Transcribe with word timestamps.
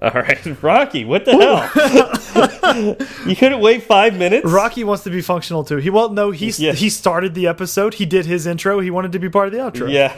All 0.00 0.10
right, 0.12 0.62
Rocky, 0.62 1.04
what 1.04 1.24
the 1.24 1.32
hell? 1.32 2.96
you 3.26 3.34
couldn't 3.34 3.60
wait 3.60 3.82
five 3.82 4.16
minutes? 4.16 4.46
Rocky 4.46 4.84
wants 4.84 5.02
to 5.04 5.10
be 5.10 5.20
functional 5.22 5.64
too. 5.64 5.78
He 5.78 5.90
well, 5.90 6.10
no, 6.10 6.30
he 6.30 6.52
Yeah. 6.58 6.72
he 6.72 6.88
started 6.88 7.34
the 7.34 7.46
episode. 7.48 7.94
He 7.94 8.06
did 8.06 8.24
his 8.26 8.46
intro. 8.46 8.78
He 8.80 8.90
wanted 8.90 9.12
to 9.12 9.18
be 9.18 9.28
part 9.28 9.48
of 9.48 9.52
the 9.52 9.58
outro. 9.58 9.90
Yeah, 9.92 10.14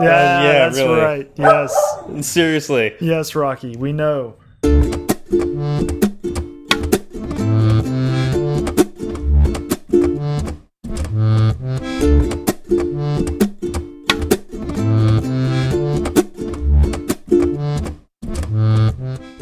yeah, 0.00 0.06
uh, 0.06 0.42
yeah, 0.42 0.42
that's 0.42 0.78
really. 0.78 1.00
right. 1.00 1.30
Yes, 1.36 1.76
seriously. 2.22 2.94
yes, 3.00 3.34
Rocky. 3.36 3.76
We 3.76 3.92
know. 3.92 4.34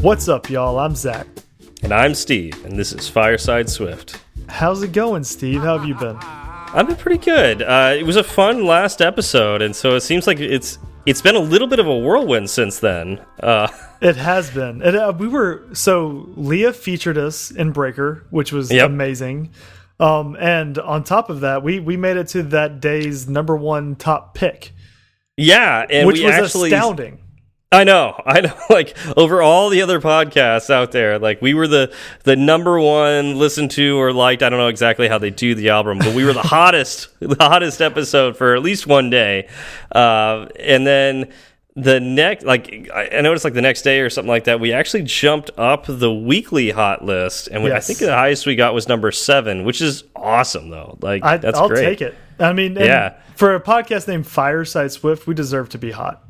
What's 0.06 0.28
up, 0.28 0.48
y'all? 0.48 0.78
I'm 0.78 0.94
Zach. 0.94 1.26
And 1.82 1.92
I'm 1.92 2.14
Steve, 2.14 2.64
and 2.64 2.78
this 2.78 2.92
is 2.92 3.08
Fireside 3.08 3.68
Swift. 3.68 4.22
How's 4.48 4.84
it 4.84 4.92
going, 4.92 5.24
Steve? 5.24 5.62
How 5.62 5.76
have 5.76 5.88
you 5.88 5.96
been? 5.96 6.14
I've 6.20 6.86
been 6.86 6.94
pretty 6.94 7.18
good. 7.18 7.60
Uh, 7.60 7.92
it 7.98 8.04
was 8.04 8.14
a 8.14 8.22
fun 8.22 8.64
last 8.64 9.02
episode, 9.02 9.62
and 9.62 9.74
so 9.74 9.96
it 9.96 10.02
seems 10.02 10.28
like 10.28 10.38
it's 10.38 10.78
it's 11.06 11.20
been 11.20 11.34
a 11.34 11.40
little 11.40 11.66
bit 11.66 11.80
of 11.80 11.88
a 11.88 11.98
whirlwind 11.98 12.48
since 12.48 12.78
then. 12.78 13.20
Uh, 13.42 13.66
It 14.00 14.14
has 14.14 14.48
been. 14.48 14.80
It, 14.80 14.94
uh, 14.94 15.12
we 15.18 15.26
were 15.26 15.64
so 15.72 16.28
Leah 16.36 16.72
featured 16.72 17.18
us 17.18 17.50
in 17.50 17.72
Breaker, 17.72 18.24
which 18.30 18.52
was 18.52 18.70
Yep. 18.70 18.86
amazing. 18.88 19.50
Um, 19.98 20.36
and 20.38 20.78
on 20.78 21.02
top 21.02 21.30
of 21.30 21.40
that, 21.40 21.64
we 21.64 21.80
we 21.80 21.96
made 21.96 22.16
it 22.16 22.28
to 22.28 22.44
that 22.44 22.78
day's 22.78 23.28
number 23.28 23.56
one 23.56 23.96
top 23.96 24.36
pick, 24.36 24.70
yeah, 25.36 25.84
and 25.90 26.06
which 26.06 26.20
was 26.22 26.30
actually 26.32 26.72
astounding. 26.72 27.18
I 27.72 27.84
know, 27.84 28.20
I 28.26 28.40
know. 28.40 28.54
Like 28.70 28.96
over 29.16 29.42
all 29.42 29.70
the 29.70 29.82
other 29.82 30.00
podcasts 30.00 30.70
out 30.70 30.92
there, 30.92 31.18
like 31.18 31.42
we 31.42 31.54
were 31.54 31.66
the 31.68 31.94
the 32.24 32.36
number 32.36 32.78
one 32.80 33.38
listened 33.38 33.70
to 33.72 33.98
or 33.98 34.12
liked. 34.12 34.42
I 34.42 34.48
don't 34.48 34.58
know 34.58 34.68
exactly 34.68 35.08
how 35.08 35.18
they 35.18 35.30
do 35.30 35.54
the 35.54 35.70
album, 35.70 35.98
but 35.98 36.14
we 36.14 36.24
were 36.24 36.32
the 36.32 36.42
hottest, 36.42 37.08
the 37.20 37.36
hottest 37.38 37.80
episode 37.80 38.36
for 38.36 38.54
at 38.54 38.62
least 38.62 38.86
one 38.86 39.10
day. 39.10 39.48
Uh, 39.92 40.46
and 40.58 40.86
then 40.86 41.32
the 41.74 42.00
next, 42.00 42.44
like 42.44 42.88
I 42.94 43.08
I 43.18 43.20
noticed, 43.20 43.44
like 43.44 43.54
the 43.54 43.62
next 43.62 43.82
day 43.82 44.00
or 44.00 44.10
something 44.10 44.28
like 44.28 44.44
that, 44.44 44.60
we 44.60 44.72
actually 44.72 45.02
jumped 45.02 45.50
up 45.58 45.84
the 45.86 46.12
weekly 46.12 46.70
hot 46.70 47.04
list, 47.04 47.48
and 47.48 47.62
we, 47.62 47.72
I 47.72 47.80
think 47.80 47.98
the 47.98 48.14
highest 48.14 48.46
we 48.46 48.56
got 48.56 48.74
was 48.74 48.88
number 48.88 49.12
seven, 49.12 49.64
which 49.64 49.80
is 49.82 50.04
awesome 50.14 50.70
though. 50.70 50.98
Like 51.02 51.24
I, 51.24 51.36
that's 51.36 51.58
I'll 51.58 51.68
great. 51.68 51.84
take 51.84 52.00
it. 52.00 52.14
I 52.38 52.52
mean, 52.52 52.74
Yeah. 52.74 53.18
For 53.34 53.54
a 53.54 53.60
podcast 53.60 54.08
named 54.08 54.26
Fireside 54.26 54.92
Swift, 54.92 55.26
we 55.26 55.34
deserve 55.34 55.68
to 55.70 55.78
be 55.78 55.90
hot. 55.90 56.22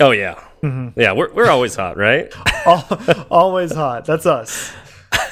Oh 0.00 0.10
yeah, 0.10 0.34
Mm-hmm. 0.62 1.00
yeah. 1.00 1.12
We're 1.12 1.32
we're 1.32 1.48
always 1.50 1.74
hot, 1.74 1.96
right? 1.96 2.32
Always 3.30 3.72
hot. 3.72 4.04
That's 4.04 4.26
us. 4.26 4.72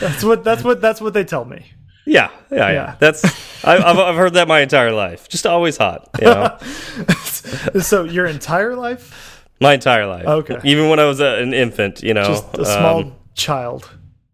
that's 0.00 0.24
what. 0.24 0.44
That's 0.44 0.62
what. 0.64 0.80
That's 0.80 1.00
what 1.00 1.14
they 1.14 1.24
tell 1.24 1.44
me. 1.44 1.64
Yeah, 2.06 2.30
yeah, 2.50 2.56
yeah. 2.58 2.72
Yeah. 2.72 2.96
That's 2.98 3.24
I, 3.64 3.76
I've 3.76 3.98
I've 3.98 4.16
heard 4.16 4.34
that 4.34 4.48
my 4.48 4.60
entire 4.60 4.92
life. 4.92 5.28
Just 5.28 5.46
always 5.46 5.76
hot. 5.76 6.10
You 6.20 6.26
know, 6.26 6.58
So 7.80 8.04
your 8.04 8.26
entire 8.26 8.74
life, 8.76 9.46
my 9.60 9.74
entire 9.74 10.06
life. 10.06 10.26
Okay. 10.26 10.58
Even 10.64 10.88
when 10.90 10.98
I 10.98 11.04
was 11.06 11.20
a, 11.20 11.36
an 11.42 11.54
infant, 11.54 12.02
you 12.02 12.12
know. 12.14 12.24
just 12.24 12.44
a 12.58 12.64
small 12.66 12.98
um, 13.00 13.14
child. 13.34 13.88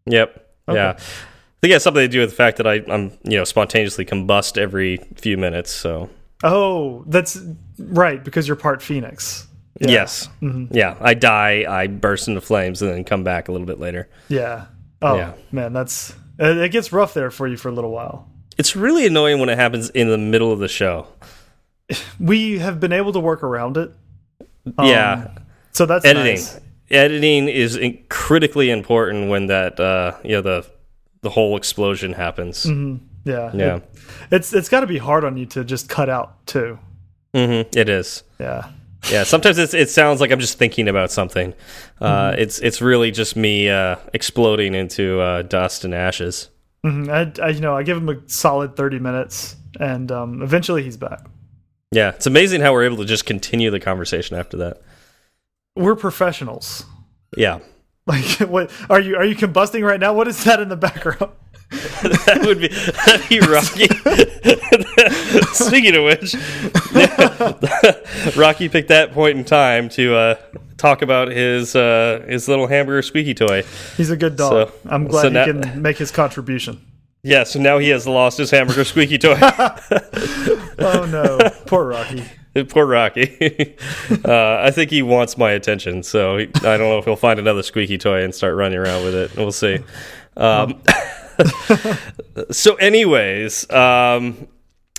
yep. 0.06 0.48
Yeah. 0.68 0.90
I 0.96 1.60
think 1.60 1.72
it 1.72 1.74
has 1.74 1.82
something 1.82 2.02
to 2.02 2.08
do 2.08 2.20
with 2.20 2.30
the 2.30 2.36
fact 2.36 2.56
that 2.56 2.66
I, 2.66 2.82
I'm, 2.88 3.10
you 3.24 3.36
know, 3.36 3.44
spontaneously 3.44 4.04
combust 4.06 4.56
every 4.56 4.96
few 5.16 5.36
minutes. 5.36 5.70
So 5.70 6.08
Oh, 6.42 7.04
that's 7.06 7.38
right 7.88 8.22
because 8.22 8.46
you're 8.46 8.56
part 8.56 8.82
Phoenix. 8.82 9.46
Yeah. 9.80 9.86
Mm-hmm. 9.86 9.90
yes, 9.92 10.28
yeah. 10.72 10.96
I 11.00 11.14
die, 11.14 11.64
I 11.68 11.86
burst 11.86 12.28
into 12.28 12.40
flames, 12.40 12.82
and 12.82 12.90
then 12.90 13.04
come 13.04 13.24
back 13.24 13.48
a 13.48 13.52
little 13.52 13.66
bit 13.66 13.80
later. 13.80 14.08
Yeah. 14.28 14.66
Oh 15.00 15.16
Yeah. 15.16 15.32
man, 15.52 15.72
that's 15.72 16.14
it 16.38 16.56
it 16.58 16.68
gets 16.72 16.92
rough 16.92 17.14
there 17.14 17.30
for 17.30 17.46
you 17.48 17.56
for 17.56 17.68
a 17.68 17.72
little 17.72 17.90
while. 17.90 18.28
It's 18.58 18.76
really 18.76 19.06
annoying 19.06 19.38
when 19.40 19.48
it 19.48 19.56
happens 19.56 19.88
in 19.90 20.08
the 20.08 20.18
middle 20.18 20.52
of 20.52 20.58
the 20.58 20.68
show. 20.68 21.06
We 22.20 22.58
have 22.58 22.78
been 22.78 22.92
able 22.92 23.12
to 23.14 23.20
work 23.20 23.42
around 23.42 23.76
it. 23.76 23.90
yeah. 24.80 25.28
So 25.72 25.86
that's 25.86 26.04
editing 26.04 26.34
nice. 26.36 26.60
editing 26.90 27.48
is 27.48 27.76
in 27.76 27.98
critically 28.08 28.70
important 28.70 29.30
when 29.30 29.46
that 29.46 29.80
uh 29.80 30.16
you 30.22 30.32
know 30.32 30.42
the 30.42 30.66
the 31.22 31.30
whole 31.30 31.56
explosion 31.56 32.12
happens 32.12 32.66
Yeah. 33.24 33.50
yeah 33.54 33.76
It- 33.76 33.82
it's 34.30 34.52
it's 34.52 34.68
got 34.68 34.80
to 34.80 34.86
be 34.86 34.98
hard 34.98 35.24
on 35.24 35.36
you 35.36 35.46
to 35.46 35.64
just 35.64 35.88
cut 35.88 36.08
out 36.08 36.46
too. 36.46 36.78
Hmm 37.34 37.62
it 37.76 37.88
is 37.88 38.22
Yeah. 38.38 38.70
yeah 39.10 39.22
sometimes 39.24 39.58
it's, 39.58 39.72
it 39.74 39.88
sounds 39.90 40.20
like 40.20 40.30
i'm 40.32 40.40
just 40.40 40.58
thinking 40.58 40.88
about 40.88 41.10
something 41.10 41.54
uh 42.00 42.34
it's 42.36 42.58
it's 42.58 42.80
really 42.82 43.10
just 43.10 43.36
me 43.36 43.68
uh 43.70 43.96
exploding 44.12 44.74
into 44.74 45.20
uh 45.20 45.42
dust 45.42 45.84
and 45.84 45.94
ashes 45.94 46.50
Mhm. 46.84 47.08
I, 47.10 47.44
I 47.44 47.48
you 47.50 47.60
know 47.60 47.76
I 47.76 47.82
give 47.82 47.98
him 47.98 48.08
a 48.08 48.16
solid 48.26 48.74
thirty 48.74 48.98
minutes, 48.98 49.54
and 49.78 50.10
um, 50.10 50.40
eventually 50.40 50.82
he's 50.82 50.96
back. 50.96 51.26
yeah 51.92 52.08
it's 52.10 52.26
amazing 52.26 52.62
how 52.62 52.72
we're 52.72 52.84
able 52.84 52.96
to 52.96 53.04
just 53.04 53.26
continue 53.26 53.70
the 53.70 53.78
conversation 53.80 54.34
after 54.38 54.56
that 54.56 54.80
We're 55.76 55.94
professionals. 55.94 56.86
yeah 57.36 57.58
Like, 58.06 58.24
what 58.48 58.70
are 58.88 58.98
you? 58.98 59.14
Are 59.16 59.26
you 59.26 59.36
combusting 59.36 59.84
right 59.84 60.00
now? 60.00 60.14
What 60.14 60.26
is 60.26 60.42
that 60.44 60.58
in 60.58 60.68
the 60.70 60.76
background? 60.76 61.32
That 61.70 62.40
would 62.44 62.60
be 62.60 62.68
that'd 62.68 63.28
be 63.28 63.40
rocky. 63.40 63.86
Speaking 65.54 65.96
of 65.96 66.04
which 66.04 66.34
rocky 68.36 68.68
picked 68.68 68.88
that 68.88 69.12
point 69.12 69.38
in 69.38 69.44
time 69.44 69.88
to 69.90 70.14
uh 70.14 70.34
talk 70.76 71.02
about 71.02 71.28
his 71.28 71.76
uh 71.76 72.24
his 72.28 72.48
little 72.48 72.66
hamburger 72.66 73.02
squeaky 73.02 73.34
toy. 73.34 73.62
He's 73.96 74.10
a 74.10 74.16
good 74.16 74.36
dog. 74.36 74.68
So- 74.68 74.72
I'm 74.88 75.06
glad 75.06 75.22
so 75.22 75.28
he 75.28 75.34
now- 75.34 75.44
can 75.44 75.82
make 75.82 75.98
his 75.98 76.10
contribution. 76.10 76.80
yeah 77.22 77.44
so 77.44 77.60
now 77.60 77.78
he 77.78 77.90
has 77.90 78.06
lost 78.06 78.38
his 78.38 78.50
hamburger 78.50 78.84
squeaky 78.84 79.18
toy. 79.18 79.38
Oh 80.82 81.04
no, 81.04 81.38
poor 81.66 81.84
Rocky. 81.86 82.24
poor 82.68 82.86
rocky. 82.86 83.76
Uh 84.24 84.60
i 84.62 84.70
think 84.70 84.90
he 84.90 85.02
wants 85.02 85.36
my 85.36 85.50
attention 85.52 86.02
so 86.02 86.38
he, 86.38 86.46
i 86.46 86.78
don't 86.78 86.88
know 86.88 86.98
if 86.98 87.04
he'll 87.04 87.16
find 87.16 87.38
another 87.38 87.62
squeaky 87.62 87.98
toy 87.98 88.22
and 88.24 88.34
start 88.34 88.56
running 88.56 88.78
around 88.78 89.04
with 89.04 89.14
it. 89.14 89.36
We'll 89.36 89.52
see. 89.52 89.78
Um 90.38 90.80
so 92.50 92.74
anyways 92.76 93.70
um 93.70 94.48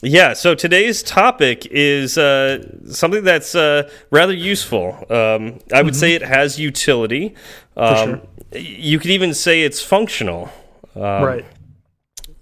yeah, 0.03 0.33
so 0.33 0.55
today's 0.55 1.03
topic 1.03 1.67
is 1.67 2.17
uh, 2.17 2.65
something 2.87 3.23
that's 3.23 3.53
uh, 3.53 3.87
rather 4.09 4.33
useful. 4.33 5.05
Um, 5.11 5.59
I 5.71 5.83
would 5.83 5.95
say 5.95 6.13
it 6.13 6.23
has 6.23 6.59
utility. 6.59 7.35
Um, 7.77 8.21
You 8.53 8.99
could 8.99 9.11
even 9.11 9.33
say 9.33 9.61
it's 9.61 9.81
functional, 9.81 10.49
um, 10.95 11.23
right. 11.23 11.45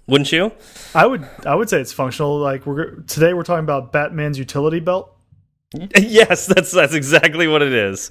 wouldn't 0.06 0.32
you? 0.32 0.52
I 0.94 1.06
would 1.06 1.28
I 1.46 1.54
would 1.54 1.68
say 1.68 1.80
it's 1.80 1.92
functional. 1.92 2.38
Like 2.38 2.66
we're 2.66 2.96
today 3.02 3.32
we're 3.34 3.44
talking 3.44 3.62
about 3.64 3.92
Batman's 3.92 4.38
utility 4.38 4.80
belt. 4.80 5.14
yes, 5.96 6.46
that's 6.46 6.72
that's 6.72 6.94
exactly 6.94 7.46
what 7.46 7.62
it 7.62 7.72
is. 7.72 8.10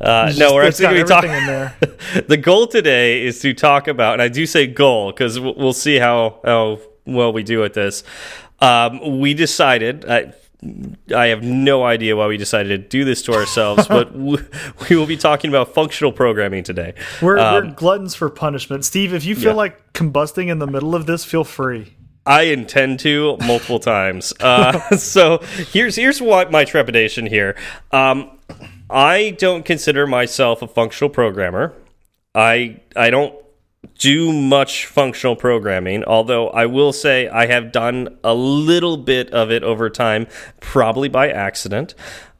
Uh, 0.00 0.32
no, 0.36 0.52
we're 0.52 0.66
actually 0.66 0.84
going 0.84 0.96
to 0.96 1.04
be 1.04 1.08
talking. 1.08 1.30
in 1.30 1.46
there. 1.46 1.74
the 2.28 2.36
goal 2.36 2.66
today 2.66 3.24
is 3.24 3.40
to 3.40 3.54
talk 3.54 3.88
about, 3.88 4.14
and 4.14 4.22
I 4.22 4.28
do 4.28 4.44
say 4.44 4.66
goal 4.66 5.10
because 5.10 5.40
we'll 5.40 5.72
see 5.72 5.96
how 5.96 6.40
how 6.44 6.78
well 7.06 7.32
we 7.32 7.42
do 7.42 7.64
at 7.64 7.72
this. 7.72 8.04
Um, 8.60 9.18
we 9.20 9.32
decided. 9.32 10.04
I, 10.04 10.34
I 11.16 11.28
have 11.28 11.42
no 11.42 11.84
idea 11.84 12.16
why 12.16 12.26
we 12.26 12.36
decided 12.36 12.68
to 12.68 12.86
do 12.86 13.06
this 13.06 13.22
to 13.22 13.32
ourselves, 13.32 13.88
but 13.88 14.14
we, 14.14 14.36
will 14.90 15.06
be 15.06 15.16
talking 15.16 15.48
about 15.48 15.72
functional 15.72 16.12
programming 16.12 16.64
today. 16.64 16.92
We're, 17.22 17.36
we're 17.36 17.64
Um, 17.64 17.72
gluttons 17.72 18.14
for 18.14 18.28
punishment. 18.28 18.84
Steve, 18.84 19.14
if 19.14 19.24
you 19.24 19.34
feel 19.34 19.52
yeah. 19.52 19.56
like 19.56 19.94
combusting 19.94 20.48
in 20.48 20.58
the 20.58 20.66
middle 20.66 20.94
of 20.94 21.06
this, 21.06 21.24
feel 21.24 21.44
free. 21.44 21.94
I 22.30 22.42
intend 22.42 23.00
to 23.00 23.36
multiple 23.38 23.80
times. 23.80 24.32
Uh, 24.40 24.78
so 24.96 25.38
here's 25.72 25.96
here's 25.96 26.20
what 26.22 26.50
my 26.50 26.64
trepidation 26.64 27.26
here. 27.26 27.56
Um, 27.92 28.30
I 28.88 29.36
don't 29.38 29.64
consider 29.64 30.06
myself 30.06 30.62
a 30.62 30.68
functional 30.68 31.10
programmer. 31.10 31.72
I 32.34 32.80
I 32.94 33.10
don't 33.10 33.34
do 33.98 34.32
much 34.32 34.86
functional 34.86 35.36
programming, 35.36 36.04
although 36.04 36.48
I 36.50 36.66
will 36.66 36.92
say 36.92 37.28
I 37.28 37.46
have 37.46 37.72
done 37.72 38.18
a 38.22 38.34
little 38.34 38.96
bit 38.96 39.30
of 39.32 39.50
it 39.50 39.62
over 39.62 39.88
time, 39.90 40.26
probably 40.60 41.08
by 41.08 41.30
accident. 41.30 41.94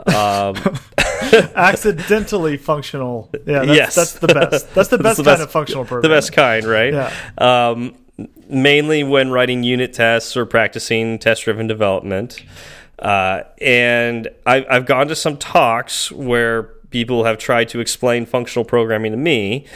Um, 0.06 0.54
Accidentally 1.54 2.56
functional. 2.56 3.30
Yeah, 3.46 3.64
that's, 3.64 3.76
Yes. 3.76 3.94
that's 3.94 4.12
the 4.14 4.28
best. 4.28 4.74
That's 4.74 4.88
the 4.88 4.98
best 5.06 5.16
the 5.18 5.24
kind 5.24 5.36
best- 5.38 5.42
of 5.42 5.50
functional 5.50 5.84
the 5.84 6.08
best 6.08 6.32
kind, 6.32 6.64
right? 6.64 6.92
Yeah. 6.92 7.12
Um, 7.38 7.94
mainly 8.48 9.02
when 9.04 9.30
writing 9.30 9.62
unit 9.62 9.92
tests 9.92 10.36
or 10.36 10.46
practicing 10.46 11.18
test-driven 11.18 11.66
development. 11.66 12.42
Uh, 12.98 13.44
and 13.60 14.28
I, 14.44 14.66
I've 14.68 14.86
gone 14.86 15.08
to 15.08 15.14
some 15.16 15.36
talks 15.38 16.12
where 16.12 16.64
people 16.90 17.24
have 17.24 17.38
tried 17.38 17.68
to 17.70 17.80
explain 17.80 18.26
functional 18.26 18.64
programming 18.64 19.12
to 19.12 19.16
me, 19.16 19.66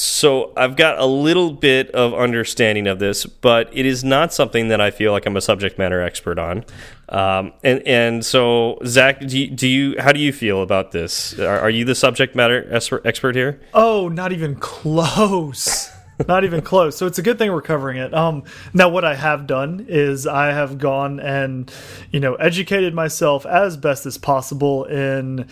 So 0.00 0.52
I've 0.56 0.76
got 0.76 0.98
a 0.98 1.06
little 1.06 1.50
bit 1.50 1.90
of 1.90 2.14
understanding 2.14 2.86
of 2.86 3.00
this, 3.00 3.26
but 3.26 3.68
it 3.72 3.84
is 3.84 4.04
not 4.04 4.32
something 4.32 4.68
that 4.68 4.80
I 4.80 4.92
feel 4.92 5.10
like 5.10 5.26
I'm 5.26 5.36
a 5.36 5.40
subject 5.40 5.76
matter 5.76 6.00
expert 6.00 6.38
on. 6.38 6.64
Um, 7.08 7.52
and 7.64 7.84
and 7.84 8.24
so 8.24 8.78
Zach, 8.84 9.18
do 9.18 9.36
you, 9.36 9.50
do 9.50 9.66
you 9.66 9.96
how 9.98 10.12
do 10.12 10.20
you 10.20 10.32
feel 10.32 10.62
about 10.62 10.92
this? 10.92 11.36
Are, 11.40 11.58
are 11.58 11.70
you 11.70 11.84
the 11.84 11.96
subject 11.96 12.36
matter 12.36 12.68
expert 13.04 13.34
here? 13.34 13.60
Oh, 13.74 14.08
not 14.08 14.32
even 14.32 14.54
close. 14.54 15.90
Not 16.26 16.44
even 16.44 16.62
close. 16.62 16.96
So 16.96 17.06
it's 17.06 17.18
a 17.18 17.22
good 17.22 17.38
thing 17.38 17.52
we're 17.52 17.62
covering 17.62 17.98
it. 17.98 18.12
Um, 18.12 18.44
now, 18.74 18.88
what 18.88 19.04
I 19.04 19.14
have 19.14 19.46
done 19.46 19.86
is 19.88 20.26
I 20.26 20.48
have 20.48 20.78
gone 20.78 21.20
and 21.20 21.72
you 22.10 22.20
know 22.20 22.34
educated 22.34 22.94
myself 22.94 23.46
as 23.46 23.76
best 23.76 24.06
as 24.06 24.18
possible 24.18 24.84
in 24.84 25.46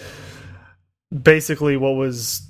basically 1.23 1.77
what 1.77 1.93
was 1.93 2.43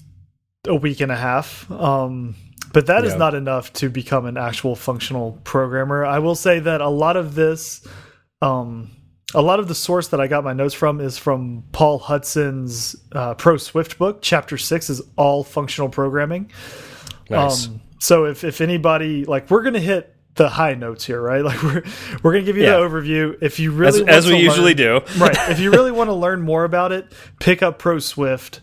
a 0.66 0.74
week 0.74 1.00
and 1.00 1.12
a 1.12 1.16
half. 1.16 1.70
Um, 1.70 2.34
but 2.72 2.86
that 2.86 3.04
yeah. 3.04 3.10
is 3.10 3.16
not 3.16 3.34
enough 3.34 3.72
to 3.74 3.88
become 3.88 4.26
an 4.26 4.36
actual 4.36 4.74
functional 4.74 5.40
programmer. 5.44 6.04
I 6.04 6.18
will 6.18 6.34
say 6.34 6.58
that 6.60 6.80
a 6.80 6.88
lot 6.88 7.16
of 7.16 7.34
this, 7.34 7.86
um, 8.42 8.90
a 9.34 9.42
lot 9.42 9.60
of 9.60 9.68
the 9.68 9.74
source 9.74 10.08
that 10.08 10.20
I 10.20 10.26
got 10.26 10.44
my 10.44 10.52
notes 10.52 10.74
from 10.74 11.00
is 11.00 11.16
from 11.16 11.64
Paul 11.72 11.98
Hudson's 11.98 12.96
uh, 13.12 13.34
Pro 13.34 13.56
Swift 13.56 13.98
book. 13.98 14.18
Chapter 14.20 14.58
six 14.58 14.90
is 14.90 15.00
all 15.16 15.44
functional 15.44 15.88
programming. 15.88 16.50
Nice. 17.30 17.68
Um, 17.68 17.80
so 18.06 18.26
if 18.26 18.44
if 18.44 18.60
anybody 18.60 19.24
like, 19.24 19.50
we're 19.50 19.64
gonna 19.64 19.80
hit 19.80 20.14
the 20.36 20.48
high 20.48 20.74
notes 20.74 21.04
here, 21.04 21.20
right? 21.20 21.44
Like 21.46 21.60
we're 21.62 21.82
we're 22.22 22.32
gonna 22.32 22.44
give 22.44 22.56
you 22.56 22.62
yeah. 22.62 22.76
the 22.76 22.82
overview. 22.82 23.36
If 23.42 23.58
you 23.58 23.72
really 23.72 24.02
as, 24.02 24.26
as 24.26 24.26
we 24.28 24.36
usually 24.38 24.74
do, 24.74 25.00
right? 25.18 25.36
If 25.50 25.58
you 25.58 25.72
really 25.72 25.90
want 25.90 26.08
to 26.08 26.14
learn 26.26 26.40
more 26.40 26.64
about 26.64 26.92
it, 26.92 27.12
pick 27.40 27.62
up 27.62 27.80
Pro 27.80 27.98
Swift 27.98 28.60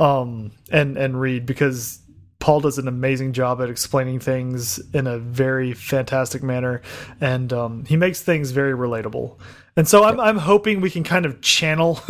um, 0.00 0.52
and 0.70 0.96
and 0.96 1.20
read 1.20 1.44
because 1.44 2.00
Paul 2.38 2.60
does 2.60 2.78
an 2.78 2.88
amazing 2.88 3.34
job 3.34 3.60
at 3.60 3.68
explaining 3.68 4.18
things 4.18 4.78
in 4.94 5.06
a 5.06 5.18
very 5.18 5.74
fantastic 5.74 6.42
manner, 6.42 6.80
and 7.20 7.52
um, 7.52 7.84
he 7.84 7.96
makes 7.96 8.22
things 8.22 8.50
very 8.50 8.72
relatable. 8.72 9.38
And 9.76 9.86
so 9.86 10.04
I'm 10.04 10.18
I'm 10.18 10.38
hoping 10.38 10.80
we 10.80 10.90
can 10.90 11.04
kind 11.04 11.26
of 11.26 11.42
channel. 11.42 12.00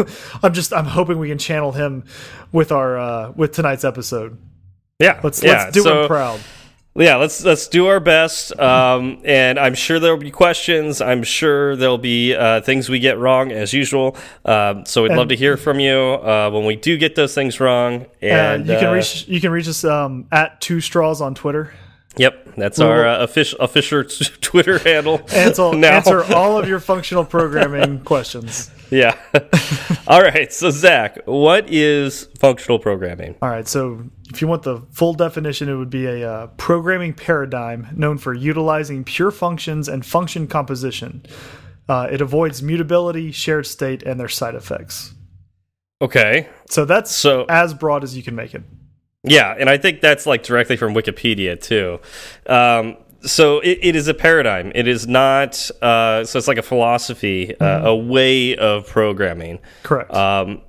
I'm 0.42 0.52
just 0.52 0.72
I'm 0.72 0.86
hoping 0.86 1.18
we 1.18 1.28
can 1.28 1.38
channel 1.38 1.72
him 1.72 2.04
with 2.52 2.70
our 2.70 2.96
uh, 2.96 3.32
with 3.34 3.50
tonight's 3.52 3.84
episode. 3.84 4.38
Yeah, 5.00 5.20
let's 5.24 5.42
yeah. 5.42 5.64
let's 5.64 5.72
do 5.72 5.82
so, 5.82 6.02
him 6.02 6.06
proud 6.06 6.40
yeah, 7.04 7.16
let's 7.16 7.44
let's 7.44 7.68
do 7.68 7.86
our 7.86 8.00
best, 8.00 8.58
um, 8.58 9.20
and 9.24 9.58
I'm 9.58 9.74
sure 9.74 9.98
there'll 9.98 10.16
be 10.16 10.30
questions. 10.30 11.00
I'm 11.00 11.22
sure 11.22 11.76
there'll 11.76 11.98
be 11.98 12.34
uh, 12.34 12.60
things 12.62 12.88
we 12.88 12.98
get 12.98 13.18
wrong 13.18 13.52
as 13.52 13.72
usual. 13.72 14.16
Uh, 14.44 14.84
so 14.84 15.02
we'd 15.02 15.10
and, 15.10 15.18
love 15.18 15.28
to 15.28 15.36
hear 15.36 15.56
from 15.56 15.80
you 15.80 15.96
uh, 15.96 16.50
when 16.50 16.64
we 16.64 16.76
do 16.76 16.96
get 16.96 17.14
those 17.14 17.34
things 17.34 17.60
wrong. 17.60 18.06
And 18.22 18.66
you 18.66 18.76
can 18.76 18.88
uh, 18.88 18.92
reach 18.92 19.28
you 19.28 19.40
can 19.40 19.50
reach 19.50 19.68
us 19.68 19.84
um, 19.84 20.26
at 20.32 20.60
Two 20.60 20.80
Straws 20.80 21.20
on 21.20 21.34
Twitter. 21.34 21.72
Yep, 22.16 22.54
that's 22.56 22.78
our 22.80 23.06
uh, 23.06 23.18
official 23.18 23.58
official 23.60 24.04
Twitter 24.40 24.78
handle. 24.78 25.20
Answer, 25.32 25.62
answer 25.84 26.24
all 26.34 26.58
of 26.58 26.66
your 26.66 26.80
functional 26.80 27.24
programming 27.24 28.00
questions. 28.04 28.70
Yeah. 28.90 29.18
all 30.06 30.22
right. 30.22 30.52
So 30.52 30.70
Zach, 30.70 31.18
what 31.26 31.68
is 31.68 32.24
functional 32.38 32.78
programming? 32.78 33.34
All 33.42 33.50
right. 33.50 33.68
So 33.68 34.04
if 34.30 34.40
you 34.40 34.48
want 34.48 34.62
the 34.62 34.82
full 34.90 35.14
definition, 35.14 35.68
it 35.68 35.76
would 35.76 35.90
be 35.90 36.06
a 36.06 36.30
uh, 36.30 36.46
programming 36.58 37.14
paradigm 37.14 37.88
known 37.94 38.18
for 38.18 38.34
utilizing 38.34 39.04
pure 39.04 39.30
functions 39.30 39.88
and 39.88 40.04
function 40.04 40.46
composition. 40.46 41.24
Uh, 41.88 42.08
it 42.10 42.20
avoids 42.20 42.62
mutability, 42.62 43.30
shared 43.30 43.66
state, 43.66 44.02
and 44.02 44.18
their 44.18 44.28
side 44.28 44.54
effects. 44.54 45.14
Okay. 46.02 46.48
So 46.68 46.84
that's 46.84 47.14
so 47.14 47.46
as 47.48 47.72
broad 47.72 48.04
as 48.04 48.16
you 48.16 48.22
can 48.22 48.34
make 48.34 48.54
it. 48.54 48.62
Yeah, 49.22 49.54
and 49.58 49.68
I 49.68 49.76
think 49.76 50.00
that's 50.00 50.26
like 50.26 50.42
directly 50.42 50.76
from 50.76 50.94
Wikipedia 50.94 51.60
too. 51.60 52.00
Um, 52.46 52.96
so 53.22 53.60
it, 53.60 53.78
it 53.82 53.96
is 53.96 54.08
a 54.08 54.14
paradigm. 54.14 54.70
It 54.74 54.86
is 54.86 55.06
not. 55.08 55.70
Uh, 55.82 56.24
so 56.24 56.38
it's 56.38 56.48
like 56.48 56.58
a 56.58 56.62
philosophy, 56.62 57.46
mm 57.46 57.56
-hmm. 57.58 57.84
a 57.86 57.94
way 57.94 58.56
of 58.56 58.86
programming. 58.86 59.58
Correct. 59.82 60.14
Um, 60.14 60.60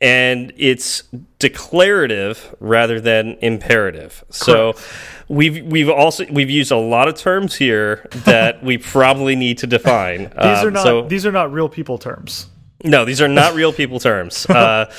and 0.00 0.52
it's 0.56 1.04
declarative 1.38 2.54
rather 2.60 3.00
than 3.00 3.36
imperative. 3.40 4.24
Correct. 4.28 4.34
So 4.34 4.74
we've 5.28 5.64
we've 5.64 5.88
also 5.88 6.26
we've 6.30 6.50
used 6.50 6.70
a 6.70 6.76
lot 6.76 7.08
of 7.08 7.16
terms 7.16 7.54
here 7.54 8.08
that 8.24 8.62
we 8.62 8.78
probably 8.78 9.36
need 9.36 9.58
to 9.58 9.66
define. 9.66 10.18
these 10.42 10.58
um, 10.58 10.66
are 10.66 10.70
not 10.70 10.82
so, 10.82 11.08
these 11.08 11.26
are 11.26 11.32
not 11.32 11.52
real 11.52 11.68
people 11.68 11.98
terms. 11.98 12.48
No, 12.82 13.04
these 13.06 13.22
are 13.22 13.28
not 13.28 13.54
real 13.54 13.72
people 13.72 13.98
terms. 13.98 14.46
Uh, 14.54 14.90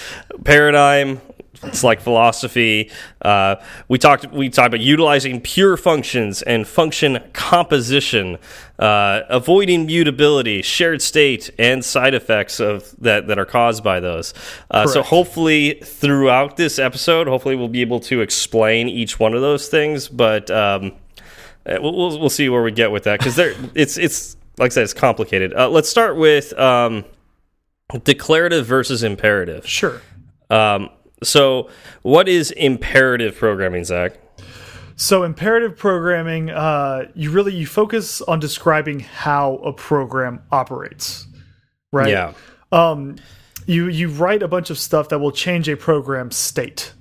paradigm, 0.43 1.21
it's 1.65 1.83
like 1.83 2.01
philosophy. 2.01 2.91
Uh, 3.21 3.55
we 3.87 3.97
talked 3.97 4.31
we 4.31 4.49
talked 4.49 4.67
about 4.67 4.79
utilizing 4.79 5.41
pure 5.41 5.77
functions 5.77 6.41
and 6.41 6.67
function 6.67 7.19
composition, 7.33 8.37
uh, 8.79 9.21
avoiding 9.29 9.85
mutability, 9.85 10.61
shared 10.61 11.01
state, 11.01 11.49
and 11.57 11.83
side 11.83 12.13
effects 12.13 12.59
of 12.59 12.95
that 12.99 13.27
that 13.27 13.37
are 13.37 13.45
caused 13.45 13.83
by 13.83 13.99
those. 13.99 14.33
Uh, 14.71 14.87
so 14.87 15.01
hopefully 15.01 15.79
throughout 15.83 16.57
this 16.57 16.79
episode, 16.79 17.27
hopefully 17.27 17.55
we'll 17.55 17.67
be 17.67 17.81
able 17.81 17.99
to 17.99 18.21
explain 18.21 18.87
each 18.87 19.19
one 19.19 19.33
of 19.33 19.41
those 19.41 19.67
things. 19.67 20.07
But 20.07 20.49
um, 20.51 20.93
we'll, 21.65 21.95
we'll, 21.95 22.19
we'll 22.19 22.29
see 22.29 22.49
where 22.49 22.63
we 22.63 22.71
get 22.71 22.91
with 22.91 23.03
that 23.03 23.19
because 23.19 23.35
there 23.35 23.53
it's 23.75 23.97
it's 23.97 24.37
like 24.57 24.71
I 24.71 24.73
said 24.73 24.83
it's 24.83 24.93
complicated. 24.93 25.53
Uh, 25.53 25.69
let's 25.69 25.89
start 25.89 26.17
with 26.17 26.57
um, 26.59 27.05
declarative 28.03 28.65
versus 28.65 29.03
imperative. 29.03 29.67
Sure. 29.67 30.01
Um, 30.49 30.89
so, 31.23 31.69
what 32.01 32.27
is 32.27 32.51
imperative 32.51 33.35
programming, 33.35 33.83
Zach? 33.83 34.19
So 34.97 35.23
imperative 35.23 35.77
programming, 35.77 36.49
uh, 36.49 37.09
you 37.15 37.31
really 37.31 37.53
you 37.53 37.67
focus 37.67 38.21
on 38.21 38.39
describing 38.39 39.01
how 39.01 39.55
a 39.57 39.73
program 39.73 40.41
operates, 40.51 41.27
right? 41.91 42.09
Yeah. 42.09 42.33
Um, 42.71 43.17
you 43.65 43.87
you 43.87 44.07
write 44.09 44.41
a 44.41 44.47
bunch 44.47 44.69
of 44.69 44.79
stuff 44.79 45.09
that 45.09 45.19
will 45.19 45.31
change 45.31 45.67
a 45.67 45.75
program 45.75 46.31
state. 46.31 46.93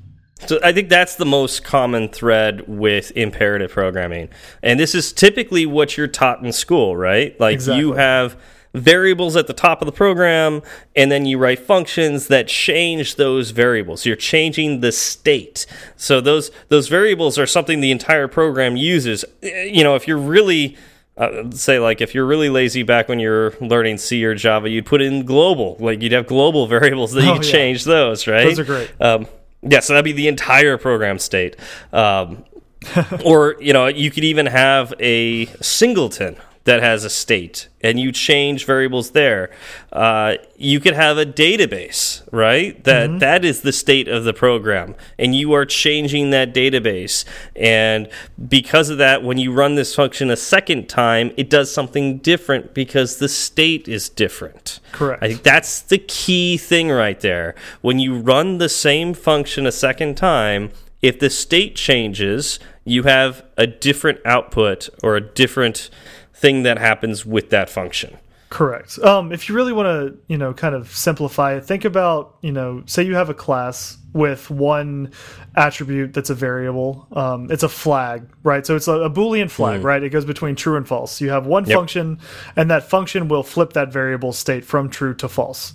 So 0.46 0.58
I 0.62 0.72
think 0.72 0.88
that's 0.88 1.14
the 1.14 1.24
most 1.24 1.62
common 1.62 2.08
thread 2.08 2.66
with 2.66 3.12
imperative 3.16 3.70
programming, 3.70 4.28
and 4.62 4.80
this 4.80 4.94
is 4.94 5.12
typically 5.12 5.64
what 5.64 5.96
you're 5.96 6.08
taught 6.08 6.44
in 6.44 6.52
school, 6.52 6.96
right? 6.96 7.38
Like 7.38 7.54
exactly. 7.54 7.80
you 7.80 7.92
have 7.92 8.36
variables 8.74 9.36
at 9.36 9.46
the 9.46 9.52
top 9.52 9.80
of 9.80 9.86
the 9.86 9.92
program, 9.92 10.60
and 10.94 11.10
then 11.10 11.24
you 11.24 11.38
write 11.38 11.60
functions 11.60 12.26
that 12.28 12.48
change 12.48 13.14
those 13.14 13.50
variables. 13.50 14.04
You're 14.04 14.16
changing 14.16 14.80
the 14.80 14.92
state. 14.92 15.66
So 15.96 16.20
those 16.20 16.50
those 16.68 16.88
variables 16.88 17.38
are 17.38 17.46
something 17.46 17.80
the 17.80 17.92
entire 17.92 18.28
program 18.28 18.76
uses. 18.76 19.24
You 19.42 19.84
know, 19.84 19.94
if 19.94 20.06
you're 20.08 20.18
really 20.18 20.76
uh, 21.16 21.50
say 21.52 21.78
like 21.78 22.00
if 22.00 22.14
you're 22.14 22.26
really 22.26 22.50
lazy 22.50 22.82
back 22.82 23.08
when 23.08 23.20
you're 23.20 23.54
learning 23.60 23.98
C 23.98 24.24
or 24.24 24.34
Java, 24.34 24.68
you'd 24.68 24.86
put 24.86 25.00
in 25.00 25.24
global. 25.24 25.76
Like 25.78 26.02
you'd 26.02 26.12
have 26.12 26.26
global 26.26 26.66
variables 26.76 27.12
that 27.12 27.22
you 27.22 27.30
oh, 27.30 27.36
could 27.36 27.46
yeah. 27.46 27.52
change 27.52 27.84
those, 27.84 28.26
right? 28.26 28.44
Those 28.44 28.58
are 28.58 28.64
great. 28.64 28.92
Um, 29.00 29.26
yeah, 29.62 29.80
so 29.80 29.94
that'd 29.94 30.04
be 30.04 30.12
the 30.12 30.28
entire 30.28 30.76
program 30.76 31.18
state. 31.18 31.56
Um, 31.92 32.44
or 33.24 33.56
you 33.60 33.72
know, 33.72 33.86
you 33.86 34.10
could 34.10 34.24
even 34.24 34.46
have 34.46 34.92
a 34.98 35.46
singleton 35.62 36.36
that 36.64 36.82
has 36.82 37.04
a 37.04 37.10
state 37.10 37.68
and 37.82 38.00
you 38.00 38.10
change 38.10 38.64
variables 38.64 39.10
there. 39.10 39.50
Uh, 39.92 40.36
you 40.56 40.80
could 40.80 40.94
have 40.94 41.18
a 41.18 41.26
database, 41.26 42.22
right? 42.32 42.82
That, 42.84 43.10
mm 43.10 43.16
-hmm. 43.16 43.20
that 43.20 43.44
is 43.44 43.60
the 43.60 43.72
state 43.72 44.08
of 44.08 44.24
the 44.24 44.32
program, 44.32 44.94
and 45.18 45.34
you 45.34 45.54
are 45.54 45.66
changing 45.66 46.30
that 46.30 46.54
database. 46.54 47.26
And 47.54 48.08
because 48.36 48.92
of 48.92 48.98
that, 48.98 49.22
when 49.22 49.38
you 49.38 49.52
run 49.52 49.74
this 49.74 49.94
function 49.94 50.30
a 50.30 50.36
second 50.36 50.88
time, 50.88 51.32
it 51.36 51.50
does 51.50 51.70
something 51.72 52.20
different 52.22 52.74
because 52.74 53.18
the 53.18 53.28
state 53.28 53.86
is 53.86 54.08
different. 54.08 54.80
Correct. 54.92 55.22
I 55.22 55.28
think 55.28 55.42
that's 55.42 55.82
the 55.82 55.98
key 55.98 56.56
thing 56.56 56.90
right 56.90 57.20
there. 57.20 57.54
When 57.82 57.98
you 57.98 58.14
run 58.34 58.58
the 58.58 58.68
same 58.68 59.14
function 59.14 59.66
a 59.66 59.72
second 59.72 60.16
time, 60.16 60.70
if 61.02 61.18
the 61.18 61.30
state 61.30 61.74
changes, 61.74 62.58
you 62.84 63.02
have 63.02 63.42
a 63.56 63.66
different 63.66 64.18
output 64.24 64.88
or 65.02 65.16
a 65.16 65.20
different 65.20 65.90
thing 66.44 66.62
that 66.64 66.76
happens 66.76 67.24
with 67.24 67.48
that 67.48 67.70
function. 67.70 68.18
Correct. 68.50 68.98
Um, 68.98 69.32
if 69.32 69.48
you 69.48 69.54
really 69.54 69.72
want 69.72 69.86
to, 69.86 70.18
you 70.28 70.36
know, 70.36 70.52
kind 70.52 70.74
of 70.74 70.94
simplify 70.94 71.54
it, 71.54 71.64
think 71.64 71.86
about, 71.86 72.36
you 72.42 72.52
know, 72.52 72.82
say 72.84 73.02
you 73.02 73.14
have 73.14 73.30
a 73.30 73.34
class 73.34 73.96
with 74.12 74.50
one 74.50 75.10
attribute 75.56 76.12
that's 76.12 76.28
a 76.28 76.34
variable. 76.34 77.08
Um, 77.12 77.50
it's 77.50 77.62
a 77.62 77.68
flag, 77.68 78.28
right? 78.42 78.66
So 78.66 78.76
it's 78.76 78.88
a, 78.88 78.92
a 78.92 79.10
Boolean 79.10 79.50
flag, 79.50 79.80
mm. 79.80 79.84
right? 79.84 80.02
It 80.02 80.10
goes 80.10 80.26
between 80.26 80.54
true 80.54 80.76
and 80.76 80.86
false. 80.86 81.18
You 81.18 81.30
have 81.30 81.46
one 81.46 81.64
yep. 81.64 81.78
function, 81.78 82.20
and 82.56 82.70
that 82.70 82.90
function 82.90 83.28
will 83.28 83.42
flip 83.42 83.72
that 83.72 83.90
variable 83.90 84.34
state 84.34 84.66
from 84.66 84.90
true 84.90 85.14
to 85.14 85.28
false. 85.28 85.72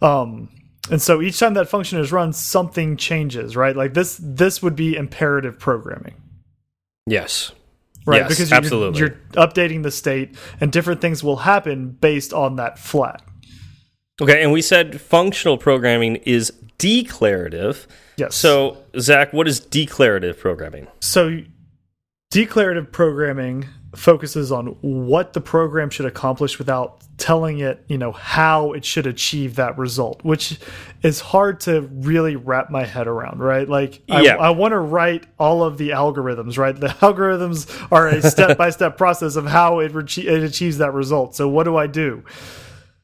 Um, 0.00 0.48
and 0.88 1.02
so 1.02 1.20
each 1.20 1.40
time 1.40 1.54
that 1.54 1.68
function 1.68 1.98
is 1.98 2.12
run, 2.12 2.32
something 2.32 2.96
changes, 2.96 3.56
right? 3.56 3.74
Like 3.74 3.92
this, 3.92 4.20
this 4.22 4.62
would 4.62 4.76
be 4.76 4.94
imperative 4.94 5.58
programming. 5.58 6.14
Yes 7.08 7.50
right? 8.06 8.22
Yes, 8.22 8.28
because 8.28 8.50
you're, 8.50 8.56
absolutely. 8.56 9.00
you're 9.00 9.16
updating 9.32 9.82
the 9.82 9.90
state, 9.90 10.36
and 10.60 10.72
different 10.72 11.00
things 11.00 11.22
will 11.22 11.36
happen 11.36 11.90
based 11.90 12.32
on 12.32 12.56
that 12.56 12.78
flag. 12.78 13.20
Okay, 14.20 14.42
and 14.42 14.52
we 14.52 14.62
said 14.62 15.00
functional 15.00 15.58
programming 15.58 16.16
is 16.16 16.52
declarative. 16.78 17.86
Yes. 18.16 18.34
So, 18.34 18.78
Zach, 18.98 19.32
what 19.32 19.46
is 19.46 19.60
declarative 19.60 20.38
programming? 20.38 20.86
So, 21.00 21.40
declarative 22.30 22.90
programming 22.90 23.66
focuses 23.96 24.52
on 24.52 24.76
what 24.80 25.32
the 25.32 25.40
program 25.40 25.90
should 25.90 26.06
accomplish 26.06 26.58
without 26.58 27.02
telling 27.18 27.58
it, 27.60 27.82
you 27.88 27.96
know, 27.96 28.12
how 28.12 28.72
it 28.72 28.84
should 28.84 29.06
achieve 29.06 29.54
that 29.56 29.76
result, 29.78 30.22
which 30.22 30.58
is 31.02 31.20
hard 31.20 31.60
to 31.60 31.80
really 31.94 32.36
wrap 32.36 32.70
my 32.70 32.84
head 32.84 33.06
around, 33.06 33.40
right? 33.40 33.68
Like, 33.68 34.02
Yeah. 34.06 34.36
I, 34.36 34.48
I 34.48 34.50
want 34.50 34.72
to 34.72 34.78
write 34.78 35.26
all 35.38 35.62
of 35.62 35.78
the 35.78 35.90
algorithms, 35.90 36.58
right? 36.58 36.78
The 36.78 36.88
algorithms 37.00 37.88
are 37.90 38.08
a 38.08 38.22
step 38.22 38.58
by 38.58 38.70
step 38.70 38.98
process 38.98 39.36
of 39.36 39.46
how 39.46 39.78
it, 39.78 39.94
it 39.94 40.42
achieves 40.44 40.78
that 40.78 40.92
result. 40.92 41.34
So, 41.34 41.48
what 41.48 41.64
do 41.64 41.76
I 41.76 41.86
do? 41.86 42.22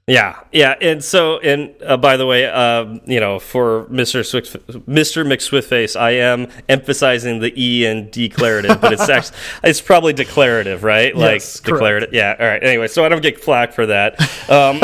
Yeah, 0.09 0.41
yeah, 0.51 0.75
and 0.81 1.03
so, 1.03 1.39
and 1.39 1.77
uh, 1.81 1.97
by 1.97 2.17
the 2.17 2.27
way, 2.27 2.47
um, 2.47 3.01
you 3.07 3.21
know, 3.21 3.39
for 3.39 3.87
Mister 3.89 4.19
Mister 4.19 5.25
McSwiftface, 5.25 5.99
I 5.99 6.11
am 6.13 6.49
emphasizing 6.69 7.39
the 7.39 7.53
e 7.57 7.87
and 7.87 8.11
declarative, 8.11 8.81
but 8.81 8.93
it's 8.93 9.09
actually 9.09 9.39
it's 9.63 9.81
probably 9.81 10.13
declarative, 10.13 10.83
right? 10.83 11.15
Like 11.17 11.35
Yes, 11.35 11.61
declarative. 11.61 12.13
Yeah. 12.13 12.35
All 12.39 12.47
right. 12.47 12.63
Anyway, 12.65 12.89
so 12.89 13.05
I 13.05 13.09
don't 13.11 13.23
get 13.23 13.41
flack 13.41 13.73
for 13.73 13.87
that. 13.87 14.21
Um, 14.51 14.81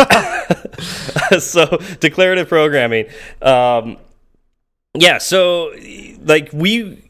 so 1.40 1.78
declarative 1.98 2.48
programming. 2.48 3.06
Um, 3.42 3.96
yeah. 4.94 5.18
So 5.18 5.74
like 6.22 6.50
we 6.52 7.04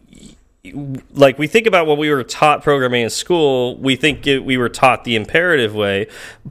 like 1.12 1.38
we 1.38 1.46
think 1.46 1.66
about 1.66 1.86
what 1.86 1.98
we 1.98 2.10
were 2.10 2.24
taught 2.24 2.62
programming 2.62 3.02
in 3.02 3.10
school 3.10 3.76
we 3.78 3.96
think 3.96 4.26
it, 4.26 4.44
we 4.44 4.56
were 4.58 4.68
taught 4.68 5.04
the 5.04 5.16
imperative 5.16 5.74
way 5.74 6.06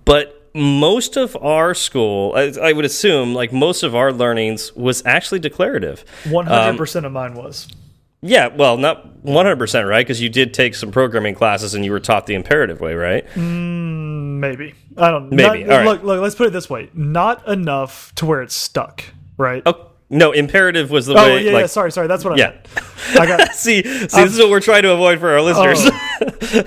but 0.05 0.36
most 0.57 1.15
of 1.17 1.35
our 1.37 1.73
school 1.73 2.33
I, 2.35 2.53
I 2.61 2.73
would 2.73 2.85
assume 2.85 3.33
like 3.33 3.53
most 3.53 3.83
of 3.83 3.95
our 3.95 4.11
learnings 4.11 4.75
was 4.75 5.05
actually 5.05 5.39
declarative 5.39 6.03
100% 6.23 7.05
of 7.05 7.11
mine 7.11 7.33
was. 7.35 7.67
Um, 7.71 7.77
yeah 8.21 8.47
well 8.47 8.77
not 8.77 9.23
100% 9.23 9.87
right 9.87 10.05
because 10.05 10.19
you 10.21 10.29
did 10.29 10.53
take 10.53 10.73
some 10.75 10.91
programming 10.91 11.35
classes 11.35 11.75
and 11.75 11.85
you 11.85 11.91
were 11.91 11.99
taught 11.99 12.25
the 12.25 12.33
imperative 12.33 12.81
way 12.81 12.95
right 12.95 13.25
mm, 13.29 14.07
Maybe. 14.37 14.75
I 14.95 15.09
don't 15.09 15.31
Maybe. 15.31 15.63
not- 15.63 15.71
All 15.71 15.77
right. 15.79 15.85
Look, 15.85 16.03
look, 16.03 16.21
let's 16.21 16.35
put 16.35 16.47
it 16.47 16.53
this 16.53 16.69
way 16.69 16.89
not 16.93 17.47
enough 17.47 18.13
to 18.15 18.25
where 18.25 18.41
it's 18.41 18.55
stuck, 18.55 19.03
right? 19.37 19.63
oh 19.65 19.86
no 20.09 20.31
imperative 20.31 20.89
was 20.89 21.05
the 21.05 21.13
Oh, 21.13 21.23
way 21.35 21.45
yeah, 21.45 21.51
like 21.51 21.61
yeah. 21.63 21.67
Sorry, 21.67 21.91
sorry. 21.91 22.07
That's 22.07 22.23
what 22.23 22.33
I 22.33 22.37
Yeah. 22.37 22.49
meant. 22.49 23.19
I 23.19 23.25
got 23.25 23.53
see, 23.55 23.83
see 23.83 24.07
this 24.07 24.33
is 24.33 24.39
what 24.39 24.49
we're 24.49 24.59
trying 24.61 24.83
to 24.83 24.91
avoid 24.91 25.19
for 25.19 25.29
our 25.29 25.41
listeners 25.41 25.83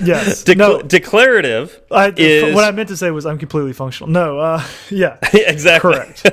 yes. 0.02 0.44
Decla- 0.44 0.56
no, 0.56 0.82
declarative 0.82 1.80
I, 1.90 2.12
is 2.16 2.54
what 2.54 2.64
I 2.64 2.70
meant 2.70 2.88
to 2.90 2.97
say 2.97 3.11
was 3.11 3.26
I'm 3.26 3.38
completely 3.38 3.73
functional. 3.73 4.11
No, 4.11 4.38
uh, 4.38 4.62
yeah, 4.90 5.16
exactly 5.32 5.92
correct. 5.94 6.26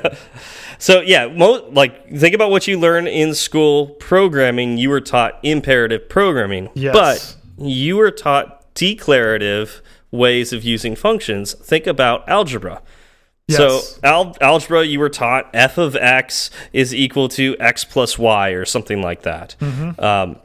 So 0.80 1.02
yeah, 1.02 1.28
mo 1.28 1.68
like 1.72 2.10
think 2.16 2.36
about 2.36 2.52
what 2.52 2.68
you 2.68 2.80
learn 2.80 3.08
in 3.08 3.34
school 3.34 3.88
programming. 3.88 4.78
You 4.78 4.90
were 4.90 5.02
taught 5.02 5.40
imperative 5.44 6.08
programming, 6.10 6.70
Yes. 6.76 6.94
but 6.94 7.36
you 7.66 7.98
were 7.98 8.12
taught 8.12 8.74
declarative 8.76 9.82
ways 10.12 10.54
of 10.54 10.64
using 10.64 10.96
functions. 10.96 11.54
Think 11.54 11.88
about 11.88 12.28
algebra. 12.30 12.82
Yes. 13.48 13.58
So 13.58 14.00
al 14.04 14.36
algebra, 14.42 14.84
you 14.86 15.00
were 15.00 15.10
taught 15.10 15.50
f 15.54 15.78
of 15.78 15.96
x 15.96 16.50
is 16.74 16.94
equal 16.94 17.30
to 17.30 17.56
x 17.60 17.86
plus 17.86 18.20
y 18.20 18.50
or 18.50 18.66
something 18.66 19.02
like 19.02 19.22
that. 19.24 19.56
Mm-hmm. 19.62 20.00
Um, 20.04 20.36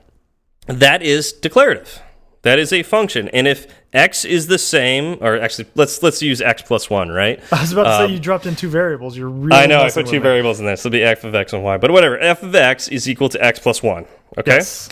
that 0.69 1.03
is 1.03 1.33
declarative. 1.33 2.01
That 2.43 2.59
is 2.59 2.73
a 2.73 2.83
function, 2.83 3.29
and 3.29 3.47
if 3.47 3.67
x 3.93 4.25
is 4.25 4.49
the 4.49 4.59
same, 4.59 5.17
or 5.21 5.39
actually, 5.41 5.69
let's 5.77 6.03
let's 6.03 6.21
use 6.23 6.41
x 6.41 6.63
plus 6.63 6.91
one, 6.91 7.09
right? 7.09 7.41
I 7.53 7.61
was 7.61 7.73
about 7.73 7.85
to 8.01 8.07
say 8.07 8.13
you 8.15 8.19
dropped 8.21 8.47
in 8.47 8.57
two 8.57 8.69
variables. 8.69 9.17
You're 9.17 9.29
really 9.29 9.57
Um, 9.57 9.63
I 9.63 9.67
know 9.67 9.81
I 9.81 9.91
put 9.91 10.07
two 10.07 10.13
me. 10.13 10.19
variables 10.19 10.59
in 10.59 10.67
there, 10.67 10.77
so 10.77 10.89
it'll 10.89 10.97
be 10.97 11.05
f 11.05 11.23
of 11.25 11.35
x 11.37 11.53
and 11.53 11.63
y. 11.63 11.77
But 11.79 11.91
whatever, 11.93 12.19
f 12.19 12.43
of 12.43 12.55
x 12.55 12.89
is 12.89 13.09
equal 13.09 13.29
to 13.29 13.45
x 13.45 13.59
plus 13.61 13.81
one. 13.83 14.07
Okay, 14.39 14.57
Yes. 14.57 14.89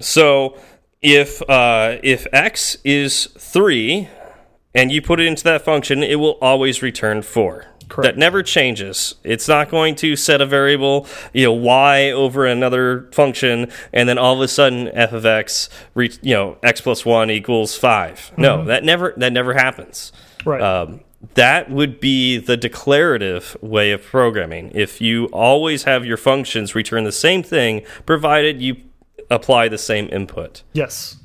so 0.00 0.56
if 1.00 1.42
uh, 1.50 1.96
if 2.04 2.26
x 2.32 2.76
is 2.84 3.26
three, 3.38 4.08
and 4.74 4.90
you 4.90 5.02
put 5.02 5.20
it 5.20 5.26
into 5.26 5.44
that 5.44 5.62
function, 5.62 6.02
it 6.02 6.16
will 6.16 6.38
always 6.40 6.82
return 6.82 7.22
four. 7.22 7.66
Correct. 7.88 8.14
That 8.14 8.18
never 8.18 8.42
changes. 8.42 9.16
It's 9.22 9.46
not 9.48 9.68
going 9.68 9.96
to 9.96 10.16
set 10.16 10.40
a 10.40 10.46
variable, 10.46 11.06
you 11.34 11.44
know, 11.44 11.52
y 11.52 12.10
over 12.10 12.46
another 12.46 13.10
function, 13.12 13.70
and 13.92 14.08
then 14.08 14.16
all 14.16 14.34
of 14.34 14.40
a 14.40 14.48
sudden 14.48 14.88
f 14.88 15.12
of 15.12 15.26
x, 15.26 15.68
re 15.94 16.10
you 16.22 16.32
know, 16.32 16.56
x 16.62 16.80
plus 16.80 17.04
one 17.04 17.30
equals 17.30 17.76
5 17.76 18.32
No, 18.38 18.64
that 18.64 18.82
never 18.82 19.12
that 19.18 19.32
never 19.32 19.52
happens. 19.52 20.10
Right. 20.46 20.62
Um, 20.62 21.00
that 21.34 21.70
would 21.70 22.00
be 22.00 22.38
the 22.38 22.56
declarative 22.56 23.56
way 23.60 23.92
of 23.92 24.02
programming. 24.02 24.72
If 24.74 25.00
you 25.00 25.26
always 25.26 25.84
have 25.84 26.04
your 26.04 26.16
functions 26.16 26.74
return 26.74 27.04
the 27.04 27.12
same 27.12 27.42
thing, 27.42 27.82
provided 28.06 28.60
you 28.62 28.76
apply 29.30 29.68
the 29.68 29.78
same 29.78 30.08
input. 30.10 30.62
yes. 30.72 31.16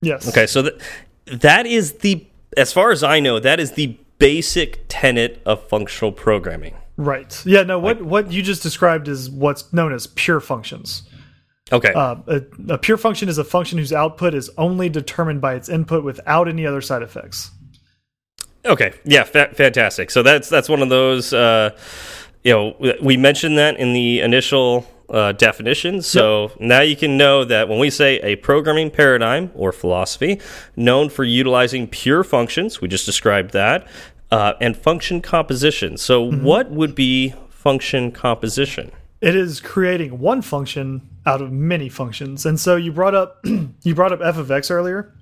Yes. 0.00 0.28
Okay, 0.28 0.46
so 0.46 0.62
that 0.62 0.80
that 1.26 1.64
is 1.66 1.92
the, 1.94 2.26
as 2.56 2.72
far 2.72 2.90
as 2.90 3.02
I 3.02 3.20
know, 3.20 3.38
that 3.40 3.60
is 3.60 3.72
the 3.72 3.98
basic 4.18 4.84
tenet 4.88 5.42
of 5.44 5.66
functional 5.68 6.12
programming. 6.12 6.74
Right. 6.96 7.42
Yeah. 7.46 7.62
No. 7.62 7.78
What 7.78 8.02
what 8.02 8.30
you 8.30 8.42
just 8.42 8.62
described 8.62 9.08
is 9.08 9.30
what's 9.30 9.72
known 9.72 9.92
as 9.92 10.06
pure 10.08 10.40
functions. 10.40 11.02
Okay, 11.70 11.92
Uh, 11.94 12.16
a, 12.26 12.42
a 12.74 12.78
pure 12.78 12.98
function 12.98 13.28
is 13.30 13.38
a 13.38 13.44
function 13.44 13.78
whose 13.78 13.92
output 13.94 14.34
is 14.34 14.50
only 14.58 14.90
determined 14.90 15.40
by 15.40 15.54
its 15.54 15.70
input 15.70 16.04
without 16.04 16.46
any 16.46 16.66
other 16.66 16.82
side 16.82 17.02
effects. 17.02 17.50
okay, 18.66 18.92
yeah, 19.04 19.24
fa 19.24 19.48
fantastic. 19.54 20.10
So 20.10 20.22
that's 20.22 20.48
that's 20.50 20.68
one 20.68 20.82
of 20.82 20.90
those. 20.90 21.32
Uh, 21.32 21.70
you 22.44 22.52
know, 22.52 22.94
we 23.00 23.16
mentioned 23.16 23.56
that 23.56 23.76
in 23.78 23.92
the 23.94 24.20
initial 24.20 24.84
uh, 25.12 25.32
definition. 25.32 26.02
So 26.02 26.50
now 26.58 26.80
you 26.80 26.96
can 26.96 27.16
know 27.16 27.44
that 27.44 27.68
when 27.68 27.78
we 27.78 27.90
say 27.90 28.18
a 28.20 28.36
programming 28.36 28.90
paradigm 28.90 29.50
or 29.54 29.70
philosophy 29.70 30.40
known 30.74 31.08
for 31.10 31.22
utilizing 31.22 31.86
pure 31.86 32.24
functions, 32.24 32.80
we 32.80 32.88
just 32.88 33.06
described 33.06 33.52
that, 33.52 33.86
uh, 34.30 34.54
and 34.60 34.76
function 34.76 35.20
composition. 35.20 35.96
So, 35.98 36.22
what 36.22 36.70
would 36.70 36.94
be 36.94 37.34
function 37.50 38.10
composition? 38.10 38.90
it 39.20 39.36
is 39.36 39.60
creating 39.60 40.18
one 40.18 40.42
function 40.42 41.00
out 41.26 41.40
of 41.40 41.52
many 41.52 41.88
functions. 41.88 42.44
And 42.44 42.58
so 42.58 42.74
you 42.74 42.90
brought 42.90 43.14
up 43.14 43.44
you 43.82 43.94
brought 43.94 44.10
up 44.10 44.20
f 44.20 44.36
of 44.36 44.50
x 44.50 44.68
earlier. 44.68 45.14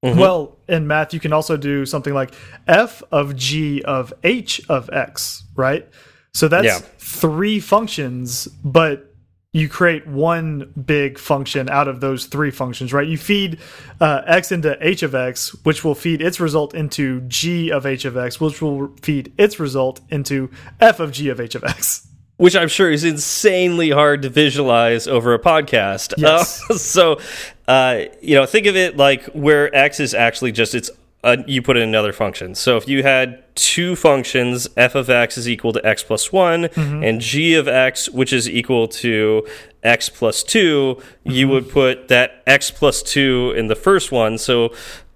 Well, 0.00 0.58
in 0.68 0.86
math 0.86 1.12
you 1.12 1.18
can 1.18 1.32
also 1.32 1.56
do 1.56 1.84
something 1.84 2.14
like 2.14 2.32
f 2.68 3.02
of 3.10 3.34
g 3.34 3.82
of 3.82 4.12
h 4.22 4.60
of 4.68 4.88
x, 4.92 5.42
right? 5.56 5.88
So 6.34 6.46
that's 6.46 6.66
Yeah. 6.66 6.78
three 6.98 7.58
functions, 7.58 8.46
but 8.62 9.07
you 9.52 9.68
create 9.68 10.06
one 10.06 10.72
big 10.86 11.18
function 11.18 11.70
out 11.70 11.88
of 11.88 12.00
those 12.00 12.26
three 12.26 12.50
functions, 12.50 12.92
right? 12.92 13.08
You 13.08 13.16
feed 13.16 13.58
uh, 14.00 14.22
x 14.26 14.52
into 14.52 14.76
h 14.86 15.02
of 15.02 15.14
x, 15.14 15.54
which 15.64 15.82
will 15.84 15.94
feed 15.94 16.20
its 16.20 16.38
result 16.38 16.74
into 16.74 17.22
g 17.22 17.70
of 17.70 17.86
h 17.86 18.04
of 18.04 18.16
x, 18.16 18.40
which 18.40 18.60
will 18.60 18.94
feed 19.00 19.32
its 19.38 19.58
result 19.58 20.00
into 20.10 20.50
f 20.80 21.00
of 21.00 21.12
g 21.12 21.30
of 21.30 21.40
h 21.40 21.54
of 21.54 21.64
x. 21.64 22.06
which 22.36 22.54
I'm 22.54 22.68
sure 22.68 22.90
is 22.90 23.04
insanely 23.04 23.90
hard 23.90 24.22
to 24.22 24.28
visualize 24.28 25.08
over 25.08 25.32
a 25.34 25.38
podcast. 25.38 26.14
Yes. 26.18 26.62
Uh, 26.70 26.74
so, 26.78 27.20
uh, 27.66 28.02
you 28.20 28.34
know, 28.36 28.44
think 28.46 28.66
of 28.66 28.76
it 28.76 28.96
like 28.96 29.24
where 29.32 29.74
x 29.74 29.98
is 29.98 30.14
actually 30.14 30.52
just 30.52 30.74
it's 30.74 30.90
uh, 31.24 31.36
you 31.46 31.60
put 31.62 31.76
in 31.76 31.82
another 31.82 32.12
function. 32.12 32.54
So 32.54 32.76
if 32.76 32.88
you 32.88 33.02
had 33.02 33.42
two 33.56 33.96
functions, 33.96 34.68
f 34.76 34.94
of 34.94 35.10
x 35.10 35.36
is 35.36 35.48
equal 35.48 35.72
to 35.72 35.84
x 35.86 36.02
plus 36.02 36.32
one, 36.32 36.66
and 37.04 37.20
g 37.20 37.54
of 37.54 37.66
x, 37.66 38.08
which 38.08 38.32
is 38.32 38.48
equal 38.48 38.88
to 38.88 39.46
x 39.82 40.08
plus 40.08 40.42
2 40.42 41.00
you 41.24 41.48
would 41.48 41.70
put 41.70 42.08
that 42.08 42.42
x 42.46 42.70
plus 42.70 43.02
two 43.02 43.54
in 43.56 43.68
the 43.68 43.76
first 43.76 44.10
one. 44.10 44.36
So 44.38 44.72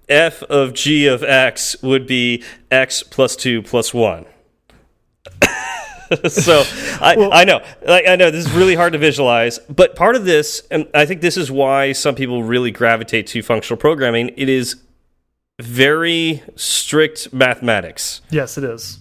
f 0.09 0.43
of 0.43 0.73
g 0.73 1.07
of 1.07 1.23
x 1.23 1.75
would 1.81 2.05
be 2.05 2.43
x 2.69 3.03
plus 3.03 3.35
two 3.35 3.61
plus 3.61 3.93
one 3.93 4.25
so 6.27 6.63
I, 7.01 7.29
I 7.31 7.43
know 7.45 7.63
like, 7.87 8.07
I 8.07 8.15
know 8.15 8.29
this 8.29 8.45
is 8.45 8.51
really 8.51 8.75
hard 8.75 8.93
to 8.93 8.99
visualize 8.99 9.59
but 9.69 9.95
part 9.95 10.15
of 10.15 10.25
this 10.25 10.61
and 10.69 10.87
I 10.93 11.05
think 11.05 11.21
this 11.21 11.37
is 11.37 11.49
why 11.49 11.93
some 11.93 12.15
people 12.15 12.43
really 12.43 12.71
gravitate 12.71 13.27
to 13.27 13.41
functional 13.41 13.77
programming 13.77 14.31
it 14.35 14.49
is 14.49 14.81
very 15.61 16.41
strict 16.55 17.31
mathematics 17.33 18.21
Yes, 18.29 18.57
it 18.57 18.63
is. 18.63 18.99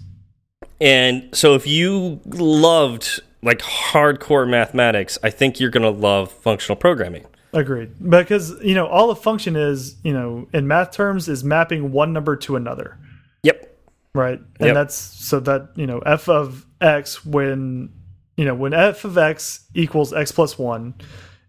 and 0.81 1.29
so 1.35 1.55
if 1.55 1.67
you 1.67 2.21
loved 2.27 3.21
like 3.43 3.59
hardcore 3.61 4.49
mathematics 4.49 5.19
I 5.23 5.31
think 5.31 5.59
you're 5.61 5.71
going 5.71 5.83
to 5.83 5.91
love 6.01 6.31
functional 6.33 6.77
programming 6.77 7.27
Agreed. 7.55 7.91
Because, 8.09 8.55
you 8.63 8.75
know, 8.75 8.87
all 8.87 9.11
a 9.11 9.15
function 9.15 9.57
is, 9.57 9.97
you 10.03 10.15
know, 10.15 10.49
in 10.55 10.67
math 10.67 10.91
terms, 10.93 11.29
is 11.29 11.45
mapping 11.45 11.93
one 11.93 12.15
number 12.15 12.35
to 12.35 12.57
another, 12.57 12.99
yep 13.43 13.79
right? 14.15 14.39
And 14.59 14.67
Yep. 14.69 14.75
that's 14.75 14.95
so 14.95 15.39
that, 15.41 15.69
you 15.77 15.87
know, 15.87 15.99
f 16.01 16.31
of 16.31 16.65
x, 16.81 17.27
when, 17.27 17.91
you 18.39 18.47
know, 18.47 18.55
when 18.55 18.73
f 18.73 19.05
of 19.05 19.19
x 19.19 19.67
equals 19.75 20.15
x 20.15 20.33
plus 20.33 20.59
one, 20.59 20.95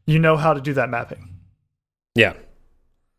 you 0.05 0.19
know 0.19 0.36
how 0.36 0.53
to 0.53 0.60
do 0.60 0.74
that 0.74 0.89
mapping. 0.89 1.29
yeah 2.15 2.33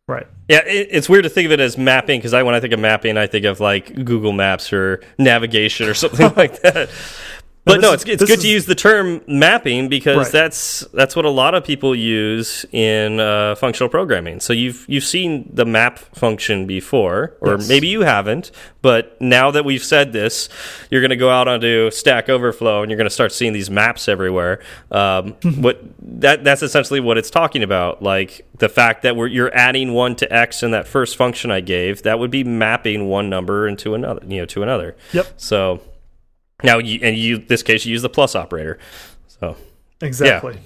Right. 0.06 0.26
Yeah, 0.49 0.62
it, 0.66 0.88
it's 0.90 1.08
weird 1.08 1.25
to 1.25 1.30
think 1.30 1.46
of 1.46 1.52
it 1.52 1.61
as 1.61 1.78
mapping 1.78 2.20
because 2.20 2.34
I 2.34 2.42
when 2.42 2.54
I 2.54 2.61
think 2.61 2.75
of 2.75 2.80
mapping, 2.80 3.16
I 3.16 3.26
think 3.26 3.46
of 3.46 3.61
like 3.61 4.04
Google 4.04 4.32
Maps 4.32 4.73
or 4.73 5.02
navigation 5.18 5.88
or 5.88 5.94
something 5.94 6.32
like 6.37 6.61
that. 6.61 6.90
But 7.64 7.80
no, 7.80 7.94
it's, 7.94 8.04
it's 8.04 8.25
good 8.25 8.40
to 8.40 8.49
use 8.49 8.66
the 8.66 8.75
term 8.75 9.23
mapping 9.26 9.88
because 9.88 10.16
right. 10.16 10.33
that's 10.33 10.80
that's 10.92 11.16
what 11.16 11.25
a 11.25 11.30
lot 11.30 11.54
of 11.54 11.64
people 11.64 11.94
use 11.94 12.66
in 12.73 13.21
uh, 13.21 13.54
functional 13.54 13.88
programming. 13.88 14.40
So 14.40 14.52
you've 14.52 14.85
you've 14.87 15.04
seen 15.04 15.49
the 15.50 15.64
map 15.64 15.99
function 15.99 16.66
before, 16.66 17.35
or 17.40 17.52
yes. 17.52 17.68
maybe 17.68 17.88
you 17.88 18.02
haven't. 18.02 18.50
But 18.83 19.18
now 19.18 19.50
that 19.50 19.64
we've 19.64 19.83
said 19.83 20.12
this, 20.12 20.50
you're 20.90 21.00
going 21.00 21.11
to 21.11 21.16
go 21.16 21.30
out 21.30 21.49
onto 21.49 21.90
Stack 21.90 22.28
Overflow 22.28 22.83
and 22.83 22.90
you're 22.90 22.99
going 22.99 23.09
to 23.09 23.14
start 23.14 23.33
seeing 23.33 23.54
these 23.54 23.71
maps 23.71 24.09
everywhere. 24.09 24.62
Um, 24.90 25.33
what 25.56 25.83
that 26.00 26.44
that's 26.44 26.62
essentially 26.62 27.00
what 27.00 27.16
it's 27.16 27.30
talking 27.30 27.62
about. 27.62 28.02
Like 28.02 28.47
the 28.59 28.68
fact 28.68 29.02
that 29.04 29.16
we're, 29.16 29.28
you're 29.28 29.54
adding 29.54 29.94
one 29.94 30.16
to 30.16 30.30
x 30.30 30.62
in 30.62 30.73
that 30.73 30.87
first 30.87 31.16
function 31.16 31.50
I 31.50 31.61
gave, 31.61 32.02
that 32.02 32.18
would 32.18 32.30
be 32.30 32.44
mapping 32.44 33.09
one 33.09 33.30
number 33.30 33.66
into 33.66 33.94
another, 33.94 34.21
you 34.26 34.40
know, 34.40 34.47
to 34.47 34.62
another. 34.62 34.97
Yep. 35.14 35.28
So 35.38 35.80
now, 36.62 36.78
you, 36.78 37.00
and 37.02 37.16
you 37.16 37.38
this 37.38 37.62
case 37.62 37.84
you 37.84 37.92
use 37.92 38.02
the 38.02 38.08
plus 38.08 38.34
operator. 38.34 38.78
So 39.26 39.56
exactly. 40.00 40.54
Yeah. 40.54 40.61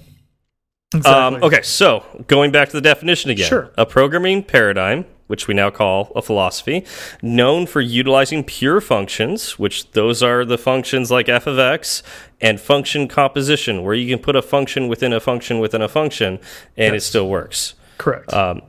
Exactly. 0.94 1.36
Um, 1.36 1.42
okay, 1.42 1.60
so 1.60 2.04
going 2.28 2.50
back 2.50 2.70
to 2.70 2.76
the 2.76 2.80
definition 2.80 3.30
again, 3.30 3.46
sure. 3.46 3.70
a 3.76 3.84
programming 3.84 4.42
paradigm, 4.42 5.04
which 5.26 5.46
we 5.46 5.52
now 5.52 5.68
call 5.68 6.10
a 6.16 6.22
philosophy, 6.22 6.82
known 7.20 7.66
for 7.66 7.82
utilizing 7.82 8.42
pure 8.42 8.80
functions, 8.80 9.58
which 9.58 9.90
those 9.90 10.22
are 10.22 10.46
the 10.46 10.56
functions 10.56 11.10
like 11.10 11.28
f 11.28 11.46
of 11.46 11.58
x 11.58 12.02
and 12.40 12.58
function 12.58 13.06
composition, 13.06 13.82
where 13.82 13.94
you 13.94 14.14
can 14.14 14.22
put 14.22 14.34
a 14.34 14.40
function 14.40 14.88
within 14.88 15.12
a 15.12 15.20
function 15.20 15.58
within 15.58 15.82
a 15.82 15.88
function, 15.88 16.38
and 16.74 16.94
yes. 16.94 17.02
it 17.02 17.06
still 17.06 17.28
works. 17.28 17.74
Correct. 17.98 18.32
Um, 18.32 18.62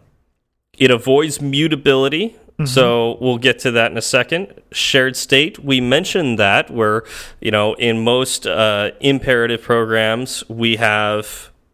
it 0.78 0.92
avoids 0.92 1.42
mutability, 1.42 2.36
Mm 2.60 2.66
-hmm. 2.66 2.74
So 2.74 3.18
we'll 3.22 3.42
get 3.42 3.60
to 3.60 3.72
that 3.72 3.92
in 3.92 3.98
a 3.98 4.02
second. 4.02 4.48
Shared 4.72 5.16
state, 5.16 5.64
we 5.64 5.82
mentioned 5.82 6.38
that 6.38 6.70
where, 6.70 7.04
you 7.40 7.52
know, 7.52 7.74
in 7.78 8.04
most 8.04 8.46
uh, 8.46 8.90
imperative 9.00 9.62
programs, 9.64 10.44
we 10.50 10.78
have, 10.78 11.26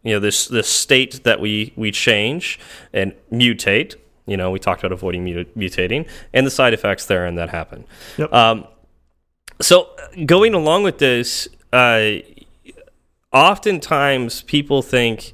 you 0.02 0.12
know, 0.12 0.20
this 0.20 0.46
this 0.46 0.68
state 0.68 1.24
that 1.24 1.40
we 1.40 1.72
we 1.76 1.90
change 1.90 2.58
and 2.92 3.12
mutate. 3.30 3.96
You 4.26 4.36
know, 4.36 4.52
we 4.52 4.58
talked 4.58 4.84
about 4.84 4.92
avoiding 4.92 5.24
mut 5.24 5.46
mutating 5.56 6.06
and 6.32 6.46
the 6.46 6.50
side 6.50 6.74
effects 6.74 7.06
there 7.06 7.26
and 7.26 7.36
that 7.38 7.50
happen. 7.50 7.84
Yep. 8.16 8.32
Um, 8.32 8.66
so 9.60 9.88
going 10.24 10.54
along 10.54 10.84
with 10.84 10.98
this, 10.98 11.48
uh, 11.72 12.10
oftentimes 13.32 14.42
people 14.42 14.82
think 14.82 15.32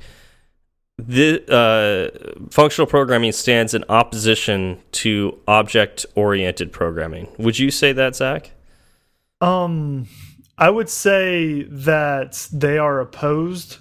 the 1.09 1.43
uh, 1.53 2.47
functional 2.51 2.87
programming 2.87 3.33
stands 3.33 3.75
in 3.75 3.85
opposition 3.89 4.81
to 4.93 5.39
object-oriented 5.49 6.73
programming. 6.73 7.29
Would 7.39 7.59
you 7.59 7.71
say 7.71 7.93
that, 7.93 8.17
Zach? 8.17 8.53
Um, 9.41 10.07
I 10.57 10.71
would 10.71 10.89
say 10.89 11.63
that 11.65 12.49
they 12.53 12.79
are 12.79 13.01
opposed, 13.01 13.79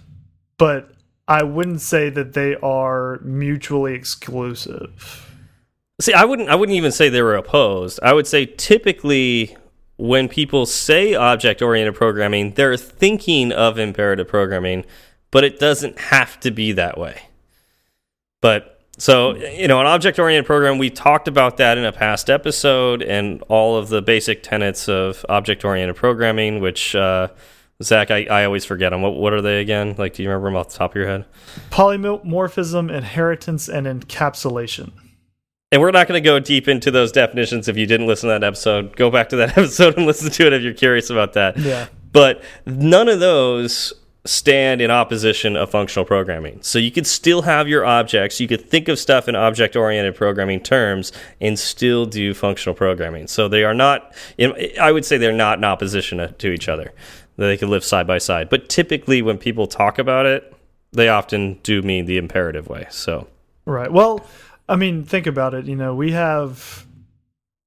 but 0.57 0.91
I 1.27 1.43
wouldn't 1.43 1.81
say 1.81 2.09
that 2.09 2.33
they 2.33 2.55
are 2.55 3.19
mutually 3.23 3.93
exclusive. 3.93 5.27
See, 5.99 6.13
I 6.13 6.25
wouldn't. 6.25 6.49
I 6.49 6.55
wouldn't 6.55 6.75
even 6.75 6.91
say 6.91 7.09
they 7.09 7.21
were 7.21 7.35
opposed. 7.35 7.99
I 8.01 8.13
would 8.13 8.25
say 8.25 8.47
typically 8.47 9.55
when 9.97 10.27
people 10.27 10.65
say 10.65 11.13
object-oriented 11.13 11.93
programming, 11.93 12.53
they're 12.55 12.75
thinking 12.75 13.51
of 13.51 13.77
imperative 13.77 14.27
programming 14.27 14.83
but 15.31 15.43
it 15.43 15.59
doesn't 15.59 15.97
have 15.97 16.39
to 16.41 16.51
be 16.51 16.73
that 16.73 16.97
way. 16.97 17.23
But 18.41 18.81
so, 18.97 19.35
you 19.35 19.67
know, 19.67 19.79
an 19.79 19.87
object 19.87 20.19
oriented 20.19 20.45
program, 20.45 20.77
we 20.77 20.89
talked 20.89 21.27
about 21.27 21.57
that 21.57 21.77
in 21.77 21.85
a 21.85 21.91
past 21.91 22.29
episode 22.29 23.01
and 23.01 23.41
all 23.47 23.77
of 23.77 23.89
the 23.89 24.01
basic 24.01 24.43
tenets 24.43 24.87
of 24.89 25.25
object 25.29 25.65
oriented 25.65 25.95
programming, 25.95 26.59
which, 26.59 26.95
uh, 26.95 27.29
Zach, 27.81 28.11
I, 28.11 28.25
I 28.25 28.45
always 28.45 28.63
forget 28.63 28.91
them. 28.91 29.01
What, 29.01 29.15
what 29.15 29.33
are 29.33 29.41
they 29.41 29.61
again? 29.61 29.95
Like, 29.97 30.13
do 30.13 30.23
you 30.23 30.29
remember 30.29 30.49
them 30.49 30.57
off 30.57 30.69
the 30.69 30.77
top 30.77 30.91
of 30.91 30.95
your 30.97 31.07
head? 31.07 31.25
Polymorphism, 31.71 32.95
inheritance, 32.95 33.67
and 33.67 33.87
encapsulation. 33.87 34.91
And 35.71 35.81
we're 35.81 35.91
not 35.91 36.07
going 36.07 36.21
to 36.21 36.29
go 36.29 36.37
deep 36.37 36.67
into 36.67 36.91
those 36.91 37.11
definitions 37.11 37.69
if 37.69 37.77
you 37.77 37.85
didn't 37.85 38.05
listen 38.05 38.27
to 38.27 38.37
that 38.37 38.43
episode. 38.43 38.95
Go 38.97 39.09
back 39.09 39.29
to 39.29 39.37
that 39.37 39.49
episode 39.57 39.97
and 39.97 40.05
listen 40.05 40.29
to 40.29 40.45
it 40.45 40.53
if 40.53 40.61
you're 40.61 40.73
curious 40.73 41.09
about 41.09 41.33
that. 41.33 41.57
Yeah. 41.57 41.87
But 42.11 42.43
none 42.65 43.07
of 43.07 43.19
those 43.19 43.93
stand 44.23 44.81
in 44.81 44.91
opposition 44.91 45.55
of 45.55 45.71
functional 45.71 46.05
programming. 46.05 46.59
So 46.61 46.77
you 46.77 46.91
could 46.91 47.07
still 47.07 47.41
have 47.41 47.67
your 47.67 47.85
objects, 47.85 48.39
you 48.39 48.47
could 48.47 48.69
think 48.69 48.87
of 48.87 48.99
stuff 48.99 49.27
in 49.27 49.35
object 49.35 49.75
oriented 49.75 50.15
programming 50.15 50.59
terms 50.59 51.11
and 51.39 51.57
still 51.57 52.05
do 52.05 52.33
functional 52.33 52.75
programming. 52.75 53.27
So 53.27 53.47
they 53.47 53.63
are 53.63 53.73
not, 53.73 54.13
I 54.79 54.91
would 54.91 55.05
say 55.05 55.17
they're 55.17 55.31
not 55.31 55.57
in 55.57 55.63
opposition 55.63 56.33
to 56.37 56.51
each 56.51 56.69
other. 56.69 56.93
They 57.37 57.57
could 57.57 57.69
live 57.69 57.83
side 57.83 58.05
by 58.05 58.19
side. 58.19 58.49
But 58.49 58.69
typically 58.69 59.23
when 59.23 59.39
people 59.39 59.65
talk 59.65 59.97
about 59.97 60.27
it, 60.27 60.53
they 60.91 61.09
often 61.09 61.55
do 61.63 61.81
mean 61.81 62.05
the 62.05 62.17
imperative 62.17 62.67
way. 62.67 62.85
So 62.91 63.27
Right. 63.65 63.91
Well, 63.91 64.25
I 64.67 64.75
mean, 64.75 65.03
think 65.03 65.27
about 65.27 65.53
it, 65.53 65.65
you 65.65 65.75
know, 65.75 65.95
we 65.95 66.11
have 66.11 66.85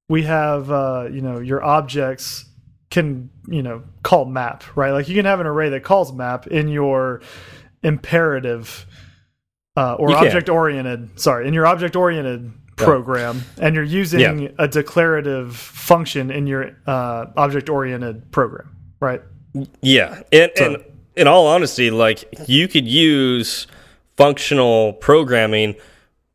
we 0.07 0.23
have 0.23 0.71
uh, 0.71 1.09
you 1.11 1.21
know, 1.21 1.39
your 1.39 1.63
objects 1.63 2.45
can 2.95 3.29
you 3.49 3.61
know 3.61 3.83
call 4.03 4.23
map 4.23 4.63
right? 4.77 4.91
Like 4.91 5.09
you 5.09 5.15
can 5.15 5.25
have 5.25 5.41
an 5.41 5.47
array 5.47 5.67
that 5.71 5.83
calls 5.83 6.13
map 6.13 6.47
in 6.47 6.69
your 6.69 7.21
imperative 7.83 8.85
uh, 9.75 9.95
or 9.95 10.15
object 10.15 10.47
oriented 10.47 11.19
sorry 11.19 11.45
in 11.45 11.53
your 11.53 11.67
object 11.67 11.97
oriented 11.97 12.53
program 12.77 13.43
and 13.59 13.75
you're 13.75 13.83
using 13.83 14.39
yeah. 14.39 14.47
a 14.59 14.67
declarative 14.69 15.57
function 15.57 16.31
in 16.31 16.47
your 16.47 16.77
uh, 16.87 17.25
object 17.35 17.69
oriented 17.69 18.31
program 18.31 18.73
right? 19.01 19.21
Yeah 19.81 20.21
and, 20.31 20.51
so, 20.55 20.75
and 20.75 20.83
in 21.17 21.27
all 21.27 21.47
honesty 21.47 21.91
like 21.91 22.23
you 22.47 22.69
could 22.69 22.87
use 22.87 23.67
functional 24.15 24.93
programming 24.93 25.75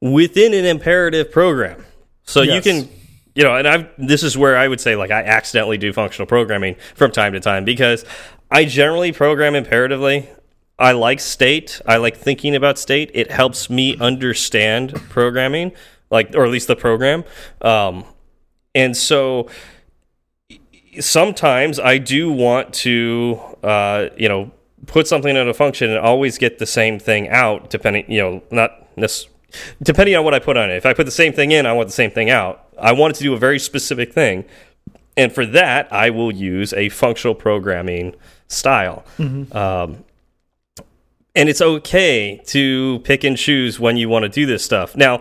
within 0.02 0.52
an 0.52 0.66
imperative 0.66 1.32
program. 1.32 1.86
So 2.24 2.42
yes. 2.42 2.66
you 2.66 2.72
can 2.72 2.99
you 3.34 3.44
know, 3.44 3.56
and 3.56 3.66
I've 3.66 3.88
this 3.98 4.22
is 4.22 4.36
where 4.36 4.56
I 4.56 4.68
would 4.68 4.80
say 4.80 4.96
like 4.96 5.10
I 5.10 5.22
accidentally 5.22 5.78
do 5.78 5.92
functional 5.92 6.26
programming 6.26 6.76
from 6.94 7.12
time 7.12 7.32
to 7.32 7.40
time 7.40 7.64
because 7.64 8.04
I 8.50 8.64
generally 8.64 9.12
program 9.12 9.54
imperatively. 9.54 10.28
I 10.78 10.92
like 10.92 11.20
state. 11.20 11.80
I 11.86 11.98
like 11.98 12.16
thinking 12.16 12.56
about 12.56 12.78
state. 12.78 13.10
It 13.12 13.30
helps 13.30 13.68
me 13.68 13.96
understand 13.98 14.94
programming, 15.10 15.72
like 16.10 16.34
or 16.34 16.44
at 16.44 16.50
least 16.50 16.68
the 16.68 16.76
program. 16.76 17.24
Um, 17.60 18.04
and 18.74 18.96
so 18.96 19.48
sometimes 20.98 21.78
I 21.78 21.98
do 21.98 22.32
want 22.32 22.72
to, 22.74 23.40
uh, 23.62 24.08
you 24.16 24.28
know, 24.28 24.50
put 24.86 25.06
something 25.06 25.36
in 25.36 25.48
a 25.48 25.54
function 25.54 25.90
and 25.90 25.98
always 25.98 26.38
get 26.38 26.58
the 26.58 26.66
same 26.66 26.98
thing 26.98 27.28
out, 27.28 27.70
depending, 27.70 28.10
you 28.10 28.20
know, 28.20 28.42
not 28.50 28.88
this, 28.96 29.26
depending 29.82 30.16
on 30.16 30.24
what 30.24 30.34
I 30.34 30.38
put 30.38 30.56
on 30.56 30.70
it. 30.70 30.76
If 30.76 30.86
I 30.86 30.94
put 30.94 31.04
the 31.04 31.12
same 31.12 31.32
thing 31.32 31.52
in, 31.52 31.66
I 31.66 31.72
want 31.72 31.88
the 31.88 31.94
same 31.94 32.10
thing 32.10 32.30
out. 32.30 32.66
I 32.80 32.92
want 32.92 33.14
it 33.14 33.18
to 33.18 33.24
do 33.24 33.34
a 33.34 33.38
very 33.38 33.58
specific 33.58 34.12
thing. 34.12 34.44
And 35.16 35.32
for 35.32 35.44
that, 35.46 35.92
I 35.92 36.10
will 36.10 36.32
use 36.32 36.72
a 36.72 36.88
functional 36.88 37.34
programming 37.34 38.14
style. 38.48 39.04
Mm 39.18 39.28
-hmm. 39.28 39.56
um, 39.56 40.04
and 41.34 41.48
it's 41.48 41.60
okay 41.60 42.40
to 42.46 42.98
pick 43.04 43.24
and 43.24 43.36
choose 43.36 43.80
when 43.80 43.96
you 43.96 44.08
want 44.08 44.24
to 44.24 44.40
do 44.40 44.46
this 44.46 44.64
stuff. 44.64 44.96
Now, 44.96 45.20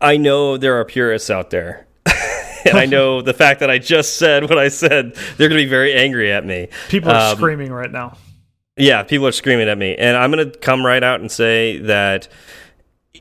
I 0.00 0.16
know 0.16 0.58
there 0.58 0.74
are 0.74 0.84
purists 0.84 1.30
out 1.30 1.50
there. 1.50 1.86
and 2.64 2.76
I 2.76 2.86
know 2.94 3.22
the 3.22 3.34
fact 3.34 3.60
that 3.60 3.70
I 3.70 3.78
just 3.78 4.16
said 4.16 4.48
what 4.48 4.58
I 4.58 4.68
said, 4.68 5.14
they're 5.36 5.48
going 5.48 5.60
to 5.60 5.64
be 5.64 5.70
very 5.70 5.94
angry 5.94 6.32
at 6.32 6.44
me. 6.44 6.68
People 6.88 7.10
are 7.10 7.32
um, 7.32 7.36
screaming 7.36 7.72
right 7.72 7.90
now. 7.90 8.16
Yeah, 8.76 9.02
people 9.02 9.26
are 9.26 9.32
screaming 9.32 9.68
at 9.68 9.78
me. 9.78 9.96
And 9.96 10.16
I'm 10.16 10.30
going 10.30 10.50
to 10.50 10.58
come 10.58 10.84
right 10.84 11.02
out 11.02 11.20
and 11.20 11.30
say 11.30 11.78
that 11.78 12.28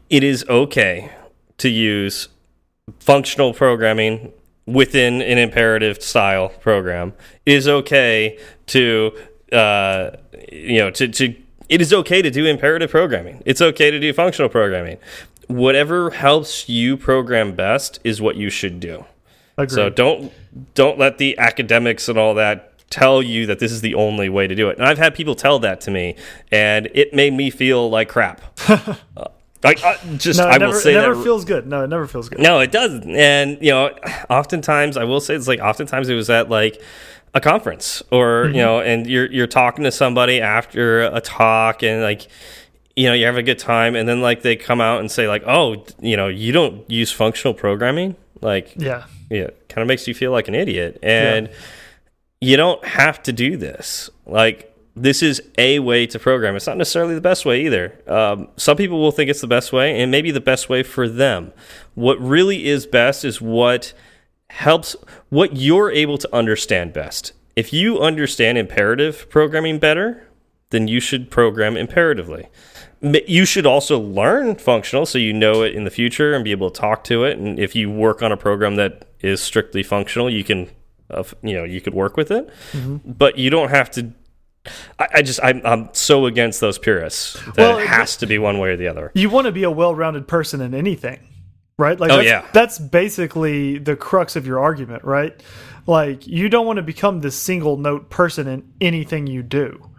it 0.09 0.23
is 0.23 0.45
okay 0.47 1.11
to 1.57 1.69
use 1.69 2.29
functional 2.99 3.53
programming 3.53 4.31
within 4.65 5.21
an 5.21 5.37
imperative 5.37 6.01
style 6.03 6.49
program. 6.49 7.13
is 7.45 7.67
okay 7.67 8.37
to 8.67 9.17
uh, 9.51 10.11
you 10.51 10.79
know 10.79 10.91
to 10.91 11.07
to 11.07 11.35
it 11.69 11.81
is 11.81 11.93
okay 11.93 12.21
to 12.21 12.29
do 12.29 12.45
imperative 12.45 12.91
programming. 12.91 13.41
It's 13.45 13.61
okay 13.61 13.91
to 13.91 13.99
do 13.99 14.13
functional 14.13 14.49
programming. 14.49 14.97
Whatever 15.47 16.11
helps 16.11 16.67
you 16.67 16.97
program 16.97 17.55
best 17.55 17.99
is 18.03 18.21
what 18.21 18.35
you 18.35 18.49
should 18.49 18.79
do. 18.79 19.05
Agreed. 19.57 19.75
So 19.75 19.89
don't 19.89 20.31
don't 20.75 20.97
let 20.97 21.17
the 21.17 21.37
academics 21.37 22.07
and 22.09 22.17
all 22.17 22.33
that 22.35 22.73
tell 22.89 23.21
you 23.21 23.45
that 23.45 23.59
this 23.59 23.71
is 23.71 23.81
the 23.81 23.95
only 23.95 24.29
way 24.29 24.47
to 24.47 24.55
do 24.55 24.69
it. 24.69 24.77
And 24.77 24.87
I've 24.87 24.97
had 24.97 25.13
people 25.13 25.35
tell 25.35 25.59
that 25.59 25.81
to 25.81 25.91
me, 25.91 26.15
and 26.51 26.89
it 26.93 27.13
made 27.13 27.33
me 27.33 27.49
feel 27.49 27.89
like 27.89 28.09
crap. 28.09 28.41
like 29.63 29.79
just 30.17 30.39
no, 30.39 30.47
I 30.47 30.57
never, 30.57 30.73
will 30.73 30.79
say 30.79 30.93
it 30.93 31.01
never 31.01 31.15
that 31.15 31.23
feels 31.23 31.45
good. 31.45 31.67
No, 31.67 31.83
it 31.83 31.87
never 31.87 32.07
feels 32.07 32.29
good. 32.29 32.39
No, 32.39 32.59
it 32.59 32.71
doesn't. 32.71 33.09
And 33.09 33.57
you 33.61 33.71
know, 33.71 33.89
oftentimes 34.29 34.97
I 34.97 35.03
will 35.03 35.19
say 35.19 35.35
it's 35.35 35.47
like 35.47 35.59
oftentimes 35.59 36.09
it 36.09 36.15
was 36.15 36.29
at 36.29 36.49
like 36.49 36.81
a 37.33 37.41
conference 37.41 38.03
or 38.11 38.45
you 38.45 38.49
mm-hmm. 38.49 38.57
know, 38.57 38.79
and 38.79 39.07
you're 39.07 39.31
you're 39.31 39.47
talking 39.47 39.83
to 39.83 39.91
somebody 39.91 40.41
after 40.41 41.03
a 41.03 41.21
talk 41.21 41.83
and 41.83 42.01
like 42.01 42.27
you 42.95 43.07
know 43.07 43.13
you 43.13 43.25
have 43.25 43.37
a 43.37 43.43
good 43.43 43.59
time 43.59 43.95
and 43.95 44.09
then 44.09 44.21
like 44.21 44.41
they 44.41 44.55
come 44.55 44.81
out 44.81 44.99
and 44.99 45.09
say 45.09 45.27
like 45.27 45.43
oh 45.45 45.85
you 46.01 46.17
know 46.17 46.27
you 46.27 46.51
don't 46.51 46.89
use 46.89 47.11
functional 47.11 47.53
programming 47.53 48.15
like 48.41 48.73
Yeah. 48.75 49.05
yeah 49.29 49.49
kind 49.69 49.83
of 49.83 49.87
makes 49.87 50.07
you 50.07 50.15
feel 50.15 50.31
like 50.31 50.47
an 50.47 50.55
idiot 50.55 50.99
and 51.03 51.49
you 52.41 52.57
don't 52.57 52.83
have 52.83 53.21
to 53.23 53.33
do 53.33 53.55
this 53.55 54.09
like 54.25 54.75
this 55.01 55.21
is 55.21 55.41
a 55.57 55.79
way 55.79 56.07
to 56.07 56.19
program. 56.19 56.55
It's 56.55 56.67
not 56.67 56.77
necessarily 56.77 57.15
the 57.15 57.21
best 57.21 57.45
way 57.45 57.65
either. 57.65 58.01
Um, 58.07 58.49
some 58.57 58.77
people 58.77 58.99
will 58.99 59.11
think 59.11 59.29
it's 59.29 59.41
the 59.41 59.47
best 59.47 59.71
way 59.71 59.99
and 59.99 60.11
maybe 60.11 60.31
the 60.31 60.41
best 60.41 60.69
way 60.69 60.83
for 60.83 61.07
them. 61.07 61.53
What 61.95 62.19
really 62.19 62.67
is 62.67 62.85
best 62.85 63.23
is 63.23 63.39
what 63.39 63.93
helps 64.49 64.95
what 65.29 65.55
you're 65.55 65.91
able 65.91 66.17
to 66.17 66.35
understand 66.35 66.93
best. 66.93 67.33
If 67.55 67.73
you 67.73 67.99
understand 67.99 68.57
imperative 68.57 69.29
programming 69.29 69.79
better 69.79 70.23
then 70.69 70.87
you 70.87 70.99
should 70.99 71.31
program 71.31 71.77
imperatively. 71.77 72.47
You 73.01 73.45
should 73.45 73.65
also 73.65 73.99
learn 73.99 74.55
functional 74.55 75.05
so 75.05 75.17
you 75.17 75.31
know 75.31 75.63
it 75.63 75.73
in 75.73 75.85
the 75.85 75.89
future 75.89 76.33
and 76.33 76.43
be 76.43 76.51
able 76.51 76.71
to 76.71 76.79
talk 76.79 77.03
to 77.05 77.23
it 77.23 77.37
and 77.37 77.59
if 77.59 77.75
you 77.75 77.89
work 77.89 78.21
on 78.21 78.31
a 78.31 78.37
program 78.37 78.75
that 78.75 79.07
is 79.21 79.41
strictly 79.41 79.81
functional 79.83 80.29
you 80.29 80.43
can 80.43 80.69
uh, 81.09 81.23
you 81.41 81.55
know 81.55 81.63
you 81.63 81.79
could 81.79 81.93
work 81.93 82.17
with 82.17 82.31
it. 82.31 82.49
But 83.05 83.37
you 83.37 83.49
don't 83.49 83.69
have 83.69 83.89
to 83.91 84.11
I, 84.99 85.07
I 85.15 85.21
just 85.21 85.39
I'm, 85.43 85.61
I'm 85.65 85.89
so 85.93 86.25
against 86.25 86.59
those 86.61 86.77
purists 86.77 87.33
that 87.33 87.57
Well, 87.57 87.77
it 87.79 87.87
has 87.87 88.17
to 88.17 88.25
be 88.27 88.37
one 88.39 88.57
way 88.59 88.69
or 88.69 88.77
the 88.77 88.87
other 88.87 89.11
You 89.13 89.29
want 89.29 89.45
to 89.45 89.51
be 89.51 89.63
a 89.63 89.71
well-rounded 89.71 90.27
person 90.27 90.59
in 90.61 90.73
anything, 90.73 91.19
right? 91.77 91.99
Like 91.99 92.11
Oh, 92.11 92.17
that's, 92.17 92.25
yeah. 92.27 92.45
that's 92.53 92.79
basically 92.79 93.77
the 93.77 93.95
crux 93.95 94.35
of 94.35 94.47
your 94.47 94.59
argument, 94.59 95.03
right? 95.03 95.39
Like 95.85 96.25
you 96.27 96.49
don't 96.49 96.65
want 96.65 96.77
to 96.77 96.83
become 96.83 97.21
this 97.21 97.35
single 97.37 97.77
note 97.77 98.09
person 98.09 98.47
in 98.47 98.73
anything 98.81 99.27
you 99.27 99.43
do. 99.43 99.89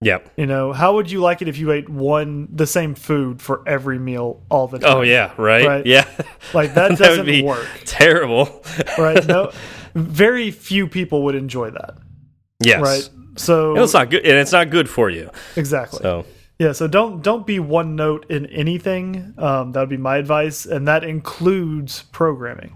yep 0.00 0.32
You 0.36 0.46
know, 0.46 0.72
how 0.72 0.94
would 0.94 1.10
you 1.10 1.20
like 1.20 1.42
it 1.42 1.48
if 1.48 1.58
you 1.58 1.72
ate 1.72 1.88
one 1.88 2.48
the 2.52 2.66
same 2.66 2.94
food 2.94 3.42
for 3.42 3.62
every 3.66 3.98
meal 3.98 4.42
all 4.48 4.68
the 4.68 4.78
oh, 4.78 4.80
time? 4.80 4.96
oh 4.98 5.02
yeah 5.02 5.32
right, 5.36 5.66
Right. 5.66 5.86
yeah 5.86 6.04
Like 6.54 6.74
that, 6.74 6.90
that 6.96 6.98
doesn't 6.98 7.26
be 7.26 7.42
work, 7.42 7.66
terrible 7.84 8.62
right? 8.96 9.26
No, 9.26 9.50
very 9.94 10.50
few 10.52 10.86
people 10.86 11.24
would 11.24 11.34
enjoy 11.34 11.70
that, 11.72 11.98
yes 12.64 12.80
right? 12.80 13.10
So 13.38 13.74
And 13.74 13.82
it's 13.84 13.94
not 13.94 14.10
good 14.10 14.24
and 14.26 14.36
it's 14.38 14.52
not 14.52 14.70
good 14.70 14.88
for 14.88 15.08
you 15.10 15.30
exactly. 15.56 16.00
so 16.02 16.24
Yeah, 16.58 16.72
so 16.72 16.88
don't 16.88 17.22
don't 17.22 17.46
be 17.46 17.58
one 17.60 17.96
note 17.96 18.26
in 18.30 18.46
anything. 18.46 19.34
Um, 19.38 19.72
that 19.72 19.80
would 19.80 19.88
be 19.88 19.96
my 19.96 20.16
advice, 20.16 20.66
and 20.66 20.86
that 20.88 21.04
includes 21.04 22.02
programming. 22.12 22.74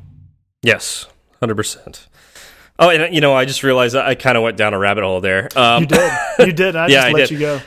Yes, 0.62 1.06
hundred 1.40 1.56
percent. 1.56 2.06
Oh, 2.78 2.90
and 2.90 3.14
you 3.14 3.20
know, 3.20 3.34
I 3.34 3.44
just 3.44 3.62
realized 3.62 3.94
I 3.96 4.14
kind 4.14 4.36
of 4.36 4.42
went 4.42 4.56
down 4.56 4.72
a 4.74 4.78
rabbit 4.78 5.04
hole 5.04 5.20
there. 5.20 5.48
Um, 5.56 5.82
You 5.82 5.88
did, 5.88 6.12
you 6.38 6.52
did. 6.52 6.76
I 6.76 6.86
Yeah, 6.88 6.94
just 6.94 7.06
I 7.06 7.10
let 7.12 7.18
did. 7.18 7.30
you 7.32 7.38
go. 7.38 7.60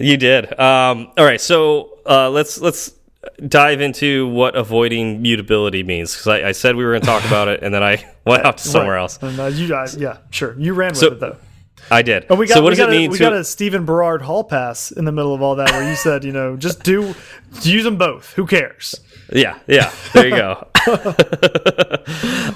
you 0.00 0.16
did. 0.16 0.58
Um, 0.58 1.10
all 1.16 1.24
right, 1.24 1.40
so 1.40 1.98
uh, 2.06 2.30
let's 2.30 2.60
let's 2.60 2.92
dive 3.46 3.80
into 3.82 4.26
what 4.28 4.56
avoiding 4.56 5.20
mutability 5.22 5.82
means 5.82 6.12
because 6.14 6.28
I, 6.28 6.48
I 6.48 6.52
said 6.52 6.76
we 6.76 6.84
were 6.84 6.92
going 6.92 7.02
to 7.02 7.06
talk 7.06 7.24
about 7.26 7.48
it, 7.48 7.62
and 7.62 7.74
then 7.74 7.82
I 7.82 8.04
went 8.26 8.44
out 8.46 8.56
to 8.58 8.68
somewhere 8.68 8.94
Right. 8.96 9.02
else. 9.02 9.18
And, 9.22 9.38
uh, 9.38 9.46
you, 9.46 9.74
I, 9.74 9.86
yeah, 9.98 10.18
sure. 10.30 10.54
You 10.58 10.72
ran 10.74 10.90
with 10.90 10.98
So- 10.98 11.06
it 11.08 11.20
though. 11.20 11.36
I 11.90 12.02
did. 12.02 12.26
And 12.28 12.38
we 12.38 12.46
got 12.46 12.54
so 12.54 12.62
what 12.62 12.70
we 12.70 12.76
does 12.76 12.86
got 12.86 12.92
it 12.92 12.96
a, 12.96 12.98
mean 12.98 13.10
we 13.10 13.18
to? 13.18 13.24
got 13.24 13.32
a 13.32 13.44
Stephen 13.44 13.84
Berard 13.84 14.22
hall 14.22 14.44
pass 14.44 14.90
in 14.90 15.04
the 15.04 15.12
middle 15.12 15.34
of 15.34 15.42
all 15.42 15.56
that, 15.56 15.70
where 15.70 15.88
you 15.88 15.96
said, 15.96 16.24
you 16.24 16.32
know, 16.32 16.56
just 16.56 16.82
do 16.82 17.14
use 17.62 17.84
them 17.84 17.96
both. 17.96 18.32
Who 18.34 18.46
cares? 18.46 19.00
Yeah, 19.32 19.58
yeah. 19.66 19.92
There 20.14 20.26
you 20.28 20.36
go. 20.36 20.66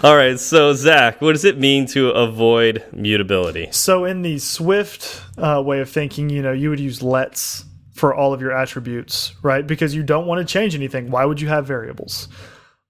all 0.02 0.16
right, 0.16 0.38
so 0.38 0.72
Zach, 0.74 1.20
what 1.20 1.32
does 1.32 1.44
it 1.44 1.58
mean 1.58 1.86
to 1.86 2.10
avoid 2.10 2.84
mutability? 2.92 3.68
So 3.72 4.04
in 4.04 4.22
the 4.22 4.38
Swift 4.38 5.22
uh, 5.38 5.62
way 5.64 5.80
of 5.80 5.90
thinking, 5.90 6.30
you 6.30 6.42
know, 6.42 6.52
you 6.52 6.70
would 6.70 6.80
use 6.80 7.02
lets 7.02 7.64
for 7.94 8.14
all 8.14 8.32
of 8.32 8.40
your 8.40 8.52
attributes, 8.52 9.34
right? 9.42 9.66
Because 9.66 9.94
you 9.94 10.02
don't 10.02 10.26
want 10.26 10.46
to 10.46 10.50
change 10.50 10.74
anything. 10.74 11.10
Why 11.10 11.24
would 11.24 11.40
you 11.40 11.48
have 11.48 11.66
variables? 11.66 12.28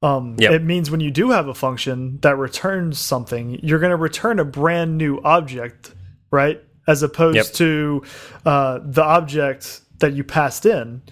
Um, 0.00 0.36
Yep. 0.38 0.52
It 0.52 0.64
means 0.64 0.90
when 0.90 1.00
you 1.00 1.10
do 1.10 1.30
have 1.30 1.48
a 1.48 1.54
function 1.54 2.18
that 2.22 2.36
returns 2.36 2.98
something, 2.98 3.60
you're 3.62 3.78
going 3.78 3.90
to 3.90 3.96
return 3.96 4.38
a 4.38 4.44
brand 4.44 4.96
new 4.96 5.20
object, 5.24 5.94
right? 6.32 6.60
As 6.88 7.04
opposed 7.04 7.36
Yep. 7.36 7.46
to 7.52 8.02
uh, 8.44 8.80
the 8.82 9.04
object 9.04 9.82
that 10.00 10.14
you 10.14 10.24
passed 10.24 10.66
in 10.66 11.02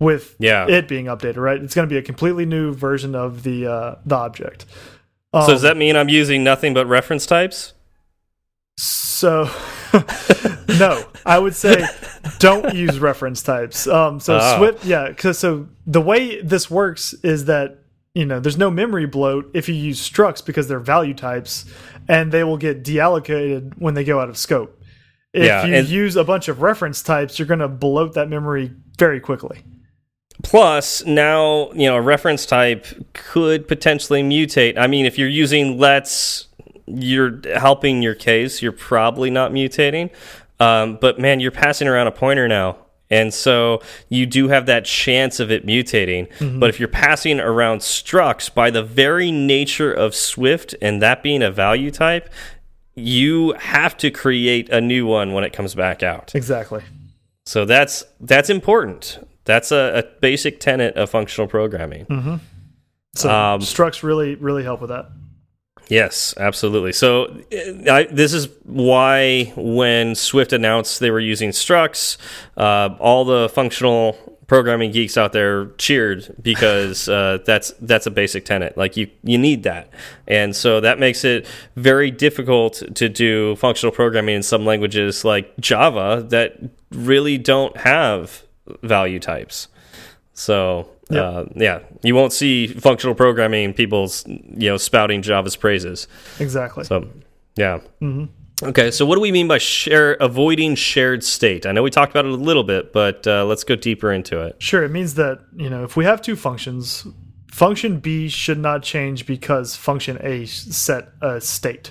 with 0.00 0.34
Yeah. 0.40 0.66
it 0.68 0.88
being 0.88 1.06
updated, 1.06 1.36
right? 1.36 1.62
It's 1.62 1.76
going 1.76 1.88
to 1.88 1.92
be 1.92 1.98
a 1.98 2.02
completely 2.02 2.44
new 2.44 2.74
version 2.74 3.14
of 3.14 3.44
the 3.44 3.66
uh, 3.68 3.94
the 4.04 4.16
object. 4.16 4.66
Um, 5.32 5.42
so 5.42 5.52
does 5.52 5.62
that 5.62 5.76
mean 5.76 5.94
I'm 5.96 6.08
using 6.08 6.42
nothing 6.42 6.74
but 6.74 6.86
reference 6.86 7.24
types? 7.24 7.72
So, 8.78 9.48
no, 10.80 11.04
I 11.24 11.38
would 11.38 11.54
say 11.54 11.86
don't 12.38 12.74
use 12.74 12.98
reference 12.98 13.42
types. 13.42 13.86
Um, 13.86 14.18
so 14.18 14.38
Ah. 14.40 14.56
Swift, 14.58 14.84
yeah, 14.84 15.14
so 15.32 15.68
the 15.86 16.00
way 16.00 16.40
this 16.42 16.70
works 16.70 17.14
is 17.22 17.44
that 17.44 17.78
you 18.14 18.26
know 18.26 18.40
there's 18.40 18.58
no 18.58 18.70
memory 18.70 19.06
bloat 19.06 19.50
if 19.54 19.68
you 19.68 19.74
use 19.74 20.00
structs 20.00 20.44
because 20.44 20.68
they're 20.68 20.80
value 20.80 21.14
types, 21.14 21.64
and 22.08 22.30
they 22.32 22.44
will 22.44 22.58
get 22.58 22.82
deallocated 22.84 23.74
when 23.78 23.94
they 23.94 24.04
go 24.04 24.20
out 24.20 24.28
of 24.28 24.36
scope. 24.36 24.78
If 25.32 25.44
Yeah, 25.44 25.64
you 25.64 25.82
use 25.82 26.16
a 26.16 26.24
bunch 26.24 26.48
of 26.48 26.60
reference 26.60 27.02
types, 27.02 27.38
you're 27.38 27.48
going 27.48 27.60
to 27.60 27.68
bloat 27.68 28.12
that 28.14 28.28
memory 28.28 28.70
very 28.98 29.18
quickly. 29.18 29.64
Plus, 30.42 31.04
now 31.06 31.70
you 31.72 31.86
know 31.86 31.96
a 31.96 32.02
reference 32.02 32.44
type 32.44 32.86
could 33.14 33.66
potentially 33.66 34.22
mutate. 34.22 34.76
I 34.76 34.86
mean, 34.86 35.06
if 35.06 35.16
you're 35.16 35.28
using 35.28 35.78
lets, 35.78 36.48
you're 36.86 37.40
helping 37.56 38.02
your 38.02 38.14
case. 38.14 38.60
You're 38.60 38.72
probably 38.72 39.30
not 39.30 39.52
mutating, 39.52 40.10
um, 40.60 40.98
but 41.00 41.18
man, 41.18 41.40
you're 41.40 41.50
passing 41.50 41.88
around 41.88 42.08
a 42.08 42.12
pointer 42.12 42.46
now, 42.48 42.76
and 43.12 43.32
so 43.32 43.80
you 44.08 44.24
do 44.26 44.48
have 44.48 44.66
that 44.66 44.84
chance 44.86 45.38
of 45.38 45.50
it 45.52 45.66
mutating. 45.66 46.26
But 46.58 46.70
if 46.70 46.80
you're 46.80 46.88
passing 46.88 47.38
around 47.38 47.80
structs, 47.80 48.52
by 48.52 48.70
the 48.70 48.82
very 48.82 49.30
nature 49.30 49.92
of 49.92 50.14
Swift 50.14 50.74
and 50.80 51.02
that 51.02 51.22
being 51.22 51.42
a 51.42 51.50
value 51.50 51.90
type, 51.90 52.28
you 52.94 53.52
have 53.52 53.96
to 53.98 54.10
create 54.10 54.68
a 54.70 54.80
new 54.80 55.06
one 55.06 55.32
when 55.34 55.44
it 55.44 55.52
comes 55.52 55.74
back 55.74 56.02
out. 56.02 56.34
Exactly. 56.34 56.82
So 57.44 57.64
that's 57.64 58.04
that's 58.20 58.50
important. 58.50 59.18
That's 59.44 59.72
a, 59.72 60.04
a 60.04 60.20
basic 60.20 60.60
tenet 60.60 60.96
of 60.96 61.10
functional 61.10 61.48
programming. 61.48 62.06
So 63.14 63.28
Um, 63.30 63.60
structs 63.60 64.02
really 64.02 64.36
really 64.36 64.62
help 64.64 64.80
with 64.80 64.90
that. 64.90 65.06
Yes, 65.92 66.32
absolutely. 66.38 66.94
So 66.94 67.24
uh, 67.52 67.92
I, 67.92 68.04
this 68.04 68.32
is 68.32 68.48
why 68.62 69.52
when 69.56 70.14
Swift 70.14 70.54
announced 70.54 71.00
they 71.00 71.10
were 71.10 71.20
using 71.20 71.50
structs, 71.50 72.16
uh, 72.56 72.96
all 72.98 73.26
the 73.26 73.50
functional 73.50 74.16
programming 74.46 74.90
geeks 74.90 75.18
out 75.18 75.34
there 75.34 75.66
cheered 75.76 76.34
because 76.40 77.08
uh, 77.10 77.40
that's 77.44 77.74
that's 77.82 78.06
a 78.06 78.10
basic 78.10 78.46
tenet. 78.46 78.74
Like 78.78 78.96
you 78.96 79.10
you 79.22 79.36
need 79.36 79.64
that, 79.64 79.90
and 80.26 80.56
so 80.56 80.80
that 80.80 80.98
makes 80.98 81.24
it 81.24 81.46
very 81.76 82.10
difficult 82.10 82.82
to 82.94 83.10
do 83.10 83.54
functional 83.56 83.92
programming 83.92 84.36
in 84.36 84.42
some 84.42 84.64
languages 84.64 85.26
like 85.26 85.54
Java 85.58 86.24
that 86.30 86.56
really 86.90 87.36
don't 87.36 87.76
have 87.76 88.44
value 88.82 89.20
types. 89.20 89.68
So 90.32 90.88
Yep. 91.10 91.22
uh, 91.22 91.44
yeah, 91.56 91.80
you 92.02 92.14
won't 92.14 92.32
see 92.32 92.66
functional 92.68 93.14
programming 93.14 93.74
people's 93.74 94.24
you 94.26 94.68
know 94.68 94.76
spouting 94.76 95.22
Java's 95.22 95.56
praises. 95.56 96.08
Exactly. 96.38 96.84
So 96.84 97.08
yeah. 97.56 97.80
Mm-hmm. 98.00 98.26
Okay, 98.64 98.92
so 98.92 99.04
what 99.04 99.16
do 99.16 99.20
we 99.20 99.32
mean 99.32 99.48
by 99.48 99.58
share 99.58 100.12
avoiding 100.14 100.76
shared 100.76 101.24
state? 101.24 101.66
I 101.66 101.72
know 101.72 101.82
we 101.82 101.90
talked 101.90 102.12
about 102.12 102.26
it 102.26 102.30
a 102.30 102.36
little 102.36 102.62
bit, 102.62 102.92
but 102.92 103.26
uh, 103.26 103.44
let's 103.44 103.64
go 103.64 103.74
deeper 103.74 104.12
into 104.12 104.40
it. 104.40 104.54
Sure, 104.62 104.84
it 104.84 104.90
means 104.90 105.14
that, 105.14 105.40
you 105.56 105.68
know, 105.68 105.82
if 105.82 105.96
we 105.96 106.04
have 106.04 106.22
two 106.22 106.36
functions, 106.36 107.04
function 107.50 107.98
B 107.98 108.28
should 108.28 108.58
not 108.58 108.84
change 108.84 109.26
because 109.26 109.74
function 109.74 110.16
A 110.20 110.46
set 110.46 111.08
a 111.20 111.40
state. 111.40 111.90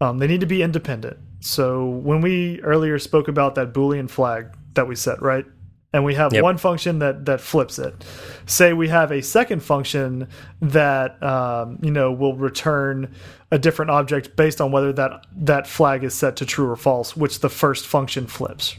Um, 0.00 0.16
they 0.16 0.26
need 0.26 0.40
to 0.40 0.46
be 0.46 0.62
independent. 0.62 1.18
So 1.40 1.86
when 1.86 2.22
we 2.22 2.60
earlier 2.62 2.98
spoke 2.98 3.28
about 3.28 3.54
that 3.56 3.74
Boolean 3.74 4.08
flag 4.08 4.46
that 4.72 4.88
we 4.88 4.96
set, 4.96 5.20
right? 5.20 5.44
And 5.92 6.04
we 6.04 6.14
have 6.14 6.32
Yep. 6.32 6.42
one 6.42 6.56
function 6.56 7.00
that 7.00 7.26
that 7.26 7.40
flips 7.40 7.78
it. 7.78 8.04
Say 8.46 8.72
we 8.72 8.88
have 8.88 9.12
a 9.12 9.20
second 9.22 9.62
function 9.62 10.28
that 10.60 11.22
um, 11.22 11.78
you 11.82 11.90
know 11.90 12.12
will 12.12 12.34
return 12.34 13.14
a 13.50 13.58
different 13.58 13.90
object 13.90 14.34
based 14.36 14.60
on 14.60 14.72
whether 14.72 14.92
that 14.94 15.26
that 15.36 15.66
flag 15.66 16.02
is 16.04 16.14
set 16.14 16.36
to 16.36 16.46
true 16.46 16.68
or 16.70 16.76
false, 16.76 17.14
which 17.16 17.40
the 17.40 17.50
first 17.50 17.86
function 17.86 18.26
flips. 18.26 18.76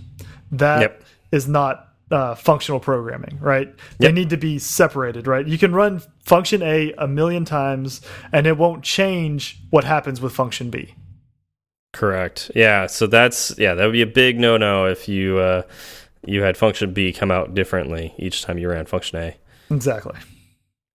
That 0.52 1.02
is 1.32 1.45
Yep. 1.45 1.52
not 1.52 1.88
uh, 2.12 2.36
functional 2.36 2.80
programming, 2.80 3.38
right? 3.41 3.73
They 3.97 4.12
need 4.12 4.30
to 4.32 4.38
be 4.38 4.60
separated, 4.60 5.26
right? 5.26 5.47
You 5.47 5.58
can 5.58 5.73
run 5.73 6.02
function 6.26 6.62
A 6.62 6.93
a 6.97 7.08
million 7.08 7.45
times 7.45 8.02
and 8.32 8.45
it 8.45 8.58
won't 8.58 8.84
change 8.84 9.60
what 9.71 9.84
happens 9.84 10.21
with 10.21 10.34
function 10.34 10.69
B. 10.69 10.93
Correct. 11.91 12.52
Yeah. 12.56 12.88
So 12.88 13.08
that's 13.08 13.58
yeah, 13.58 13.76
that 13.76 13.86
would 13.86 13.93
be 13.93 14.02
a 14.02 14.08
big 14.08 14.39
no 14.39 14.58
no 14.58 14.86
if 14.88 15.08
you 15.08 15.38
uh, 15.38 15.62
you 16.26 16.42
had 16.42 16.58
function 16.58 16.94
B 16.94 17.12
come 17.14 17.32
out 17.32 17.54
differently 17.54 18.14
each 18.18 18.42
time 18.42 18.58
you 18.58 18.70
ran 18.70 18.86
function 18.86 19.20
A. 19.20 19.36
Exactly. 19.70 20.16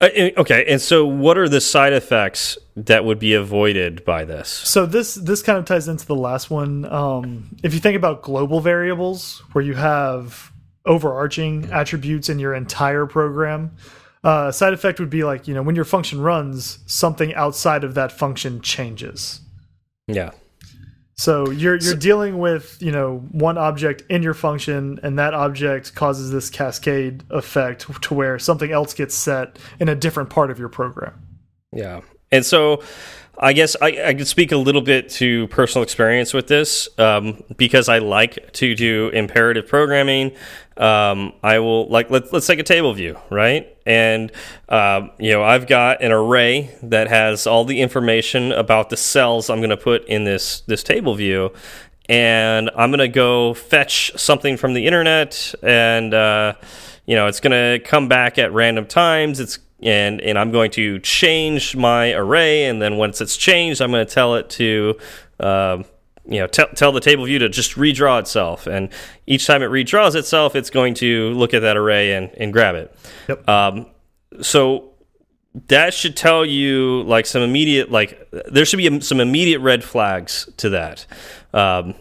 Uh, 0.00 0.08
okay, 0.36 0.64
and 0.68 0.80
so 0.80 1.04
what 1.04 1.36
are 1.36 1.48
the 1.48 1.60
side 1.60 1.92
effects 1.92 2.56
that 2.76 3.04
would 3.04 3.18
be 3.18 3.34
avoided 3.34 4.04
by 4.04 4.24
this? 4.24 4.48
So 4.48 4.86
this 4.86 5.16
this 5.16 5.42
kind 5.42 5.58
of 5.58 5.64
ties 5.64 5.88
into 5.88 6.06
the 6.06 6.14
last 6.14 6.50
one. 6.50 6.84
Um, 6.84 7.56
if 7.64 7.74
you 7.74 7.80
think 7.80 7.96
about 7.96 8.22
global 8.22 8.60
variables, 8.60 9.42
where 9.52 9.64
you 9.64 9.74
have 9.74 10.52
overarching 10.86 11.70
attributes 11.70 12.28
in 12.28 12.38
your 12.38 12.54
entire 12.54 13.06
program. 13.06 13.72
Uh, 14.24 14.50
side 14.50 14.72
effect 14.72 14.98
would 14.98 15.10
be 15.10 15.22
like 15.22 15.46
you 15.46 15.54
know 15.54 15.62
when 15.62 15.76
your 15.76 15.84
function 15.84 16.20
runs, 16.20 16.78
something 16.86 17.34
outside 17.34 17.84
of 17.84 17.94
that 17.94 18.12
function 18.12 18.60
changes. 18.60 19.40
Yeah. 20.06 20.30
So 21.18 21.50
you're 21.50 21.76
you're 21.78 21.96
dealing 21.96 22.38
with 22.38 22.78
you 22.80 22.92
know 22.92 23.18
one 23.32 23.58
object 23.58 24.04
in 24.08 24.22
your 24.22 24.34
function, 24.34 25.00
and 25.02 25.18
that 25.18 25.34
object 25.34 25.96
causes 25.96 26.30
this 26.30 26.48
cascade 26.48 27.24
effect 27.30 27.86
to 28.02 28.14
where 28.14 28.38
something 28.38 28.70
else 28.70 28.94
gets 28.94 29.16
set 29.16 29.58
in 29.80 29.88
a 29.88 29.96
different 29.96 30.30
part 30.30 30.52
of 30.52 30.60
your 30.60 30.68
program. 30.68 31.20
Yeah, 31.72 32.02
and 32.30 32.46
so 32.46 32.84
I 33.36 33.52
guess 33.52 33.74
I, 33.82 34.00
I 34.06 34.14
could 34.14 34.28
speak 34.28 34.52
a 34.52 34.56
little 34.56 34.80
bit 34.80 35.08
to 35.10 35.48
personal 35.48 35.82
experience 35.82 36.32
with 36.32 36.46
this 36.46 36.88
um, 36.98 37.42
because 37.56 37.88
I 37.88 37.98
like 37.98 38.52
to 38.54 38.76
do 38.76 39.08
imperative 39.08 39.66
programming. 39.66 40.32
Um, 40.78 41.32
I 41.42 41.58
will 41.58 41.88
like 41.88 42.08
let's 42.08 42.32
let's 42.32 42.46
take 42.46 42.60
a 42.60 42.64
table 42.64 42.94
view, 42.94 43.18
right? 43.30 43.76
And 43.84 44.30
um, 44.68 45.10
you 45.18 45.32
know 45.32 45.42
I've 45.42 45.66
got 45.66 46.02
an 46.02 46.12
array 46.12 46.70
that 46.84 47.08
has 47.08 47.46
all 47.46 47.64
the 47.64 47.80
information 47.80 48.52
about 48.52 48.88
the 48.88 48.96
cells 48.96 49.50
I'm 49.50 49.58
going 49.58 49.70
to 49.70 49.76
put 49.76 50.04
in 50.06 50.24
this 50.24 50.60
this 50.62 50.84
table 50.84 51.16
view, 51.16 51.52
and 52.08 52.70
I'm 52.76 52.90
going 52.90 52.98
to 53.00 53.08
go 53.08 53.54
fetch 53.54 54.12
something 54.16 54.56
from 54.56 54.74
the 54.74 54.86
internet, 54.86 55.52
and 55.64 56.14
uh, 56.14 56.54
you 57.06 57.16
know 57.16 57.26
it's 57.26 57.40
going 57.40 57.52
to 57.52 57.84
come 57.84 58.06
back 58.08 58.38
at 58.38 58.52
random 58.52 58.86
times. 58.86 59.40
It's 59.40 59.58
and 59.82 60.20
and 60.20 60.38
I'm 60.38 60.52
going 60.52 60.70
to 60.72 61.00
change 61.00 61.74
my 61.74 62.12
array, 62.12 62.66
and 62.66 62.80
then 62.80 62.96
once 62.98 63.20
it's 63.20 63.36
changed, 63.36 63.82
I'm 63.82 63.90
going 63.90 64.06
to 64.06 64.12
tell 64.12 64.36
it 64.36 64.48
to. 64.50 64.96
Um, 65.40 65.84
you 66.28 66.40
know, 66.40 66.46
tell 66.46 66.92
the 66.92 67.00
table 67.00 67.24
view 67.24 67.38
to 67.38 67.48
just 67.48 67.72
redraw 67.76 68.20
itself, 68.20 68.66
and 68.66 68.90
each 69.26 69.46
time 69.46 69.62
it 69.62 69.70
redraws 69.70 70.14
itself, 70.14 70.54
it's 70.54 70.70
going 70.70 70.94
to 70.94 71.30
look 71.30 71.54
at 71.54 71.62
that 71.62 71.76
array 71.76 72.12
and, 72.12 72.30
and 72.36 72.52
grab 72.52 72.74
it. 72.74 72.94
Yep. 73.28 73.48
Um, 73.48 73.86
so 74.42 74.90
that 75.66 75.94
should 75.94 76.16
tell 76.16 76.44
you 76.44 77.02
like 77.04 77.26
some 77.26 77.42
immediate 77.42 77.90
like 77.90 78.28
there 78.30 78.64
should 78.64 78.76
be 78.76 79.00
some 79.00 79.20
immediate 79.20 79.60
red 79.60 79.82
flags 79.82 80.48
to 80.58 80.68
that. 80.70 81.06
Um, 81.52 81.94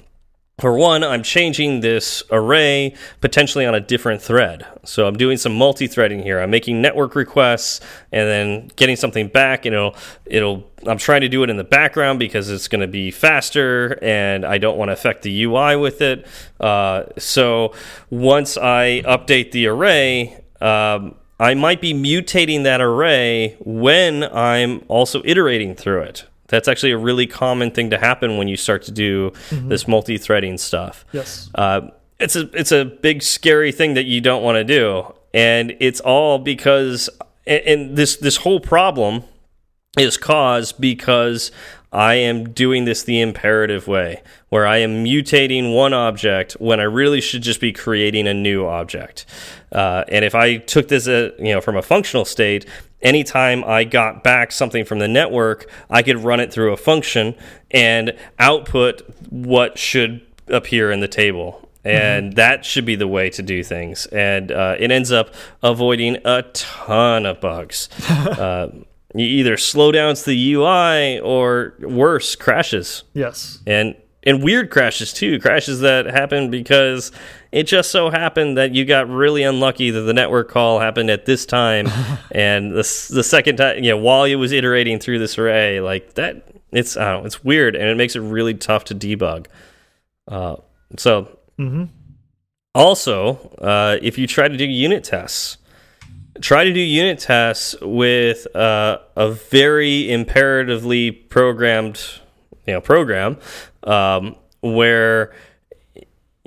for 0.60 0.76
one, 0.76 1.04
I'm 1.04 1.22
changing 1.22 1.82
this 1.82 2.24
array 2.32 2.96
potentially 3.22 3.64
on 3.64 3.76
a 3.76 3.80
different 3.80 4.24
thread. 4.24 4.66
So 4.86 5.06
I'm 5.06 5.16
doing 5.16 5.38
some 5.38 5.56
multi-threading 5.56 6.24
here. 6.24 6.40
I'm 6.40 6.50
making 6.50 6.82
network 6.82 7.14
requests 7.14 7.80
and 8.12 8.28
then 8.28 8.72
getting 8.76 8.96
something 8.96 9.28
back. 9.28 9.66
You 9.66 9.72
it'll, 9.72 9.96
it'll. 10.26 10.72
I'm 10.88 10.98
trying 10.98 11.22
to 11.22 11.30
do 11.30 11.44
it 11.44 11.52
in 11.52 11.58
the 11.58 11.64
background 11.64 12.18
because 12.18 12.50
it's 12.50 12.68
going 12.68 12.82
to 12.82 12.88
be 12.88 13.12
faster, 13.12 14.00
and 14.02 14.44
I 14.46 14.58
don't 14.58 14.78
want 14.80 14.90
to 14.90 14.94
affect 14.94 15.22
the 15.22 15.44
UI 15.44 15.76
with 15.76 16.02
it. 16.02 16.26
Uh, 16.60 17.04
so 17.20 17.76
once 18.10 18.58
I 18.58 19.04
update 19.06 19.52
the 19.52 19.68
array. 19.68 20.44
Um, 20.60 21.16
I 21.40 21.54
might 21.54 21.82
be 21.82 21.94
mutating 21.94 22.64
that 22.64 22.82
array 22.82 23.58
when 23.60 24.24
I'm 24.24 24.84
also 24.88 25.22
iterating 25.24 25.76
through 25.76 26.02
it. 26.02 26.26
That's 26.48 26.68
actually 26.68 26.92
a 26.92 26.98
really 26.98 27.28
common 27.28 27.72
thing 27.72 27.90
to 27.90 27.98
happen 27.98 28.38
when 28.38 28.48
you 28.48 28.58
start 28.58 28.84
to 28.84 28.92
do 28.92 29.32
mm 29.52 29.58
-hmm. 29.58 29.70
this 29.70 29.88
multi-threading 29.88 30.58
stuff. 30.58 31.06
Yes, 31.14 31.50
uh, 31.56 31.82
it's 32.20 32.36
a 32.36 32.50
it's 32.54 32.72
a 32.72 32.86
big 32.86 33.22
scary 33.22 33.72
thing 33.72 33.96
that 33.96 34.06
you 34.06 34.22
don't 34.22 34.44
want 34.44 34.58
to 34.68 34.74
do, 34.74 35.14
and 35.34 35.74
it's 35.80 36.02
all 36.02 36.40
because 36.40 37.12
and, 37.46 37.62
and 37.68 37.98
this 37.98 38.18
this 38.18 38.38
whole 38.38 38.60
problem 38.60 39.24
is 39.98 40.18
caused 40.18 40.80
because 40.80 41.52
I 41.92 42.16
am 42.16 42.52
doing 42.52 42.86
this 42.86 43.04
the 43.04 43.22
imperative 43.22 43.88
way, 43.88 44.22
where 44.50 44.68
I 44.68 44.78
am 44.78 45.06
mutating 45.06 45.74
one 45.74 45.94
object 45.94 46.54
when 46.54 46.80
I 46.80 46.84
really 46.84 47.22
should 47.22 47.42
just 47.42 47.62
be 47.62 47.72
creating 47.72 48.28
a 48.28 48.34
new 48.34 48.66
object. 48.68 49.26
Uh, 49.72 50.04
and 50.10 50.26
if 50.26 50.36
I 50.36 50.58
took 50.58 50.90
this, 50.90 51.08
uh, 51.08 51.32
you 51.40 51.54
know, 51.54 51.62
from 51.62 51.78
a 51.78 51.82
functional 51.82 52.26
state, 52.26 52.66
anytime 53.02 53.64
I 53.64 53.84
got 53.84 54.24
back 54.24 54.52
something 54.52 54.86
from 54.86 55.00
the 55.00 55.08
network, 55.08 55.70
I 55.90 56.02
could 56.04 56.24
run 56.24 56.40
it 56.40 56.52
through 56.52 56.74
a 56.74 56.78
function 56.78 57.36
and 57.72 58.16
output 58.40 59.02
what 59.30 59.78
should 59.78 60.22
appear 60.48 60.92
in 60.92 61.00
the 61.00 61.08
table. 61.08 61.70
And 61.84 62.26
mm 62.26 62.30
-hmm. 62.30 62.36
that 62.36 62.66
should 62.66 62.86
be 62.86 62.98
the 62.98 63.08
way 63.08 63.30
to 63.30 63.42
do 63.42 63.64
things. 63.64 64.08
And 64.08 64.52
uh, 64.52 64.76
it 64.80 64.92
ends 64.92 65.12
up 65.12 65.30
avoiding 65.62 66.18
a 66.26 66.44
ton 66.54 67.26
of 67.26 67.40
bugs. 67.40 67.90
uh, 68.40 68.68
you 69.16 69.26
either 69.26 69.58
slow 69.58 69.92
down 69.92 70.16
the 70.16 70.54
UI 70.54 71.20
or 71.20 71.74
worse, 71.80 72.36
crashes. 72.36 73.04
Yes. 73.14 73.60
And 73.66 73.96
and 74.24 74.44
weird 74.44 74.70
crashes 74.70 75.14
too, 75.14 75.40
crashes 75.40 75.80
that 75.80 76.06
happen 76.06 76.52
because 76.52 77.12
it 77.52 77.64
just 77.64 77.92
so 77.92 78.10
happened 78.10 78.58
that 78.58 78.74
you 78.74 78.86
got 78.86 79.10
really 79.10 79.44
unlucky 79.44 79.90
that 79.90 80.02
the 80.02 80.14
network 80.14 80.50
call 80.50 80.80
happened 80.80 81.10
at 81.10 81.26
this 81.26 81.46
time 81.46 81.88
and 82.32 82.72
the 82.72 83.08
the 83.14 83.24
second 83.24 83.58
time, 83.58 83.84
you 83.84 83.92
know, 83.92 83.98
while 83.98 84.26
it 84.26 84.36
was 84.36 84.52
iterating 84.52 85.00
through 85.00 85.20
this 85.20 85.38
array, 85.38 85.80
like 85.80 86.14
that 86.16 86.48
it's 86.72 86.98
I 86.98 87.12
don't 87.12 87.22
know, 87.22 87.26
it's 87.26 87.44
weird 87.44 87.76
and 87.76 87.90
it 87.90 87.96
makes 87.96 88.16
it 88.16 88.22
really 88.22 88.54
tough 88.54 88.86
to 88.86 88.96
debug. 88.96 89.48
Uh, 90.28 90.58
so 90.98 91.40
mm 91.58 91.70
-hmm. 91.70 91.88
also, 92.74 93.52
uh, 93.62 93.98
if 94.02 94.18
you 94.18 94.28
try 94.28 94.48
to 94.50 94.58
do 94.58 94.66
unit 94.66 95.04
tests, 95.04 95.58
try 96.42 96.64
to 96.66 96.74
do 96.74 96.80
unit 96.80 97.20
tests 97.20 97.76
with 97.82 98.48
uh, 98.56 98.98
a 99.16 99.32
very 99.52 100.12
imperatively 100.12 101.12
programmed 101.12 102.00
you 102.68 102.74
know 102.74 102.82
program 102.82 103.38
um, 103.84 104.36
where 104.62 105.34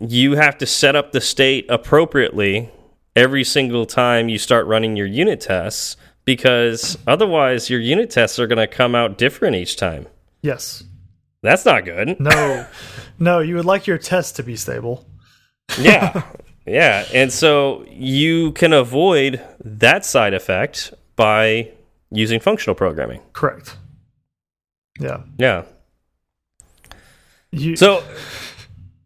you 0.00 0.32
have 0.32 0.58
to 0.58 0.66
set 0.66 0.96
up 0.96 1.12
the 1.12 1.20
state 1.20 1.66
appropriately 1.68 2.70
every 3.14 3.44
single 3.44 3.86
time 3.86 4.28
you 4.28 4.38
start 4.38 4.66
running 4.66 4.96
your 4.96 5.06
unit 5.06 5.40
tests 5.40 5.96
because 6.24 6.96
otherwise 7.06 7.68
your 7.68 7.80
unit 7.80 8.10
tests 8.10 8.38
are 8.38 8.46
going 8.46 8.58
to 8.58 8.66
come 8.66 8.94
out 8.94 9.18
different 9.18 9.56
each 9.56 9.76
time. 9.76 10.06
Yes. 10.42 10.82
That's 11.42 11.64
not 11.64 11.84
good. 11.84 12.18
No. 12.20 12.66
no, 13.18 13.40
you 13.40 13.56
would 13.56 13.64
like 13.64 13.86
your 13.86 13.98
tests 13.98 14.32
to 14.32 14.42
be 14.42 14.56
stable. 14.56 15.06
yeah. 15.78 16.22
Yeah, 16.66 17.04
and 17.12 17.32
so 17.32 17.84
you 17.88 18.52
can 18.52 18.72
avoid 18.72 19.40
that 19.64 20.04
side 20.04 20.34
effect 20.34 20.92
by 21.16 21.72
using 22.12 22.38
functional 22.38 22.76
programming. 22.76 23.22
Correct. 23.32 23.76
Yeah. 25.00 25.22
Yeah. 25.38 25.64
You, 27.50 27.74
so, 27.76 28.04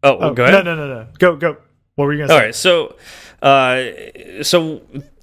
oh, 0.05 0.17
oh, 0.19 0.33
go 0.33 0.43
ahead. 0.43 0.65
No, 0.65 0.75
no, 0.75 0.87
no, 0.87 0.93
no. 0.93 1.07
Go, 1.19 1.35
go. 1.35 1.57
What 1.95 2.05
were 2.05 2.13
you 2.13 2.25
going 2.25 2.29
to 2.29 2.33
say? 2.33 2.37
All 2.37 2.45
right. 2.45 2.55
So, 2.55 2.95
uh, 3.41 4.43
so 4.43 4.81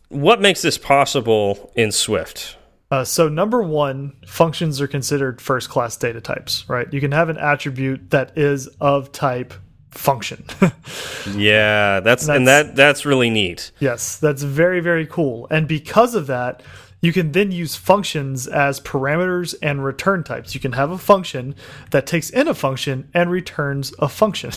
what 0.09 0.41
makes 0.41 0.63
this 0.63 0.79
possible 0.79 1.73
in 1.75 1.93
Swift? 1.93 2.57
Uh, 2.91 3.05
so 3.05 3.29
number 3.29 3.63
one, 3.63 4.15
functions 4.27 4.81
are 4.81 4.87
considered 4.87 5.41
first 5.41 5.71
class 5.71 5.97
data 5.97 6.21
types, 6.21 6.69
right? 6.69 6.93
You 6.93 7.01
can 7.01 7.13
have 7.13 7.31
an 7.31 7.39
attribute 7.39 8.11
that 8.11 8.37
is 8.37 8.67
of 8.81 9.13
type 9.13 9.55
function. 9.91 10.45
yeah, 11.35 12.01
that's, 12.01 12.29
and, 12.29 12.29
that's, 12.29 12.29
and 12.29 12.47
that 12.47 12.77
that's 12.77 13.07
really 13.07 13.31
neat. 13.31 13.73
Yes, 13.81 14.19
that's 14.19 14.43
very 14.43 14.81
very 14.81 15.07
cool. 15.07 15.47
And 15.51 15.67
because 15.67 16.15
of 16.15 16.27
that, 16.27 16.63
you 17.03 17.13
can 17.13 17.33
then 17.33 17.51
use 17.51 17.77
functions 17.77 18.47
as 18.47 18.81
parameters 18.81 19.55
and 19.61 19.85
return 19.85 20.25
types. 20.25 20.55
You 20.55 20.61
can 20.61 20.73
have 20.73 20.91
a 20.91 20.97
function 20.97 21.55
that 21.91 22.07
takes 22.07 22.31
in 22.31 22.49
a 22.49 22.55
function 22.55 23.11
and 23.13 23.31
returns 23.31 23.93
a 23.99 24.09
function. 24.09 24.53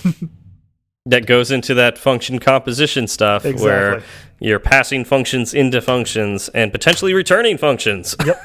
that 1.08 1.26
goes 1.26 1.52
into 1.52 1.74
that 1.74 1.98
function 1.98 2.40
composition 2.40 3.08
stuff 3.08 3.46
exactly. 3.46 3.68
where 3.68 4.04
you're 4.40 4.60
passing 4.60 5.04
functions 5.04 5.54
into 5.54 5.82
functions 5.82 6.48
and 6.50 6.72
potentially 6.72 7.14
returning 7.14 7.58
functions. 7.58 8.16
yep. 8.26 8.42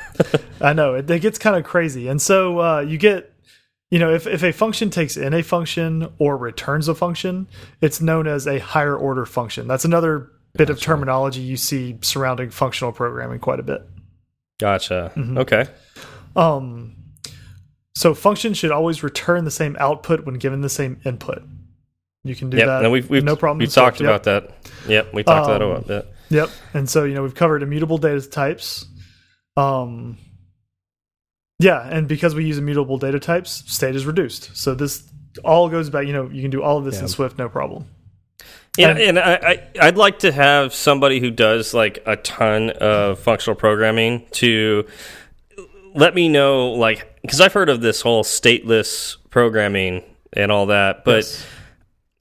I 0.61 0.73
know. 0.73 0.95
It, 0.95 1.09
it 1.11 1.21
gets 1.21 1.39
kind 1.39 1.57
of 1.57 1.65
crazy. 1.65 2.09
And 2.09 2.21
so 2.21 2.59
uh, 2.59 2.81
you 2.81 2.99
get 2.99 3.33
you 3.91 3.99
know, 3.99 4.15
if, 4.15 4.27
if 4.29 4.45
a 4.45 4.53
function 4.53 4.89
takes 4.91 5.17
in 5.17 5.35
a 5.35 5.43
function 5.43 6.13
or 6.19 6.37
returns 6.37 6.87
a 6.87 6.95
function, 6.95 7.49
it's 7.81 8.01
known 8.01 8.29
as 8.29 8.47
a 8.47 8.61
higher 8.61 8.97
order 8.97 9.27
function. 9.27 9.67
That's 9.67 9.85
another 9.85 10.31
bit 10.53 10.69
gotcha. 10.69 10.73
of 10.73 10.81
terminology 10.81 11.41
you 11.41 11.57
see 11.57 11.99
surrounding 12.01 12.51
functional 12.51 12.93
programming 12.93 13.41
quite 13.41 13.59
a 13.59 13.65
bit. 13.65 13.83
Gotcha. 14.61 15.13
Mm 15.17 15.23
-hmm. 15.23 15.39
Okay. 15.39 15.65
Um, 16.37 16.95
so 17.97 18.15
functions 18.15 18.59
should 18.59 18.73
always 18.73 19.03
return 19.03 19.45
the 19.45 19.51
same 19.51 19.77
output 19.79 20.25
when 20.25 20.39
given 20.39 20.61
the 20.61 20.69
same 20.69 20.97
input. 21.05 21.43
You 22.25 22.37
can 22.37 22.51
do 22.51 22.57
yep. 22.57 22.67
that. 22.67 22.83
And 22.85 22.93
we've, 22.93 23.09
we've, 23.09 23.25
no 23.25 23.37
problem. 23.37 23.59
We 23.59 23.67
talked 23.67 24.01
about 24.01 24.23
that. 24.25 24.51
Yep. 24.89 25.15
We 25.15 25.23
talked 25.23 25.49
um, 25.49 25.63
about 25.63 25.87
that 25.87 25.93
a 25.93 26.03
bit. 26.03 26.15
Yep. 26.29 26.51
And 26.75 26.89
so, 26.89 27.05
you 27.05 27.15
know, 27.15 27.23
we've 27.23 27.35
covered 27.35 27.63
immutable 27.63 27.99
data 27.99 28.21
types. 28.29 28.87
Um, 29.57 30.19
yeah, 31.59 31.81
and 31.83 32.09
because 32.09 32.35
we 32.35 32.45
use 32.45 32.59
immutable 32.59 32.99
data 32.99 33.19
types, 33.19 33.65
state 33.67 33.95
is 33.95 34.07
reduced. 34.07 34.57
So 34.57 34.75
this 34.75 35.03
all 35.45 35.69
goes 35.69 35.91
back. 35.91 36.07
You 36.07 36.13
know, 36.13 36.31
you 36.31 36.43
can 36.43 36.51
do 36.51 36.63
all 36.63 36.79
of 36.79 36.85
this 36.85 36.97
yeah. 36.97 37.03
in 37.03 37.09
Swift, 37.09 37.39
no 37.39 37.49
problem. 37.49 37.87
And, 38.89 38.99
and 38.99 39.19
I, 39.19 39.69
I 39.81 39.87
would 39.87 39.97
like 39.97 40.21
to 40.21 40.33
have 40.33 40.75
somebody 40.75 41.21
who 41.21 41.31
does 41.31 41.75
like 41.75 42.03
a 42.07 42.17
ton 42.17 42.71
of 42.71 43.19
functional 43.19 43.57
programming 43.57 44.27
to 44.33 44.87
let 45.95 46.15
me 46.15 46.29
know, 46.29 46.73
like, 46.73 47.21
because 47.23 47.41
I've 47.41 47.53
heard 47.53 47.69
of 47.69 47.81
this 47.81 48.01
whole 48.01 48.25
stateless 48.25 49.17
programming 49.31 50.05
and 50.33 50.51
all 50.53 50.67
that, 50.67 51.05
but. 51.05 51.25
Yes 51.25 51.47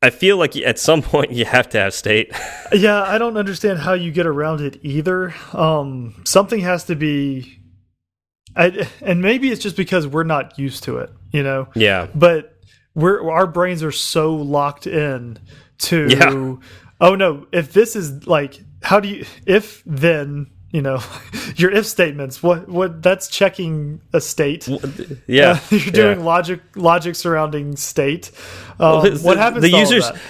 I 0.02 0.12
feel 0.12 0.38
like 0.38 0.56
at 0.56 0.80
some 0.80 1.02
point 1.02 1.32
you 1.32 1.45
have 1.45 1.69
to 1.69 1.80
have 1.80 1.93
state. 1.93 2.32
yeah, 2.74 3.02
I 3.02 3.17
don't 3.17 3.38
understand 3.38 3.80
how 3.80 3.93
you 3.93 4.12
get 4.12 4.26
around 4.26 4.62
it 4.62 4.80
either. 4.82 5.34
Um, 5.54 6.22
something 6.26 6.62
has 6.62 6.86
to 6.86 6.95
be, 6.95 7.60
I, 8.56 8.88
and 9.02 9.22
maybe 9.22 9.52
it's 9.52 9.62
just 9.62 9.76
because 9.76 10.08
we're 10.08 10.24
not 10.24 10.58
used 10.58 10.84
to 10.86 11.00
it, 11.00 11.12
you 11.32 11.43
know. 11.43 11.67
Yeah. 11.76 12.08
But 12.15 12.56
we're 12.95 13.30
our 13.30 13.45
brains 13.45 13.84
are 13.84 13.91
so 13.91 14.36
locked 14.36 14.88
in 14.88 15.38
to. 15.80 16.08
Yeah. 16.10 16.56
Oh 17.02 17.15
no! 17.15 17.48
If 17.52 17.74
this 17.74 17.96
is 17.96 18.28
like, 18.28 18.60
how 18.84 19.00
do 19.00 19.08
you? 19.08 19.26
If 19.46 19.82
then 19.86 20.48
you 20.72 20.82
know 20.82 21.00
your 21.56 21.72
if 21.72 21.86
statements 21.86 22.44
what 22.44 22.68
what 22.70 23.02
that's 23.02 23.28
checking 23.28 24.02
a 24.13 24.22
state 24.22 24.68
yeah 25.28 25.52
uh, 25.52 25.60
you're 25.76 25.92
doing 25.92 26.20
yeah. 26.20 26.26
logic 26.26 26.62
logic 26.76 27.15
surrounding 27.15 27.76
state 27.76 28.32
um, 28.80 29.02
Well, 29.02 29.02
what 29.02 29.34
the- 29.34 29.38
happens 29.39 29.63
the 29.63 29.70
to 29.70 29.76
all 29.76 29.82
of 29.82 29.89
users 29.89 30.12
that? 30.12 30.22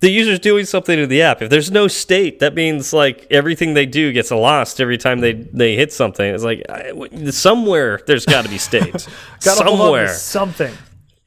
the 0.00 0.10
user's 0.10 0.38
doing 0.38 0.64
something 0.66 0.96
to 0.96 1.06
the 1.08 1.22
app 1.22 1.42
if 1.42 1.50
there's 1.50 1.72
no 1.72 1.88
state 1.88 2.38
that 2.38 2.54
means 2.54 2.92
like 2.92 3.26
everything 3.30 3.74
they 3.74 3.86
do 3.86 4.12
gets 4.12 4.30
lost 4.30 4.80
every 4.80 4.98
time 4.98 5.18
they 5.18 5.32
they 5.32 5.74
hit 5.74 5.92
something 5.92 6.32
it's 6.32 6.44
like 6.44 6.62
I, 6.68 6.92
somewhere 7.30 8.00
there's 8.06 8.24
got 8.24 8.44
to 8.44 8.48
be 8.48 8.58
state 8.58 8.92
Gotta 9.44 9.64
hold 9.64 9.80
on 9.80 9.98
to 10.04 10.08
somewhere 10.08 10.08
something 10.08 10.74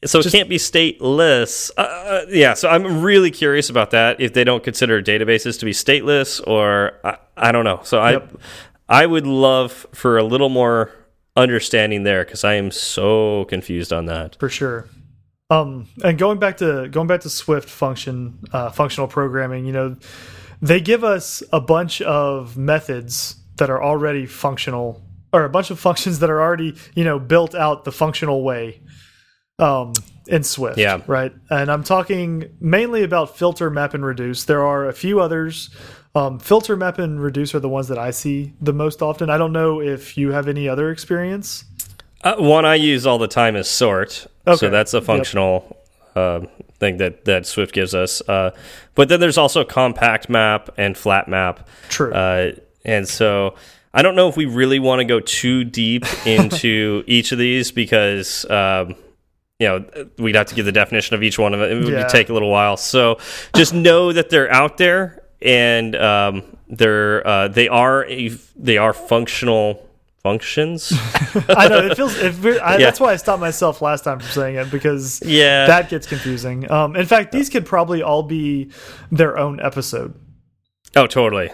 so 0.05 0.19
it 0.19 0.31
can't 0.31 0.49
be 0.49 0.57
stateless. 0.57 1.71
Uh, 1.77 1.81
uh, 1.81 2.25
yeah 2.29 2.53
so 2.53 2.69
i'm 2.69 3.01
really 3.01 3.31
curious 3.31 3.69
about 3.69 3.91
that 3.91 4.19
if 4.19 4.33
they 4.33 4.43
don't 4.43 4.63
consider 4.63 5.01
databases 5.01 5.59
to 5.59 5.65
be 5.65 5.71
stateless 5.71 6.41
or 6.47 6.99
i, 7.03 7.17
I 7.37 7.51
don't 7.51 7.65
know. 7.65 7.81
So 7.83 8.03
Yep. 8.03 8.37
i 8.89 9.03
i 9.03 9.05
would 9.05 9.25
love 9.27 9.85
for 9.93 10.17
a 10.17 10.23
little 10.23 10.49
more 10.49 10.91
understanding 11.35 12.03
there 12.03 12.23
because 12.25 12.43
i 12.43 12.55
am 12.55 12.71
so 12.71 13.45
confused 13.45 13.93
on 13.93 14.05
that. 14.07 14.37
For 14.39 14.49
sure. 14.49 14.87
Um 15.49 15.87
and 16.03 16.17
going 16.17 16.39
back 16.39 16.57
to 16.57 16.87
going 16.89 17.07
back 17.07 17.21
to 17.21 17.29
swift 17.29 17.69
function 17.69 18.39
uh, 18.53 18.69
functional 18.69 19.07
programming 19.07 19.65
you 19.65 19.73
know 19.73 19.95
they 20.61 20.79
give 20.79 21.03
us 21.03 21.41
a 21.51 21.59
bunch 21.61 22.01
of 22.01 22.55
methods 22.57 23.35
that 23.57 23.69
are 23.69 23.81
already 23.83 24.25
functional 24.25 25.01
or 25.33 25.43
a 25.45 25.49
bunch 25.49 25.71
of 25.71 25.79
functions 25.79 26.19
that 26.19 26.29
are 26.29 26.41
already 26.41 26.75
you 26.95 27.03
know 27.03 27.17
built 27.19 27.55
out 27.55 27.83
the 27.85 27.91
functional 27.91 28.43
way 28.43 28.81
um 29.61 29.93
in 30.27 30.43
swift 30.43 30.77
Yeah. 30.77 31.01
right 31.07 31.31
and 31.49 31.71
i'm 31.71 31.83
talking 31.83 32.49
mainly 32.59 33.03
about 33.03 33.37
filter 33.37 33.69
map 33.69 33.93
and 33.93 34.05
reduce 34.05 34.43
there 34.45 34.65
are 34.65 34.87
a 34.87 34.93
few 34.93 35.19
others 35.19 35.69
um, 36.13 36.39
filter 36.39 36.75
map 36.75 36.99
and 36.99 37.21
reduce 37.21 37.55
are 37.55 37.59
the 37.61 37.69
ones 37.69 37.87
that 37.87 37.97
i 37.97 38.11
see 38.11 38.53
the 38.61 38.73
most 38.73 39.01
often 39.01 39.29
i 39.29 39.37
don't 39.37 39.53
know 39.53 39.79
if 39.81 40.17
you 40.17 40.31
have 40.31 40.47
any 40.49 40.67
other 40.67 40.91
experience 40.91 41.63
Uh, 42.23 42.35
one 42.37 42.65
I 42.65 42.75
use 42.75 43.07
all 43.07 43.17
the 43.17 43.27
time 43.27 43.55
is 43.55 43.67
sort. 43.67 44.27
Okay. 44.45 44.55
So 44.57 44.69
that's 44.69 44.93
a 44.93 44.97
Yep. 44.97 45.05
functional 45.05 45.75
uh, 46.15 46.41
thing 46.79 46.97
that 46.97 47.25
that 47.25 47.47
Swift 47.47 47.73
gives 47.73 47.95
us. 47.95 48.21
Uh, 48.29 48.51
but 48.93 49.09
then 49.09 49.19
there's 49.19 49.39
also 49.39 49.63
compact 49.63 50.29
map 50.29 50.69
and 50.77 50.95
flat 50.95 51.27
map. 51.27 51.67
True. 51.89 52.13
Uh, 52.13 52.51
and 52.85 53.07
so 53.09 53.55
I 53.91 54.03
don't 54.03 54.15
know 54.15 54.29
if 54.29 54.37
we 54.37 54.45
really 54.45 54.77
want 54.77 54.99
to 54.99 55.05
go 55.05 55.19
too 55.19 55.63
deep 55.63 56.05
into 56.27 57.03
each 57.07 57.31
of 57.31 57.39
these 57.39 57.71
because. 57.71 58.45
Um, 58.51 58.93
you 59.61 59.67
know, 59.67 59.85
we'd 60.17 60.33
have 60.35 60.47
to 60.47 60.55
give 60.55 60.65
the 60.65 60.71
definition 60.71 61.13
of 61.15 61.21
each 61.21 61.37
one 61.37 61.53
of 61.53 61.61
it. 61.61 61.71
It 61.71 61.75
would 61.83 61.93
Yeah. 61.93 62.07
take 62.07 62.29
a 62.29 62.33
little 62.33 62.49
while. 62.49 62.77
So 62.77 63.19
just 63.55 63.73
know 63.73 64.11
that 64.11 64.29
they're 64.31 64.51
out 64.51 64.77
there, 64.77 65.21
and 65.41 65.95
um, 65.95 66.43
they're 66.67 67.25
uh, 67.27 67.47
they 67.47 67.67
are 67.67 68.07
they 68.55 68.77
are 68.77 68.91
functional 68.93 69.87
functions. 70.23 70.91
I 71.49 71.67
know 71.67 71.79
it 71.85 71.95
feels. 71.95 72.17
It, 72.17 72.33
I, 72.61 72.73
Yeah. 72.77 72.85
That's 72.85 72.99
why 72.99 73.11
I 73.13 73.17
stopped 73.17 73.39
myself 73.41 73.81
last 73.81 74.03
time 74.03 74.19
from 74.19 74.29
saying 74.29 74.55
it 74.55 74.71
because 74.71 75.21
Yeah. 75.25 75.67
that 75.67 75.89
gets 75.89 76.07
confusing. 76.07 76.69
Um, 76.71 76.95
in 76.95 77.05
fact, 77.05 77.31
these 77.31 77.49
could 77.49 77.65
probably 77.65 78.01
all 78.03 78.23
be 78.23 78.71
their 79.11 79.37
own 79.37 79.59
episode. 79.59 80.13
Oh, 80.95 81.07
totally. 81.07 81.51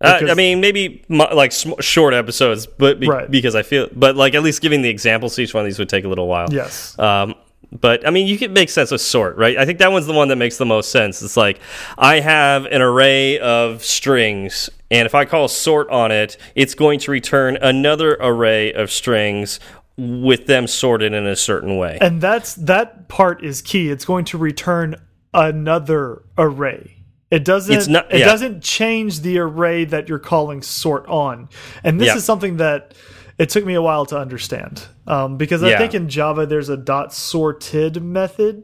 Uh, 0.00 0.20
I 0.28 0.34
mean, 0.34 0.60
maybe 0.60 1.02
like 1.08 1.50
sm 1.52 1.72
short 1.80 2.12
episodes, 2.14 2.66
but 2.66 3.00
be 3.00 3.08
Right. 3.08 3.30
because 3.30 3.54
I 3.54 3.62
feel, 3.62 3.88
but 3.94 4.16
like 4.16 4.34
at 4.34 4.42
least 4.42 4.60
giving 4.60 4.82
the 4.82 4.90
examples 4.90 5.34
to 5.36 5.42
each 5.42 5.54
one 5.54 5.62
of 5.62 5.66
these 5.66 5.78
would 5.78 5.88
take 5.88 6.04
a 6.04 6.08
little 6.08 6.26
while. 6.28 6.48
Yes. 6.52 6.98
Um, 6.98 7.34
but 7.80 8.06
I 8.06 8.10
mean, 8.10 8.26
you 8.26 8.38
can 8.38 8.52
make 8.52 8.70
sense 8.70 8.92
of 8.92 9.00
sort, 9.00 9.36
right? 9.36 9.56
I 9.58 9.64
think 9.66 9.78
that 9.80 9.90
one's 9.92 10.06
the 10.06 10.12
one 10.12 10.28
that 10.28 10.36
makes 10.36 10.56
the 10.58 10.64
most 10.66 10.90
sense. 10.90 11.20
It's 11.22 11.36
like 11.36 11.60
I 11.98 12.20
have 12.20 12.66
an 12.66 12.80
array 12.82 13.38
of 13.38 13.84
strings, 13.84 14.70
and 14.90 15.06
if 15.06 15.14
I 15.14 15.24
call 15.24 15.48
sort 15.48 15.88
on 15.90 16.12
it, 16.12 16.36
it's 16.54 16.74
going 16.74 17.00
to 17.00 17.10
return 17.10 17.56
another 17.60 18.16
array 18.20 18.72
of 18.72 18.90
strings 18.90 19.58
with 19.96 20.46
them 20.46 20.66
sorted 20.66 21.12
in 21.12 21.26
a 21.26 21.36
certain 21.36 21.76
way. 21.76 21.98
And 22.00 22.20
that's 22.20 22.54
that 22.54 23.08
part 23.08 23.44
is 23.44 23.62
key. 23.62 23.90
It's 23.90 24.04
going 24.04 24.24
to 24.26 24.38
return 24.38 24.96
another 25.32 26.22
array. 26.38 26.90
It 27.30 27.44
doesn't. 27.44 27.74
It's 27.74 27.88
not- 27.88 28.12
it 28.14 28.20
doesn't 28.20 28.62
change 28.62 29.20
the 29.20 29.38
array 29.38 29.84
that 29.86 30.08
you're 30.08 30.18
calling 30.20 30.62
sort 30.62 31.06
on. 31.08 31.48
And 31.82 32.00
this 32.00 32.06
Yeah. 32.08 32.16
is 32.16 32.24
something 32.24 32.58
that 32.58 32.94
it 33.38 33.48
took 33.50 33.64
me 33.64 33.74
a 33.74 33.82
while 33.82 34.06
to 34.06 34.18
understand 34.18 34.82
um, 35.06 35.36
because 35.36 35.62
I 35.62 35.70
Yeah. 35.70 35.78
think 35.78 35.94
in 35.94 36.08
Java 36.08 36.46
there's 36.46 36.68
a 36.68 36.76
dot 36.76 37.12
sorted 37.12 38.02
method. 38.02 38.62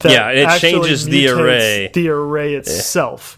that 0.00 0.12
Yeah, 0.12 0.30
it 0.54 0.60
changes 0.60 1.04
the 1.04 1.28
array. 1.28 1.90
The 1.92 2.08
array 2.08 2.54
itself. 2.54 3.36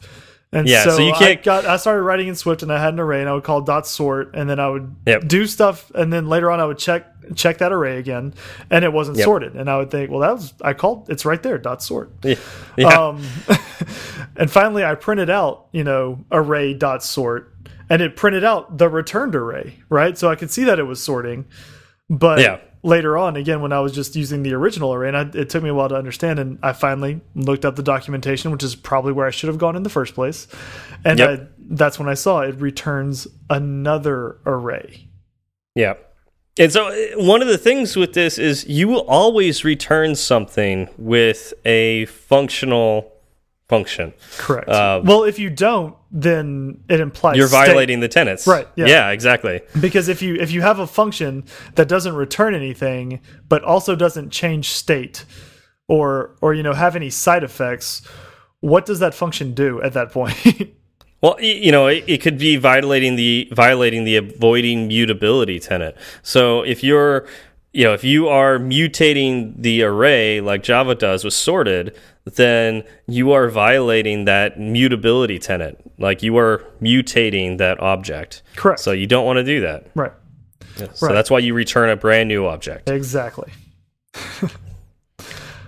And 0.54 0.68
Yeah, 0.68 0.84
so, 0.84 0.90
so 0.98 1.02
you 1.02 1.12
I 1.12 1.18
can't- 1.18 1.42
got 1.42 1.64
I 1.64 1.76
started 1.78 2.02
writing 2.02 2.28
in 2.28 2.34
Swift 2.34 2.62
and 2.62 2.70
I 2.70 2.78
had 2.78 2.92
an 2.92 3.00
array 3.00 3.20
and 3.20 3.28
I 3.28 3.32
would 3.32 3.42
call 3.42 3.62
dot 3.62 3.86
sort 3.86 4.34
and 4.34 4.48
then 4.50 4.60
I 4.60 4.68
would 4.68 4.94
Yep. 5.06 5.26
do 5.26 5.46
stuff 5.46 5.90
and 5.94 6.12
then 6.12 6.28
later 6.28 6.50
on 6.50 6.60
I 6.60 6.64
would 6.66 6.78
check 6.78 7.06
check 7.36 7.58
that 7.58 7.72
array 7.72 7.98
again 7.98 8.34
and 8.68 8.84
it 8.84 8.92
wasn't 8.92 9.16
Yep. 9.16 9.24
sorted 9.24 9.54
and 9.54 9.70
I 9.70 9.78
would 9.78 9.90
think 9.90 10.10
well 10.10 10.20
that 10.20 10.32
was 10.34 10.52
I 10.60 10.72
called 10.74 11.08
it's 11.08 11.24
right 11.24 11.42
there 11.42 11.56
dot 11.56 11.82
sort 11.82 12.10
yeah. 12.22 12.34
Yeah. 12.76 12.88
um 12.88 13.22
and 14.36 14.50
finally 14.50 14.84
I 14.84 14.94
printed 14.94 15.30
out 15.30 15.66
you 15.72 15.84
know 15.84 16.24
array 16.30 16.74
dot 16.74 17.02
sort 17.02 17.51
and 17.92 18.00
it 18.00 18.16
printed 18.16 18.42
out 18.42 18.78
the 18.78 18.88
returned 18.88 19.34
array 19.36 19.78
right 19.90 20.16
so 20.16 20.30
I 20.30 20.34
could 20.36 20.50
see 20.50 20.64
that 20.64 20.78
it 20.78 20.84
was 20.84 21.02
sorting 21.02 21.44
but 22.08 22.38
Yeah. 22.40 22.58
later 22.82 23.18
on 23.18 23.36
again 23.36 23.60
when 23.60 23.72
I 23.72 23.80
was 23.80 23.92
just 23.92 24.16
using 24.16 24.42
the 24.42 24.54
original 24.54 24.94
array 24.94 25.08
and 25.08 25.16
I, 25.16 25.30
it 25.38 25.50
took 25.50 25.62
me 25.62 25.68
a 25.68 25.74
while 25.74 25.88
to 25.90 25.94
understand 25.96 26.38
and 26.38 26.58
I 26.62 26.72
finally 26.72 27.20
looked 27.34 27.64
up 27.66 27.76
the 27.76 27.82
documentation 27.82 28.50
which 28.50 28.62
is 28.62 28.74
probably 28.74 29.12
where 29.12 29.26
I 29.26 29.30
should 29.30 29.48
have 29.48 29.58
gone 29.58 29.76
in 29.76 29.82
the 29.82 29.90
first 29.90 30.14
place 30.14 30.48
and 31.04 31.18
Yep. 31.18 31.28
I, 31.30 31.46
that's 31.74 31.98
when 31.98 32.08
I 32.08 32.14
saw 32.14 32.40
it 32.40 32.56
returns 32.60 33.26
another 33.50 34.38
array 34.46 35.08
Yeah. 35.74 35.94
And 36.58 36.70
so 36.70 36.88
uh, 36.88 36.94
one 37.16 37.40
of 37.40 37.48
the 37.48 37.56
things 37.58 37.96
with 37.96 38.12
this 38.14 38.38
is 38.38 38.66
you 38.66 38.86
will 38.88 39.06
always 39.08 39.64
return 39.64 40.14
something 40.14 40.88
with 40.98 41.54
a 41.64 42.04
functional 42.06 43.11
function. 43.74 44.12
correct 44.46 44.68
Um, 44.68 45.04
well 45.04 45.22
if 45.24 45.36
you 45.38 45.50
don't 45.50 45.94
then 46.10 46.78
it 46.88 47.00
implies 47.00 47.36
You're 47.38 47.48
state. 47.48 47.66
violating 47.66 48.00
the 48.00 48.08
tenets. 48.18 48.46
Right, 48.46 48.68
yeah. 48.76 48.86
Yeah, 48.94 49.10
exactly. 49.16 49.56
because 49.80 50.06
if 50.14 50.20
you 50.24 50.32
if 50.44 50.50
you 50.54 50.60
have 50.62 50.78
a 50.78 50.86
function 50.86 51.44
that 51.76 51.88
doesn't 51.94 52.14
return 52.24 52.52
anything 52.54 53.20
but 53.48 53.60
also 53.72 53.92
doesn't 53.96 54.28
change 54.30 54.66
state 54.84 55.24
or 55.88 56.06
or 56.42 56.50
you 56.54 56.62
know 56.62 56.74
have 56.84 56.94
any 56.96 57.10
side 57.10 57.42
effects 57.50 58.02
what 58.60 58.82
does 58.90 58.98
that 59.04 59.14
function 59.14 59.54
do 59.54 59.80
at 59.82 59.92
that 59.94 60.08
point 60.12 60.36
Well, 61.22 61.36
you 61.40 61.70
know, 61.70 61.86
it, 61.86 62.02
it 62.08 62.20
could 62.20 62.36
be 62.36 62.56
violating 62.56 63.14
the 63.14 63.48
violating 63.52 64.02
the 64.02 64.16
avoiding 64.16 64.88
mutability 64.88 65.60
tenet. 65.60 65.96
So 66.22 66.62
if 66.62 66.82
you're 66.82 67.28
you 67.72 67.84
know, 67.84 67.94
if 67.94 68.02
you 68.04 68.28
are 68.28 68.58
mutating 68.58 69.54
the 69.56 69.82
array 69.84 70.40
like 70.40 70.62
Java 70.64 70.94
does 70.96 71.22
with 71.24 71.32
sorted, 71.34 71.96
then 72.24 72.84
you 73.06 73.32
are 73.32 73.48
violating 73.48 74.24
that 74.26 74.58
mutability 74.58 75.38
tenant. 75.38 75.78
Like 75.98 76.22
you 76.22 76.36
are 76.38 76.64
mutating 76.80 77.58
that 77.58 77.80
object. 77.80 78.42
Correct. 78.56 78.80
So 78.80 78.92
you 78.92 79.06
don't 79.06 79.26
want 79.26 79.38
to 79.38 79.44
do 79.44 79.60
that. 79.62 79.86
right 79.94 80.12
So 80.94 81.06
Right. 81.06 81.12
that's 81.14 81.30
why 81.30 81.38
you 81.40 81.52
return 81.54 81.90
a 81.90 81.96
brand 81.96 82.28
new 82.28 82.46
object. 82.46 82.88
exactly 82.88 83.52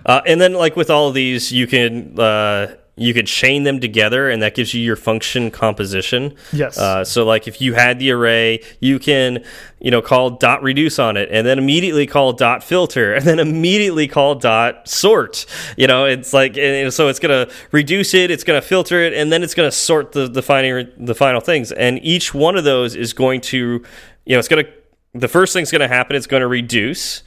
Uh, 0.05 0.21
and 0.27 0.39
then, 0.39 0.53
like 0.53 0.75
with 0.75 0.91
all 0.91 1.07
of 1.07 1.15
these, 1.15 1.51
you 1.51 1.65
can 1.65 2.19
uh, 2.19 2.75
you 2.97 3.13
could 3.13 3.27
chain 3.27 3.63
them 3.63 3.79
together, 3.79 4.29
and 4.29 4.41
that 4.41 4.55
gives 4.55 4.73
you 4.73 4.81
your 4.81 4.95
function 4.95 5.51
composition. 5.51 6.33
Yes. 6.53 6.77
Uh, 6.77 7.03
so, 7.03 7.25
like 7.25 7.47
if 7.47 7.59
you 7.59 7.73
had 7.73 7.99
the 7.99 8.11
array, 8.11 8.63
you 8.79 8.99
can 8.99 9.43
you 9.79 9.91
know 9.91 10.01
call 10.01 10.29
dot 10.31 10.63
reduce 10.63 10.97
on 10.97 11.17
it, 11.17 11.29
and 11.31 11.45
then 11.45 11.57
immediately 11.57 12.07
call 12.07 12.31
dot 12.31 12.63
filter, 12.63 13.13
and 13.13 13.25
then 13.25 13.39
immediately 13.39 14.07
call 14.07 14.35
dot 14.35 14.87
sort. 14.87 15.45
You 15.75 15.87
know, 15.87 16.05
it's 16.05 16.31
like 16.33 16.57
and 16.57 16.93
so 16.93 17.09
it's 17.09 17.19
gonna 17.19 17.49
reduce 17.71 18.13
it, 18.13 18.31
it's 18.31 18.45
gonna 18.45 18.61
filter 18.61 19.01
it, 19.01 19.13
and 19.13 19.31
then 19.31 19.43
it's 19.43 19.53
gonna 19.53 19.71
sort 19.71 20.13
the 20.13 20.27
the 20.27 20.41
final 20.41 20.85
the 20.97 21.15
final 21.15 21.41
things. 21.41 21.73
And 21.73 21.99
each 22.03 22.33
one 22.33 22.55
of 22.55 22.63
those 22.63 22.95
is 22.95 23.11
going 23.11 23.41
to 23.41 23.83
you 24.25 24.35
know 24.35 24.39
it's 24.39 24.47
gonna 24.47 24.65
the 25.13 25.27
first 25.27 25.51
thing's 25.51 25.71
gonna 25.71 25.87
happen. 25.87 26.15
It's 26.15 26.27
going 26.27 26.41
to 26.41 26.47
reduce 26.47 27.23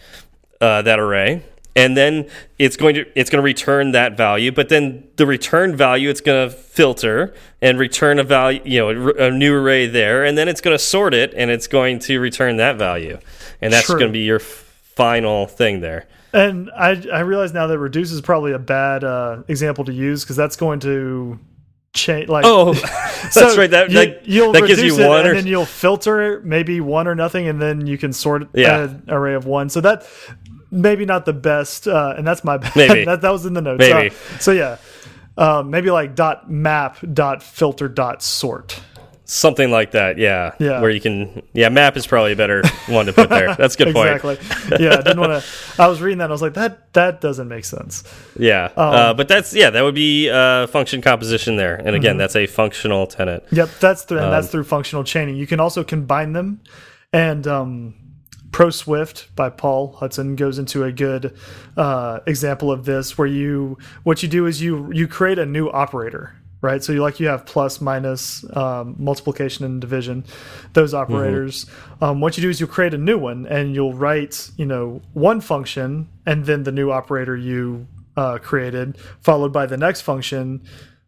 uh, 0.61 0.83
that 0.83 0.99
array 0.99 1.43
and 1.79 1.97
then 1.97 2.29
it's 2.59 2.77
going 2.77 2.95
to 2.95 3.05
it's 3.15 3.31
going 3.31 3.41
to 3.41 3.45
return 3.45 3.93
that 3.93 4.17
value 4.17 4.51
but 4.53 4.69
then 4.69 5.05
the 5.17 5.25
return 5.27 5.75
value 5.77 6.11
it's 6.11 6.21
going 6.21 6.49
to 6.49 6.55
filter 6.55 7.33
and 7.63 7.79
return 7.79 8.19
a 8.19 8.25
value 8.25 8.61
you 8.65 8.79
know 8.81 9.11
a 9.19 9.31
new 9.31 9.55
array 9.55 9.87
there 9.87 10.25
and 10.25 10.37
then 10.37 10.49
it's 10.49 10.61
going 10.61 10.75
to 10.75 10.83
sort 10.83 11.15
it 11.15 11.33
and 11.35 11.51
it's 11.51 11.67
going 11.67 11.99
to 11.99 12.19
return 12.19 12.57
that 12.57 12.77
value 12.77 13.19
and 13.61 13.73
that's 13.73 13.87
True. 13.87 13.99
going 13.99 14.11
to 14.11 14.13
be 14.13 14.25
your 14.25 14.41
final 14.41 15.47
thing 15.47 15.81
there 15.81 16.07
And 16.33 16.71
I 16.77 16.91
I 17.13 17.21
realize 17.21 17.53
now 17.55 17.67
that 17.69 17.79
reduce 17.79 18.11
is 18.13 18.21
probably 18.21 18.53
a 18.53 18.59
bad 18.59 19.05
uh, 19.05 19.43
example 19.49 19.85
to 19.85 19.93
use 19.93 20.25
because 20.25 20.37
that's 20.37 20.57
going 20.57 20.81
to 20.81 21.39
change. 21.95 22.29
Like 22.29 22.45
Oh, 22.47 22.75
that's 22.75 23.35
so 23.35 23.57
right. 23.57 23.71
That, 23.71 23.89
you, 23.91 23.95
that, 23.95 24.29
you'll 24.29 24.53
that 24.53 24.67
gives 24.67 24.83
you 24.83 24.99
it, 24.99 25.09
one 25.09 25.21
and 25.21 25.29
or 25.29 25.35
then 25.35 25.47
you'll 25.47 25.65
filter 25.65 26.43
maybe 26.45 26.81
one 26.83 27.09
or 27.09 27.15
nothing, 27.15 27.49
and 27.49 27.63
then 27.63 27.87
you 27.87 27.97
can 27.97 28.13
sort 28.13 28.49
Yeah. 28.53 28.85
an 28.85 29.05
array 29.09 29.35
of 29.35 29.47
one. 29.47 29.69
So 29.71 29.81
that 29.81 30.07
maybe 30.71 31.05
not 31.05 31.25
the 31.25 31.33
best, 31.33 31.87
uh, 31.89 32.15
and 32.17 32.27
that's 32.27 32.45
my 32.45 32.57
bad. 32.59 32.75
Maybe. 32.77 33.05
that 33.07 33.21
that 33.23 33.31
was 33.31 33.47
in 33.47 33.55
the 33.55 33.63
notes. 33.63 33.79
Maybe. 33.81 34.11
Uh, 34.15 34.39
so 34.39 34.53
yeah, 34.53 34.77
uh, 35.37 35.63
maybe 35.67 35.91
like 35.91 36.15
dot 36.15 36.51
map 36.51 36.99
dot 37.13 37.43
filter 37.43 37.89
dot 37.89 38.23
sort. 38.23 38.81
something 39.31 39.71
like 39.71 39.91
that. 39.91 40.17
Yeah. 40.17 40.55
Yeah. 40.59 40.81
Where 40.81 40.89
you 40.91 41.01
can. 41.03 41.43
Yeah. 41.53 41.69
Map 41.69 41.97
is 41.99 42.07
probably 42.07 42.33
a 42.33 42.37
better 42.37 42.63
one 42.89 43.05
to 43.07 43.13
put 43.13 43.29
there. 43.29 43.55
That's 43.55 43.75
a 43.75 43.85
good 43.85 43.95
point. 43.95 44.09
exactly. 44.25 44.39
yeah, 44.83 44.95
I 44.95 45.03
didn't 45.03 45.21
want 45.21 45.43
to. 45.43 45.83
I 45.83 45.87
was 45.87 46.01
reading 46.01 46.17
that. 46.19 46.25
and 46.25 46.33
I 46.33 46.35
was 46.35 46.41
like, 46.43 46.55
that 46.55 46.93
that 46.95 47.21
doesn't 47.21 47.47
make 47.47 47.67
sense. 47.67 48.05
Yeah. 48.39 48.65
Um, 48.77 48.95
uh, 48.95 49.15
but 49.15 49.29
that's 49.29 49.53
yeah. 49.55 49.69
That 49.69 49.83
would 49.83 49.95
be 49.95 50.31
uh, 50.31 50.67
function 50.69 51.03
composition 51.03 51.57
there. 51.57 51.75
And 51.77 51.95
again, 51.95 52.13
Mm-hmm. 52.13 52.19
that's 52.21 52.37
a 52.37 52.47
functional 52.47 53.07
tenant. 53.07 53.45
Yep, 53.53 53.69
that's 53.81 54.03
through, 54.05 54.19
and 54.19 54.27
Um, 54.29 54.33
that's 54.33 54.49
through 54.49 54.65
functional 54.65 55.05
chaining. 55.05 55.37
You 55.37 55.47
can 55.47 55.61
also 55.61 55.85
combine 55.85 56.33
them, 56.33 56.61
and 57.13 57.47
um, 57.47 57.95
Pro 58.59 58.71
Swift 58.71 59.29
by 59.37 59.51
Paul 59.51 59.93
Hudson 59.93 60.35
goes 60.35 60.59
into 60.59 60.83
a 60.83 60.91
good 60.91 61.33
uh, 61.77 62.19
example 62.27 62.73
of 62.73 62.85
this, 62.85 63.17
where 63.17 63.29
you 63.29 63.79
what 64.03 64.21
you 64.21 64.29
do 64.29 64.47
is 64.47 64.61
you 64.61 64.91
you 64.93 65.07
create 65.07 65.39
a 65.39 65.47
new 65.47 65.71
operator, 65.71 66.35
right? 66.61 66.83
So 66.83 66.93
you 66.93 67.01
like 67.01 67.21
you 67.21 67.29
have 67.29 67.47
plus, 67.47 67.81
minus, 67.81 68.45
um, 68.57 68.97
multiplication, 68.99 69.65
and 69.65 69.81
division, 69.81 70.25
those 70.73 70.93
operators. 70.93 71.67
Um, 72.01 72.21
what 72.21 72.37
you 72.37 72.43
do 72.43 72.51
is 72.51 72.59
you 72.61 72.67
create 72.67 72.95
a 72.95 72.99
new 72.99 73.17
one, 73.17 73.47
and 73.47 73.77
you'll 73.77 73.95
write 73.95 74.51
you 74.57 74.67
know 74.67 75.03
one 75.13 75.41
function, 75.41 76.09
and 76.27 76.45
then 76.45 76.65
the 76.65 76.73
new 76.73 76.91
operator 76.91 77.37
you 77.37 77.87
uh, 78.17 78.39
created, 78.39 78.99
followed 79.21 79.53
by 79.53 79.67
the 79.67 79.77
next 79.77 80.01
function, 80.01 80.65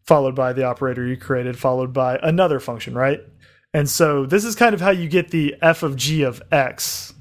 followed 0.07 0.36
by 0.36 0.53
the 0.53 0.62
operator 0.62 1.05
you 1.05 1.16
created, 1.16 1.59
followed 1.59 1.92
by 1.92 2.16
another 2.22 2.61
function, 2.61 2.94
right? 2.94 3.22
And 3.74 3.90
so 3.90 4.24
this 4.24 4.44
is 4.44 4.55
kind 4.55 4.72
of 4.72 4.80
how 4.80 4.90
you 4.90 5.09
get 5.09 5.32
the 5.32 5.57
f 5.61 5.82
of 5.82 5.96
g 5.96 6.22
of 6.22 6.40
x 6.53 7.14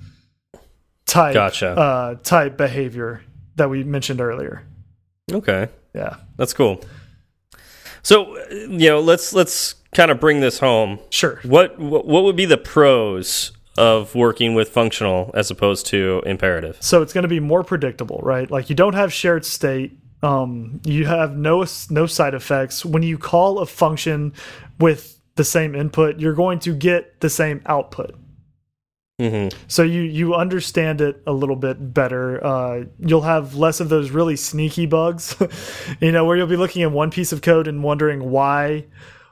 type 1.09 1.33
Gotcha. 1.33 1.69
uh, 1.71 2.15
type 2.23 2.57
behavior 2.57 3.21
that 3.55 3.69
we 3.69 3.83
mentioned 3.83 4.21
earlier. 4.21 4.63
Okay. 5.31 5.67
Yeah, 5.93 6.17
That's 6.37 6.53
cool. 6.53 6.81
So 8.03 8.37
uh, 8.37 8.45
you 8.51 8.89
know, 8.89 8.99
let's 8.99 9.33
let's 9.33 9.75
kind 9.93 10.11
of 10.11 10.19
bring 10.19 10.39
this 10.39 10.59
home. 10.59 10.99
sure. 11.09 11.39
What 11.43 11.77
what 11.79 12.05
what 12.05 12.23
would 12.23 12.35
be 12.35 12.45
the 12.45 12.57
pros 12.57 13.51
of 13.77 14.13
working 14.15 14.55
with 14.55 14.69
functional 14.69 15.31
as 15.33 15.51
opposed 15.51 15.85
to 15.87 16.21
imperative? 16.25 16.77
So 16.79 17.01
it's 17.01 17.13
going 17.13 17.23
to 17.23 17.27
be 17.29 17.39
more 17.39 17.63
predictable, 17.63 18.19
right? 18.23 18.49
Like 18.49 18.69
you 18.69 18.75
don't 18.75 18.93
have 18.95 19.11
shared 19.11 19.45
state. 19.45 19.97
Um, 20.21 20.81
you 20.83 21.05
have 21.05 21.35
no 21.37 21.65
no 21.89 22.05
side 22.05 22.33
effects. 22.33 22.85
When 22.85 23.03
you 23.03 23.17
call 23.17 23.59
a 23.59 23.65
function 23.65 24.33
with 24.79 25.19
the 25.35 25.43
same 25.43 25.75
input, 25.75 26.19
you're 26.19 26.33
going 26.33 26.59
to 26.59 26.73
get 26.73 27.19
the 27.21 27.29
same 27.29 27.61
output. 27.65 28.15
Hmm 29.19 29.49
so 29.67 29.83
you 29.83 30.01
you 30.01 30.33
understand 30.33 31.01
it 31.01 31.21
a 31.27 31.33
little 31.33 31.57
bit 31.57 31.93
better. 31.93 32.43
Uh, 32.43 32.85
you'll 32.99 33.21
have 33.21 33.55
less 33.55 33.79
of 33.79 33.89
those 33.89 34.11
really 34.11 34.35
sneaky 34.35 34.85
bugs 34.85 35.35
you 35.99 36.11
know 36.11 36.25
where 36.25 36.37
you'll 36.37 36.47
be 36.47 36.55
looking 36.57 36.81
at 36.83 36.91
one 36.91 37.11
piece 37.11 37.31
of 37.33 37.41
code 37.41 37.67
and 37.67 37.83
wondering 37.83 38.31
why 38.31 38.85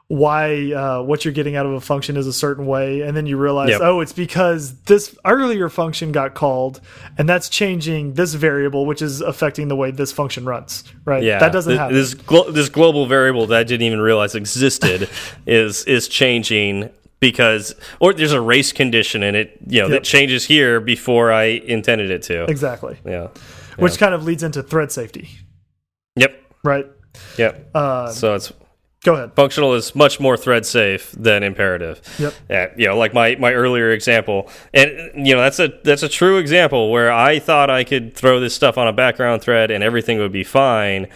why 0.10 0.72
uh, 0.72 1.02
what 1.02 1.26
you're 1.26 1.34
getting 1.34 1.58
out 1.58 1.66
of 1.66 1.74
a 1.74 1.82
function 1.82 2.16
is 2.16 2.28
a 2.28 2.34
certain 2.34 2.66
way. 2.66 3.02
And 3.02 3.16
then 3.16 3.26
you 3.26 3.36
realize 3.38 3.70
Yep. 3.72 3.82
oh 3.84 4.00
it's 4.00 4.14
because 4.14 4.74
this 4.84 5.14
earlier 5.26 5.68
function 5.70 6.12
got 6.14 6.34
called 6.34 6.80
and 7.18 7.28
that's 7.28 7.50
changing 7.50 8.14
this 8.14 8.34
variable 8.34 8.86
which 8.86 9.02
is 9.02 9.20
affecting 9.22 9.68
the 9.68 9.76
way 9.76 9.92
this 9.92 10.12
function 10.14 10.46
runs 10.46 10.84
right? 11.04 11.24
Yeah, 11.24 11.40
that 11.40 11.52
doesn't 11.52 11.76
happen. 11.76 11.94
This 11.96 12.14
glo 12.14 12.50
this 12.52 12.70
global 12.70 13.06
variable 13.06 13.48
that 13.48 13.60
I 13.60 13.64
didn't 13.64 13.86
even 13.86 14.00
realize 14.00 14.34
existed 14.36 15.10
is 15.46 15.84
is 15.86 16.08
changing 16.08 16.90
because 17.20 17.74
or 18.00 18.14
there's 18.14 18.32
a 18.34 18.42
race 18.42 18.72
condition 18.72 19.24
in 19.24 19.36
it, 19.36 19.58
you 19.68 19.82
know, 19.82 19.88
Yep. 19.88 20.02
that 20.02 20.04
changes 20.04 20.46
here 20.46 20.80
before 20.80 21.32
I 21.32 21.44
intended 21.46 22.12
it 22.12 22.22
to. 22.24 22.44
exactly 22.46 22.98
Yeah. 23.06 23.28
which 23.78 23.98
kind 23.98 24.14
of 24.14 24.24
leads 24.24 24.44
into 24.44 24.62
thread 24.64 24.92
safety 24.92 25.30
Yep. 26.16 26.40
right 26.64 26.86
Yep. 27.38 27.70
uh, 27.76 28.08
So 28.10 28.36
it's 28.36 28.52
go 29.04 29.14
ahead 29.16 29.32
functional 29.36 29.74
is 29.74 29.96
much 29.96 30.20
more 30.20 30.36
thread 30.38 30.66
safe 30.66 31.12
than 31.14 31.42
imperative. 31.44 32.02
Yep. 32.20 32.34
Yeah, 32.50 32.68
you 32.78 32.88
know, 32.88 32.98
like 32.98 33.14
my 33.14 33.36
my 33.40 33.54
earlier 33.54 33.92
example, 33.92 34.50
and 34.74 34.92
you 35.28 35.34
know 35.36 35.42
that's 35.42 35.60
a 35.60 35.72
that's 35.84 36.04
a 36.04 36.10
true 36.10 36.38
example 36.38 36.92
where 36.92 37.12
I 37.12 37.40
thought 37.40 37.70
I 37.70 37.84
could 37.84 38.14
throw 38.16 38.40
this 38.40 38.54
stuff 38.54 38.78
on 38.78 38.88
a 38.88 38.94
background 38.94 39.42
thread 39.42 39.72
and 39.72 39.84
everything 39.84 40.18
would 40.20 40.32
be 40.32 40.44
fine, 40.44 41.08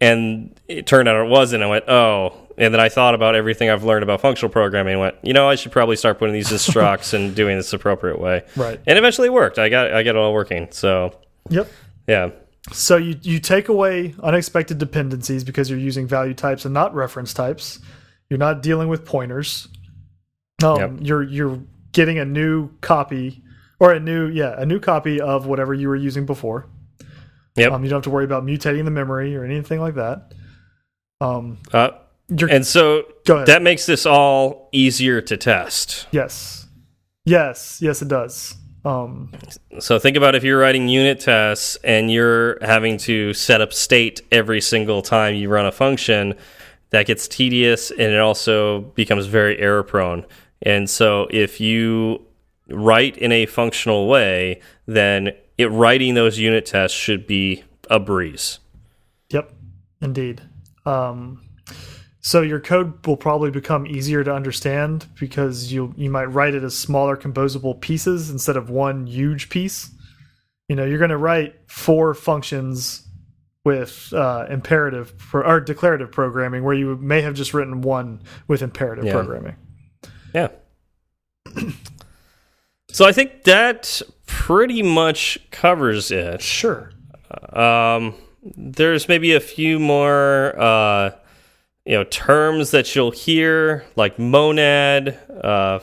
and 0.00 0.54
it 0.68 0.86
turned 0.86 1.08
out 1.08 1.16
it 1.24 1.28
wasn't. 1.28 1.62
I 1.62 1.66
went, 1.66 1.88
oh. 1.88 2.41
And 2.58 2.72
then 2.72 2.80
I 2.80 2.88
thought 2.88 3.14
about 3.14 3.34
everything 3.34 3.70
I've 3.70 3.84
learned 3.84 4.02
about 4.02 4.20
functional 4.20 4.50
programming 4.50 4.92
and 4.92 5.00
went, 5.00 5.14
you 5.22 5.32
know, 5.32 5.48
I 5.48 5.54
should 5.54 5.72
probably 5.72 5.96
start 5.96 6.18
putting 6.18 6.34
these 6.34 6.50
in 6.50 6.58
structs 6.72 7.14
and 7.14 7.34
doing 7.34 7.56
this 7.56 7.70
the 7.70 7.76
appropriate 7.76 8.20
way. 8.20 8.44
Right. 8.56 8.80
And 8.86 8.98
eventually 8.98 9.28
it 9.28 9.32
worked. 9.32 9.58
I 9.58 9.68
got 9.68 9.92
I 9.92 10.02
got 10.02 10.10
it 10.10 10.16
all 10.16 10.32
working. 10.32 10.68
So 10.70 11.18
yep 11.48 11.68
yeah. 12.06 12.30
So 12.72 12.96
you 12.96 13.16
you 13.22 13.38
take 13.40 13.68
away 13.68 14.14
unexpected 14.22 14.78
dependencies 14.78 15.44
because 15.44 15.68
you're 15.70 15.78
using 15.78 16.06
value 16.06 16.34
types 16.34 16.64
and 16.64 16.72
not 16.74 16.94
reference 16.94 17.34
types. 17.34 17.80
You're 18.30 18.38
not 18.38 18.62
dealing 18.62 18.88
with 18.88 19.04
pointers. 19.04 19.68
Um, 20.62 20.78
Yep. 20.78 20.90
You're 21.00 21.22
you're 21.22 21.60
getting 21.92 22.18
a 22.18 22.24
new 22.24 22.70
copy 22.80 23.42
or 23.80 23.92
a 23.92 24.00
new 24.00 24.28
yeah 24.28 24.54
a 24.56 24.64
new 24.64 24.78
copy 24.80 25.20
of 25.20 25.46
whatever 25.46 25.74
you 25.74 25.88
were 25.88 25.96
using 25.96 26.24
before. 26.26 26.68
Yep. 27.56 27.72
Um, 27.72 27.84
you 27.84 27.90
don't 27.90 27.98
have 27.98 28.04
to 28.04 28.10
worry 28.10 28.24
about 28.24 28.44
mutating 28.44 28.84
the 28.84 28.90
memory 28.90 29.36
or 29.36 29.44
anything 29.44 29.80
like 29.80 29.96
that. 29.96 30.32
Um, 31.20 31.58
Uh, 31.72 31.90
you're 32.38 32.50
and 32.50 32.66
so 32.66 33.04
that 33.26 33.62
makes 33.62 33.86
this 33.86 34.06
all 34.06 34.68
easier 34.72 35.20
to 35.20 35.36
test. 35.36 36.06
yes, 36.12 36.66
yes, 37.24 37.78
yes, 37.80 38.02
it 38.02 38.08
does. 38.08 38.56
Um, 38.84 39.30
So 39.78 39.98
think 39.98 40.16
about 40.16 40.34
if 40.34 40.42
you're 40.42 40.58
writing 40.58 40.88
unit 40.88 41.20
tests 41.20 41.76
and 41.84 42.10
you're 42.10 42.58
having 42.64 42.96
to 42.98 43.32
set 43.32 43.60
up 43.60 43.72
state 43.72 44.20
every 44.32 44.60
single 44.60 45.02
time 45.02 45.36
you 45.36 45.48
run 45.48 45.66
a 45.66 45.72
function, 45.72 46.34
that 46.90 47.06
gets 47.06 47.28
tedious 47.28 47.90
and 47.90 48.12
it 48.12 48.18
also 48.18 48.80
becomes 48.80 49.26
very 49.26 49.58
error 49.58 49.82
prone. 49.84 50.26
And 50.62 50.90
so 50.90 51.28
if 51.30 51.60
you 51.60 52.26
write 52.68 53.16
in 53.16 53.30
a 53.32 53.46
functional 53.46 54.08
way, 54.08 54.60
then 54.86 55.30
it 55.58 55.66
writing 55.70 56.14
those 56.14 56.38
unit 56.38 56.66
tests 56.66 56.96
should 56.96 57.26
be 57.26 57.62
a 57.88 58.00
breeze. 58.00 58.58
Yep, 59.30 59.52
indeed. 60.00 60.42
Um, 60.84 61.40
so 62.24 62.40
your 62.40 62.60
code 62.60 63.04
will 63.06 63.16
probably 63.16 63.50
become 63.50 63.86
easier 63.86 64.22
to 64.24 64.32
understand 64.32 65.06
because 65.20 65.72
you 65.72 65.92
you 65.96 66.08
might 66.08 66.26
write 66.26 66.54
it 66.54 66.62
as 66.62 66.76
smaller 66.76 67.16
composable 67.16 67.78
pieces 67.80 68.30
instead 68.30 68.56
of 68.56 68.70
one 68.70 69.06
huge 69.06 69.48
piece. 69.50 69.90
You 70.68 70.76
know, 70.76 70.84
you're 70.84 70.98
going 70.98 71.10
to 71.10 71.16
write 71.18 71.54
four 71.66 72.14
functions 72.14 73.06
with 73.64 74.12
uh, 74.12 74.46
imperative 74.48 75.16
pro 75.18 75.42
or 75.44 75.60
declarative 75.60 76.10
programming, 76.12 76.64
where 76.64 76.74
you 76.74 76.96
may 76.96 77.20
have 77.22 77.34
just 77.34 77.52
written 77.54 77.80
one 77.82 78.20
with 78.48 78.62
imperative 78.62 79.04
Yeah. 79.04 79.12
programming. 79.12 79.56
Yeah. 80.34 80.48
so 82.90 83.04
I 83.04 83.12
think 83.12 83.44
that 83.44 84.00
pretty 84.26 84.82
much 84.82 85.38
covers 85.50 86.10
it. 86.10 86.40
Sure. 86.40 86.92
Um, 87.52 88.14
there's 88.56 89.08
maybe 89.08 89.34
a 89.34 89.40
few 89.40 89.78
more, 89.78 90.58
uh, 90.58 91.10
you 91.84 91.92
know, 91.94 92.04
terms 92.04 92.70
that 92.70 92.94
you'll 92.94 93.10
hear 93.10 93.84
like 93.96 94.18
monad, 94.18 95.18
uh, 95.42 95.80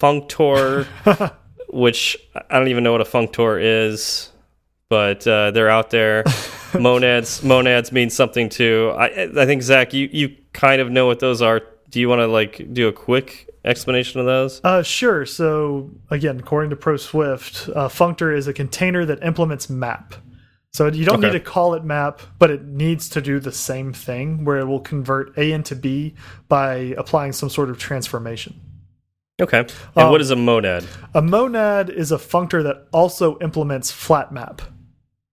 functor, 0.00 0.86
which 1.68 2.16
I 2.34 2.58
don't 2.58 2.68
even 2.68 2.82
know 2.84 2.92
what 2.92 3.00
a 3.00 3.04
functor 3.04 3.60
is, 3.62 4.30
but 4.88 5.26
uh, 5.26 5.52
they're 5.52 5.70
out 5.70 5.90
there. 5.90 6.24
monads, 6.78 7.42
monads 7.42 7.92
mean 7.92 8.10
something 8.10 8.48
too. 8.48 8.92
I, 8.96 9.30
I 9.36 9.46
think 9.46 9.62
Zach, 9.62 9.94
you 9.94 10.08
you 10.12 10.36
kind 10.52 10.80
of 10.80 10.90
know 10.90 11.06
what 11.06 11.20
those 11.20 11.42
are. 11.42 11.62
Do 11.90 12.00
you 12.00 12.08
want 12.08 12.20
to 12.20 12.26
like 12.26 12.72
do 12.72 12.88
a 12.88 12.92
quick 12.92 13.48
explanation 13.64 14.20
of 14.20 14.26
those? 14.26 14.60
Uh, 14.64 14.82
sure. 14.82 15.24
So 15.26 15.90
again, 16.10 16.40
according 16.40 16.70
to 16.70 16.76
ProSwift, 16.76 17.74
uh, 17.76 17.88
functor 17.88 18.36
is 18.36 18.48
a 18.48 18.52
container 18.52 19.04
that 19.04 19.22
implements 19.22 19.70
map. 19.70 20.14
So 20.76 20.88
you 20.88 21.06
don't 21.06 21.16
Okay. 21.20 21.28
need 21.28 21.32
to 21.32 21.40
call 21.40 21.72
it 21.72 21.84
map, 21.84 22.20
but 22.38 22.50
it 22.50 22.66
needs 22.66 23.08
to 23.08 23.22
do 23.22 23.40
the 23.40 23.50
same 23.50 23.94
thing, 23.94 24.44
where 24.44 24.58
it 24.58 24.66
will 24.66 24.80
convert 24.80 25.32
A 25.38 25.50
into 25.52 25.74
B 25.74 26.14
by 26.48 26.94
applying 26.98 27.32
some 27.32 27.48
sort 27.48 27.70
of 27.70 27.78
transformation. 27.78 28.60
Okay. 29.40 29.60
And 29.60 29.70
Um, 29.96 30.10
what 30.10 30.20
is 30.20 30.30
a 30.30 30.36
monad? 30.36 30.84
A 31.14 31.22
monad 31.22 31.88
is 31.88 32.12
a 32.12 32.18
functor 32.18 32.62
that 32.62 32.88
also 32.92 33.38
implements 33.38 33.90
flat 33.90 34.32
map. 34.32 34.60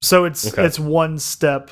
So 0.02 0.24
it's 0.24 0.48
Okay. 0.48 0.64
it's 0.64 0.80
one 0.80 1.20
step 1.20 1.72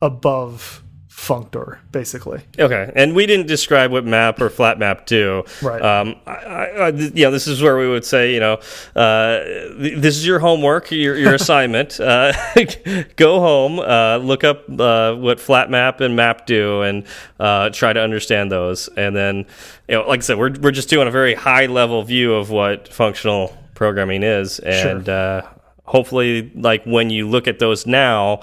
above 0.00 0.82
functor, 1.20 1.78
basically. 1.92 2.40
Okay, 2.58 2.90
and 2.96 3.14
we 3.14 3.26
didn't 3.26 3.46
describe 3.46 3.92
what 3.92 4.06
map 4.06 4.40
or 4.40 4.48
flat 4.48 4.78
map 4.78 5.04
do. 5.04 5.44
Right. 5.60 5.80
Um, 5.82 6.16
I, 6.26 6.34
I, 6.34 6.88
you 6.88 7.24
know, 7.26 7.30
this 7.30 7.46
is 7.46 7.60
where 7.60 7.76
we 7.76 7.86
would 7.86 8.06
say, 8.06 8.32
you 8.32 8.40
know, 8.40 8.54
uh, 8.96 9.40
this 9.76 10.16
is 10.16 10.26
your 10.26 10.38
homework, 10.38 10.90
your, 10.90 11.16
your 11.16 11.34
assignment. 11.42 12.00
uh, 12.00 12.32
go 13.16 13.38
home, 13.40 13.78
uh, 13.80 14.16
look 14.16 14.44
up 14.44 14.64
uh, 14.80 15.14
what 15.14 15.38
flat 15.38 15.70
map 15.70 16.00
and 16.00 16.16
map 16.16 16.46
do, 16.46 16.80
and 16.82 17.04
uh, 17.38 17.68
try 17.68 17.92
to 17.92 18.00
understand 18.00 18.50
those. 18.50 18.88
And 18.96 19.14
then, 19.14 19.44
you 19.88 19.96
know, 19.96 20.08
like 20.08 20.20
I 20.20 20.22
said, 20.22 20.38
we're 20.38 20.54
we're 20.60 20.70
just 20.70 20.88
doing 20.88 21.06
a 21.06 21.10
very 21.10 21.34
high 21.34 21.66
level 21.66 22.02
view 22.02 22.32
of 22.32 22.48
what 22.50 22.88
functional 22.88 23.54
programming 23.74 24.22
is, 24.22 24.58
and 24.60 25.04
Sure. 25.04 25.14
uh, 25.14 25.46
hopefully, 25.84 26.50
like 26.54 26.84
when 26.84 27.10
you 27.10 27.28
look 27.28 27.46
at 27.46 27.58
those 27.58 27.86
now, 27.86 28.40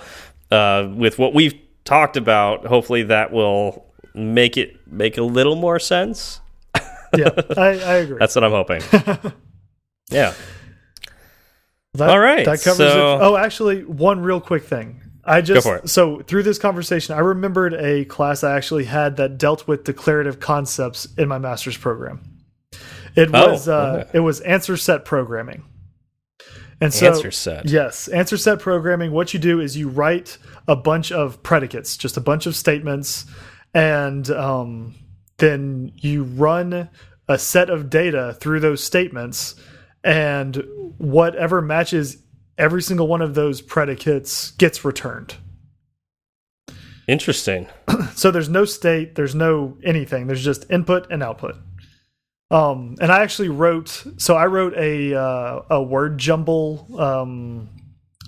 uh, 0.51 0.87
with 0.93 1.17
what 1.17 1.33
we've 1.33 1.55
talked 1.87 2.17
about, 2.17 2.65
hopefully 2.65 3.03
that 3.03 3.31
will 3.31 3.85
make 4.13 4.57
it 4.57 4.75
make 4.87 5.17
a 5.17 5.23
little 5.23 5.55
more 5.55 5.79
sense. 5.79 6.41
Yeah, 7.15 7.29
I, 7.57 7.61
I 7.63 7.93
agree. 7.97 8.17
That's 8.19 8.35
what 8.35 8.43
I'm 8.43 8.51
hoping. 8.51 8.81
yeah. 10.11 10.33
That, 11.93 12.09
All 12.09 12.19
right, 12.19 12.45
That 12.45 12.61
covers 12.61 12.91
so- 12.91 13.15
it. 13.15 13.21
Oh, 13.21 13.37
actually, 13.37 13.83
one 13.83 14.19
real 14.21 14.41
quick 14.41 14.63
thing. 14.63 15.01
I 15.23 15.41
just 15.41 15.89
so 15.89 16.21
through 16.21 16.43
this 16.43 16.57
conversation, 16.57 17.13
I 17.13 17.19
remembered 17.19 17.73
a 17.73 18.05
class 18.05 18.45
I 18.45 18.55
actually 18.55 18.85
had 18.85 19.17
that 19.17 19.37
dealt 19.37 19.67
with 19.67 19.83
declarative 19.83 20.39
concepts 20.39 21.05
in 21.17 21.27
my 21.27 21.37
master's 21.37 21.75
program. 21.75 22.21
It 23.15 23.29
Oh, 23.33 23.51
was 23.51 23.67
uh, 23.67 24.07
it 24.13 24.21
was 24.21 24.39
answer 24.41 24.77
set 24.77 25.03
programming, 25.03 25.65
and 26.79 26.93
so 26.93 27.07
Answer 27.07 27.31
set. 27.31 27.69
Yes, 27.69 28.07
answer 28.07 28.37
set 28.37 28.59
programming. 28.59 29.11
What 29.11 29.33
you 29.33 29.39
do 29.39 29.59
is 29.59 29.75
you 29.75 29.89
write 29.89 30.37
a 30.67 30.75
bunch 30.75 31.11
of 31.11 31.41
predicates, 31.43 31.97
just 31.97 32.17
a 32.17 32.21
bunch 32.21 32.45
of 32.45 32.55
statements, 32.55 33.25
and 33.73 34.29
um, 34.29 34.95
then 35.37 35.91
you 35.95 36.23
run 36.23 36.89
a 37.27 37.37
set 37.37 37.69
of 37.69 37.89
data 37.89 38.37
through 38.39 38.59
those 38.59 38.83
statements, 38.83 39.55
and 40.03 40.63
whatever 40.97 41.61
matches 41.61 42.23
every 42.57 42.81
single 42.81 43.07
one 43.07 43.21
of 43.21 43.35
those 43.35 43.61
predicates 43.61 44.51
gets 44.51 44.85
returned. 44.85 45.35
Interesting. 47.07 47.67
So 48.15 48.31
there's 48.31 48.49
no 48.49 48.65
state, 48.65 49.13
there's 49.13 49.35
no 49.35 49.77
anything. 49.83 50.25
There's 50.25 50.43
just 50.43 50.65
input 50.71 51.05
and 51.11 51.21
output. 51.21 51.55
Um, 52.49 52.95
and 53.01 53.11
I 53.11 53.23
actually 53.23 53.49
wrote. 53.49 54.05
So 54.17 54.35
I 54.35 54.45
wrote 54.45 54.73
a 54.77 55.13
uh, 55.13 55.61
a 55.69 55.81
word 55.83 56.17
jumble. 56.17 56.87
Um, 56.99 57.69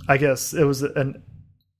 I 0.08 0.18
guess 0.18 0.54
it 0.54 0.64
was 0.66 0.82
an. 0.82 1.24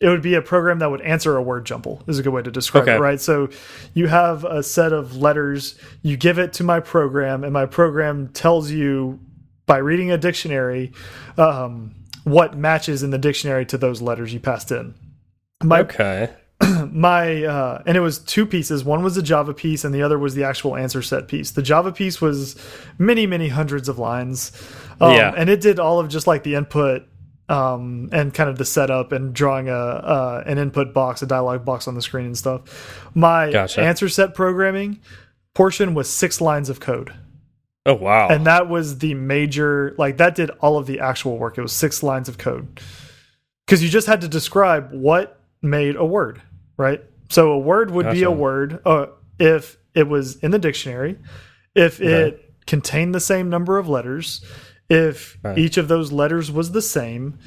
It 0.02 0.08
would 0.08 0.22
be 0.22 0.36
a 0.36 0.42
program 0.42 0.80
that 0.80 0.90
would 0.90 1.02
answer 1.02 1.36
a 1.36 1.44
word 1.44 1.66
jumble. 1.66 2.02
Is 2.08 2.20
a 2.20 2.24
good 2.24 2.32
way 2.32 2.42
to 2.42 2.50
describe 2.52 2.84
Okay. 2.84 2.96
it, 2.96 3.00
right? 3.00 3.20
So 3.20 3.50
you 3.94 4.08
have 4.08 4.46
a 4.46 4.64
set 4.64 4.94
of 4.94 5.18
letters. 5.18 5.78
You 6.02 6.16
give 6.16 6.40
it 6.40 6.54
to 6.54 6.64
my 6.64 6.80
program, 6.80 7.44
and 7.44 7.52
my 7.52 7.66
program 7.66 8.30
tells 8.30 8.72
you 8.72 9.20
by 9.66 9.78
reading 9.78 10.10
a 10.10 10.18
dictionary 10.18 10.94
um, 11.38 11.94
what 12.24 12.58
matches 12.58 13.04
in 13.04 13.10
the 13.10 13.18
dictionary 13.18 13.66
to 13.66 13.78
those 13.78 14.02
letters 14.02 14.34
you 14.34 14.40
passed 14.40 14.72
in. 14.72 14.96
My 15.62 15.82
Okay. 15.82 16.30
my 16.92 17.44
uh, 17.46 17.82
and 17.86 17.96
it 17.96 18.02
was 18.02 18.20
two 18.20 18.46
pieces. 18.46 18.84
One 18.84 19.04
was 19.04 19.16
the 19.16 19.22
Java 19.22 19.54
piece, 19.54 19.84
and 19.86 19.94
the 19.94 20.02
other 20.02 20.20
was 20.20 20.36
the 20.36 20.44
actual 20.44 20.76
answer 20.76 21.02
set 21.02 21.28
piece. 21.28 21.52
The 21.52 21.62
Java 21.62 21.92
piece 21.92 22.20
was 22.22 22.56
many, 22.98 23.26
many 23.26 23.48
hundreds 23.48 23.88
of 23.88 23.98
lines, 24.00 24.52
um, 25.00 25.14
Yeah. 25.14 25.34
and 25.36 25.50
it 25.50 25.62
did 25.62 25.80
all 25.80 26.00
of 26.00 26.10
just 26.10 26.28
like 26.28 26.44
the 26.44 26.56
input 26.56 27.04
um, 27.48 28.10
and 28.12 28.34
kind 28.34 28.50
of 28.50 28.58
the 28.58 28.66
setup 28.66 29.12
and 29.12 29.34
drawing 29.34 29.70
a 29.70 29.74
uh, 29.74 30.44
an 30.46 30.58
input 30.58 30.94
box, 30.94 31.22
a 31.22 31.26
dialog 31.26 31.64
box 31.66 31.88
on 31.88 31.96
the 31.96 32.02
screen 32.02 32.26
and 32.26 32.38
stuff. 32.38 33.10
My 33.16 33.52
Gotcha. 33.52 33.82
answer 33.82 34.10
set 34.10 34.36
programming 34.36 35.00
portion 35.56 35.94
was 35.94 36.10
six 36.10 36.42
lines 36.42 36.70
of 36.70 36.80
code. 36.80 37.14
Oh 37.86 37.94
wow. 37.96 38.28
And 38.28 38.46
that 38.46 38.68
was 38.70 39.00
the 39.00 39.14
major, 39.16 39.96
like 39.98 40.18
that 40.18 40.36
did 40.36 40.52
all 40.60 40.78
of 40.78 40.86
the 40.86 41.00
actual 41.00 41.38
work. 41.38 41.58
It 41.58 41.62
was 41.62 41.72
six 41.72 42.04
lines 42.04 42.28
of 42.30 42.38
code. 42.38 42.80
Because 43.66 43.82
you 43.82 43.90
just 43.90 44.08
had 44.08 44.22
to 44.22 44.28
describe 44.28 44.92
what 44.92 45.40
made 45.62 45.96
a 45.96 46.06
word, 46.06 46.42
right? 46.80 47.04
So 47.30 47.52
a 47.52 47.60
word 47.60 47.92
would 47.92 48.10
be 48.10 48.24
a 48.24 48.32
word 48.32 48.80
uh, 48.86 49.06
if 49.38 49.78
it 49.94 50.08
was 50.08 50.38
in 50.38 50.50
the 50.50 50.58
dictionary, 50.58 51.20
if 51.76 52.00
Okay. 52.02 52.30
it 52.30 52.54
contained 52.66 53.14
the 53.14 53.20
same 53.20 53.50
number 53.50 53.78
of 53.78 53.88
letters, 53.88 54.44
if 54.90 55.38
Right. 55.44 55.58
each 55.60 55.78
of 55.78 55.88
those 55.88 56.12
letters 56.12 56.52
was 56.52 56.72
the 56.72 56.82
same. 56.82 57.38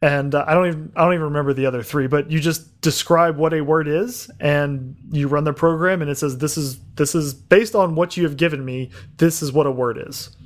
And 0.00 0.34
uh, 0.34 0.44
I 0.48 0.54
don't 0.54 0.66
even 0.66 0.92
I 0.96 1.04
don't 1.04 1.14
even 1.14 1.24
remember 1.26 1.52
the 1.52 1.66
other 1.66 1.82
three, 1.82 2.08
but 2.08 2.28
you 2.30 2.40
just 2.40 2.80
describe 2.80 3.36
what 3.36 3.54
a 3.54 3.60
word 3.60 3.86
is, 3.86 4.28
and 4.40 4.96
you 5.12 5.28
run 5.28 5.44
the 5.44 5.52
program, 5.52 6.02
and 6.02 6.10
it 6.10 6.18
says 6.18 6.38
this 6.38 6.58
is 6.58 6.80
this 6.96 7.14
is 7.14 7.34
based 7.34 7.76
on 7.76 7.94
what 7.94 8.16
you 8.16 8.24
have 8.24 8.36
given 8.36 8.64
me. 8.64 8.90
This 9.18 9.42
is 9.42 9.52
what 9.52 9.64
a 9.66 9.70
word 9.70 9.98
is. 10.08 10.36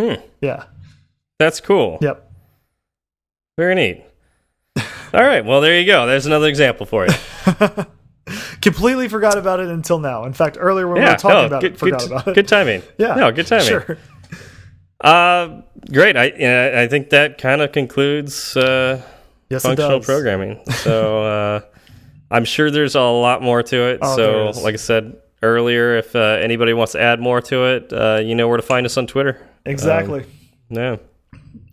Hmm. 0.00 0.14
Yeah. 0.40 0.66
That's 1.40 1.60
cool. 1.60 1.98
Yep. 2.02 2.30
Very 3.58 3.74
neat. 3.74 4.04
All 5.14 5.22
right. 5.22 5.44
Well, 5.44 5.60
there 5.60 5.78
you 5.78 5.86
go. 5.86 6.06
There's 6.06 6.26
another 6.26 6.48
example 6.48 6.86
for 6.86 7.06
you. 7.06 7.14
Completely 8.60 9.08
forgot 9.08 9.38
about 9.38 9.60
it 9.60 9.68
until 9.68 10.00
now. 10.00 10.24
In 10.24 10.32
fact, 10.32 10.56
earlier 10.58 10.88
when 10.88 10.96
we 10.96 11.08
were 11.08 11.14
talking 11.14 11.30
no, 11.30 11.46
about 11.46 11.60
good, 11.60 11.74
it, 11.74 11.78
forgot 11.78 12.00
good, 12.00 12.10
about 12.10 12.28
it. 12.28 12.34
good 12.34 12.48
timing. 12.48 12.82
Yeah. 12.98 13.14
No, 13.14 13.30
good 13.30 13.46
timing. 13.46 13.66
Sure. 13.66 13.98
Uh, 15.00 15.60
great. 15.92 16.16
I 16.16 16.32
yeah, 16.38 16.76
I 16.78 16.86
think 16.86 17.10
that 17.10 17.36
kind 17.36 17.60
of 17.60 17.72
concludes 17.72 18.56
uh, 18.56 19.02
Yes, 19.50 19.62
functional 19.62 20.00
programming. 20.00 20.62
So 20.70 21.22
uh, 21.24 21.60
I'm 22.30 22.46
sure 22.46 22.70
there's 22.70 22.94
a 22.94 23.02
lot 23.02 23.42
more 23.42 23.62
to 23.62 23.76
it. 23.90 23.98
Oh, 24.00 24.16
so, 24.54 24.62
like 24.62 24.72
I 24.72 24.78
said 24.78 25.16
earlier, 25.42 25.98
if 25.98 26.16
uh, 26.16 26.38
anybody 26.40 26.72
wants 26.72 26.92
to 26.92 27.02
add 27.02 27.20
more 27.20 27.42
to 27.42 27.64
it, 27.66 27.92
uh, 27.92 28.22
you 28.24 28.34
know 28.34 28.48
where 28.48 28.56
to 28.56 28.62
find 28.62 28.86
us 28.86 28.96
on 28.96 29.06
Twitter. 29.06 29.46
Exactly. 29.66 30.24
Yeah. 30.70 30.96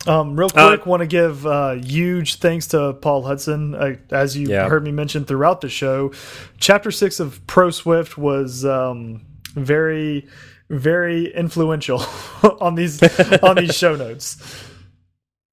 Um, 0.08 0.36
real 0.36 0.49
Uh, 0.56 0.70
quick, 0.70 0.86
want 0.86 1.02
to 1.02 1.08
give 1.08 1.45
uh, 1.45 1.74
huge 1.74 2.36
thanks 2.36 2.68
to 2.68 2.93
Paul 2.93 3.22
Hudson. 3.24 3.76
Uh, 3.76 3.95
as 4.10 4.36
you 4.36 4.47
Yeah. 4.49 4.68
heard 4.68 4.84
me 4.84 4.91
mention 4.91 5.26
throughout 5.26 5.62
the 5.62 5.70
show, 5.70 6.12
Chapter 6.60 6.89
Six 6.91 7.20
of 7.20 7.45
Pro 7.47 7.70
Swift 7.70 8.18
was 8.18 8.66
um, 8.66 9.22
very, 9.56 10.28
very 10.70 11.32
influential 11.34 12.04
on 12.62 12.76
these 12.76 13.02
on 13.43 13.56
these 13.58 13.76
show 13.76 13.95
notes. 13.95 14.38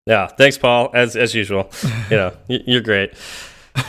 Yeah, 0.07 0.27
thanks, 0.27 0.57
Paul. 0.57 0.89
As 0.95 1.17
as 1.17 1.35
usual, 1.35 1.71
you 2.11 2.17
know 2.17 2.33
you're 2.49 2.81
great. 2.81 3.13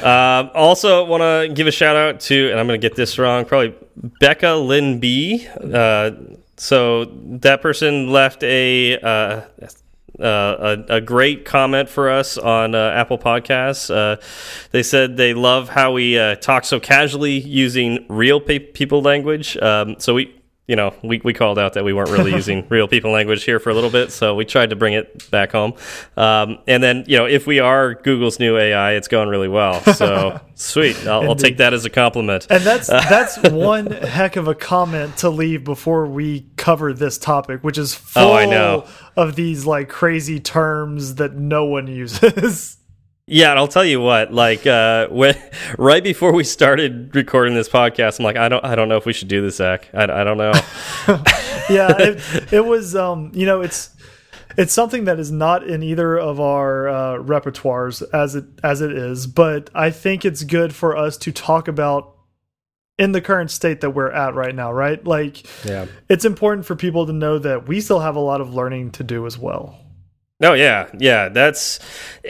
Um, 0.04 0.52
also, 0.54 1.06
want 1.06 1.22
to 1.22 1.54
give 1.54 1.66
a 1.66 1.72
shout 1.72 1.96
out 1.96 2.20
to, 2.28 2.52
and 2.52 2.60
I'm 2.60 2.68
going 2.68 2.78
to 2.82 2.86
get 2.90 2.98
this 2.98 3.18
wrong, 3.18 3.46
probably 3.46 3.74
Becca 4.20 4.56
Lynn 4.56 5.00
B. 5.00 5.48
Uh, 5.74 6.12
so 6.58 7.06
that 7.40 7.62
person 7.62 8.12
left 8.12 8.44
a. 8.44 9.00
Uh, 9.00 9.42
uh, 10.22 10.78
a, 10.90 10.96
a 10.96 11.02
great 11.02 11.46
comment 11.46 11.90
for 11.90 12.10
us 12.10 12.38
on 12.38 12.76
uh, 12.76 12.92
Apple 12.96 13.18
Podcasts. 13.18 13.94
Uh, 13.94 14.22
they 14.72 14.84
said 14.84 15.18
they 15.18 15.34
love 15.34 15.70
how 15.70 15.94
we 15.94 16.18
uh, 16.18 16.36
talk 16.36 16.66
so 16.66 16.80
casually 16.80 17.40
using 17.40 18.06
real 18.10 18.40
pe 18.40 18.60
people 18.60 19.02
language. 19.02 19.58
Um, 19.58 19.96
so 20.00 20.16
we, 20.16 20.39
you 20.70 20.76
know, 20.76 20.94
we, 21.02 21.20
we 21.24 21.34
called 21.34 21.58
out 21.58 21.74
that 21.74 21.84
we 21.84 21.94
weren't 21.94 22.12
really 22.12 22.32
using 22.42 22.64
real 22.70 22.88
people 22.88 23.10
language 23.12 23.44
here 23.44 23.60
for 23.60 23.72
a 23.72 23.74
little 23.74 23.90
bit. 23.90 24.12
So 24.12 24.36
we 24.36 24.46
tried 24.46 24.70
to 24.70 24.76
bring 24.76 24.94
it 24.94 25.30
back 25.32 25.52
home. 25.52 25.74
Um, 26.16 26.60
and 26.68 26.84
then, 26.84 27.06
you 27.08 27.18
know, 27.18 27.26
if 27.26 27.48
we 27.48 27.60
are 27.60 27.96
Google's 27.96 28.40
new 28.40 28.56
AI, 28.56 28.92
it's 28.94 29.08
going 29.08 29.30
really 29.30 29.48
well. 29.48 29.82
So 29.96 30.40
sweet. 30.56 31.08
I'll, 31.08 31.24
I'll 31.30 31.36
take 31.36 31.58
that 31.58 31.74
as 31.74 31.86
a 31.86 31.90
compliment. 31.90 32.46
And 32.52 32.64
that's 32.64 32.86
that's 32.88 33.40
one 33.50 33.88
heck 33.88 34.36
of 34.36 34.48
a 34.48 34.54
comment 34.54 35.18
to 35.18 35.30
leave 35.32 35.64
before 35.64 36.06
we 36.06 36.46
cover 36.56 36.94
this 36.94 37.18
topic, 37.18 37.64
which 37.64 37.80
is 37.80 37.96
full 37.96 38.30
Oh, 38.30 38.34
I 38.34 38.46
know. 38.46 38.86
of 39.18 39.36
these 39.36 39.66
like 39.66 39.90
crazy 39.90 40.40
terms 40.40 41.16
that 41.16 41.34
no 41.34 41.66
one 41.66 41.88
uses. 41.88 42.78
Yeah, 43.32 43.52
and 43.52 43.60
I'll 43.60 43.68
tell 43.68 43.86
you 43.86 44.02
what. 44.02 44.34
Like, 44.34 44.66
uh, 44.66 45.08
when 45.10 45.36
right 45.78 46.04
before 46.04 46.34
we 46.34 46.44
started 46.44 47.16
recording 47.16 47.54
this 47.54 47.70
podcast, 47.70 48.20
I'm 48.20 48.26
like, 48.26 48.38
I 48.38 48.50
don't, 48.50 48.66
I 48.66 48.74
don't 48.76 48.90
know 48.90 48.98
if 48.98 49.06
we 49.06 49.14
should 49.14 49.28
do 49.28 49.42
this, 49.42 49.58
Zach. 49.58 49.88
I, 49.94 50.04
I 50.04 50.24
don't 50.24 50.38
know. 50.38 50.52
yeah, 51.70 51.96
it, 52.00 52.54
it 52.54 52.66
was. 52.66 52.96
Um, 52.96 53.32
you 53.36 53.46
know, 53.46 53.62
it's 53.62 53.96
it's 54.58 54.74
something 54.74 55.06
that 55.06 55.20
is 55.20 55.32
not 55.32 55.64
in 55.64 55.84
either 55.84 56.18
of 56.18 56.40
our 56.40 56.90
uh, 56.90 57.18
repertoires 57.18 58.04
as 58.14 58.34
it 58.34 58.46
as 58.64 58.82
it 58.82 58.92
is, 58.92 59.28
but 59.28 59.70
I 59.76 59.92
think 59.92 60.26
it's 60.26 60.44
good 60.44 60.74
for 60.74 60.98
us 60.98 61.16
to 61.18 61.32
talk 61.32 61.68
about 61.68 62.16
in 62.98 63.12
the 63.12 63.22
current 63.22 63.52
state 63.52 63.82
that 63.82 63.92
we're 63.92 64.12
at 64.12 64.34
right 64.34 64.56
now. 64.56 64.74
Right, 64.74 65.06
like 65.06 65.46
yeah. 65.66 65.86
it's 66.10 66.26
important 66.26 66.66
for 66.66 66.76
people 66.76 67.06
to 67.06 67.14
know 67.14 67.38
that 67.38 67.68
we 67.68 67.80
still 67.80 68.00
have 68.00 68.16
a 68.16 68.20
lot 68.20 68.42
of 68.42 68.56
learning 68.56 68.90
to 68.92 69.04
do 69.04 69.28
as 69.28 69.38
well. 69.38 69.78
Oh 70.42 70.54
yeah, 70.54 70.88
yeah. 70.98 71.28
That's 71.28 71.80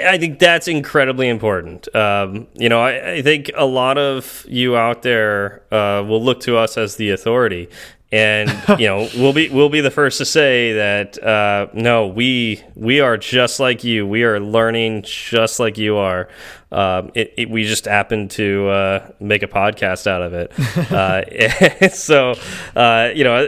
I 0.03 0.17
think 0.17 0.39
that's 0.39 0.67
incredibly 0.67 1.29
important. 1.29 1.93
Um, 1.95 2.47
you 2.55 2.67
know, 2.67 2.81
I, 2.81 3.13
I 3.13 3.21
think 3.21 3.51
a 3.55 3.65
lot 3.65 3.99
of 3.99 4.45
you 4.47 4.75
out 4.75 5.03
there 5.03 5.61
uh, 5.71 6.03
will 6.03 6.23
look 6.23 6.39
to 6.41 6.57
us 6.57 6.75
as 6.75 6.95
the 6.95 7.11
authority, 7.11 7.69
and 8.11 8.49
you 8.79 8.87
know 8.87 9.07
we'll 9.15 9.33
be 9.33 9.49
we'll 9.49 9.69
be 9.69 9.81
the 9.81 9.91
first 9.91 10.17
to 10.17 10.25
say 10.25 10.73
that 10.73 11.21
uh, 11.23 11.67
no 11.73 12.07
we 12.07 12.63
we 12.73 12.99
are 12.99 13.15
just 13.15 13.59
like 13.59 13.83
you. 13.83 14.07
We 14.07 14.23
are 14.23 14.39
learning 14.39 15.03
just 15.03 15.59
like 15.59 15.77
you 15.77 15.97
are. 15.97 16.29
Um, 16.71 17.11
it, 17.15 17.33
it, 17.37 17.49
we 17.49 17.63
just 17.63 17.85
happen 17.85 18.27
to 18.29 18.69
uh, 18.69 19.11
make 19.19 19.43
a 19.43 19.47
podcast 19.47 20.07
out 20.07 20.23
of 20.23 20.33
it. 20.33 20.51
Uh, 20.89 21.89
so 21.89 22.33
uh, 22.75 23.11
you 23.13 23.23
know 23.23 23.47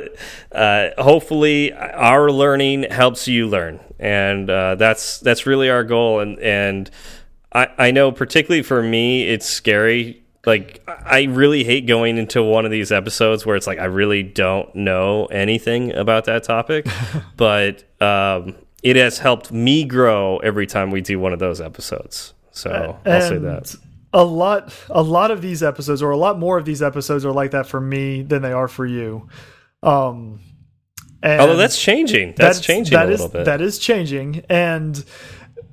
uh, 0.52 0.90
hopefully 1.02 1.74
our 1.74 2.32
learning 2.32 2.84
helps 2.84 3.28
you 3.28 3.48
learn 3.48 3.80
and 4.02 4.50
uh, 4.50 4.76
that's 4.76 5.20
that's 5.20 5.46
really 5.46 5.70
our 5.70 5.86
goal 5.86 6.20
and 6.20 6.38
and 6.40 6.90
I, 7.54 7.68
I 7.78 7.92
know 7.92 8.12
particularly 8.12 8.64
for 8.64 8.84
me 8.84 9.28
it's 9.28 9.46
scary 9.46 10.22
like 10.46 10.84
I 10.88 11.24
really 11.24 11.64
hate 11.64 11.86
going 11.86 12.18
into 12.18 12.42
one 12.44 12.66
of 12.66 12.72
these 12.72 12.92
episodes 12.92 13.46
where 13.46 13.56
it's 13.56 13.68
like 13.68 13.80
I 13.80 13.86
really 13.86 14.24
don't 14.24 14.74
know 14.76 15.26
anything 15.26 15.94
about 15.94 16.26
that 16.26 16.44
topic, 16.44 16.88
but 17.38 17.84
um, 18.02 18.56
it 18.82 18.96
has 18.96 19.20
helped 19.20 19.52
me 19.52 19.84
grow 19.84 20.38
every 20.38 20.66
time 20.66 20.90
we 20.92 21.02
do 21.02 21.20
one 21.20 21.34
of 21.34 21.40
those 21.40 21.62
episodes. 21.62 22.34
So 22.52 23.00
and 23.06 23.14
I'll 23.14 23.22
say 23.22 23.38
that. 23.38 23.76
A 24.14 24.26
lot, 24.26 24.74
a 24.90 25.02
lot 25.02 25.32
of 25.32 25.42
these 25.42 25.64
episodes, 25.64 26.02
or 26.02 26.12
a 26.12 26.18
lot 26.18 26.38
more 26.38 26.58
of 26.58 26.66
these 26.66 26.82
episodes, 26.82 27.24
are 27.24 27.32
like 27.32 27.52
that 27.52 27.68
for 27.68 27.80
me 27.80 28.24
than 28.24 28.42
they 28.42 28.52
are 28.52 28.68
for 28.68 28.86
you. 28.86 29.30
Um, 29.84 30.42
Although 31.24 31.56
that's 31.56 31.80
changing, 31.80 32.30
that's, 32.30 32.58
that's 32.58 32.60
changing 32.62 32.94
that 32.94 33.08
a 33.08 33.12
little 33.12 33.28
is, 33.28 33.32
bit. 33.32 33.46
That 33.46 33.62
is 33.62 33.78
changing, 33.78 34.44
and 34.50 35.04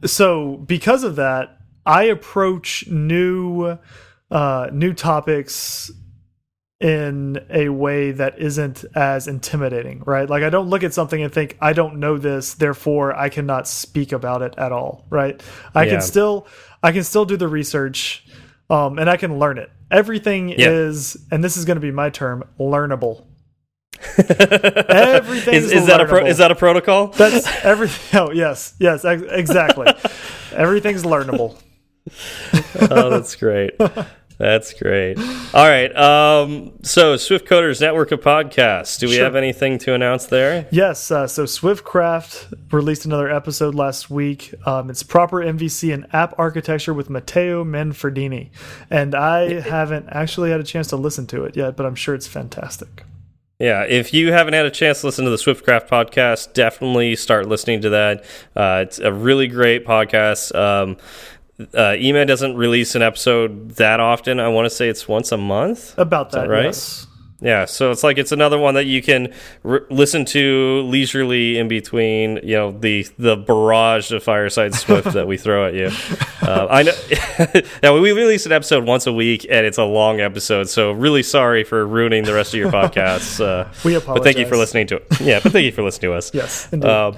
so 0.05 0.57
because 0.57 1.05
of 1.05 1.17
that, 1.17 1.59
I 1.87 2.05
approach 2.05 2.87
new 2.89 3.79
uh, 4.31 4.69
new 4.73 4.93
topics 4.93 5.91
in 6.81 7.45
a 7.51 7.69
way 7.69 8.13
that 8.13 8.39
isn't 8.39 8.85
as 8.95 9.27
intimidating, 9.27 10.03
right? 10.07 10.31
Like 10.31 10.45
I 10.45 10.51
don't 10.51 10.69
look 10.69 10.85
at 10.85 10.95
something 10.95 11.21
and 11.23 11.33
think 11.33 11.57
I 11.61 11.73
don't 11.73 11.99
know 11.99 12.19
this, 12.19 12.55
therefore 12.55 13.17
I 13.17 13.29
cannot 13.31 13.67
speak 13.67 14.13
about 14.13 14.43
it 14.43 14.55
at 14.57 14.71
all, 14.71 15.07
right? 15.11 15.43
I 15.75 15.85
yeah. 15.85 15.93
can 15.93 16.03
still 16.03 16.47
I 16.83 16.93
can 16.93 17.03
still 17.03 17.25
do 17.25 17.37
the 17.37 17.49
research 17.49 18.25
um, 18.71 18.99
and 18.99 19.11
I 19.11 19.17
can 19.17 19.39
learn 19.39 19.59
it. 19.59 19.71
Everything 19.91 20.51
yeah. 20.51 20.69
is 20.69 21.17
and 21.33 21.43
this 21.43 21.57
is 21.57 21.65
going 21.65 21.77
to 21.77 21.81
be 21.81 21.91
my 21.91 22.11
term, 22.11 22.45
learnable. 22.61 23.25
Everything 24.19 25.55
is, 25.55 25.73
is 25.73 25.87
that 25.87 26.01
a 26.01 26.27
is 26.27 26.39
that 26.39 26.51
a 26.51 26.55
protocol? 26.55 27.09
That's 27.09 27.47
everything. 27.65 27.99
Oh 28.21 28.33
yes, 28.33 28.75
yes, 28.79 29.05
ex 29.05 29.23
exactly. 29.29 29.87
Everything's 30.53 31.03
learnable. 31.05 31.61
oh, 32.91 33.11
that's 33.11 33.35
great. 33.37 33.73
That's 34.39 34.73
great. 34.73 35.19
All 35.19 35.69
right. 35.69 35.95
Um, 35.97 36.73
so, 36.83 37.17
Swift 37.17 37.47
Coders 37.47 37.81
Network 37.81 38.13
of 38.13 38.21
Podcasts. 38.21 38.99
Do 38.99 39.09
we 39.09 39.15
sure. 39.15 39.25
have 39.25 39.35
anything 39.35 39.79
to 39.79 39.95
announce 39.95 40.27
there? 40.27 40.69
Yes. 40.71 41.11
Uh, 41.11 41.27
so, 41.27 41.45
Swiftcraft 41.45 42.73
released 42.73 43.05
another 43.05 43.29
episode 43.29 43.75
last 43.75 44.11
week. 44.11 44.55
Um, 44.65 44.91
it's 44.91 45.03
proper 45.03 45.39
MVC 45.39 45.93
and 45.93 46.07
app 46.15 46.39
architecture 46.39 46.95
with 46.95 47.11
Matteo 47.11 47.65
Manferdini. 47.65 48.51
And 48.91 49.17
I 49.17 49.61
haven't 49.61 50.09
actually 50.11 50.51
had 50.51 50.61
a 50.61 50.65
chance 50.65 50.87
to 50.89 50.97
listen 50.97 51.27
to 51.29 51.45
it 51.45 51.57
yet, 51.57 51.77
but 51.77 51.85
I'm 51.85 51.97
sure 51.97 52.15
it's 52.15 52.29
fantastic. 52.29 53.05
Yeah, 53.59 53.83
if 53.83 54.15
you 54.15 54.33
haven't 54.33 54.55
had 54.55 54.67
a 54.67 54.71
chance 54.71 55.01
to 55.01 55.07
listen 55.07 55.25
to 55.25 55.33
the 55.33 55.37
Swiftcraft 55.37 55.89
podcast, 55.89 56.53
definitely 56.53 57.17
start 57.17 57.49
listening 57.49 57.81
to 57.81 57.91
that. 57.91 58.25
Uh, 58.55 58.85
it's 58.87 59.01
a 59.01 59.13
really 59.13 59.49
great 59.49 59.85
podcast. 59.85 60.55
Um, 60.55 60.97
uh, 61.75 61.97
EMA 61.99 62.25
doesn't 62.25 62.55
release 62.57 62.95
an 62.95 63.03
episode 63.03 63.71
that 63.73 63.99
often. 63.99 64.39
I 64.39 64.47
want 64.47 64.67
to 64.67 64.71
say 64.71 64.89
it's 64.89 65.09
once 65.09 65.33
a 65.33 65.37
month. 65.37 65.99
About 65.99 66.31
that, 66.31 66.43
that 66.43 66.49
right? 66.49 66.67
Yes. 66.67 67.08
Yeah, 67.41 67.67
so 67.67 67.93
it's 67.93 68.03
like 68.03 68.19
it's 68.19 68.33
another 68.33 68.59
one 68.59 68.75
that 68.75 68.87
you 68.87 69.01
can 69.01 69.33
listen 69.63 70.25
to 70.27 70.83
leisurely 70.87 71.57
in 71.57 71.69
between, 71.69 72.41
you 72.43 72.57
know, 72.57 72.73
the 72.73 73.07
the 73.17 73.37
barrage 73.37 74.11
of 74.11 74.25
Fireside 74.25 74.75
Swift 74.75 75.13
that 75.13 75.29
we 75.29 75.37
throw 75.45 75.69
at 75.69 75.75
you. 75.75 75.91
Uh, 76.43 76.67
I 76.69 76.83
know. 76.83 77.61
now 77.83 77.97
we 77.97 78.11
release 78.11 78.45
an 78.45 78.51
episode 78.51 78.85
once 78.87 79.07
a 79.07 79.13
week, 79.13 79.47
and 79.49 79.65
it's 79.65 79.79
a 79.79 79.85
long 79.85 80.21
episode, 80.21 80.69
so 80.69 80.91
really 80.91 81.23
sorry 81.23 81.63
for 81.63 81.87
ruining 81.87 82.25
the 82.25 82.35
rest 82.35 82.55
of 82.55 82.59
your 82.59 82.73
podcasts. 82.73 83.41
Uh, 83.41 83.73
we 83.85 83.95
apologize. 83.95 84.19
But 84.21 84.25
thank 84.25 84.39
you 84.39 84.47
for 84.47 84.57
listening 84.57 84.89
to 84.89 84.97
it. 84.97 85.21
Yeah, 85.21 85.39
but 85.41 85.53
thank 85.53 85.65
you 85.65 85.73
for 85.73 85.83
listening 85.85 86.11
to 86.11 86.17
us. 86.17 86.35
yes, 86.35 86.69
indeed. 86.73 86.91
Um, 86.91 87.17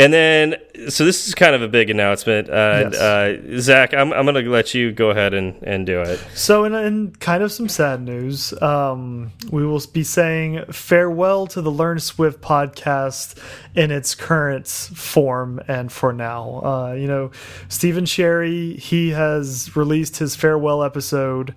and 0.00 0.12
then, 0.12 0.56
so 0.88 1.04
this 1.04 1.28
is 1.28 1.34
kind 1.34 1.54
of 1.54 1.62
a 1.62 1.68
big 1.68 1.90
announcement. 1.90 2.48
Uh, 2.48 2.90
yes. 2.90 3.00
uh, 3.00 3.36
Zach, 3.58 3.94
I'm, 3.94 4.12
I'm 4.12 4.24
going 4.24 4.42
to 4.42 4.50
let 4.50 4.74
you 4.74 4.92
go 4.92 5.10
ahead 5.10 5.34
and, 5.34 5.62
and 5.62 5.86
do 5.86 6.00
it. 6.00 6.18
So, 6.34 6.64
in, 6.64 6.74
in 6.74 7.12
kind 7.16 7.42
of 7.42 7.52
some 7.52 7.68
sad 7.68 8.02
news, 8.02 8.52
um, 8.62 9.32
we 9.50 9.64
will 9.64 9.82
be 9.92 10.02
saying 10.02 10.64
farewell 10.70 11.46
to 11.48 11.60
the 11.60 11.70
Learn 11.70 12.00
Swift 12.00 12.40
podcast 12.40 13.38
in 13.74 13.90
its 13.90 14.14
current 14.14 14.66
form 14.66 15.60
and 15.68 15.92
for 15.92 16.12
now. 16.12 16.60
Uh, 16.64 16.92
you 16.92 17.06
know, 17.06 17.30
Stephen 17.68 18.06
Sherry, 18.06 18.74
he 18.74 19.10
has 19.10 19.74
released 19.76 20.16
his 20.18 20.34
farewell 20.36 20.82
episode. 20.82 21.54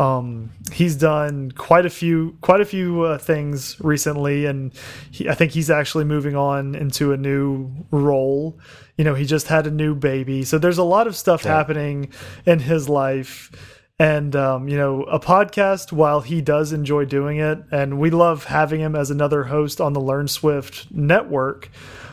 Um, 0.00 0.50
he's 0.72 0.96
done 0.96 1.52
quite 1.52 1.84
a 1.84 1.90
few 1.90 2.38
quite 2.40 2.62
a 2.62 2.64
few 2.64 3.02
uh, 3.02 3.18
things 3.18 3.76
recently, 3.80 4.46
and 4.46 4.72
he, 5.10 5.28
I 5.28 5.34
think 5.34 5.52
he's 5.52 5.68
actually 5.68 6.04
moving 6.04 6.34
on 6.34 6.74
into 6.74 7.12
a 7.12 7.18
new 7.18 7.70
role. 7.90 8.58
You 8.96 9.04
know, 9.04 9.14
he 9.14 9.26
just 9.26 9.48
had 9.48 9.66
a 9.66 9.70
new 9.70 9.94
baby, 9.94 10.42
so 10.42 10.56
there's 10.56 10.78
a 10.78 10.84
lot 10.84 11.06
of 11.06 11.16
stuff 11.16 11.44
yeah. 11.44 11.54
happening 11.54 12.12
in 12.46 12.60
his 12.60 12.88
life. 12.88 13.52
And 13.98 14.34
um, 14.34 14.68
you 14.68 14.78
know, 14.78 15.02
a 15.02 15.20
podcast, 15.20 15.92
while 15.92 16.22
he 16.22 16.40
does 16.40 16.72
enjoy 16.72 17.04
doing 17.04 17.36
it, 17.36 17.58
and 17.70 17.98
we 17.98 18.08
love 18.08 18.44
having 18.44 18.80
him 18.80 18.96
as 18.96 19.10
another 19.10 19.44
host 19.44 19.82
on 19.82 19.92
the 19.92 20.00
Learn 20.00 20.28
Swift 20.28 20.90
network 20.90 21.68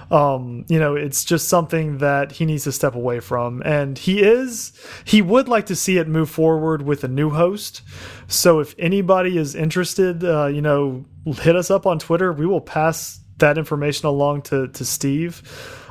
um, 0.09 0.65
you 0.69 0.79
know, 0.79 0.95
it's 0.95 1.25
just 1.25 1.49
something 1.49 1.97
that 1.97 2.33
he 2.33 2.45
needs 2.45 2.63
to 2.63 2.71
step 2.71 2.95
away 2.95 3.19
from. 3.19 3.61
And 3.63 3.97
he 3.97 4.21
is, 4.21 4.73
he 5.03 5.21
would 5.21 5.47
like 5.47 5.65
to 5.67 5.75
see 5.75 5.97
it 5.97 6.07
move 6.07 6.29
forward 6.29 6.81
with 6.81 7.03
a 7.03 7.07
new 7.07 7.29
host. 7.29 7.81
So 8.27 8.59
if 8.59 8.73
anybody 8.77 9.37
is 9.37 9.55
interested, 9.55 10.23
uh, 10.23 10.47
you 10.47 10.61
know, 10.61 11.05
hit 11.25 11.55
us 11.55 11.69
up 11.69 11.85
on 11.85 11.99
Twitter. 11.99 12.31
We 12.31 12.45
will 12.45 12.61
pass 12.61 13.19
that 13.37 13.57
information 13.57 14.07
along 14.07 14.43
to, 14.43 14.67
to 14.69 14.85
Steve. 14.85 15.43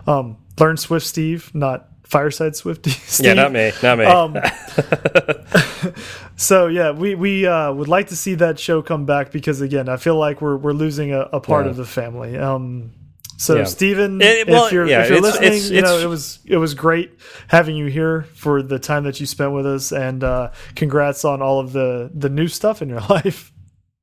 Um, 0.06 0.38
Learn 0.58 0.76
Swift 0.76 1.06
Steve, 1.06 1.54
not 1.54 1.88
Fireside 2.04 2.56
Swift 2.56 2.86
Steve. 2.88 3.26
Yeah, 3.26 3.34
not 3.34 3.52
me, 3.52 3.72
not 3.82 3.98
me. 3.98 4.04
Um, 4.04 4.36
so 6.36 6.68
yeah, 6.68 6.92
we 6.92 7.14
we 7.14 7.46
uh, 7.46 7.72
would 7.72 7.88
like 7.88 8.08
to 8.08 8.16
see 8.16 8.34
that 8.36 8.58
show 8.58 8.80
come 8.80 9.04
back 9.04 9.32
because 9.32 9.60
again, 9.60 9.88
I 9.88 9.96
feel 9.96 10.16
like 10.16 10.40
we're 10.40 10.56
we're 10.56 10.72
losing 10.72 11.12
a, 11.12 11.20
a 11.32 11.40
part 11.40 11.66
yeah. 11.66 11.70
of 11.70 11.76
the 11.76 11.84
family. 11.84 12.38
Um, 12.38 12.92
so, 13.37 13.57
yeah. 13.57 13.64
Stephen, 13.64 14.20
it, 14.22 14.49
well, 14.49 14.66
if 14.66 14.72
you're, 14.72 14.87
yeah, 14.87 15.03
if 15.03 15.09
you're 15.09 15.18
it's, 15.18 15.26
listening, 15.26 15.53
it's, 15.53 15.70
you 15.70 15.82
know 15.82 15.99
it 15.99 16.07
was 16.07 16.39
it 16.47 16.57
was 16.57 16.74
great 16.74 17.12
having 17.49 17.76
you 17.76 17.87
here 17.87 18.22
for 18.34 18.62
the 18.62 18.78
time 18.78 19.05
that 19.05 19.20
you 19.20 19.26
spent 19.26 19.53
with 19.53 19.66
us, 19.66 19.93
and 19.93 20.24
uh, 20.24 20.53
congrats 20.74 21.24
on 21.24 21.43
all 21.43 21.61
of 21.61 21.72
the 21.72 22.11
the 22.14 22.28
new 22.28 22.49
stuff 22.49 22.80
in 22.80 22.89
your 22.89 23.01
life. 23.11 23.53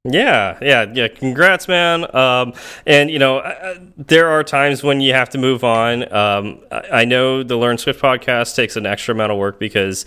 Yeah, 0.06 0.58
yeah, 0.62 0.86
yeah. 0.94 1.08
Congrats, 1.08 1.70
man. 1.70 2.14
Um, 2.14 2.54
and 2.86 3.10
you 3.10 3.20
know, 3.20 3.38
uh, 3.38 3.80
there 3.98 4.28
are 4.28 4.44
times 4.44 4.84
when 4.84 5.00
you 5.00 5.14
have 5.14 5.30
to 5.30 5.38
move 5.38 5.64
on. 5.64 6.14
Um, 6.14 6.60
I, 6.72 6.84
I 6.92 7.06
know 7.06 7.42
the 7.42 7.56
Learn 7.56 7.78
Swift 7.78 8.02
podcast 8.02 8.56
takes 8.56 8.76
an 8.76 8.86
extra 8.86 9.16
amount 9.16 9.32
of 9.32 9.38
work 9.38 9.60
because 9.60 10.06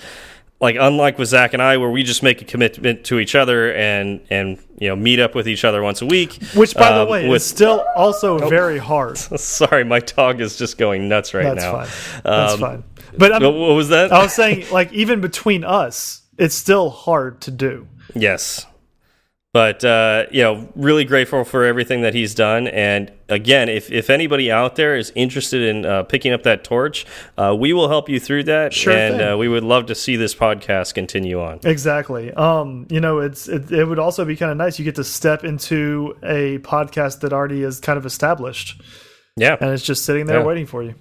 like 0.61 0.77
unlike 0.79 1.19
with 1.19 1.29
Zach 1.29 1.53
and 1.53 1.63
I, 1.63 1.77
where 1.77 1.91
we 1.91 2.03
just 2.03 2.23
make 2.23 2.41
a 2.41 2.45
commitment 2.45 3.05
to 3.05 3.19
each 3.19 3.35
other 3.35 3.73
and 3.75 4.21
and 4.31 4.59
you 4.79 4.89
know 4.89 4.97
meet 4.97 5.21
up 5.21 5.35
with 5.35 5.47
each 5.49 5.65
other 5.65 5.83
once 5.83 6.03
a 6.03 6.07
week. 6.07 6.43
Which, 6.55 6.75
by 6.75 6.89
um, 6.89 7.05
the 7.07 7.11
way, 7.11 7.29
with, 7.29 7.43
is 7.43 7.47
still 7.47 7.85
also 7.95 8.41
oh, 8.41 8.49
very 8.49 8.79
hard. 8.79 9.19
Sorry, 9.19 9.85
my 9.85 10.01
dog 10.01 10.41
is 10.41 10.57
just 10.57 10.79
going 10.79 11.09
nuts 11.09 11.35
right 11.35 11.45
That's 11.45 11.63
now. 11.63 11.77
That's 11.79 11.91
fine. 11.91 12.23
That's 12.25 12.53
um, 12.55 12.61
fine. 12.61 12.85
But 13.19 13.33
I'm, 13.33 13.43
what 13.43 13.75
was 13.75 13.91
that? 13.91 14.13
I 14.13 14.23
was 14.23 14.33
saying, 14.33 14.67
like, 14.71 14.93
even 14.93 15.21
between 15.21 15.65
us, 15.65 16.23
it's 16.39 16.55
still 16.55 16.91
hard 16.91 17.41
to 17.43 17.51
do. 17.51 17.89
Yes. 18.15 18.67
But 19.57 19.87
uh, 19.87 20.27
you 20.31 20.43
know, 20.43 20.69
really 20.75 21.07
grateful 21.07 21.43
for 21.43 21.65
everything 21.65 22.03
that 22.03 22.13
he's 22.13 22.35
done. 22.35 22.67
And 22.69 23.11
again, 23.31 23.71
if 23.71 23.91
if 23.91 24.11
anybody 24.11 24.53
out 24.53 24.77
there 24.77 24.95
is 24.95 25.13
interested 25.15 25.63
in 25.63 25.87
uh, 25.87 26.03
picking 26.03 26.35
up 26.35 26.43
that 26.43 26.63
torch, 26.63 27.07
uh, 27.39 27.57
we 27.59 27.73
will 27.73 27.89
help 27.89 28.11
you 28.11 28.21
through 28.21 28.45
that. 28.45 28.75
Sure 28.75 28.93
and 28.93 29.19
uh, 29.19 29.35
we 29.39 29.49
would 29.49 29.65
love 29.65 29.87
to 29.87 29.95
see 29.95 30.15
this 30.17 30.35
podcast 30.35 30.93
continue 30.93 31.41
on. 31.41 31.61
Exactly. 31.65 32.35
Um, 32.35 32.87
you 32.91 33.01
know, 33.01 33.21
it's 33.21 33.49
it, 33.49 33.73
it 33.73 33.87
would 33.87 33.99
also 33.99 34.27
be 34.27 34.37
kind 34.37 34.51
of 34.51 34.59
nice. 34.59 34.79
You 34.79 34.85
get 34.85 34.97
to 34.97 35.05
step 35.05 35.43
into 35.43 36.15
a 36.23 36.59
podcast 36.59 37.21
that 37.21 37.33
already 37.33 37.63
is 37.63 37.81
kind 37.81 37.97
of 37.97 38.05
established. 38.05 38.79
Yeah, 39.39 39.57
and 39.59 39.71
it's 39.71 39.85
just 39.85 40.05
sitting 40.05 40.27
there 40.27 40.41
yeah. 40.41 40.45
waiting 40.45 40.67
for 40.67 40.83
you. 40.83 40.97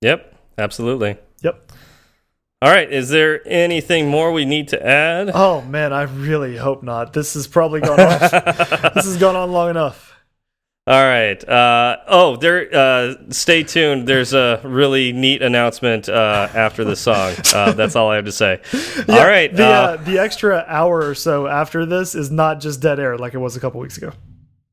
Yep. 0.00 0.34
Absolutely. 0.58 1.16
Yep. 1.42 1.70
All 2.60 2.70
right. 2.70 2.90
Is 2.90 3.08
there 3.08 3.40
anything 3.46 4.08
more 4.08 4.32
we 4.32 4.44
need 4.44 4.68
to 4.68 4.84
add? 4.84 5.30
Oh 5.32 5.62
man, 5.62 5.92
I 5.92 6.02
really 6.02 6.56
hope 6.56 6.82
not. 6.82 7.12
This 7.12 7.34
has 7.34 7.46
probably 7.46 7.80
gone 7.80 8.00
on. 8.00 8.18
this 8.94 9.04
has 9.04 9.16
gone 9.16 9.36
on 9.36 9.52
long 9.52 9.70
enough. 9.70 10.08
All 10.88 11.04
right. 11.04 11.46
Uh, 11.46 11.98
oh, 12.08 12.36
there. 12.36 12.74
Uh, 12.74 13.14
stay 13.28 13.62
tuned. 13.62 14.08
There's 14.08 14.32
a 14.32 14.60
really 14.64 15.12
neat 15.12 15.42
announcement 15.42 16.08
uh, 16.08 16.48
after 16.54 16.82
the 16.82 16.96
song. 16.96 17.34
Uh, 17.54 17.72
that's 17.72 17.94
all 17.94 18.10
I 18.10 18.16
have 18.16 18.24
to 18.24 18.32
say. 18.32 18.60
Yeah, 19.06 19.18
all 19.18 19.26
right. 19.26 19.54
The 19.54 19.66
uh, 19.66 19.68
uh, 19.68 19.96
the 19.98 20.18
extra 20.18 20.64
hour 20.66 21.06
or 21.06 21.14
so 21.14 21.46
after 21.46 21.86
this 21.86 22.14
is 22.14 22.30
not 22.30 22.60
just 22.60 22.80
dead 22.80 22.98
air 22.98 23.16
like 23.16 23.34
it 23.34 23.38
was 23.38 23.54
a 23.54 23.60
couple 23.60 23.80
weeks 23.80 23.98
ago. 23.98 24.12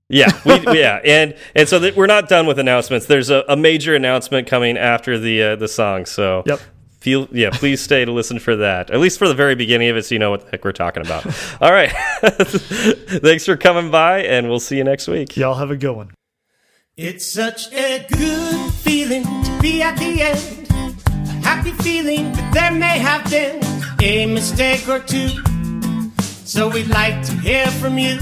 Yeah, 0.10 0.32
we, 0.46 0.54
yeah, 0.80 1.02
and 1.04 1.36
and 1.56 1.68
so 1.68 1.80
we're 1.96 2.06
not 2.06 2.30
done 2.30 2.48
with 2.48 2.60
announcements. 2.60 3.06
There's 3.06 3.30
a, 3.30 3.44
a 3.48 3.56
major 3.56 3.96
announcement 3.96 4.48
coming 4.48 4.78
after 4.78 5.20
the 5.20 5.44
uh, 5.44 5.56
the 5.58 5.68
song. 5.68 6.06
So 6.06 6.44
Yep. 6.46 6.60
Feel 7.06 7.28
yeah, 7.32 7.52
please 7.52 7.82
stay 7.82 8.04
to 8.04 8.12
listen 8.12 8.40
for 8.40 8.56
that. 8.56 8.90
At 8.90 9.00
least 9.00 9.20
for 9.20 9.28
the 9.28 9.36
very 9.36 9.54
beginning 9.54 9.90
of 9.90 9.96
it, 9.96 10.06
so 10.06 10.16
you 10.16 10.20
know 10.20 10.32
what 10.32 10.42
the 10.42 10.50
heck 10.50 10.66
we're 10.66 10.72
talking 10.72 11.06
about. 11.06 11.24
All 11.62 11.72
right, 11.72 11.92
thanks 12.22 13.46
for 13.46 13.56
coming 13.56 13.92
by, 13.92 14.24
and 14.24 14.50
we'll 14.50 14.60
see 14.60 14.78
you 14.78 14.84
next 14.84 15.08
week. 15.08 15.38
Y'all 15.38 15.54
have 15.54 15.70
a 15.70 15.78
good 15.78 15.96
one. 15.96 16.16
It's 16.98 17.24
such 17.24 17.72
a 17.74 18.08
good 18.10 18.74
feeling 18.74 19.22
to 19.24 19.60
be 19.62 19.84
at 19.84 20.00
the 20.00 20.20
end. 20.24 20.68
A 20.72 21.32
happy 21.46 21.74
feeling 21.84 22.32
that 22.32 22.54
there 22.56 22.72
may 22.72 22.98
have 22.98 23.30
been 23.30 23.62
a 24.02 24.26
mistake 24.26 24.90
or 24.90 25.00
two. 25.00 25.30
So 26.24 26.70
we'd 26.70 26.88
like 26.88 27.24
to 27.28 27.34
hear 27.34 27.68
from 27.68 28.00
you. 28.00 28.18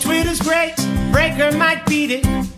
Twitter's 0.00 0.40
great, 0.40 0.74
Breaker 1.12 1.52
might 1.52 1.84
beat 1.84 2.12
it. 2.12 2.57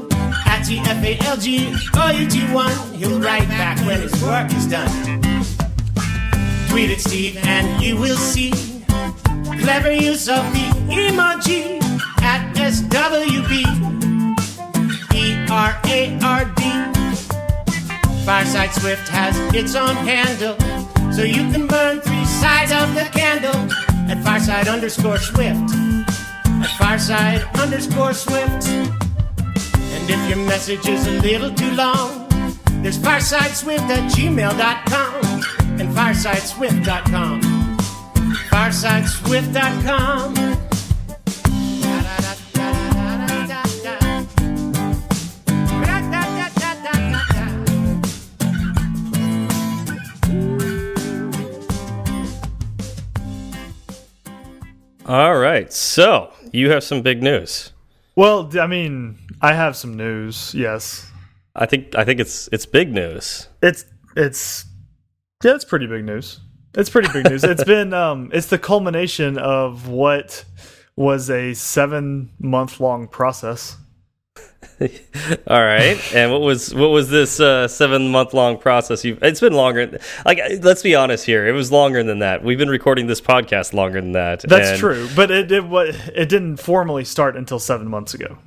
Apache 0.61 0.77
FALG 0.77 1.73
OUG1. 1.97 2.95
He'll 2.95 3.19
write 3.19 3.47
back 3.49 3.79
when 3.79 3.99
his 3.99 4.13
work 4.23 4.53
is 4.53 4.67
done. 4.67 4.91
Tweet 6.69 6.91
at 6.91 6.99
Steve 6.99 7.37
and 7.37 7.81
you 7.81 7.97
will 7.97 8.15
see 8.15 8.51
clever 9.59 9.91
use 9.91 10.29
of 10.29 10.43
the 10.53 10.67
emoji 10.87 11.81
at 12.21 12.55
S 12.55 12.81
W 12.81 13.41
B 13.49 13.65
E 15.15 15.45
R 15.49 15.79
A 15.85 16.19
R 16.21 16.45
D. 16.45 16.61
Fireside 18.23 18.71
Swift 18.71 19.07
has 19.09 19.35
its 19.55 19.73
own 19.73 19.95
handle, 19.95 20.57
so 21.11 21.23
you 21.23 21.41
can 21.51 21.65
burn 21.65 22.01
three 22.01 22.25
sides 22.25 22.71
of 22.71 22.93
the 22.93 23.09
candle 23.11 23.55
at 24.11 24.23
fireside 24.23 24.67
underscore 24.67 25.17
swift. 25.17 25.71
At 26.45 26.69
fireside 26.77 27.41
underscore 27.57 28.13
swift. 28.13 29.10
And 29.93 30.09
if 30.09 30.29
your 30.29 30.39
message 30.45 30.87
is 30.87 31.05
a 31.07 31.11
little 31.19 31.53
too 31.53 31.71
long, 31.71 32.27
there's 32.81 32.97
firesideswift 32.97 33.89
at 33.89 34.11
gmail.com 34.11 35.25
and 35.79 35.89
firesideswift.com. 35.95 37.41
Firesideswift.com. 38.49 40.51
All 55.11 55.35
right, 55.35 55.73
so 55.73 56.31
you 56.53 56.69
have 56.69 56.85
some 56.85 57.01
big 57.01 57.21
news. 57.21 57.73
Well, 58.15 58.49
I 58.57 58.65
mean, 58.65 59.17
I 59.41 59.53
have 59.53 59.75
some 59.75 59.97
news. 59.97 60.53
Yes, 60.53 61.09
I 61.55 61.65
think 61.65 61.95
I 61.95 62.03
think 62.03 62.19
it's 62.19 62.47
it's 62.51 62.65
big 62.65 62.93
news. 62.93 63.47
it's 63.61 63.85
it's 64.15 64.65
yeah, 65.43 65.55
it's 65.55 65.65
pretty 65.65 65.87
big 65.87 66.05
news. 66.05 66.39
It's 66.75 66.89
pretty 66.89 67.09
big 67.11 67.29
news. 67.29 67.43
It's 67.43 67.63
been 67.63 67.93
um, 68.05 68.29
it's 68.33 68.47
the 68.47 68.59
culmination 68.59 69.37
of 69.37 69.87
what 69.87 70.45
was 70.95 71.29
a 71.29 71.53
seven 71.53 72.31
month 72.39 72.79
long 72.79 73.07
process. 73.07 73.77
All 75.47 75.61
right, 75.61 75.97
and 76.13 76.31
what 76.31 76.41
was 76.41 76.73
what 76.73 76.89
was 76.89 77.09
this 77.09 77.39
uh, 77.39 77.67
seven 77.67 78.09
month 78.09 78.33
long 78.33 78.57
process? 78.57 79.03
You 79.03 79.17
it's 79.21 79.39
been 79.39 79.53
longer. 79.53 79.99
Like 80.25 80.39
let's 80.61 80.83
be 80.83 80.95
honest 80.95 81.25
here, 81.25 81.47
it 81.47 81.51
was 81.51 81.71
longer 81.71 82.03
than 82.03 82.19
that. 82.19 82.43
We've 82.43 82.57
been 82.57 82.69
recording 82.69 83.07
this 83.07 83.21
podcast 83.21 83.73
longer 83.73 84.01
than 84.01 84.13
that. 84.13 84.41
That's 84.41 84.79
true, 84.79 85.07
but 85.15 85.29
it 85.31 85.51
it 85.51 85.63
it 86.15 86.29
didn't 86.29 86.57
formally 86.57 87.05
start 87.05 87.35
until 87.35 87.59
seven 87.59 87.87
months 87.87 88.13
ago. 88.13 88.37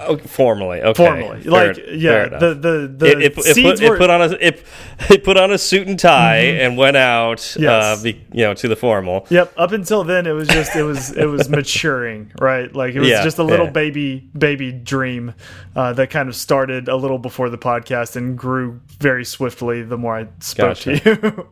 Oh, 0.00 0.16
formally, 0.16 0.80
okay, 0.80 1.04
Formally, 1.06 1.42
fair- 1.42 1.50
like 1.52 1.76
yeah, 1.90 2.28
the 2.28 2.54
the 2.54 2.94
the 2.96 3.06
it, 3.06 3.22
it, 3.22 3.38
it, 3.38 3.42
seeds 3.42 3.80
put, 3.80 3.88
were 3.88 3.96
it 3.96 3.98
put 3.98 4.10
on 4.10 4.22
a 4.22 4.30
it, 4.40 4.64
it 5.10 5.24
put 5.24 5.36
on 5.36 5.50
a 5.50 5.58
suit 5.58 5.88
and 5.88 5.98
tie 5.98 6.36
and 6.36 6.76
went 6.76 6.96
out, 6.96 7.40
uh, 7.56 7.60
Yes. 7.60 8.02
be, 8.04 8.24
you 8.32 8.44
know, 8.44 8.54
to 8.54 8.68
the 8.68 8.76
formal. 8.76 9.26
Yep. 9.28 9.52
Up 9.56 9.72
until 9.72 10.04
then, 10.04 10.26
it 10.26 10.32
was 10.32 10.46
just 10.46 10.76
it 10.76 10.84
was 10.84 11.10
it 11.16 11.24
was 11.26 11.48
maturing, 11.50 12.30
right? 12.40 12.72
Like 12.72 12.94
it 12.94 13.00
was 13.00 13.08
Yeah, 13.08 13.24
just 13.24 13.38
a 13.38 13.42
little 13.42 13.66
yeah. 13.66 13.72
baby 13.72 14.28
baby 14.38 14.70
dream 14.70 15.34
uh, 15.74 15.92
that 15.94 16.10
kind 16.10 16.28
of 16.28 16.36
started 16.36 16.88
a 16.88 16.94
little 16.96 17.18
before 17.18 17.50
the 17.50 17.58
podcast 17.58 18.14
and 18.14 18.38
grew 18.38 18.80
very 19.00 19.24
swiftly 19.24 19.82
the 19.82 19.98
more 19.98 20.16
I 20.16 20.28
spoke 20.38 20.76
Gotcha. 20.76 21.00
to 21.00 21.20
you. 21.22 21.48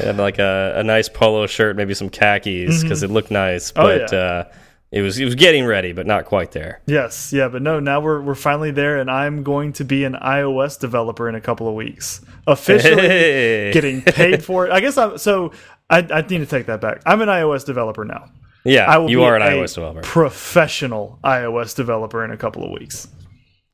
and 0.02 0.16
like 0.16 0.38
a, 0.38 0.74
a 0.76 0.82
nice 0.82 1.08
polo 1.10 1.46
shirt, 1.46 1.76
maybe 1.76 1.92
some 1.92 2.08
khakis 2.08 2.82
because 2.82 3.02
it 3.02 3.10
looked 3.10 3.30
nice, 3.30 3.72
Oh, 3.76 3.82
but 3.82 4.12
yeah. 4.12 4.18
uh, 4.18 4.44
it 4.92 5.02
was 5.02 5.18
it 5.18 5.24
was 5.24 5.34
getting 5.34 5.64
ready, 5.66 5.92
but 5.92 6.06
not 6.06 6.24
quite 6.24 6.52
there. 6.52 6.80
yes, 6.86 7.32
yeah, 7.32 7.48
but 7.48 7.62
no, 7.62 7.80
now 7.80 8.00
we're 8.00 8.20
we're 8.22 8.34
finally 8.34 8.70
there, 8.70 8.98
and 8.98 9.10
I'm 9.10 9.42
going 9.42 9.72
to 9.74 9.84
be 9.84 10.04
an 10.04 10.14
iOS 10.14 10.78
developer 10.78 11.28
in 11.28 11.34
a 11.34 11.40
couple 11.40 11.68
of 11.68 11.74
weeks, 11.74 12.20
officially 12.46 13.02
Hey. 13.02 13.70
getting 13.72 14.02
paid 14.02 14.44
for 14.44 14.66
it. 14.66 14.72
I 14.72 14.80
guess 14.80 14.96
I'm 14.96 15.18
so. 15.18 15.52
I, 15.88 15.98
I 15.98 16.22
need 16.22 16.38
to 16.38 16.46
take 16.46 16.66
that 16.66 16.80
back. 16.80 17.02
I'm 17.06 17.20
an 17.20 17.28
iOS 17.28 17.64
developer 17.64 18.04
now. 18.04 18.30
Yeah, 18.64 18.86
I 18.90 18.98
will 18.98 19.08
you 19.10 19.22
are 19.22 19.36
an 19.36 19.42
iOS 19.42 19.74
developer. 19.74 20.00
professional 20.02 21.18
iOS 21.22 21.76
developer 21.76 22.24
in 22.24 22.30
a 22.32 22.36
couple 22.36 22.64
of 22.64 22.70
weeks. 22.70 23.06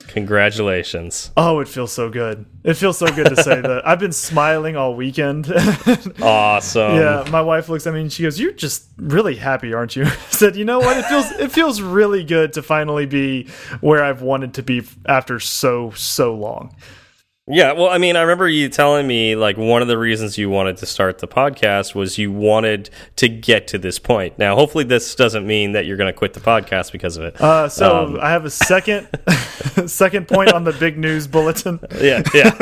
Congratulations! 0.08 1.30
Oh, 1.36 1.60
it 1.60 1.68
feels 1.68 1.92
so 1.92 2.08
good. 2.10 2.46
It 2.64 2.74
feels 2.74 2.98
so 2.98 3.06
good 3.06 3.28
to 3.28 3.42
say 3.42 3.60
that. 3.60 3.86
I've 3.86 3.98
been 3.98 4.12
smiling 4.12 4.76
all 4.76 4.94
weekend. 4.94 5.46
Awesome. 6.22 6.96
yeah, 6.96 7.24
my 7.30 7.40
wife 7.42 7.68
looks 7.68 7.86
at 7.86 7.94
me 7.94 8.00
and 8.02 8.12
she 8.12 8.22
goes, 8.22 8.38
"You're 8.38 8.52
just 8.52 8.88
really 8.96 9.36
happy, 9.36 9.72
aren't 9.72 9.96
you?" 9.96 10.04
I 10.06 10.16
said, 10.30 10.56
"You 10.56 10.64
know 10.64 10.78
what? 10.78 10.96
It 10.96 11.04
feels 11.06 11.30
it 11.32 11.52
feels 11.52 11.80
really 11.80 12.24
good 12.24 12.52
to 12.54 12.62
finally 12.62 13.06
be 13.06 13.48
where 13.80 14.02
I've 14.04 14.22
wanted 14.22 14.54
to 14.54 14.62
be 14.62 14.82
after 15.06 15.40
so 15.40 15.90
so 15.92 16.34
long." 16.34 16.74
Yeah, 17.52 17.72
well, 17.72 17.88
I 17.90 17.98
mean, 17.98 18.16
I 18.16 18.22
remember 18.22 18.48
you 18.48 18.70
telling 18.70 19.06
me 19.06 19.36
like 19.36 19.58
one 19.58 19.82
of 19.82 19.88
the 19.88 19.98
reasons 19.98 20.38
you 20.38 20.48
wanted 20.48 20.78
to 20.78 20.86
start 20.86 21.18
the 21.18 21.28
podcast 21.28 21.94
was 21.94 22.16
you 22.16 22.32
wanted 22.32 22.88
to 23.16 23.28
get 23.28 23.66
to 23.68 23.78
this 23.78 23.98
point. 23.98 24.38
Now, 24.38 24.54
hopefully, 24.56 24.84
this 24.84 25.14
doesn't 25.14 25.46
mean 25.46 25.72
that 25.72 25.84
you're 25.84 25.98
going 25.98 26.10
to 26.10 26.16
quit 26.16 26.32
the 26.32 26.40
podcast 26.40 26.92
because 26.92 27.18
of 27.18 27.24
it. 27.24 27.38
Uh, 27.38 27.68
so 27.68 28.06
Um, 28.06 28.18
I 28.22 28.30
have 28.30 28.46
a 28.46 28.50
second 28.50 29.06
second 29.86 30.28
point 30.28 30.50
on 30.52 30.64
the 30.64 30.72
big 30.72 30.96
news 30.96 31.26
bulletin. 31.26 31.78
yeah, 32.00 32.22
yeah. 32.32 32.52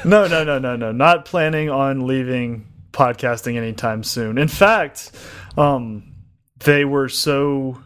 No, 0.04 0.26
no, 0.26 0.44
no, 0.44 0.58
no, 0.58 0.76
no. 0.76 0.92
Not 0.92 1.24
planning 1.24 1.68
on 1.70 2.06
leaving 2.06 2.66
podcasting 2.92 3.56
anytime 3.56 4.02
soon. 4.02 4.38
In 4.38 4.48
fact, 4.48 5.12
um, 5.56 6.14
they 6.60 6.84
were 6.84 7.08
so 7.08 7.82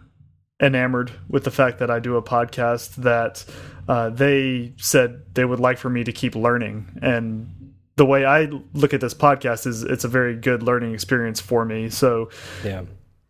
enamored 0.63 1.13
with 1.29 1.45
the 1.45 1.51
fact 1.51 1.79
that 1.79 1.91
I 1.91 1.99
do 1.99 2.17
a 2.17 2.23
podcast 2.23 2.97
that 2.97 3.45
uh, 3.89 4.11
they 4.11 4.73
said 4.77 5.23
they 5.35 5.45
would 5.45 5.61
like 5.61 5.79
for 5.79 5.91
me 5.91 6.05
to 6.05 6.13
keep 6.13 6.35
learning. 6.35 6.99
And 7.03 7.75
the 7.97 8.07
way 8.07 8.25
I 8.25 8.49
look 8.73 8.95
at 8.95 9.01
this 9.01 9.15
podcast 9.15 9.67
is 9.67 9.83
it's 9.83 10.05
a 10.05 10.09
very 10.09 10.37
good 10.37 10.63
learning 10.63 10.95
experience 10.95 11.41
for 11.41 11.65
me. 11.65 11.91
So 11.91 12.31
yeah. 12.65 12.83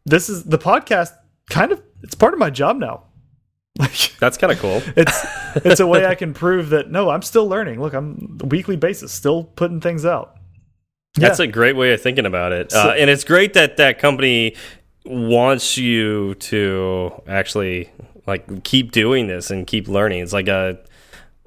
this 0.05 0.29
is 0.29 0.45
the 0.45 0.59
podcast 0.59 1.11
kind 1.51 1.73
of 1.73 1.83
it's 2.03 2.15
part 2.15 2.33
of 2.33 2.39
my 2.39 2.51
job 2.51 2.77
now. 2.77 3.05
Like 3.77 4.15
That's 4.21 4.37
kind 4.37 4.53
of 4.53 4.61
cool. 4.61 4.83
it's 4.97 5.27
it's 5.57 5.81
a 5.81 5.87
way 5.87 6.07
I 6.07 6.15
can 6.15 6.33
prove 6.33 6.71
that 6.71 6.93
no, 6.93 7.11
I'm 7.11 7.23
still 7.23 7.49
learning. 7.49 7.81
Look, 7.81 7.93
I'm 7.93 8.39
weekly 8.45 8.77
basis, 8.77 9.11
still 9.11 9.43
putting 9.43 9.81
things 9.81 10.07
out. 10.07 10.37
That's 11.17 11.41
a 11.41 11.47
great 11.49 11.75
way 11.75 11.93
of 11.93 12.01
thinking 12.01 12.25
about 12.25 12.53
it. 12.53 12.71
So- 12.71 12.91
uh, 12.91 12.95
and 12.97 13.11
it's 13.11 13.25
great 13.25 13.55
that 13.55 13.77
that 13.79 13.99
company 13.99 14.55
wants 15.05 15.77
you 15.77 16.35
to 16.37 17.21
actually 17.27 17.91
like 18.27 18.65
keep 18.65 18.93
doing 18.93 19.27
this 19.27 19.51
and 19.51 19.67
keep 19.67 19.89
learning. 19.89 20.23
It's 20.23 20.33
like 20.33 20.49
a 20.49 20.79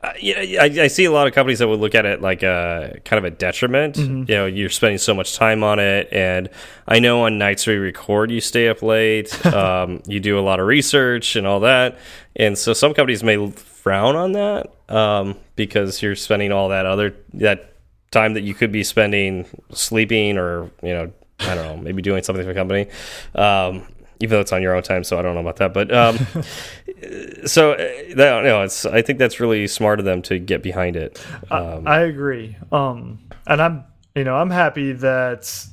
uh, 0.03 0.13
yeah, 0.21 0.61
I, 0.61 0.65
I 0.83 0.87
see 0.87 1.05
a 1.05 1.11
lot 1.11 1.25
of 1.25 1.33
companies 1.33 1.57
that 1.57 1.67
would 1.67 1.79
look 1.79 1.95
at 1.95 2.05
it 2.05 2.21
like 2.21 2.43
a 2.43 2.99
kind 3.03 3.17
of 3.17 3.25
a 3.25 3.35
detriment. 3.35 3.95
Mm-hmm. 3.95 4.31
You 4.31 4.35
know, 4.37 4.45
you're 4.45 4.69
spending 4.69 4.99
so 4.99 5.13
much 5.13 5.35
time 5.35 5.63
on 5.63 5.79
it, 5.79 6.07
and 6.11 6.49
I 6.87 6.99
know 6.99 7.23
on 7.23 7.39
nights 7.39 7.65
we 7.65 7.75
record, 7.75 8.29
you 8.29 8.39
stay 8.39 8.67
up 8.67 8.83
late, 8.83 9.45
um, 9.53 10.03
you 10.05 10.19
do 10.19 10.37
a 10.37 10.41
lot 10.41 10.59
of 10.59 10.67
research 10.67 11.35
and 11.35 11.47
all 11.47 11.61
that, 11.61 11.97
and 12.35 12.55
so 12.55 12.73
some 12.73 12.93
companies 12.93 13.23
may 13.23 13.49
frown 13.49 14.15
on 14.15 14.33
that 14.33 14.71
um, 14.89 15.35
because 15.55 16.01
you're 16.01 16.15
spending 16.15 16.51
all 16.51 16.69
that 16.69 16.85
other 16.85 17.15
that 17.33 17.73
time 18.11 18.35
that 18.35 18.41
you 18.41 18.53
could 18.53 18.71
be 18.71 18.83
spending 18.83 19.45
sleeping 19.71 20.37
or 20.37 20.69
you 20.83 20.93
know 20.93 21.11
I 21.39 21.55
don't 21.55 21.65
know 21.65 21.77
maybe 21.77 22.03
doing 22.03 22.21
something 22.21 22.45
for 22.45 22.53
the 22.53 22.59
company. 22.59 22.87
Um, 23.33 23.87
even 24.19 24.35
though 24.35 24.41
it's 24.41 24.51
on 24.51 24.61
your 24.61 24.75
own 24.75 24.83
time, 24.83 25.03
so 25.03 25.17
I 25.17 25.21
don't 25.21 25.35
know 25.35 25.41
about 25.41 25.57
that. 25.57 25.73
But 25.73 25.93
um, 25.93 26.17
so 27.45 27.73
uh, 27.73 27.77
that, 28.15 28.43
no, 28.43 28.63
it's 28.63 28.85
I 28.85 29.01
think 29.01 29.19
that's 29.19 29.39
really 29.39 29.67
smart 29.67 29.99
of 29.99 30.05
them 30.05 30.21
to 30.23 30.39
get 30.39 30.63
behind 30.63 30.95
it. 30.95 31.23
Um, 31.51 31.87
I 31.87 32.01
agree. 32.01 32.55
Um, 32.71 33.19
and 33.45 33.61
I'm, 33.61 33.83
you 34.15 34.23
know, 34.23 34.35
I'm 34.35 34.49
happy 34.49 34.93
that 34.93 35.65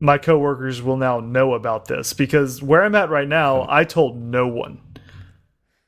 my 0.00 0.18
coworkers 0.18 0.82
will 0.82 0.96
now 0.96 1.20
know 1.20 1.54
about 1.54 1.86
this 1.86 2.12
because 2.12 2.62
where 2.62 2.82
I'm 2.82 2.94
at 2.94 3.10
right 3.10 3.28
now, 3.28 3.66
I 3.68 3.84
told 3.84 4.20
no 4.20 4.46
one, 4.48 4.80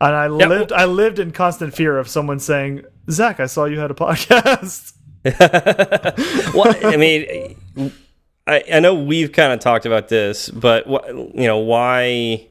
and 0.01 0.15
I 0.15 0.25
Yeah, 0.27 0.47
lived, 0.47 0.73
I 0.73 0.85
lived 0.85 1.19
in 1.19 1.33
constant 1.33 1.75
fear 1.75 1.99
of 1.99 2.09
someone 2.09 2.39
saying, 2.39 2.83
"Zach, 3.11 3.41
I 3.41 3.47
saw 3.47 3.65
you 3.65 3.79
had 3.79 3.91
a 3.91 3.95
podcast." 4.07 4.93
well, 6.55 6.75
I 6.85 6.97
mean, 6.97 7.57
I, 8.47 8.63
I 8.75 8.81
know 8.81 8.95
we've 8.95 9.33
kind 9.33 9.53
of 9.53 9.61
talked 9.61 9.87
about 9.87 10.09
this, 10.09 10.49
but 10.49 10.87
you 10.87 11.47
know 11.47 11.59
why? 11.59 12.49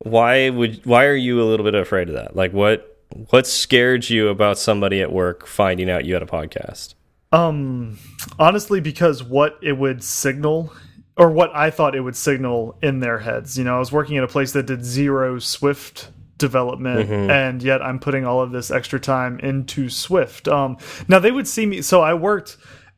Why 0.00 0.50
would 0.50 0.84
why 0.86 1.06
are 1.06 1.16
you 1.16 1.42
a 1.42 1.44
little 1.44 1.64
bit 1.64 1.74
afraid 1.74 2.08
of 2.08 2.14
that? 2.14 2.36
Like 2.36 2.52
what 2.52 2.98
what 3.30 3.46
scared 3.46 4.08
you 4.08 4.28
about 4.28 4.58
somebody 4.58 5.00
at 5.00 5.12
work 5.12 5.46
finding 5.46 5.90
out 5.90 6.04
you 6.04 6.14
had 6.14 6.22
a 6.22 6.26
podcast? 6.26 6.94
Um, 7.32 7.98
honestly, 8.38 8.80
because 8.80 9.22
what 9.22 9.58
it 9.62 9.74
would 9.74 10.02
signal, 10.02 10.72
or 11.16 11.30
what 11.30 11.54
I 11.54 11.70
thought 11.70 11.94
it 11.94 12.00
would 12.00 12.16
signal 12.16 12.76
in 12.82 13.00
their 13.00 13.18
heads. 13.18 13.56
You 13.56 13.64
know, 13.64 13.76
I 13.76 13.78
was 13.78 13.92
working 13.92 14.16
at 14.16 14.24
a 14.24 14.28
place 14.28 14.52
that 14.52 14.66
did 14.66 14.84
zero 14.84 15.38
Swift 15.38 16.10
development, 16.38 17.10
and 17.30 17.62
yet 17.62 17.82
I'm 17.82 17.98
putting 18.00 18.24
all 18.24 18.40
of 18.40 18.50
this 18.52 18.70
extra 18.70 18.98
time 18.98 19.38
into 19.40 19.88
Swift. 19.90 20.48
Um, 20.48 20.76
now 21.08 21.18
they 21.18 21.30
would 21.30 21.46
see 21.46 21.66
me. 21.66 21.82
So 21.82 22.00
I 22.00 22.14
worked 22.14 22.56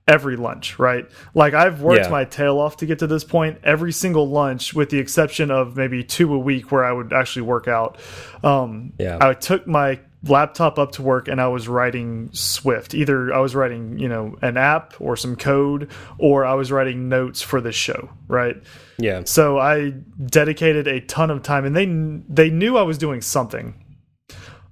every 0.09 0.37
lunch, 0.37 0.79
right? 0.79 1.07
Like 1.35 1.55
I've 1.55 1.81
worked 1.81 2.05
Yeah. 2.05 2.11
my 2.11 2.25
tail 2.25 2.59
off 2.59 2.77
to 2.79 2.87
get 2.87 2.99
to 3.01 3.07
this 3.07 3.25
point. 3.25 3.59
Every 3.63 3.93
single 3.93 4.29
lunch, 4.29 4.75
with 4.75 4.91
the 4.91 4.99
exception 4.99 5.51
of 5.51 5.77
maybe 5.77 6.03
two 6.03 6.35
a 6.35 6.39
week 6.39 6.73
where 6.73 6.85
I 6.85 6.93
would 6.93 7.13
actually 7.13 7.43
work 7.43 7.69
out. 7.69 7.99
Um, 8.43 8.93
Yeah. 8.99 9.19
I 9.21 9.35
took 9.35 9.67
my 9.67 10.01
laptop 10.25 10.79
up 10.79 10.93
to 10.93 11.03
work 11.03 11.27
and 11.27 11.41
I 11.41 11.49
was 11.49 11.67
writing 11.69 12.31
Swift. 12.33 12.95
Either 12.95 13.33
I 13.35 13.41
was 13.41 13.55
writing, 13.57 13.99
you 13.99 14.09
know, 14.09 14.37
an 14.43 14.57
app 14.57 14.95
or 15.01 15.17
some 15.17 15.35
code, 15.37 15.89
or 16.19 16.45
I 16.45 16.55
was 16.55 16.71
writing 16.71 17.09
notes 17.09 17.43
for 17.43 17.61
the 17.61 17.73
show, 17.73 18.09
right? 18.29 18.57
Yeah, 18.99 19.23
So 19.25 19.59
I 19.59 19.95
dedicated 20.25 20.87
a 20.87 21.01
ton 21.01 21.31
of 21.31 21.43
time, 21.43 21.65
and 21.65 21.75
they 21.75 21.87
they 22.29 22.51
knew 22.51 22.77
I 22.77 22.83
was 22.83 22.99
doing 22.99 23.21
something. 23.21 23.75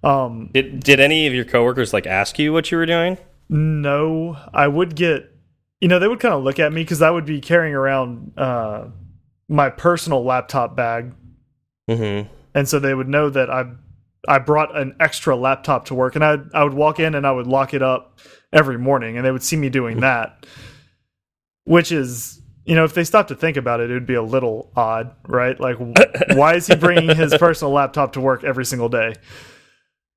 Um, 0.05 0.51
did 0.55 0.81
did 0.81 1.01
any 1.01 1.27
of 1.27 1.35
your 1.35 1.45
coworkers 1.45 1.93
like 1.93 2.07
ask 2.07 2.39
you 2.39 2.53
what 2.53 2.71
you 2.71 2.79
were 2.79 2.87
doing? 2.87 3.19
No, 3.51 4.37
I 4.55 4.69
would 4.69 4.95
get, 4.95 5.29
you 5.81 5.89
know, 5.89 5.99
they 5.99 6.07
would 6.09 6.21
kind 6.21 6.33
of 6.33 6.45
look 6.45 6.59
at 6.61 6.73
me 6.73 6.83
because 6.83 7.03
I 7.03 7.11
would 7.11 7.27
be 7.27 7.41
carrying 7.41 7.75
around 7.75 8.33
uh, 8.39 8.87
my 9.49 9.69
personal 9.71 10.25
laptop 10.25 10.77
bag, 10.77 11.13
Mm-hmm. 11.89 12.33
and 12.55 12.69
so 12.69 12.79
they 12.79 12.95
would 12.95 13.09
know 13.09 13.29
that 13.31 13.51
I 13.51 13.65
I 14.29 14.39
brought 14.39 14.77
an 14.79 14.95
extra 15.01 15.35
laptop 15.35 15.87
to 15.87 15.95
work, 15.95 16.15
and 16.15 16.25
I 16.25 16.37
I 16.55 16.63
would 16.63 16.75
walk 16.75 17.01
in 17.01 17.17
and 17.17 17.27
I 17.27 17.33
would 17.33 17.49
lock 17.49 17.75
it 17.75 17.83
up 17.83 18.21
every 18.53 18.79
morning, 18.79 19.17
and 19.17 19.27
they 19.27 19.33
would 19.33 19.43
see 19.43 19.57
me 19.57 19.69
doing 19.71 19.99
that, 20.07 20.47
which 21.65 21.91
is. 21.93 22.37
You 22.67 22.77
know, 22.77 22.85
if 22.85 22.95
they 22.95 23.03
stopped 23.03 23.31
to 23.31 23.35
think 23.35 23.57
about 23.57 23.81
it, 23.81 23.91
it 23.91 23.95
would 23.95 24.07
be 24.07 24.15
a 24.15 24.23
little 24.23 24.71
odd, 24.77 25.13
right? 25.27 25.59
Like, 25.59 25.79
why 26.35 26.55
is 26.55 26.69
he 26.69 26.77
bringing 26.77 27.17
his 27.17 27.35
personal 27.37 27.73
laptop 27.73 28.13
to 28.13 28.21
work 28.21 28.45
every 28.45 28.65
single 28.65 28.89
day? 28.89 29.15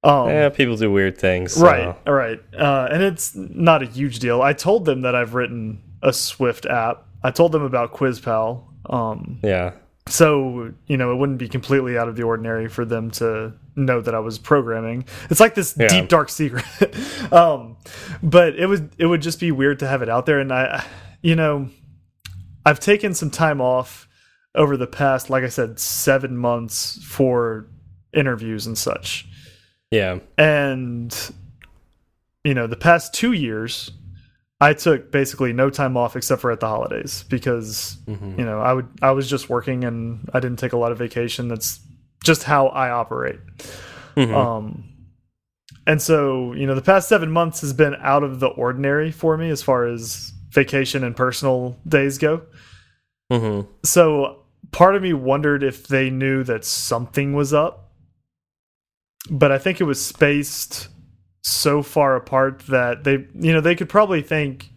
Um, 0.03 0.27
Yeah, 0.29 0.49
people 0.49 0.75
do 0.75 0.91
weird 0.91 1.17
things. 1.17 1.53
so- 1.53 1.63
Right, 1.65 1.95
all 2.05 2.13
right. 2.13 2.39
Uh, 2.57 2.87
and 2.91 3.01
it's 3.03 3.33
not 3.35 3.81
a 3.81 3.85
huge 3.85 4.19
deal. 4.19 4.41
I 4.41 4.53
told 4.53 4.85
them 4.85 5.01
that 5.01 5.15
I've 5.15 5.33
written 5.33 5.81
a 6.01 6.11
Swift 6.11 6.65
app. 6.65 7.05
I 7.23 7.31
told 7.31 7.51
them 7.53 7.63
about 7.63 7.93
QuizPal. 7.93 8.63
Um, 8.89 9.39
Yeah. 9.41 9.71
so, 10.07 10.71
you 10.87 10.97
know, 10.97 11.13
it 11.13 11.15
wouldn't 11.15 11.37
be 11.37 11.47
completely 11.47 11.97
out 11.97 12.09
of 12.09 12.17
the 12.17 12.23
ordinary 12.23 12.67
for 12.67 12.83
them 12.83 13.09
to 13.11 13.53
know 13.77 14.01
that 14.01 14.13
I 14.13 14.19
was 14.19 14.37
programming. 14.37 15.05
It's 15.29 15.39
like 15.39 15.55
this 15.55 15.73
Yeah. 15.79 15.87
deep 15.87 16.09
dark 16.09 16.29
secret. 16.29 16.65
um, 17.31 17.77
but 18.21 18.55
it 18.55 18.67
would 18.67 18.89
it 18.97 19.05
would 19.05 19.21
just 19.21 19.39
be 19.39 19.51
weird 19.51 19.79
to 19.79 19.87
have 19.87 20.01
it 20.01 20.09
out 20.09 20.25
there 20.25 20.39
and 20.39 20.51
I 20.51 20.83
you 21.21 21.35
know, 21.35 21.69
I've 22.65 22.81
taken 22.81 23.13
some 23.13 23.29
time 23.29 23.61
off 23.61 24.07
over 24.53 24.75
the 24.75 24.85
past 24.87 25.29
like 25.29 25.43
I 25.45 25.49
said 25.49 25.79
7 25.79 26.35
months 26.37 26.99
for 27.03 27.65
interviews 28.13 28.67
and 28.67 28.77
such 28.77 29.25
Yeah. 29.93 30.19
and 30.37 31.15
you 32.43 32.53
know 32.53 32.67
the 32.67 32.75
past 32.75 33.13
two 33.13 33.31
years 33.31 33.91
i 34.59 34.73
took 34.73 35.11
basically 35.11 35.53
no 35.53 35.69
time 35.69 35.95
off 35.97 36.15
except 36.15 36.41
for 36.41 36.51
at 36.51 36.59
the 36.59 36.67
holidays 36.67 37.23
because 37.29 37.97
you 38.07 38.45
know 38.45 38.59
i 38.59 38.73
would 38.73 38.87
i 39.01 39.11
was 39.11 39.29
just 39.29 39.49
working 39.49 39.83
and 39.83 40.29
i 40.33 40.39
didn't 40.39 40.59
take 40.59 40.73
a 40.73 40.77
lot 40.77 40.91
of 40.91 40.97
vacation. 40.97 41.47
That's 41.47 41.79
just 42.23 42.43
how 42.43 42.67
i 42.67 42.89
operate. 42.89 43.39
Um 44.33 44.85
and 45.85 46.01
so 46.01 46.53
you 46.53 46.65
know 46.67 46.75
the 46.75 46.81
past 46.81 47.07
seven 47.09 47.29
months 47.31 47.61
has 47.61 47.73
been 47.73 47.95
out 47.99 48.23
of 48.23 48.39
the 48.39 48.47
ordinary 48.47 49.11
for 49.11 49.37
me 49.37 49.49
as 49.49 49.61
far 49.61 49.85
as 49.85 50.31
vacation 50.49 51.03
and 51.03 51.15
personal 51.15 51.77
days 51.87 52.17
go. 52.17 52.43
Mm-hmm. 53.31 53.67
so 53.83 54.43
part 54.71 54.95
of 54.95 55.01
me 55.01 55.13
wondered 55.13 55.63
if 55.63 55.87
they 55.87 56.09
knew 56.09 56.43
that 56.43 56.63
something 56.65 57.33
was 57.33 57.53
up 57.53 57.92
but 59.29 59.51
i 59.51 59.57
think 59.57 59.79
it 59.81 59.85
was 59.85 60.03
spaced 60.03 60.89
so 61.43 61.81
far 61.83 62.15
apart 62.15 62.59
that 62.67 63.03
they 63.03 63.25
you 63.35 63.51
know 63.53 63.61
they 63.61 63.75
could 63.75 63.89
probably 63.89 64.21
think 64.21 64.69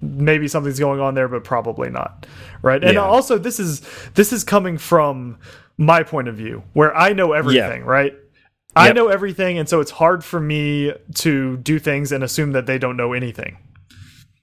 maybe 0.00 0.46
something's 0.46 0.78
going 0.78 1.00
on 1.00 1.14
there 1.14 1.26
but 1.28 1.42
probably 1.44 1.90
not 1.90 2.26
right 2.62 2.84
and 2.84 2.94
Yeah. 2.94 3.00
also 3.00 3.36
this 3.38 3.58
is 3.58 3.82
this 4.14 4.32
is 4.32 4.44
coming 4.44 4.78
from 4.78 5.38
my 5.78 6.02
point 6.04 6.28
of 6.28 6.36
view 6.36 6.62
where 6.72 6.96
i 6.96 7.12
know 7.12 7.32
everything 7.32 7.84
right 7.84 8.14
i 8.76 8.86
Yep. 8.86 8.96
know 8.96 9.08
everything 9.08 9.58
and 9.58 9.68
so 9.68 9.80
it's 9.80 9.90
hard 9.90 10.22
for 10.24 10.38
me 10.38 10.92
to 11.16 11.56
do 11.58 11.78
things 11.80 12.12
and 12.12 12.22
assume 12.22 12.52
that 12.52 12.66
they 12.66 12.78
don't 12.78 12.96
know 12.96 13.12
anything 13.12 13.58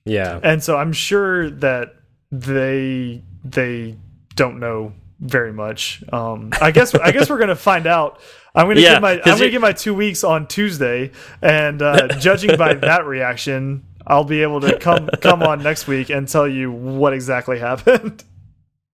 Yeah. 0.06 0.40
and 0.44 0.62
so 0.62 0.76
I'm 0.78 0.92
sure 0.92 1.50
that 1.50 1.96
they 2.32 3.22
they 3.46 3.96
don't 4.36 4.60
know 4.60 4.92
very 5.24 5.54
much. 5.54 6.04
Um, 6.12 6.52
I 6.62 6.72
guess 6.72 6.94
I 6.94 7.12
guess 7.12 7.30
we're 7.30 7.40
gonna 7.40 7.56
find 7.56 7.88
out. 7.88 8.20
I'm 8.54 8.68
gonna 8.68 8.82
Yeah, 8.82 8.94
get 8.94 9.02
my 9.02 9.12
I'm 9.14 9.38
gonna 9.40 9.50
get 9.50 9.62
my 9.62 9.72
two 9.74 9.94
weeks 9.96 10.24
on 10.24 10.48
Tuesday, 10.48 11.12
and 11.42 11.82
uh, 11.82 12.08
judging 12.20 12.56
by 12.58 12.74
that 12.76 13.06
reaction, 13.06 13.86
I'll 14.06 14.26
be 14.26 14.44
able 14.44 14.62
to 14.62 14.78
come 14.78 15.10
come 15.22 15.42
on 15.42 15.64
next 15.64 15.88
week 15.88 16.10
and 16.10 16.28
tell 16.28 16.48
you 16.48 16.72
what 16.72 17.14
exactly 17.14 17.58
happened. 17.60 18.24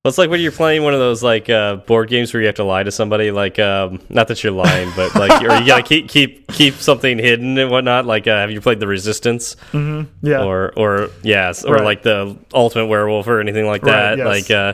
Well, 0.06 0.12
it's 0.12 0.18
like 0.18 0.30
when 0.30 0.40
you're 0.40 0.54
playing 0.54 0.84
one 0.84 0.94
of 0.94 1.00
those 1.02 1.22
like 1.22 1.50
uh, 1.50 1.76
board 1.76 2.08
games 2.08 2.34
where 2.34 2.40
you 2.40 2.46
have 2.48 2.56
to 2.56 2.64
lie 2.64 2.84
to 2.84 2.90
somebody. 2.90 3.32
Like, 3.32 3.60
um, 3.60 4.00
not 4.08 4.30
that 4.30 4.42
you're 4.42 4.54
lying, 4.54 4.90
but 4.96 5.14
like, 5.14 5.42
or 5.42 5.54
you 5.60 5.66
gotta 5.66 5.84
keep 5.84 6.08
keep 6.08 6.48
keep 6.48 6.76
something 6.76 7.18
hidden 7.18 7.58
and 7.58 7.70
whatnot. 7.70 8.06
Like, 8.06 8.26
uh, 8.26 8.38
have 8.38 8.50
you 8.50 8.62
played 8.62 8.80
the 8.80 8.88
Resistance 8.88 9.58
yeah, 9.74 10.46
or 10.46 10.72
or 10.78 11.10
yes, 11.22 11.66
or 11.66 11.74
Right. 11.74 11.84
like 11.84 12.04
the 12.04 12.38
Ultimate 12.54 12.86
Werewolf 12.86 13.28
or 13.28 13.42
anything 13.42 13.66
like 13.66 13.84
Right, 13.84 14.16
that? 14.16 14.18
yes. 14.20 14.26
Like, 14.26 14.50
uh, 14.52 14.74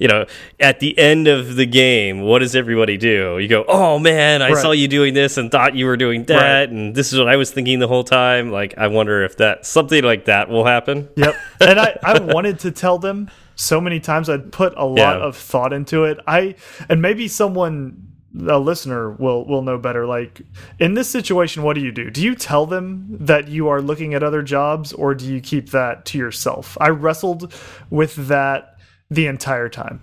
you 0.00 0.08
know, 0.08 0.24
at 0.58 0.80
the 0.80 0.98
end 0.98 1.28
of 1.28 1.54
the 1.56 1.66
game, 1.66 2.22
what 2.22 2.40
does 2.40 2.56
everybody 2.56 2.96
do? 2.96 3.38
You 3.38 3.46
go, 3.46 3.64
"Oh 3.68 3.98
man, 4.00 4.42
I 4.42 4.48
Right. 4.48 4.56
saw 4.56 4.72
you 4.72 4.88
doing 4.88 5.14
this 5.14 5.36
and 5.36 5.50
thought 5.52 5.76
you 5.76 5.86
were 5.86 5.96
doing 5.96 6.24
that, 6.24 6.60
Right. 6.60 6.68
and 6.70 6.94
this 6.96 7.12
is 7.12 7.18
what 7.20 7.28
I 7.28 7.36
was 7.36 7.52
thinking 7.52 7.78
the 7.78 7.86
whole 7.88 8.02
time." 8.02 8.50
Like, 8.50 8.74
I 8.78 8.88
wonder 8.88 9.22
if 9.22 9.36
that 9.36 9.64
something 9.66 10.02
like 10.02 10.24
that 10.24 10.48
will 10.48 10.64
happen. 10.64 11.08
Yep. 11.16 11.36
And 11.60 11.78
I, 11.78 11.96
I 12.02 12.18
wanted 12.18 12.58
to 12.60 12.70
tell 12.72 12.98
them 12.98 13.28
so 13.54 13.80
many 13.80 14.00
times. 14.00 14.28
I'd 14.30 14.50
put 14.50 14.72
a 14.76 14.86
lot 14.86 15.18
Yeah. 15.18 15.26
of 15.26 15.36
thought 15.36 15.72
into 15.74 16.04
it. 16.04 16.18
I 16.26 16.54
and 16.88 17.00
maybe 17.02 17.28
someone 17.28 18.06
a 18.48 18.58
listener 18.58 19.10
will 19.10 19.44
will 19.44 19.60
know 19.62 19.76
better. 19.76 20.06
Like 20.06 20.40
in 20.78 20.94
this 20.94 21.08
situation, 21.10 21.62
what 21.62 21.74
do 21.74 21.82
you 21.82 21.92
do? 21.92 22.10
Do 22.10 22.22
you 22.22 22.34
tell 22.34 22.64
them 22.64 23.06
that 23.20 23.48
you 23.48 23.68
are 23.68 23.82
looking 23.82 24.14
at 24.14 24.22
other 24.22 24.40
jobs 24.40 24.92
or 24.94 25.14
do 25.14 25.26
you 25.26 25.40
keep 25.40 25.70
that 25.70 26.04
to 26.06 26.16
yourself? 26.18 26.78
I 26.80 26.88
wrestled 26.88 27.52
with 27.90 28.14
that 28.28 28.76
the 29.10 29.26
entire 29.26 29.68
time. 29.68 30.00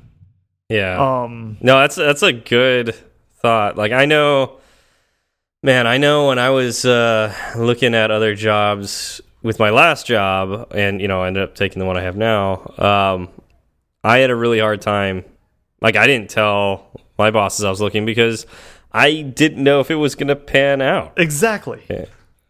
Yeah. 0.69 1.23
Um 1.23 1.57
No, 1.61 1.79
that's 1.79 1.95
that's 1.95 2.23
a 2.23 2.33
good 2.33 2.95
thought. 3.41 3.77
Like 3.77 3.91
I 3.91 4.05
know 4.05 4.57
man, 5.63 5.87
I 5.87 5.97
know 5.97 6.27
when 6.27 6.39
I 6.39 6.49
was 6.49 6.85
uh 6.85 7.33
looking 7.57 7.95
at 7.95 8.11
other 8.11 8.35
jobs 8.35 9.21
with 9.43 9.59
my 9.59 9.69
last 9.69 10.05
job 10.07 10.71
and 10.73 10.99
you 11.01 11.07
know, 11.07 11.21
I 11.21 11.27
ended 11.27 11.43
up 11.43 11.55
taking 11.55 11.79
the 11.79 11.85
one 11.85 11.97
I 11.97 12.01
have 12.01 12.17
now, 12.17 12.73
um 12.77 13.29
I 14.03 14.19
had 14.19 14.29
a 14.29 14.35
really 14.35 14.59
hard 14.59 14.81
time. 14.81 15.25
Like 15.81 15.95
I 15.95 16.07
didn't 16.07 16.29
tell 16.29 16.91
my 17.17 17.31
bosses 17.31 17.65
I 17.65 17.69
was 17.69 17.81
looking 17.81 18.05
because 18.05 18.45
I 18.91 19.21
didn't 19.21 19.63
know 19.63 19.79
if 19.79 19.91
it 19.91 19.95
was 19.95 20.15
going 20.15 20.29
to 20.29 20.35
pan 20.35 20.81
out. 20.81 21.13
exactly. 21.17 21.83
You 21.89 21.95
know, 21.97 22.05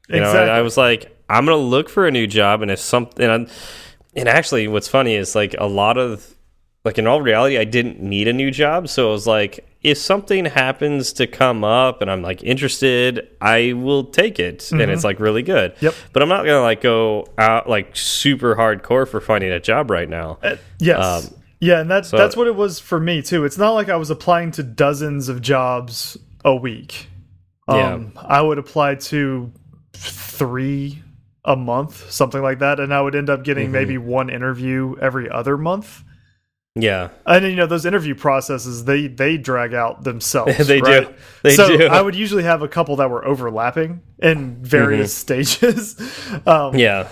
Exactly. 0.09 0.49
I, 0.51 0.59
I 0.59 0.61
was 0.61 0.77
like, 0.77 1.17
I'm 1.29 1.45
gonna 1.45 1.57
look 1.57 1.89
for 1.89 2.07
a 2.07 2.11
new 2.11 2.27
job, 2.27 2.61
and 2.61 2.71
if 2.71 2.79
something, 2.79 3.25
and, 3.29 3.49
and 4.15 4.29
actually, 4.29 4.67
what's 4.69 4.87
funny 4.87 5.15
is 5.15 5.35
like 5.35 5.55
a 5.57 5.65
lot 5.67 5.97
of, 5.97 6.36
like 6.87 6.97
in 6.97 7.05
all 7.05 7.21
reality, 7.21 7.57
I 7.57 7.63
didn't 7.65 8.01
need 8.01 8.27
a 8.27 8.33
new 8.33 8.49
job, 8.51 8.87
so 8.89 9.09
it 9.09 9.11
was 9.11 9.27
like, 9.27 9.65
if 9.83 9.97
something 9.97 10.45
happens 10.45 11.13
to 11.13 11.27
come 11.27 11.63
up 11.63 12.01
and 12.01 12.09
I'm 12.09 12.21
like 12.21 12.41
interested, 12.43 13.27
I 13.39 13.73
will 13.73 14.05
take 14.05 14.39
it, 14.39 14.71
and 14.71 14.81
it's 14.81 15.03
like 15.03 15.19
really 15.19 15.43
good. 15.43 15.75
Mm-hmm. 15.75 15.85
Yep. 15.85 15.95
But 16.13 16.23
I'm 16.23 16.29
not 16.29 16.45
gonna 16.45 16.61
like 16.61 16.81
go 16.81 17.27
out 17.37 17.69
like 17.69 17.95
super 17.95 18.55
hardcore 18.55 19.07
for 19.07 19.21
finding 19.21 19.51
a 19.51 19.59
job 19.59 19.91
right 19.91 20.09
now. 20.09 20.39
Uh, 20.41 20.55
yes. 20.79 21.25
Um, 21.27 21.33
Yeah, 21.59 21.79
and 21.81 21.89
that's 21.89 22.09
So- 22.09 22.17
that's 22.17 22.35
what 22.37 22.47
it 22.47 22.55
was 22.55 22.79
for 22.79 22.99
me 22.99 23.21
too. 23.21 23.43
It's 23.45 23.57
not 23.57 23.71
like 23.71 23.89
I 23.89 23.95
was 23.97 24.09
applying 24.09 24.51
to 24.51 24.63
dozens 24.63 25.29
of 25.29 25.41
jobs 25.41 26.17
a 26.45 26.55
week. 26.55 27.07
Yeah. 27.69 27.93
Um, 27.93 28.11
I 28.15 28.41
would 28.41 28.57
apply 28.59 28.95
to 29.11 29.51
three 29.93 31.01
a 31.45 31.55
month, 31.55 32.11
something 32.11 32.41
like 32.41 32.59
that, 32.59 32.79
and 32.79 32.93
I 32.93 33.01
would 33.01 33.15
end 33.15 33.29
up 33.29 33.43
getting 33.43 33.65
Mm-hmm. 33.65 33.73
maybe 33.73 33.97
one 33.97 34.29
interview 34.29 34.95
every 35.01 35.29
other 35.29 35.57
month. 35.57 36.03
Yeah. 36.81 37.09
And 37.25 37.45
you 37.45 37.55
know 37.55 37.65
those 37.65 37.85
interview 37.85 38.15
processes 38.15 38.85
they 38.85 39.07
they 39.07 39.37
drag 39.37 39.73
out 39.73 40.03
themselves. 40.03 40.57
They 40.67 40.79
do. 40.81 40.85
right? 40.91 41.15
They 41.43 41.55
so 41.55 41.77
do. 41.77 41.87
I 41.87 42.01
would 42.01 42.15
usually 42.15 42.43
have 42.43 42.61
a 42.61 42.67
couple 42.67 42.95
that 42.97 43.09
were 43.09 43.25
overlapping 43.25 44.01
in 44.19 44.63
various 44.63 45.13
stages. 45.13 45.95
Um, 46.45 46.75
Yeah. 46.75 47.07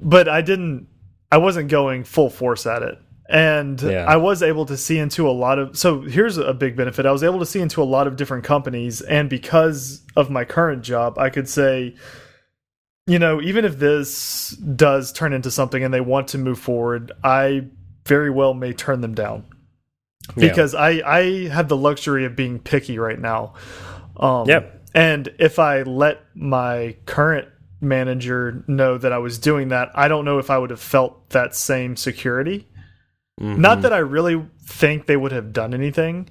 but 0.00 0.28
I 0.28 0.40
didn't 0.42 0.88
I 1.32 1.38
wasn't 1.38 1.68
going 1.70 2.04
full 2.04 2.30
force 2.30 2.66
at 2.66 2.82
it. 2.82 2.98
And 3.28 3.80
Yeah. 3.80 4.04
I 4.08 4.16
was 4.16 4.42
able 4.42 4.66
to 4.66 4.76
see 4.76 4.98
into 4.98 5.28
a 5.28 5.30
lot 5.30 5.58
of 5.58 5.78
so 5.78 6.00
here's 6.02 6.36
a 6.36 6.52
big 6.52 6.76
benefit. 6.76 7.06
I 7.06 7.12
was 7.12 7.22
able 7.22 7.38
to 7.38 7.46
see 7.46 7.60
into 7.60 7.82
a 7.82 7.84
lot 7.84 8.06
of 8.06 8.16
different 8.16 8.44
companies 8.44 9.00
and 9.02 9.30
because 9.30 10.04
of 10.16 10.30
my 10.30 10.44
current 10.44 10.82
job, 10.82 11.18
I 11.18 11.30
could 11.30 11.48
say 11.48 11.94
you 13.06 13.18
know, 13.18 13.40
even 13.40 13.64
if 13.64 13.78
this 13.78 14.50
does 14.50 15.12
turn 15.12 15.32
into 15.32 15.50
something 15.50 15.82
and 15.82 15.92
they 15.92 16.00
want 16.00 16.28
to 16.28 16.38
move 16.38 16.60
forward, 16.60 17.10
I 17.24 17.66
very 18.10 18.30
well 18.30 18.54
may 18.54 18.72
turn 18.72 19.00
them 19.02 19.14
down 19.14 19.44
Yeah. 20.36 20.48
because 20.48 20.74
I 20.74 20.90
I 21.20 21.48
have 21.48 21.68
the 21.68 21.76
luxury 21.76 22.24
of 22.24 22.34
being 22.34 22.58
picky 22.58 22.98
right 22.98 23.20
now. 23.20 23.54
Um, 24.16 24.48
Yep. 24.48 24.64
And 24.94 25.28
if 25.38 25.60
I 25.60 25.82
let 25.82 26.16
my 26.34 26.96
current 27.06 27.46
manager 27.80 28.64
know 28.66 28.98
that 28.98 29.12
I 29.12 29.18
was 29.18 29.38
doing 29.38 29.68
that, 29.68 29.90
I 29.94 30.08
don't 30.08 30.24
know 30.24 30.38
if 30.38 30.50
I 30.50 30.58
would 30.58 30.70
have 30.70 30.80
felt 30.80 31.30
that 31.30 31.54
same 31.54 31.94
security. 31.94 32.66
Mm-hmm. 33.40 33.60
Not 33.60 33.82
that 33.82 33.92
I 33.92 33.98
really 33.98 34.44
think 34.64 35.06
they 35.06 35.16
would 35.16 35.32
have 35.32 35.52
done 35.52 35.72
anything. 35.74 36.28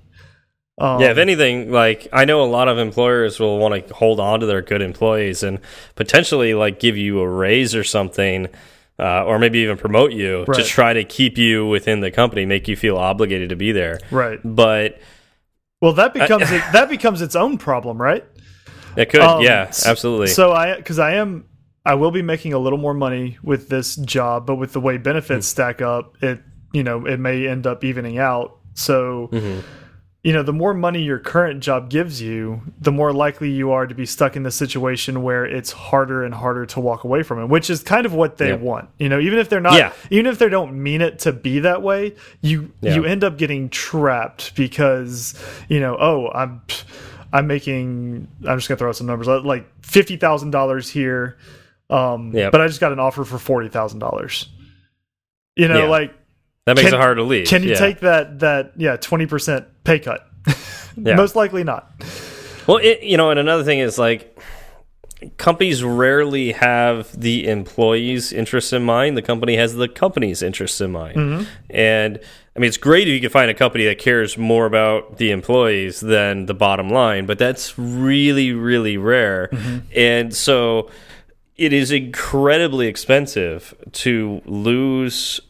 Um, 0.77 0.99
Yeah, 1.01 1.11
if 1.11 1.17
anything, 1.17 1.71
like 1.71 2.07
I 2.11 2.25
know 2.25 2.43
a 2.43 2.51
lot 2.57 2.67
of 2.67 2.77
employers 2.77 3.39
will 3.39 3.57
want 3.59 3.87
to 3.87 3.93
hold 3.93 4.19
on 4.19 4.41
to 4.41 4.45
their 4.45 4.61
good 4.61 4.81
employees 4.81 5.41
and 5.41 5.59
potentially 5.95 6.53
like 6.53 6.79
give 6.79 6.97
you 6.97 7.21
a 7.21 7.27
raise 7.29 7.73
or 7.73 7.85
something, 7.85 8.47
uh, 8.99 9.23
or 9.25 9.39
maybe 9.39 9.59
even 9.59 9.77
promote 9.77 10.11
you 10.11 10.45
to 10.45 10.63
try 10.63 10.93
to 10.93 11.03
keep 11.03 11.37
you 11.37 11.65
within 11.65 12.01
the 12.01 12.11
company, 12.11 12.45
make 12.45 12.67
you 12.67 12.75
feel 12.75 12.97
obligated 12.97 13.49
to 13.49 13.55
be 13.55 13.71
there. 13.71 13.99
right. 14.11 14.39
But 14.43 14.99
Well, 15.81 15.93
that 15.93 16.13
becomes 16.13 16.51
it, 16.51 16.61
that 16.73 16.89
becomes 16.89 17.21
its 17.21 17.35
own 17.35 17.57
problem, 17.57 18.01
right? 18.01 18.25
it 18.95 19.09
could, 19.09 19.21
Um, 19.21 19.43
yeah, 19.43 19.71
absolutely. 19.85 20.27
So 20.27 20.51
I 20.51 20.75
because 20.75 20.99
I 20.99 21.15
am 21.15 21.45
I 21.85 21.95
will 21.95 22.11
be 22.11 22.21
making 22.21 22.53
a 22.53 22.59
little 22.59 22.79
more 22.79 22.93
money 22.93 23.37
with 23.41 23.69
this 23.69 23.95
job, 23.95 24.45
but 24.45 24.55
with 24.55 24.73
the 24.73 24.81
way 24.81 24.97
benefits 24.97 25.47
Hmm. 25.47 25.51
stack 25.51 25.81
up, 25.81 26.21
it 26.21 26.41
you 26.73 26.83
know 26.83 27.05
it 27.05 27.19
may 27.19 27.47
end 27.47 27.65
up 27.65 27.83
evening 27.83 28.17
out. 28.17 28.57
So 28.73 29.29
Mm-hmm. 29.31 29.59
You 30.23 30.33
know 30.33 30.43
the 30.43 30.51
more 30.53 30.73
money 30.73 31.01
your 31.01 31.17
current 31.19 31.61
job 31.61 31.89
gives 31.89 32.21
you, 32.21 32.61
the 32.81 32.91
more 32.91 33.13
likely 33.13 33.49
you 33.51 33.71
are 33.71 33.87
to 33.87 33.95
be 33.95 34.05
stuck 34.05 34.35
in 34.35 34.43
the 34.43 34.51
situation 34.51 35.23
where 35.23 35.45
it's 35.45 35.71
harder 35.71 36.23
and 36.25 36.33
harder 36.33 36.65
to 36.65 36.79
walk 36.81 37.05
away 37.05 37.23
from 37.23 37.39
it, 37.41 37.45
which 37.47 37.69
is 37.69 37.81
kind 37.83 38.05
of 38.05 38.13
what 38.13 38.37
they 38.37 38.49
Yeah. 38.49 38.55
want. 38.55 38.89
You 38.97 39.07
know, 39.07 39.19
even 39.19 39.39
if 39.39 39.47
they're 39.47 39.61
not, 39.61 39.75
Yeah. 39.75 39.93
even 40.09 40.25
if 40.25 40.37
they 40.37 40.49
don't 40.49 40.73
mean 40.83 40.99
it 41.01 41.19
to 41.19 41.31
be 41.31 41.59
that 41.59 41.81
way, 41.81 42.15
you 42.41 42.71
Yeah. 42.81 42.95
you 42.95 43.05
end 43.05 43.23
up 43.23 43.37
getting 43.37 43.69
trapped 43.69 44.55
because 44.55 45.35
you 45.69 45.79
know, 45.79 45.95
oh, 45.97 46.29
I'm 46.33 46.61
I'm 47.31 47.47
making 47.47 48.27
I'm 48.45 48.57
just 48.57 48.67
gonna 48.67 48.77
throw 48.77 48.89
out 48.89 48.97
some 48.97 49.07
numbers 49.07 49.27
like 49.27 49.67
fifty 49.83 50.17
thousand 50.17 50.51
dollars 50.51 50.89
here, 50.89 51.37
um, 51.89 52.31
Yep. 52.33 52.51
but 52.51 52.59
I 52.59 52.67
just 52.67 52.81
got 52.81 52.91
an 52.91 52.99
offer 52.99 53.23
for 53.23 53.37
forty 53.37 53.69
thousand 53.69 53.99
dollars. 53.99 54.49
You 55.55 55.67
know, 55.69 55.87
like 55.87 56.13
that 56.69 56.75
makes 56.75 56.89
can- 56.89 56.99
it 56.99 57.01
hard 57.01 57.17
to 57.17 57.23
leave. 57.23 57.47
can 57.47 57.63
you 57.63 57.71
yeah. 57.71 57.75
take 57.75 57.99
that 57.99 58.39
that 58.39 58.73
yeah 58.77 58.95
twenty 58.95 59.25
percent 59.25 59.67
pay 59.83 59.99
cut? 59.99 60.25
Yeah. 61.01 61.15
Most 61.15 61.33
likely 61.33 61.63
not. 61.63 61.89
Well, 62.67 62.75
it, 62.77 63.03
you 63.03 63.15
know, 63.15 63.29
and 63.29 63.39
another 63.39 63.63
thing 63.63 63.79
is 63.79 63.97
like 63.97 64.37
companies 65.37 65.83
rarely 65.83 66.51
have 66.53 67.19
the 67.19 67.47
employees' 67.47 68.31
interests 68.31 68.73
in 68.73 68.83
mind. 68.83 69.17
The 69.17 69.21
company 69.21 69.55
has 69.55 69.75
the 69.75 69.87
company's 69.87 70.41
interests 70.41 70.79
in 70.81 70.91
mind. 70.91 71.17
Mm-hmm. 71.17 71.43
And 71.69 72.19
I 72.55 72.59
mean, 72.59 72.67
it's 72.67 72.77
great 72.77 73.07
if 73.07 73.13
you 73.13 73.21
can 73.21 73.29
find 73.29 73.49
a 73.49 73.53
company 73.53 73.85
that 73.85 73.99
cares 73.99 74.37
more 74.37 74.65
about 74.65 75.17
the 75.17 75.31
employees 75.31 75.99
than 75.99 76.45
the 76.45 76.53
bottom 76.53 76.89
line, 76.89 77.25
but 77.25 77.37
that's 77.37 77.77
really, 77.77 78.53
really 78.53 78.97
rare. 78.97 79.49
Mm-hmm. 79.51 79.77
And 79.95 80.35
so 80.35 80.89
it 81.57 81.73
is 81.73 81.91
incredibly 81.91 82.87
expensive 82.87 83.73
to 83.93 84.41
lose 84.45 85.41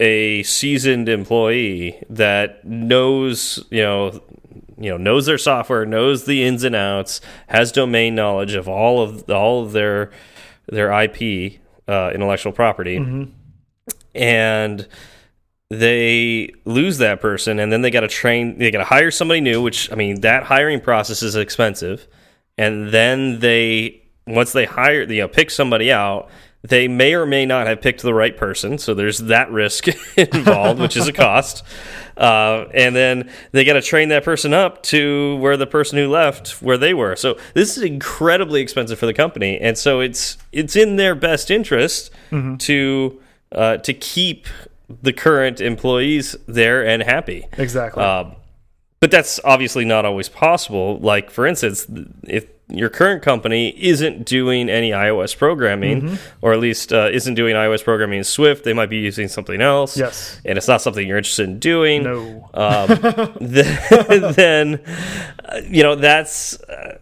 a 0.00 0.42
seasoned 0.44 1.08
employee 1.08 2.02
that 2.08 2.64
knows, 2.64 3.64
you 3.70 3.82
know, 3.82 4.20
you 4.80 4.90
know 4.90 4.96
knows 4.96 5.26
their 5.26 5.38
software, 5.38 5.84
knows 5.84 6.24
the 6.24 6.44
ins 6.44 6.62
and 6.64 6.76
outs, 6.76 7.20
has 7.48 7.72
domain 7.72 8.14
knowledge 8.14 8.54
of 8.54 8.68
all 8.68 9.02
of 9.02 9.28
all 9.30 9.64
of 9.64 9.72
their 9.72 10.10
their 10.66 10.92
IP, 11.02 11.60
uh, 11.88 12.10
intellectual 12.14 12.52
property, 12.52 12.96
and 14.14 14.86
they 15.70 16.50
lose 16.64 16.98
that 16.98 17.20
person, 17.20 17.58
and 17.58 17.72
then 17.72 17.82
they 17.82 17.90
got 17.90 18.00
to 18.00 18.08
train, 18.08 18.58
they 18.58 18.70
got 18.70 18.78
to 18.78 18.84
hire 18.84 19.10
somebody 19.10 19.40
new. 19.40 19.60
Which 19.60 19.90
I 19.90 19.96
mean, 19.96 20.20
that 20.20 20.44
hiring 20.44 20.80
process 20.80 21.22
is 21.22 21.34
expensive, 21.34 22.06
and 22.56 22.90
then 22.90 23.40
they 23.40 24.02
once 24.26 24.52
they 24.52 24.64
hire, 24.66 25.02
you 25.02 25.22
know, 25.22 25.28
pick 25.28 25.50
somebody 25.50 25.90
out. 25.90 26.30
They 26.62 26.88
may 26.88 27.14
or 27.14 27.24
may 27.24 27.46
not 27.46 27.68
have 27.68 27.80
picked 27.80 28.02
the 28.02 28.12
right 28.12 28.36
person, 28.36 28.78
so 28.78 28.92
there's 28.92 29.18
that 29.18 29.50
risk 29.50 29.86
involved, 30.16 30.80
which 30.80 30.96
is 30.96 31.08
a 31.08 31.12
cost. 31.12 31.64
Uh, 32.18 32.68
and 32.74 32.96
then 32.96 33.30
they 33.52 33.64
got 33.64 33.74
to 33.74 33.80
train 33.80 34.08
that 34.08 34.24
person 34.24 34.52
up 34.52 34.82
to 34.82 35.36
where 35.36 35.56
the 35.56 35.68
person 35.68 35.98
who 35.98 36.08
left 36.08 36.60
where 36.60 36.76
they 36.76 36.92
were. 36.92 37.14
So 37.14 37.38
this 37.54 37.76
is 37.76 37.84
incredibly 37.84 38.60
expensive 38.60 38.98
for 38.98 39.06
the 39.06 39.14
company, 39.14 39.56
and 39.56 39.78
so 39.78 40.00
it's 40.00 40.36
it's 40.50 40.74
in 40.74 40.96
their 40.96 41.14
best 41.14 41.48
interest 41.48 42.10
to 42.58 43.20
uh, 43.52 43.76
to 43.76 43.94
keep 43.94 44.48
the 45.02 45.12
current 45.12 45.60
employees 45.60 46.34
there 46.48 46.84
and 46.84 47.04
happy. 47.04 47.46
Exactly. 47.56 48.02
Um, 48.02 48.34
but 49.00 49.10
that's 49.10 49.38
obviously 49.44 49.84
not 49.84 50.04
always 50.04 50.28
possible. 50.28 50.98
Like, 50.98 51.30
for 51.30 51.46
instance, 51.46 51.86
if 52.24 52.46
your 52.70 52.88
current 52.90 53.22
company 53.22 53.70
isn't 53.82 54.24
doing 54.26 54.68
any 54.68 54.90
iOS 54.90 55.36
programming, 55.36 56.02
Mm-hmm. 56.02 56.16
or 56.42 56.52
at 56.52 56.60
least 56.60 56.92
uh, 56.92 57.08
isn't 57.12 57.34
doing 57.34 57.54
iOS 57.56 57.82
programming 57.82 58.18
in 58.18 58.24
Swift, 58.24 58.64
they 58.64 58.74
might 58.74 58.90
be 58.90 58.98
using 58.98 59.26
something 59.28 59.60
else. 59.62 59.96
Yes. 59.96 60.38
And 60.44 60.58
it's 60.58 60.68
not 60.68 60.82
something 60.82 61.06
you're 61.08 61.16
interested 61.18 61.48
in 61.48 61.58
doing. 61.58 62.02
no. 62.04 62.50
Um, 62.52 62.88
then, 63.40 64.32
then 64.34 64.80
uh, 65.46 65.60
you 65.66 65.82
know, 65.82 65.94
that's 65.94 66.60
uh, 66.62 66.98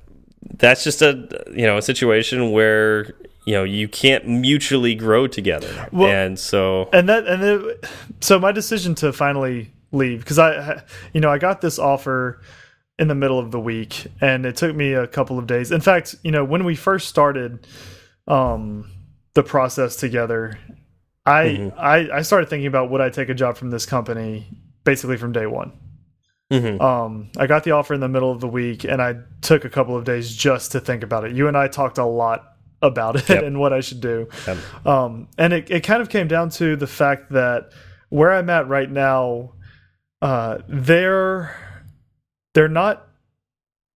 that's 0.59 0.85
just 0.85 1.03
a 1.03 1.29
you 1.53 1.67
know 1.67 1.77
a 1.79 1.83
situation 1.83 2.53
where 2.53 3.15
you 3.45 3.53
know 3.55 3.65
you 3.65 3.89
can't 3.89 4.27
mutually 4.27 4.95
grow 4.95 5.27
together, 5.27 5.89
Well- 5.93 6.09
and 6.11 6.39
so 6.39 6.89
and 6.93 7.09
that 7.09 7.27
and 7.27 7.43
it, 7.43 7.87
so 8.21 8.39
my 8.39 8.53
decision 8.53 8.95
to 8.97 9.13
finally 9.13 9.73
leave 9.93 10.21
because 10.21 10.39
I, 10.39 10.83
you 11.13 11.21
know, 11.21 11.31
I 11.31 11.39
got 11.39 11.61
this 11.61 11.79
offer 11.79 12.41
in 12.99 13.09
the 13.09 13.15
middle 13.15 13.39
of 13.39 13.51
the 13.51 13.61
week, 13.61 14.07
and 14.21 14.47
it 14.47 14.57
took 14.57 14.75
me 14.75 14.93
a 14.95 15.07
couple 15.07 15.39
of 15.39 15.47
days. 15.47 15.71
In 15.71 15.81
fact, 15.81 16.15
you 16.23 16.31
know, 16.31 16.45
when 16.45 16.65
we 16.65 16.75
first 16.75 17.09
started 17.09 17.67
um, 18.27 18.91
the 19.35 19.43
process 19.43 19.97
together, 19.97 20.59
I, 21.25 21.73
I 21.77 22.19
I 22.19 22.23
started 22.23 22.49
thinking 22.49 22.67
about 22.67 22.91
would 22.91 23.01
I 23.01 23.11
take 23.11 23.29
a 23.29 23.35
job 23.35 23.57
from 23.57 23.71
this 23.71 23.85
company 23.87 24.47
basically 24.85 25.17
from 25.17 25.33
day 25.33 25.47
one. 25.47 25.73
Mhm. 26.53 26.81
Um, 26.81 27.31
I 27.37 27.47
got 27.49 27.65
the 27.65 27.73
offer 27.73 27.93
in 27.93 28.01
the 28.01 28.09
middle 28.09 28.31
of 28.31 28.41
the 28.41 28.47
week, 28.49 28.85
and 28.85 29.03
I 29.03 29.17
took 29.43 29.65
a 29.65 29.69
couple 29.69 29.97
of 29.97 30.05
days 30.05 30.35
just 30.35 30.73
to 30.73 30.81
think 30.81 31.03
about 31.03 31.25
it. 31.25 31.33
You 31.33 31.49
and 31.49 31.57
I 31.57 31.67
talked 31.67 31.99
a 31.99 32.05
lot 32.05 32.45
about 32.83 33.17
it 33.17 33.29
Yep. 33.29 33.43
and 33.47 33.59
what 33.59 33.73
I 33.73 33.81
should 33.81 34.01
do. 34.01 34.29
Yep. 34.47 34.87
Um, 34.87 35.29
and 35.39 35.53
it, 35.53 35.71
it 35.71 35.81
kind 35.81 36.01
of 36.01 36.09
came 36.09 36.29
down 36.29 36.51
to 36.51 36.77
the 36.77 36.87
fact 36.87 37.33
that 37.33 37.71
where 38.11 38.33
I'm 38.33 38.49
at 38.49 38.69
right 38.69 38.89
now, 38.89 39.55
uh, 40.23 40.59
they're 40.69 41.51
they're 42.57 42.69
not 42.69 43.07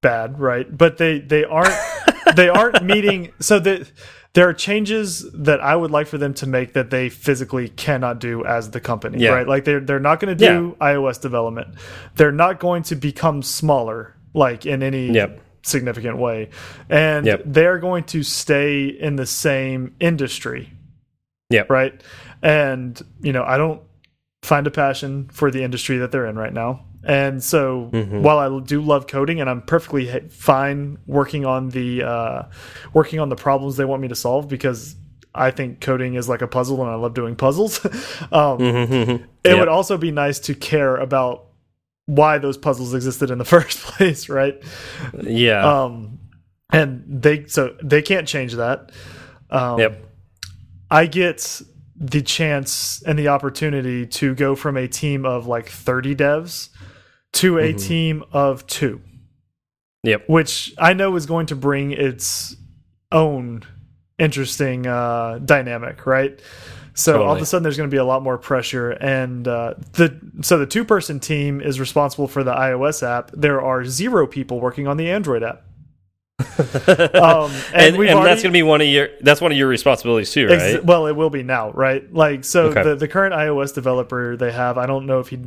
bad, 0.02 0.38
right? 0.38 0.66
But 0.76 0.98
they 0.98 1.18
they 1.18 1.44
aren't 1.44 1.74
they 2.36 2.50
aren't 2.50 2.84
meeting. 2.84 3.32
So 3.40 3.58
that 3.58 3.90
there 4.34 4.46
are 4.48 4.52
changes 4.52 5.24
that 5.32 5.60
I 5.62 5.74
would 5.74 5.90
like 5.90 6.06
for 6.06 6.18
them 6.18 6.34
to 6.34 6.46
make 6.46 6.74
that 6.74 6.90
they 6.90 7.08
physically 7.08 7.70
cannot 7.70 8.20
do 8.20 8.44
as 8.44 8.70
the 8.70 8.78
company, 8.80 9.18
Yeah. 9.18 9.30
right? 9.30 9.48
Like 9.48 9.64
they're 9.64 9.80
they're 9.80 9.98
not 9.98 10.20
going 10.20 10.36
to 10.36 10.44
do 10.46 10.76
iOS 10.78 11.18
development. 11.20 11.68
They're 12.16 12.32
not 12.32 12.60
going 12.60 12.82
to 12.84 12.96
become 12.96 13.42
smaller, 13.42 14.14
like 14.34 14.66
in 14.66 14.82
any 14.82 15.10
Yep. 15.10 15.40
significant 15.62 16.18
way, 16.18 16.50
and 16.90 17.24
Yep. 17.24 17.42
they're 17.46 17.78
going 17.78 18.04
to 18.04 18.22
stay 18.22 18.84
in 18.88 19.16
the 19.16 19.26
same 19.26 19.94
industry, 20.00 20.68
Yeah. 21.48 21.64
right? 21.70 21.98
And 22.42 23.00
you 23.22 23.32
know, 23.32 23.42
I 23.42 23.56
don't 23.56 23.80
find 24.42 24.66
a 24.66 24.70
passion 24.70 25.30
for 25.32 25.50
the 25.50 25.62
industry 25.64 25.96
that 25.96 26.10
they're 26.12 26.26
in 26.26 26.36
right 26.36 26.52
now. 26.52 26.84
And 27.02 27.42
so, 27.42 27.88
Mm-hmm. 27.92 28.22
while 28.22 28.38
I 28.38 28.60
do 28.64 28.80
love 28.82 29.06
coding, 29.06 29.40
and 29.40 29.48
I'm 29.48 29.62
perfectly 29.62 30.06
fine 30.28 30.98
working 31.06 31.46
on 31.46 31.70
the 31.70 32.02
uh, 32.02 32.42
working 32.92 33.20
on 33.20 33.28
the 33.30 33.36
problems 33.36 33.76
they 33.76 33.84
want 33.86 34.02
me 34.02 34.08
to 34.08 34.14
solve, 34.14 34.48
because 34.48 34.96
I 35.34 35.50
think 35.50 35.80
coding 35.80 36.14
is 36.14 36.28
like 36.28 36.42
a 36.42 36.46
puzzle, 36.48 36.80
and 36.82 36.90
I 36.90 36.96
love 36.96 37.14
doing 37.14 37.36
puzzles. 37.36 37.82
um, 38.32 38.58
Mhm. 38.58 39.08
it 39.44 39.50
Yep. 39.50 39.58
would 39.58 39.68
also 39.68 39.96
be 39.96 40.10
nice 40.10 40.38
to 40.40 40.54
care 40.54 40.96
about 40.96 41.46
why 42.06 42.38
those 42.38 42.58
puzzles 42.58 42.92
existed 42.92 43.30
in 43.30 43.38
the 43.38 43.44
first 43.56 43.78
place, 43.78 44.28
right? 44.28 44.60
yeah. 45.22 45.84
Um, 45.84 46.18
and 46.72 47.02
they 47.08 47.46
so 47.46 47.74
they 47.82 48.02
can't 48.02 48.28
change 48.28 48.54
that. 48.54 48.90
Um, 49.50 49.78
yep. 49.78 50.04
I 50.90 51.06
get 51.06 51.62
the 51.96 52.22
chance 52.22 53.02
and 53.06 53.18
the 53.18 53.28
opportunity 53.28 54.06
to 54.06 54.34
go 54.34 54.54
from 54.54 54.76
a 54.76 54.86
team 54.88 55.24
of 55.26 55.46
like 55.46 55.68
30 55.68 56.14
devs 56.16 56.68
to 57.34 57.58
a 57.58 57.72
team 57.72 58.24
of 58.32 58.66
two, 58.66 59.00
Yep. 60.04 60.28
which 60.28 60.74
I 60.78 60.92
know 60.94 61.14
is 61.16 61.26
going 61.26 61.46
to 61.46 61.56
bring 61.56 61.92
its 61.92 62.56
own 63.12 63.62
interesting 64.18 64.86
uh, 64.86 65.38
dynamic, 65.44 66.06
right? 66.06 66.40
So 66.94 67.22
all 67.22 67.34
of 67.36 67.40
a 67.40 67.46
sudden, 67.46 67.62
there's 67.62 67.76
going 67.76 67.88
to 67.88 67.94
be 67.94 67.98
a 67.98 68.04
lot 68.04 68.22
more 68.22 68.36
pressure, 68.36 68.90
and 68.90 69.46
uh, 69.48 69.74
the 69.92 70.18
so 70.42 70.58
the 70.58 70.66
two 70.66 70.84
person 70.84 71.18
team 71.20 71.60
is 71.60 71.80
responsible 71.80 72.26
for 72.28 72.42
the 72.44 72.52
iOS 72.52 73.02
app. 73.02 73.30
There 73.32 73.62
are 73.62 73.84
zero 73.84 74.26
people 74.26 74.60
working 74.60 74.86
on 74.86 74.96
the 74.98 75.10
Android 75.10 75.42
app. 75.42 75.62
um, 77.14 77.50
And, 77.72 77.96
we've 77.96 78.08
and 78.10 78.18
already- 78.18 78.30
that's 78.30 78.42
going 78.42 78.50
to 78.52 78.56
be 78.56 78.62
one 78.62 78.80
of 78.80 78.86
your 78.88 79.08
that's 79.20 79.40
one 79.40 79.52
of 79.52 79.56
your 79.58 79.68
responsibilities 79.68 80.30
too, 80.32 80.48
right? 80.48 80.84
Well, 80.84 81.06
it 81.06 81.12
will 81.16 81.30
be 81.30 81.42
now, 81.42 81.70
right? 81.70 82.12
Like, 82.12 82.44
so 82.44 82.64
Okay. 82.66 82.82
the 82.82 82.96
the 82.96 83.08
current 83.08 83.34
iOS 83.34 83.74
developer 83.74 84.36
they 84.36 84.50
have, 84.52 84.76
I 84.76 84.86
don't 84.86 85.06
know 85.06 85.20
if 85.20 85.28
he 85.28 85.38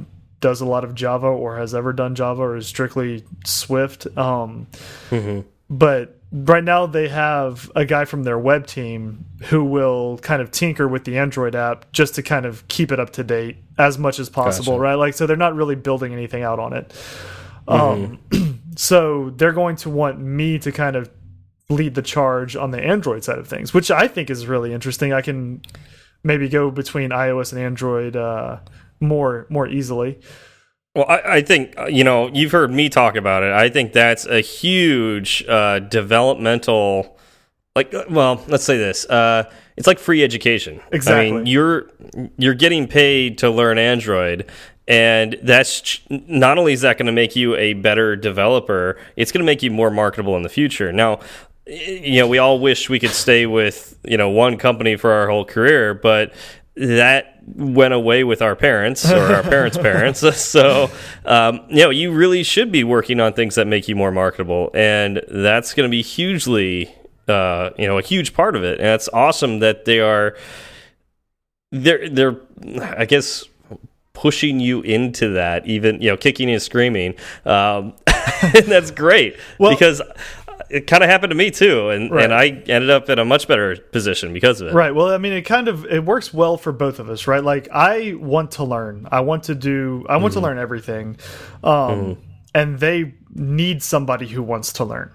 does 0.43 0.61
a 0.61 0.65
lot 0.65 0.83
of 0.83 0.93
Java 0.93 1.25
or 1.27 1.57
has 1.57 1.73
ever 1.73 1.93
done 1.93 2.13
Java 2.13 2.41
or 2.43 2.57
is 2.57 2.67
strictly 2.67 3.23
Swift. 3.45 4.05
Um, 4.15 4.67
Mm-hmm. 5.09 5.47
But 5.69 6.19
right 6.31 6.63
now 6.63 6.85
they 6.85 7.07
have 7.07 7.71
a 7.75 7.85
guy 7.85 8.05
from 8.05 8.23
their 8.23 8.37
web 8.37 8.67
team 8.67 9.25
who 9.45 9.63
will 9.63 10.17
kind 10.19 10.41
of 10.41 10.51
tinker 10.51 10.87
with 10.87 11.05
the 11.05 11.17
Android 11.17 11.55
app 11.55 11.91
just 11.91 12.15
to 12.15 12.21
kind 12.21 12.45
of 12.45 12.67
keep 12.67 12.91
it 12.91 12.99
up 12.99 13.11
to 13.11 13.23
date 13.23 13.57
as 13.79 13.97
much 13.97 14.19
as 14.19 14.29
possible, 14.29 14.73
Gotcha. 14.73 14.81
right? 14.81 14.95
Like, 14.95 15.13
so 15.15 15.25
they're 15.25 15.37
not 15.37 15.55
really 15.55 15.75
building 15.75 16.13
anything 16.13 16.43
out 16.43 16.59
on 16.59 16.73
it. 16.73 16.93
Um, 17.67 18.19
so 18.75 19.31
they're 19.37 19.53
going 19.53 19.77
to 19.77 19.89
want 19.89 20.19
me 20.19 20.59
to 20.59 20.71
kind 20.71 20.95
of 20.95 21.09
lead 21.69 21.95
the 21.95 22.01
charge 22.01 22.55
on 22.55 22.71
the 22.71 22.81
Android 22.81 23.23
side 23.23 23.39
of 23.39 23.47
things, 23.47 23.73
which 23.73 23.89
I 23.89 24.07
think 24.07 24.29
is 24.29 24.45
really 24.45 24.73
interesting. 24.73 25.13
I 25.13 25.21
can 25.21 25.61
maybe 26.23 26.49
go 26.49 26.69
between 26.69 27.09
iOS 27.11 27.51
and 27.53 27.61
Android 27.61 28.15
uh, 28.15 28.57
more 29.03 29.45
more 29.49 29.67
easily. 29.67 30.19
Well, 30.95 31.05
I, 31.09 31.37
I 31.37 31.41
think 31.41 31.73
uh, 31.77 31.85
you 31.85 32.03
know 32.03 32.29
you've 32.33 32.51
heard 32.51 32.71
me 32.71 32.89
talk 32.89 33.15
about 33.15 33.43
it. 33.43 33.51
I 33.51 33.69
think 33.69 33.93
that's 33.93 34.25
a 34.25 34.41
huge 34.41 35.43
uh, 35.47 35.79
developmental, 35.79 37.17
like, 37.75 37.93
uh, 37.93 38.05
well, 38.09 38.43
let's 38.47 38.63
say 38.63 38.77
this: 38.77 39.05
uh, 39.09 39.49
it's 39.75 39.87
like 39.87 39.99
free 39.99 40.23
education. 40.23 40.79
I 40.91 40.95
Exactly. 40.95 41.31
mean, 41.31 41.45
you're 41.47 41.89
you're 42.37 42.53
getting 42.53 42.87
paid 42.87 43.39
to 43.39 43.49
learn 43.49 43.79
Android, 43.79 44.45
and 44.87 45.35
that's 45.41 45.99
not 46.09 46.57
only 46.59 46.73
is 46.73 46.81
that 46.81 46.97
going 46.99 47.07
to 47.07 47.11
make 47.11 47.35
you 47.35 47.55
a 47.55 47.73
better 47.73 48.15
developer, 48.15 48.99
it's 49.15 49.31
going 49.31 49.41
to 49.43 49.45
make 49.45 49.63
you 49.63 49.71
more 49.71 49.89
marketable 49.89 50.35
in 50.37 50.43
the 50.43 50.49
future. 50.49 50.91
Now, 50.93 51.21
you 51.65 52.19
know, 52.19 52.27
we 52.27 52.37
all 52.37 52.59
wish 52.59 52.87
we 52.89 52.99
could 52.99 53.09
stay 53.11 53.47
with 53.47 53.97
you 54.03 54.17
know 54.17 54.29
one 54.29 54.57
company 54.57 54.95
for 54.95 55.11
our 55.11 55.27
whole 55.27 55.45
career, 55.45 55.95
but 55.95 56.33
that 56.75 57.39
went 57.45 57.93
away 57.93 58.23
with 58.23 58.41
our 58.41 58.55
parents 58.55 59.09
or 59.11 59.19
our 59.19 59.43
parents' 59.43 59.77
parents. 59.89 60.21
So, 60.35 60.89
um, 61.25 61.61
you 61.69 61.83
know, 61.83 61.89
you 61.89 62.11
really 62.11 62.43
should 62.43 62.71
be 62.71 62.83
working 62.83 63.19
on 63.19 63.33
things 63.33 63.55
that 63.55 63.67
make 63.67 63.87
you 63.87 63.95
more 63.95 64.11
marketable, 64.11 64.71
and 64.73 65.21
that's 65.29 65.73
going 65.73 65.87
to 65.87 65.91
be 65.91 66.01
hugely, 66.01 66.93
uh, 67.27 67.69
you 67.77 67.85
know, 67.87 67.97
a 67.97 68.01
huge 68.01 68.33
part 68.33 68.55
of 68.55 68.63
it. 68.63 68.79
And 68.79 68.87
it's 68.89 69.09
awesome 69.13 69.59
that 69.59 69.85
they 69.85 69.99
are, 69.99 70.35
they're, 71.71 72.09
they're, 72.09 72.37
I 72.81 73.05
guess, 73.05 73.45
pushing 74.13 74.59
you 74.59 74.81
into 74.81 75.29
that, 75.33 75.65
even 75.67 76.01
you 76.01 76.09
know, 76.09 76.17
kicking 76.17 76.49
and 76.49 76.61
screaming. 76.61 77.15
Um, 77.45 77.93
and 78.41 78.65
that's 78.65 78.91
great 78.91 79.37
Well- 79.59 79.71
because. 79.71 80.01
It 80.73 80.87
kind 80.87 81.03
of 81.03 81.09
happened 81.09 81.29
to 81.29 81.35
me 81.35 81.51
too, 81.51 81.89
and 81.89 82.09
Right. 82.09 82.23
and 82.23 82.33
I 82.33 82.47
ended 82.47 82.89
up 82.89 83.07
in 83.07 83.19
a 83.19 83.25
much 83.25 83.47
better 83.47 83.77
position 83.91 84.33
because 84.33 84.59
of 84.59 84.69
it. 84.69 84.73
Right. 84.73 84.93
Well, 84.95 85.11
I 85.11 85.19
mean, 85.19 85.33
it 85.33 85.43
kind 85.43 85.67
of 85.67 85.85
it 85.85 86.03
works 86.03 86.33
well 86.33 86.57
for 86.57 86.71
both 86.71 86.97
of 86.99 87.09
us, 87.11 87.27
right? 87.27 87.43
Like, 87.43 87.67
I 87.71 88.15
want 88.19 88.51
to 88.53 88.63
learn. 88.63 89.07
I 89.11 89.19
want 89.19 89.43
to 89.43 89.55
do. 89.55 90.03
I 90.09 90.17
want 90.17 90.33
to 90.33 90.39
learn 90.39 90.57
everything, 90.57 91.17
um, 91.63 92.17
and 92.55 92.79
they 92.79 93.13
need 93.35 93.83
somebody 93.83 94.27
who 94.27 94.41
wants 94.41 94.73
to 94.73 94.83
learn. 94.83 95.11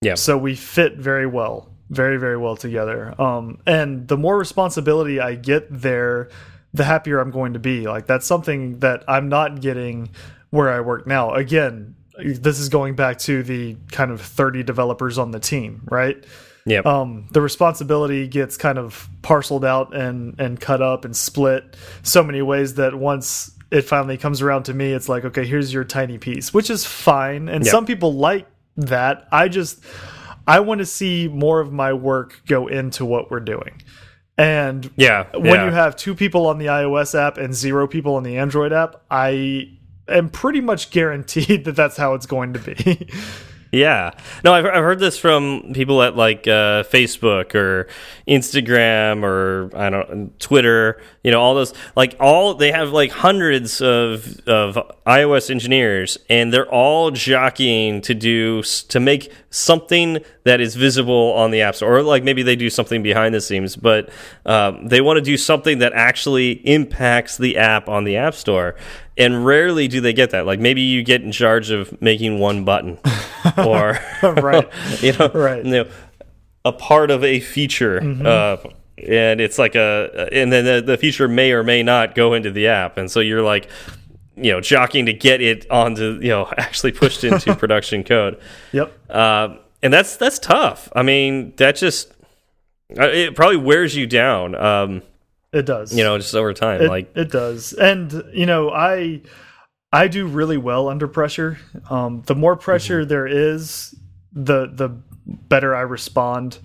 Yeah. 0.00 0.14
So 0.16 0.36
we 0.36 0.56
fit 0.56 0.96
very 0.96 1.26
well, 1.26 1.68
very 1.88 2.16
very 2.16 2.36
well 2.36 2.56
together. 2.56 3.14
Um, 3.20 3.58
and 3.66 4.08
the 4.08 4.16
more 4.16 4.36
responsibility 4.36 5.20
I 5.20 5.36
get 5.36 5.68
there, 5.70 6.28
the 6.74 6.82
happier 6.84 7.20
I'm 7.20 7.30
going 7.30 7.52
to 7.52 7.60
be. 7.60 7.86
Like 7.86 8.08
that's 8.08 8.26
something 8.26 8.80
that 8.80 9.04
I'm 9.06 9.28
not 9.28 9.60
getting 9.60 10.10
where 10.50 10.70
I 10.70 10.80
work 10.80 11.06
now. 11.06 11.34
Again, 11.34 11.94
this 12.18 12.58
is 12.58 12.68
going 12.68 12.94
back 12.94 13.18
to 13.18 13.42
the 13.42 13.76
kind 13.90 14.10
of 14.10 14.20
30 14.20 14.62
developers 14.62 15.18
on 15.18 15.30
the 15.30 15.40
team, 15.40 15.82
right? 15.90 16.22
Yeah. 16.64 16.80
um, 16.80 17.26
the 17.32 17.40
responsibility 17.40 18.28
gets 18.28 18.56
kind 18.56 18.78
of 18.78 19.08
parceled 19.22 19.64
out 19.64 19.96
and 19.96 20.38
and 20.38 20.60
cut 20.60 20.80
up 20.80 21.04
and 21.04 21.16
split 21.16 21.76
so 22.04 22.22
many 22.22 22.40
ways 22.40 22.74
that 22.74 22.94
once 22.94 23.50
it 23.72 23.82
finally 23.82 24.16
comes 24.16 24.42
around 24.42 24.64
to 24.64 24.74
me, 24.74 24.92
it's 24.92 25.08
like, 25.08 25.24
okay, 25.24 25.44
here's 25.44 25.72
your 25.72 25.82
tiny 25.82 26.18
piece, 26.18 26.54
which 26.54 26.70
is 26.70 26.84
fine. 26.84 27.48
And 27.48 27.64
Yep. 27.64 27.72
some 27.72 27.86
people 27.86 28.14
like 28.14 28.46
that. 28.76 29.26
I 29.32 29.48
just 29.48 29.82
I 30.46 30.60
want 30.60 30.78
to 30.78 30.86
see 30.86 31.28
more 31.28 31.60
of 31.60 31.72
my 31.72 31.92
work 31.92 32.40
go 32.46 32.66
into 32.68 33.04
what 33.04 33.30
we're 33.30 33.40
doing. 33.40 33.82
And 34.38 34.90
yeah. 34.96 35.26
when 35.34 35.44
yeah. 35.46 35.64
you 35.66 35.70
have 35.72 35.96
two 35.96 36.14
people 36.14 36.46
on 36.46 36.58
the 36.58 36.66
iOS 36.66 37.18
app 37.18 37.38
and 37.38 37.54
zero 37.54 37.86
people 37.86 38.14
on 38.14 38.22
the 38.22 38.38
Android 38.38 38.72
app, 38.72 39.02
I 39.10 39.78
am 40.08 40.28
pretty 40.28 40.60
much 40.60 40.90
guaranteed 40.90 41.64
that 41.64 41.76
that's 41.76 41.96
how 41.96 42.14
it's 42.14 42.26
going 42.26 42.52
to 42.54 42.58
be. 42.58 43.08
Yeah. 43.74 44.10
No, 44.44 44.52
I've, 44.52 44.66
I've 44.66 44.84
heard 44.84 44.98
this 44.98 45.16
from 45.16 45.72
people 45.72 46.02
at 46.02 46.14
like 46.14 46.46
uh, 46.46 46.84
Facebook 46.84 47.54
or 47.54 47.88
Instagram 48.28 49.22
or 49.22 49.70
I 49.74 49.88
don't 49.88 50.38
Twitter, 50.38 51.00
you 51.24 51.30
know, 51.30 51.40
all 51.40 51.54
those 51.54 51.72
like 51.96 52.14
all 52.20 52.52
they 52.52 52.70
have 52.70 52.90
like 52.90 53.10
hundreds 53.10 53.80
of 53.80 54.40
of 54.46 54.74
iOS 55.06 55.50
engineers 55.50 56.18
and 56.28 56.52
they're 56.52 56.70
all 56.70 57.10
jockeying 57.12 58.02
to 58.02 58.12
do 58.12 58.62
to 58.62 59.00
make 59.00 59.32
something 59.52 60.18
that 60.44 60.60
is 60.60 60.74
visible 60.74 61.32
on 61.34 61.50
the 61.52 61.60
App 61.60 61.76
Store 61.76 61.98
or 61.98 62.02
like 62.02 62.24
maybe 62.24 62.42
they 62.42 62.56
do 62.56 62.68
something 62.70 63.02
behind 63.02 63.34
the 63.34 63.40
scenes, 63.40 63.76
but 63.76 64.10
um, 64.46 64.88
they 64.88 65.00
want 65.00 65.18
to 65.18 65.20
do 65.20 65.36
something 65.36 65.78
that 65.78 65.92
actually 65.92 66.52
impacts 66.66 67.36
the 67.36 67.58
app 67.58 67.88
on 67.88 68.04
the 68.04 68.16
App 68.16 68.34
Store. 68.34 68.74
And 69.18 69.44
rarely 69.44 69.88
do 69.88 70.00
they 70.00 70.14
get 70.14 70.30
that. 70.30 70.46
Like 70.46 70.58
maybe 70.58 70.80
you 70.80 71.02
get 71.04 71.22
in 71.22 71.32
charge 71.32 71.70
of 71.70 72.00
making 72.00 72.38
one 72.38 72.64
button 72.64 72.98
or 73.58 74.00
Right. 74.22 74.68
you 75.00 75.12
know, 75.12 75.28
Right. 75.28 75.64
You 75.64 75.70
know, 75.70 75.90
a 76.64 76.72
part 76.72 77.10
of 77.10 77.22
a 77.22 77.40
feature, 77.40 78.00
uh, 78.24 78.56
and 78.96 79.40
it's 79.40 79.58
like 79.58 79.74
a, 79.74 80.28
and 80.32 80.52
then 80.52 80.64
the, 80.64 80.80
the 80.80 80.96
feature 80.96 81.26
may 81.26 81.50
or 81.50 81.64
may 81.64 81.82
not 81.82 82.14
go 82.14 82.34
into 82.34 82.52
the 82.52 82.68
app, 82.68 82.98
and 82.98 83.10
so 83.10 83.18
you're 83.18 83.42
like, 83.42 83.68
you 84.36 84.52
know, 84.52 84.60
jockeying 84.60 85.06
to 85.06 85.12
get 85.12 85.40
it 85.40 85.70
onto, 85.70 86.18
you 86.22 86.28
know, 86.28 86.48
actually 86.58 86.92
pushed 86.92 87.24
into 87.24 87.54
production 87.56 88.04
code, 88.04 88.40
yep. 88.72 88.92
um, 89.14 89.58
and 89.82 89.92
that's 89.92 90.16
that's 90.16 90.38
tough. 90.38 90.88
I 90.94 91.02
mean, 91.02 91.54
that 91.56 91.76
just 91.76 92.12
uh, 92.98 93.08
it 93.08 93.34
probably 93.34 93.56
wears 93.58 93.96
you 93.96 94.06
down, 94.06 94.54
um, 94.54 95.02
It 95.52 95.66
does. 95.66 95.94
you 95.96 96.04
know, 96.04 96.16
just 96.18 96.34
over 96.34 96.52
time. 96.54 96.82
it, 96.82 96.88
like, 96.88 97.10
it 97.16 97.30
does 97.30 97.72
and 97.74 98.22
you 98.32 98.46
know 98.46 98.70
i 98.70 99.20
i 99.92 100.08
do 100.08 100.26
really 100.26 100.56
well 100.58 100.88
under 100.88 101.08
pressure 101.08 101.58
um 101.90 102.22
the 102.26 102.34
more 102.34 102.56
pressure 102.56 103.00
Mm-hmm. 103.00 103.08
there 103.08 103.26
is 103.26 103.94
the 104.32 104.66
the 104.72 104.88
better 105.26 105.74
i 105.74 105.80
respond 105.82 106.58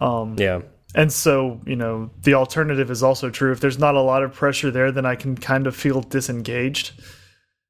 um 0.00 0.36
yeah, 0.38 0.60
and 0.94 1.12
so 1.12 1.60
you 1.66 1.76
know 1.76 2.10
the 2.22 2.34
alternative 2.34 2.90
is 2.90 3.02
also 3.02 3.30
true. 3.30 3.52
If 3.52 3.60
there's 3.60 3.78
not 3.78 3.94
a 3.94 4.00
lot 4.00 4.22
of 4.22 4.32
pressure 4.34 4.70
there 4.70 4.92
then 4.92 5.06
i 5.06 5.14
can 5.16 5.36
kind 5.36 5.66
of 5.66 5.74
feel 5.76 6.00
disengaged. 6.02 6.92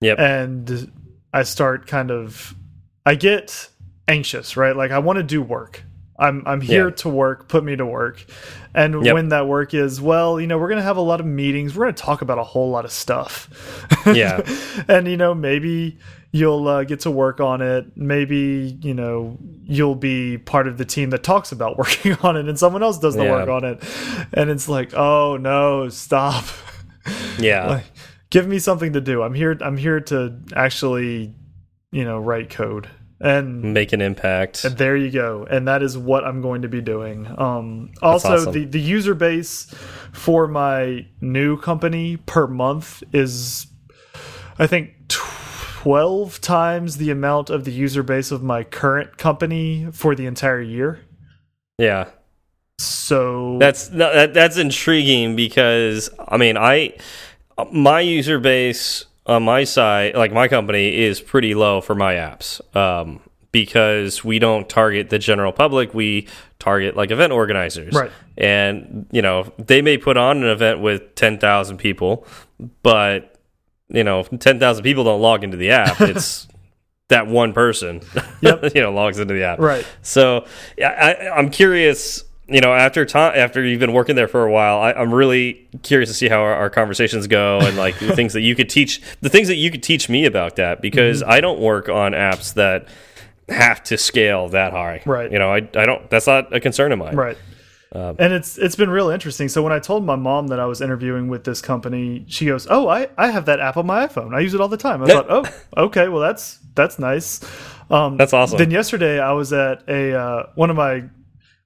Yep, 0.01 0.19
and 0.19 0.93
i 1.33 1.43
start 1.45 1.87
kind 1.87 2.11
of 2.11 2.55
i 3.07 3.15
get 3.15 3.69
anxious 4.09 4.57
right? 4.57 4.75
Like 4.77 4.91
i 4.91 4.99
want 4.99 5.19
to 5.19 5.23
do 5.23 5.41
work. 5.43 5.85
I'm 6.19 6.43
i'm 6.47 6.61
here 6.61 6.89
Yeah. 6.89 6.95
to 6.97 7.09
work. 7.09 7.49
Put 7.49 7.65
me 7.65 7.75
to 7.77 7.87
work. 7.87 8.25
And 8.75 9.05
Yep. 9.05 9.15
when 9.15 9.29
that 9.31 9.47
work 9.47 9.75
is 9.75 10.01
well 10.01 10.41
you 10.41 10.47
know 10.47 10.59
we're 10.59 10.69
going 10.69 10.79
to 10.81 10.85
have 10.85 10.97
a 10.97 11.01
lot 11.01 11.21
of 11.21 11.27
meetings. 11.27 11.75
We're 11.75 11.85
going 11.87 11.95
to 11.95 12.03
talk 12.03 12.23
about 12.23 12.39
a 12.39 12.45
whole 12.45 12.71
lot 12.71 12.85
of 12.85 12.93
stuff. 12.93 13.49
Yeah. 14.07 14.43
and 14.89 15.07
you 15.09 15.17
know 15.17 15.35
maybe 15.35 15.99
you'll 16.35 16.67
uh, 16.67 16.83
get 16.85 17.01
to 17.01 17.11
work 17.11 17.41
on 17.41 17.61
it 17.61 17.85
maybe 17.97 18.77
you 18.83 18.95
know 18.95 19.37
you'll 19.65 19.95
be 19.95 20.39
part 20.39 20.67
of 20.67 20.79
the 20.79 20.85
team 20.85 21.11
that 21.11 21.23
talks 21.23 21.53
about 21.53 21.77
working 21.83 22.15
on 22.23 22.37
it 22.37 22.49
and 22.49 22.59
someone 22.59 22.83
else 22.83 22.99
does 22.99 23.15
the 23.15 23.25
Yeah. 23.25 23.33
work 23.33 23.49
on 23.49 23.65
it 23.65 23.83
and 24.33 24.49
it's 24.51 24.69
like 24.69 24.95
oh 24.95 25.37
no 25.37 25.89
stop 25.91 26.45
yeah, 27.39 27.67
like 27.67 27.85
give 28.31 28.47
me 28.49 28.59
something 28.59 28.93
to 28.95 29.01
do 29.01 29.23
i'm 29.23 29.35
here 29.35 29.57
i'm 29.61 29.77
here 29.77 30.01
to 30.01 30.39
actually 30.57 31.35
you 31.91 32.05
know 32.05 32.19
write 32.19 32.49
code 32.51 32.89
and 33.25 33.63
Make 33.75 33.93
an 33.93 34.01
impact. 34.01 34.65
and 34.65 34.77
there 34.77 34.97
you 34.97 35.09
go. 35.09 35.47
And 35.49 35.69
that 35.69 35.81
is 35.81 35.97
what 35.97 36.25
I'm 36.25 36.43
going 36.43 36.63
to 36.63 36.69
be 36.69 36.81
doing. 36.81 37.33
Um, 37.39 37.93
also, 38.03 38.33
awesome. 38.35 38.53
the 38.53 38.65
the 38.65 38.81
user 38.81 39.15
base 39.15 39.73
for 40.13 40.49
my 40.49 41.07
new 41.21 41.57
company 41.57 42.17
per 42.17 42.49
month 42.49 43.05
is, 43.13 43.69
I 44.59 44.67
think. 44.67 44.95
12 45.83 46.41
times 46.41 46.99
the 46.99 47.11
amount 47.11 47.51
of 47.51 47.65
the 47.65 47.73
user 47.73 48.05
base 48.05 48.31
of 48.31 48.41
my 48.41 48.63
current 48.63 49.19
company 49.19 49.89
for 49.91 50.15
the 50.15 50.27
entire 50.27 50.61
year. 50.61 51.01
Yeah. 51.77 52.11
So 52.79 53.59
That's 53.59 53.89
that, 53.89 54.33
that's 54.33 54.57
intriguing 54.59 55.35
because 55.35 56.09
I 56.29 56.37
mean 56.37 56.57
I 56.57 56.95
my 57.73 57.99
user 57.99 58.39
base 58.39 59.07
on 59.27 59.43
my 59.43 59.65
side 59.65 60.15
like 60.15 60.33
my 60.33 60.47
company 60.47 60.97
is 61.01 61.21
pretty 61.21 61.53
low 61.55 61.81
for 61.81 61.97
my 61.97 62.15
apps 62.15 62.61
um, 62.77 63.19
because 63.51 64.23
we 64.25 64.39
don't 64.39 64.69
target 64.69 65.11
the 65.11 65.19
general 65.19 65.53
public 65.53 65.95
we 65.95 66.29
target 66.61 66.97
like 66.97 67.11
event 67.11 67.33
organizers 67.33 67.93
Right. 67.93 68.11
and 68.39 69.07
you 69.11 69.21
know 69.23 69.53
they 69.59 69.83
may 69.83 69.99
put 69.99 70.17
on 70.17 70.45
an 70.45 70.49
event 70.49 70.81
with 70.81 71.17
10,000 71.17 71.77
people 71.77 72.25
but 72.85 73.32
you 73.93 74.03
know 74.05 74.23
10,000 74.25 74.83
people 74.83 75.05
don't 75.05 75.21
log 75.21 75.45
into 75.45 75.57
the 75.57 75.71
app 75.71 76.01
it's 76.01 76.49
that 77.09 77.27
one 77.27 77.53
person 77.53 78.01
Yep. 78.41 78.73
you 78.75 78.81
know 78.83 78.93
logs 78.93 79.19
into 79.19 79.35
the 79.35 79.45
app 79.45 79.59
Right. 79.59 79.87
so 80.03 80.47
I, 80.85 81.29
I'm 81.35 81.51
curious. 81.51 82.25
You 82.49 82.61
know, 82.61 82.75
after 82.75 83.07
time, 83.07 83.33
after 83.37 83.65
you've 83.65 83.81
been 83.81 83.95
working 83.95 84.15
there 84.17 84.29
for 84.29 84.45
a 84.45 84.51
while, 84.53 84.79
I, 84.79 84.93
I'm 84.93 85.15
really 85.15 85.67
curious 85.83 86.11
to 86.11 86.15
see 86.15 86.29
how 86.29 86.41
our, 86.43 86.53
our 86.55 86.69
conversations 86.71 87.27
go 87.27 87.61
and 87.61 87.79
like 87.79 87.99
the 87.99 88.15
things 88.17 88.35
that 88.35 88.43
you 88.43 88.55
could 88.55 88.69
teach, 88.69 89.01
the 89.23 89.31
things 89.31 89.49
that 89.49 89.55
you 89.57 89.71
could 89.71 89.83
teach 89.83 90.11
me 90.11 90.27
about 90.27 90.57
that 90.57 90.83
because 90.83 91.23
Mm-hmm. 91.23 91.31
I 91.31 91.41
don't 91.41 91.61
work 91.61 91.89
on 91.89 92.13
apps 92.13 92.53
that 92.55 92.89
have 93.49 93.83
to 93.85 93.97
scale 93.97 94.49
that 94.51 94.73
high. 94.73 95.03
Right. 95.07 95.33
You 95.33 95.39
know, 95.39 95.51
I 95.51 95.59
I 95.77 95.87
don't. 95.87 96.11
That's 96.11 96.27
not 96.27 96.55
a 96.55 96.61
concern 96.61 96.93
of 96.93 96.99
mine. 96.99 97.15
Right. 97.17 97.39
Um, 97.95 98.17
and 98.19 98.33
it's 98.33 98.57
it's 98.57 98.75
been 98.77 98.89
real 98.89 99.11
interesting. 99.11 99.49
So 99.49 99.63
when 99.63 99.73
I 99.73 99.79
told 99.79 100.05
my 100.05 100.17
mom 100.17 100.47
that 100.49 100.59
I 100.59 100.65
was 100.65 100.81
interviewing 100.81 101.29
with 101.29 101.45
this 101.45 101.61
company, 101.61 102.25
she 102.27 102.47
goes, 102.47 102.67
"Oh, 102.71 102.89
I 102.89 103.09
I 103.19 103.31
have 103.31 103.45
that 103.47 103.61
app 103.61 103.77
on 103.77 103.87
my 103.87 104.07
iPhone. 104.07 104.35
I 104.35 104.41
use 104.41 104.55
it 104.55 104.61
all 104.61 104.69
the 104.69 104.79
time." 104.79 105.03
I 105.03 105.07
thought, 105.09 105.27
"Oh, 105.29 105.45
okay, 105.87 106.09
well 106.09 106.21
that's 106.21 106.59
that's 106.75 106.99
nice." 106.99 107.41
Um, 107.91 108.17
That's 108.17 108.33
awesome. 108.33 108.57
Then 108.57 108.71
yesterday 108.71 109.21
I 109.21 109.33
was 109.33 109.53
at 109.53 109.87
a 109.89 110.15
uh, 110.19 110.47
one 110.55 110.71
of 110.71 110.77
my 110.77 111.05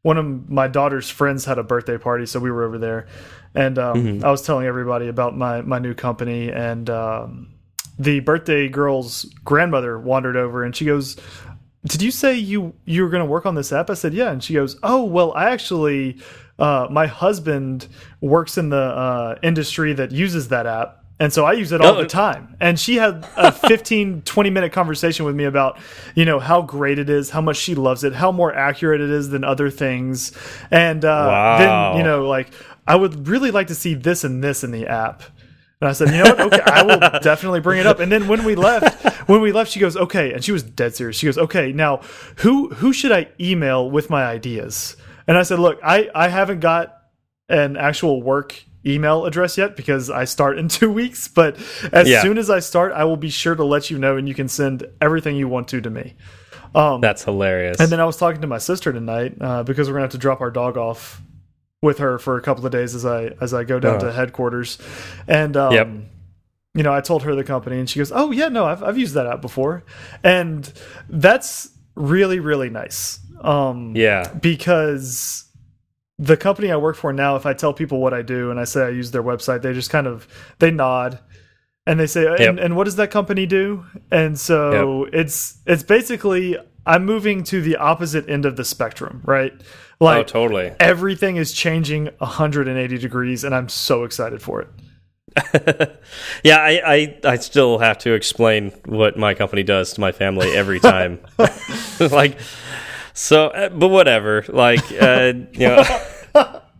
one 0.03 0.19
of 0.19 0.51
my 0.51 0.67
daughter's 0.67 1.09
friends 1.09 1.45
had 1.45 1.59
a 1.59 1.63
birthday 1.63 1.99
party, 1.99 2.27
so 2.27 2.41
we 2.41 2.51
were 2.51 2.65
over 2.65 2.79
there, 2.79 3.07
and 3.55 3.79
um, 3.79 3.97
Mm-hmm. 3.97 4.25
I 4.25 4.31
was 4.33 4.43
telling 4.43 4.67
everybody 4.67 5.07
about 5.07 5.37
my 5.37 5.63
my 5.63 5.79
new 5.79 5.95
company, 5.95 6.51
and 6.51 6.91
um, 6.91 7.55
the 7.99 8.19
birthday 8.21 8.69
girl's 8.69 9.25
grandmother 9.45 9.99
wandered 10.01 10.37
over, 10.37 10.65
and 10.65 10.75
she 10.75 10.85
goes, 10.85 11.17
did 11.87 12.03
you 12.03 12.11
say 12.11 12.35
you 12.35 12.75
you 12.85 13.03
were 13.03 13.09
going 13.09 13.21
to 13.25 13.31
work 13.31 13.47
on 13.47 13.55
this 13.55 13.73
app? 13.73 13.91
I 13.91 13.95
said, 13.95 14.13
yeah. 14.15 14.31
And 14.31 14.43
she 14.43 14.55
goes, 14.55 14.79
oh, 14.83 15.05
well, 15.05 15.33
I 15.35 15.51
actually, 15.51 16.19
uh, 16.59 16.89
my 16.91 17.07
husband 17.07 17.87
works 18.21 18.59
in 18.59 18.69
the 18.71 18.77
uh, 18.77 19.39
industry 19.43 19.93
that 19.95 20.13
uses 20.13 20.49
that 20.49 20.67
app. 20.67 21.03
And 21.19 21.33
so 21.33 21.47
I 21.47 21.53
use 21.53 21.73
it 21.73 21.81
all 21.81 21.95
Oh. 21.97 22.03
the 22.03 22.07
time. 22.07 22.57
And 22.61 22.79
she 22.79 22.97
had 22.97 23.27
a 23.37 23.51
15, 23.73 24.23
20 24.23 24.51
minute 24.51 24.73
conversation 24.73 25.25
with 25.25 25.35
me 25.35 25.45
about, 25.45 25.79
you 26.15 26.27
know, 26.27 26.39
how 26.39 26.61
great 26.61 26.99
it 26.99 27.09
is, 27.09 27.31
how 27.31 27.41
much 27.41 27.57
she 27.57 27.75
loves 27.75 28.05
it, 28.05 28.13
how 28.13 28.31
more 28.33 28.55
accurate 28.55 29.01
it 29.01 29.09
is 29.11 29.31
than 29.31 29.43
other 29.43 29.71
things. 29.71 30.33
And 30.71 31.05
uh, 31.05 31.09
Wow. 31.09 31.59
then, 31.59 31.99
you 31.99 32.05
know, 32.05 32.29
like, 32.29 32.49
I 32.87 32.97
would 32.97 33.29
really 33.29 33.51
like 33.51 33.69
to 33.69 33.75
see 33.75 33.95
this 33.95 34.25
and 34.25 34.45
this 34.45 34.63
in 34.63 34.73
the 34.73 34.87
app. 34.89 35.23
And 35.81 35.89
I 35.91 35.93
said, 35.93 36.09
you 36.09 36.23
know 36.25 36.31
what? 36.31 36.41
Okay, 36.55 36.63
I 36.65 36.83
will 36.85 36.99
definitely 37.21 37.61
bring 37.61 37.79
it 37.81 37.87
up. 37.87 38.01
And 38.01 38.11
then 38.11 38.29
when 38.29 38.45
we 38.45 38.55
left, 38.55 39.05
when 39.29 39.43
we 39.43 39.53
left, 39.53 39.71
she 39.71 39.79
goes, 39.81 39.95
okay, 39.97 40.33
and 40.33 40.43
she 40.43 40.51
was 40.53 40.63
dead 40.63 40.95
serious. 40.97 41.17
She 41.19 41.27
goes, 41.27 41.37
okay, 41.37 41.71
now 41.73 41.99
who 42.37 42.71
who 42.71 42.93
should 42.95 43.13
I 43.13 43.29
email 43.39 43.91
with 43.91 44.09
my 44.09 44.25
ideas? 44.25 44.97
And 45.29 45.37
I 45.37 45.43
said, 45.43 45.59
look, 45.59 45.79
I 45.83 46.09
I 46.15 46.29
haven't 46.29 46.61
got 46.61 46.97
an 47.49 47.77
actual 47.77 48.23
work 48.23 48.63
email 48.87 49.27
address 49.27 49.59
yet 49.59 49.77
because 49.77 50.09
I 50.11 50.25
start 50.25 50.59
in 50.59 50.69
two 50.79 50.91
weeks. 50.91 51.29
But 51.29 51.57
as 51.93 52.09
Yeah. 52.09 52.23
soon 52.23 52.39
as 52.39 52.49
I 52.49 52.61
start, 52.61 52.93
I 52.93 53.05
will 53.05 53.17
be 53.19 53.31
sure 53.31 53.55
to 53.55 53.65
let 53.65 53.91
you 53.91 53.99
know, 53.99 54.17
and 54.17 54.27
you 54.27 54.35
can 54.35 54.49
send 54.49 54.87
everything 55.01 55.37
you 55.37 55.47
want 55.49 55.69
to 55.69 55.81
to 55.83 55.91
me. 55.91 56.15
That's 57.01 57.25
hilarious. 57.25 57.81
And 57.81 57.91
then 57.91 58.01
I 58.01 58.05
was 58.05 58.17
talking 58.17 58.41
to 58.43 58.47
my 58.47 58.59
sister 58.59 58.93
tonight 58.93 59.35
uh, 59.41 59.63
because 59.63 59.89
we're 59.89 59.95
gonna 59.95 60.05
have 60.05 60.13
to 60.13 60.19
drop 60.19 60.41
our 60.41 60.51
dog 60.51 60.77
off 60.77 61.21
with 61.87 61.99
her 61.99 62.19
for 62.19 62.37
a 62.37 62.43
couple 62.43 62.65
of 62.67 62.73
days 62.73 62.95
as 62.95 63.05
I 63.07 63.21
as 63.41 63.55
I 63.55 63.65
go 63.65 63.79
down 63.81 63.97
Oh. 63.97 64.01
to 64.07 64.13
headquarters, 64.13 64.79
and 65.27 65.57
um, 65.57 65.73
Yep. 65.73 65.89
you 66.75 66.83
know 66.83 66.93
I 66.93 67.01
told 67.01 67.23
her 67.23 67.35
the 67.35 67.45
company, 67.45 67.79
and 67.79 67.89
she 67.89 67.99
goes, 68.01 68.13
"Oh 68.15 68.31
yeah, 68.33 68.49
no, 68.49 68.65
I've 68.67 68.83
I've 68.83 68.99
used 68.99 69.15
that 69.15 69.27
app 69.27 69.41
before," 69.41 69.85
and 70.23 70.71
that's 71.09 71.71
really 71.95 72.41
really 72.41 72.71
nice. 72.71 73.21
Um, 73.41 73.95
yeah. 73.97 74.33
because 74.41 75.45
the 76.19 76.37
company 76.37 76.73
I 76.73 76.77
work 76.77 76.97
for 76.97 77.13
now, 77.13 77.37
if 77.37 77.45
I 77.45 77.53
tell 77.53 77.75
people 77.75 78.01
what 78.01 78.15
I 78.15 78.23
do 78.23 78.51
and 78.51 78.59
I 78.59 78.65
say 78.65 78.87
I 78.87 78.89
use 78.89 79.11
their 79.11 79.23
website, 79.23 79.61
they 79.63 79.75
just 79.75 79.91
kind 79.91 80.07
of 80.07 80.27
they 80.59 80.71
nod 80.71 81.19
and 81.87 82.01
they 82.01 82.07
say, 82.07 82.27
and, 82.27 82.39
Yep. 82.41 82.57
and 82.65 82.77
what 82.77 82.85
does 82.85 82.97
that 82.97 83.11
company 83.11 83.45
do? 83.47 83.85
And 84.11 84.39
so 84.41 85.05
it's 85.13 85.59
it's 85.67 85.83
basically 85.83 86.57
I'm 86.87 87.05
moving 87.05 87.45
to 87.45 87.61
the 87.61 87.77
opposite 87.77 88.29
end 88.31 88.47
of 88.47 88.57
the 88.57 88.65
spectrum, 88.65 89.21
right? 89.27 89.53
Like 89.99 90.19
oh, 90.19 90.23
totally. 90.25 90.73
everything 90.79 91.37
is 91.37 91.53
changing 91.53 92.11
180 92.19 92.99
degrees, 92.99 93.45
and 93.45 93.55
I'm 93.55 93.69
so 93.69 94.05
excited 94.05 94.43
for 94.43 94.61
it. 94.63 94.69
Yeah, 96.45 96.57
I, 96.59 96.81
I 96.85 97.19
I 97.25 97.37
still 97.37 97.79
have 97.79 97.99
to 97.99 98.13
explain 98.13 98.71
what 98.87 99.19
my 99.19 99.35
company 99.35 99.63
does 99.63 99.93
to 99.95 100.01
my 100.01 100.13
family 100.13 100.51
every 100.57 100.81
time. 100.81 101.19
like, 102.01 102.39
so, 103.13 103.49
uh, 103.49 103.69
but 103.71 103.89
whatever. 103.89 104.45
Like, 104.49 104.85
uh, 105.01 105.33
you 105.53 105.69
know, 105.69 105.85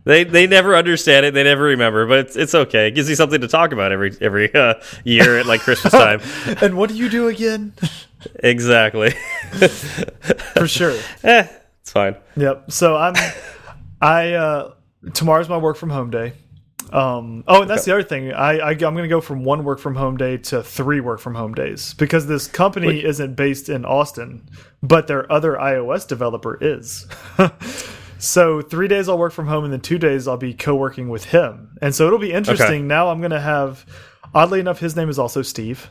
they 0.05 0.23
they 0.23 0.47
never 0.47 0.75
understand 0.75 1.25
it. 1.25 1.33
They 1.33 1.43
never 1.43 1.63
remember, 1.63 2.07
but 2.07 2.19
it's 2.19 2.35
it's 2.35 2.55
okay. 2.55 2.87
It 2.87 2.91
gives 2.91 3.09
you 3.09 3.15
something 3.15 3.41
to 3.41 3.47
talk 3.47 3.73
about 3.73 3.91
every 3.91 4.15
every 4.21 4.53
uh, 4.55 4.75
year 5.03 5.37
at 5.39 5.45
like 5.45 5.61
Christmas 5.61 5.91
time. 5.93 6.21
And 6.61 6.77
what 6.77 6.89
do 6.89 6.95
you 6.95 7.09
do 7.09 7.27
again? 7.27 7.73
exactly. 8.43 9.11
for 10.55 10.67
sure. 10.67 10.97
eh, 11.23 11.47
it's 11.87 11.93
fine. 11.93 12.17
Yep. 12.35 12.69
So 12.69 12.97
I'm 12.97 13.13
I 14.01 14.33
uh 14.33 14.73
tomorrow's 15.13 15.47
my 15.47 15.55
work 15.55 15.77
from 15.77 15.89
home 15.89 16.09
day. 16.09 16.33
Um 16.91 17.45
oh 17.47 17.61
and 17.61 17.69
that's 17.69 17.85
the 17.85 17.93
other 17.93 18.03
thing. 18.03 18.33
I, 18.33 18.57
I 18.57 18.69
I'm 18.71 18.77
gonna 18.77 19.07
go 19.07 19.21
from 19.21 19.45
one 19.45 19.63
work 19.63 19.79
from 19.79 19.95
home 19.95 20.17
day 20.17 20.35
to 20.37 20.61
three 20.63 20.99
work 20.99 21.21
from 21.21 21.33
home 21.33 21.53
days 21.53 21.93
because 21.93 22.27
this 22.27 22.47
company 22.47 23.05
isn't 23.05 23.35
based 23.35 23.69
in 23.69 23.85
Austin, 23.85 24.49
but 24.83 25.07
their 25.07 25.31
other 25.31 25.53
iOS 25.53 26.05
developer 26.05 26.57
is. 26.59 27.07
so 28.17 28.61
three 28.61 28.89
days 28.89 29.07
I'll 29.07 29.17
work 29.17 29.31
from 29.31 29.47
home 29.47 29.63
and 29.63 29.71
then 29.71 29.79
two 29.79 29.97
days 29.97 30.27
I'll 30.27 30.35
be 30.35 30.53
co-working 30.53 31.07
with 31.07 31.23
him. 31.23 31.77
And 31.81 31.95
so 31.95 32.05
it'll 32.05 32.19
be 32.19 32.33
interesting. 32.33 32.85
Now 32.87 33.07
I'm 33.07 33.21
gonna 33.21 33.39
have 33.39 33.85
oddly 34.33 34.59
enough, 34.59 34.79
his 34.79 34.97
name 34.97 35.07
is 35.07 35.17
also 35.17 35.41
Steve. 35.41 35.89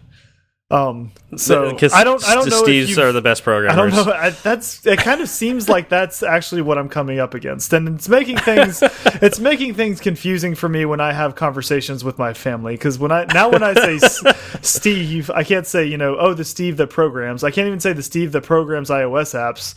Um 0.69 1.13
so 1.37 1.71
because 1.71 1.93
I 1.93 2.03
don't 2.03 2.27
I 2.29 2.35
don't 2.35 2.49
know 2.51 2.65
Steve's 2.65 2.99
are 2.99 3.13
the 3.13 3.23
best 3.23 3.45
programmers. 3.45 3.95
I 3.95 4.01
don't 4.01 4.07
know. 4.09 4.13
I, 4.13 4.31
that's 4.31 4.85
it. 4.85 4.99
Kind 4.99 5.21
of 5.21 5.29
seems 5.29 5.69
like 5.69 5.89
that's 5.89 6.25
actually 6.25 6.63
what 6.63 6.77
I'm 6.77 6.89
coming 6.89 7.21
up 7.21 7.35
against, 7.35 7.73
and 7.73 7.89
it's 7.89 8.09
making 8.09 8.39
things 8.39 8.83
it's 9.23 9.39
making 9.39 9.75
things 9.75 10.01
confusing 10.01 10.57
for 10.57 10.69
me 10.69 10.85
when 10.85 11.01
I 11.01 11.13
have 11.13 11.37
conversations 11.37 12.03
with 12.03 12.19
my 12.19 12.33
family. 12.35 12.75
Because 12.75 12.99
when 12.99 13.13
I 13.13 13.27
now 13.33 13.49
when 13.49 13.63
I 13.63 13.75
say 13.75 14.33
Steve, 14.61 15.31
I 15.31 15.45
can't 15.45 15.69
say 15.69 15.85
you 15.87 15.99
know 15.99 16.17
oh 16.19 16.35
the 16.35 16.45
Steve 16.45 16.79
that 16.79 16.89
programs. 16.89 17.45
I 17.45 17.53
can't 17.53 17.69
even 17.69 17.79
say 17.79 17.93
the 17.93 18.03
Steve 18.03 18.33
that 18.33 18.43
programs 18.43 18.91
iOS 18.91 19.37
apps. 19.39 19.77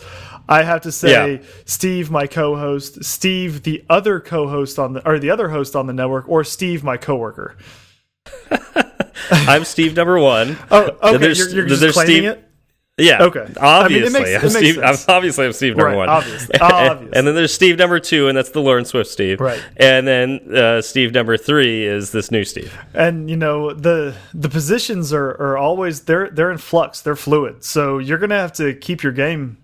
I 0.49 0.63
have 0.63 0.81
to 0.81 0.91
say 0.91 1.33
Yeah. 1.33 1.43
Steve, 1.65 2.09
my 2.09 2.25
co-host, 2.25 3.03
Steve, 3.03 3.61
the 3.61 3.85
other 3.91 4.19
co-host 4.19 4.79
on 4.79 4.93
the 4.93 5.07
or 5.07 5.19
the 5.19 5.29
other 5.29 5.49
host 5.49 5.75
on 5.75 5.85
the 5.85 5.93
network, 5.93 6.27
or 6.27 6.43
Steve, 6.43 6.83
my 6.83 6.97
coworker. 6.97 7.55
I'm 9.31 9.63
Steve 9.65 9.95
number 9.95 10.19
one. 10.19 10.57
Oh, 10.71 10.83
okay. 11.01 11.17
there's- 11.17 11.37
You're, 11.39 11.49
you're 11.49 11.61
then 11.63 11.67
just 11.69 11.81
there's 11.81 11.93
claiming 11.93 12.13
Steve- 12.15 12.25
it. 12.31 12.45
Yeah. 13.01 13.23
Okay. 13.23 13.39
I 13.39 13.87
mean, 13.87 14.03
Obviously. 14.03 14.19
it 14.19 14.41
makes- 14.41 14.43
I'm 14.43 14.49
Steve, 14.49 14.79
I'm, 14.79 14.95
obviously, 15.07 15.45
I'm 15.45 15.53
Steve 15.53 15.77
number 15.77 15.85
Right, 15.91 15.95
one. 15.95 16.09
obviously. 16.09 16.55
Obviously. 16.61 17.17
and 17.17 17.25
then 17.25 17.33
there's 17.33 17.53
Steve 17.53 17.77
number 17.77 17.97
two, 17.97 18.27
and 18.27 18.37
that's 18.37 18.49
the 18.49 18.59
Lauren 18.59 18.83
Swift 18.83 19.09
Steve. 19.09 19.39
Right. 19.39 19.63
And 19.77 20.05
then 20.05 20.53
uh, 20.53 20.81
Steve 20.81 21.13
number 21.13 21.37
three 21.37 21.85
is 21.85 22.11
this 22.11 22.29
new 22.29 22.43
Steve. 22.43 22.77
and 22.93 23.29
you 23.29 23.37
know 23.37 23.71
the 23.73 24.15
the 24.33 24.49
positions 24.49 25.13
are 25.13 25.29
are 25.29 25.57
always 25.57 26.01
they're 26.01 26.29
they're 26.29 26.51
in 26.51 26.57
flux 26.57 26.99
they're 27.01 27.15
fluid 27.15 27.63
so 27.63 27.99
you're 27.99 28.17
gonna 28.17 28.37
have 28.37 28.51
to 28.53 28.73
keep 28.73 29.01
your 29.01 29.13
game 29.13 29.57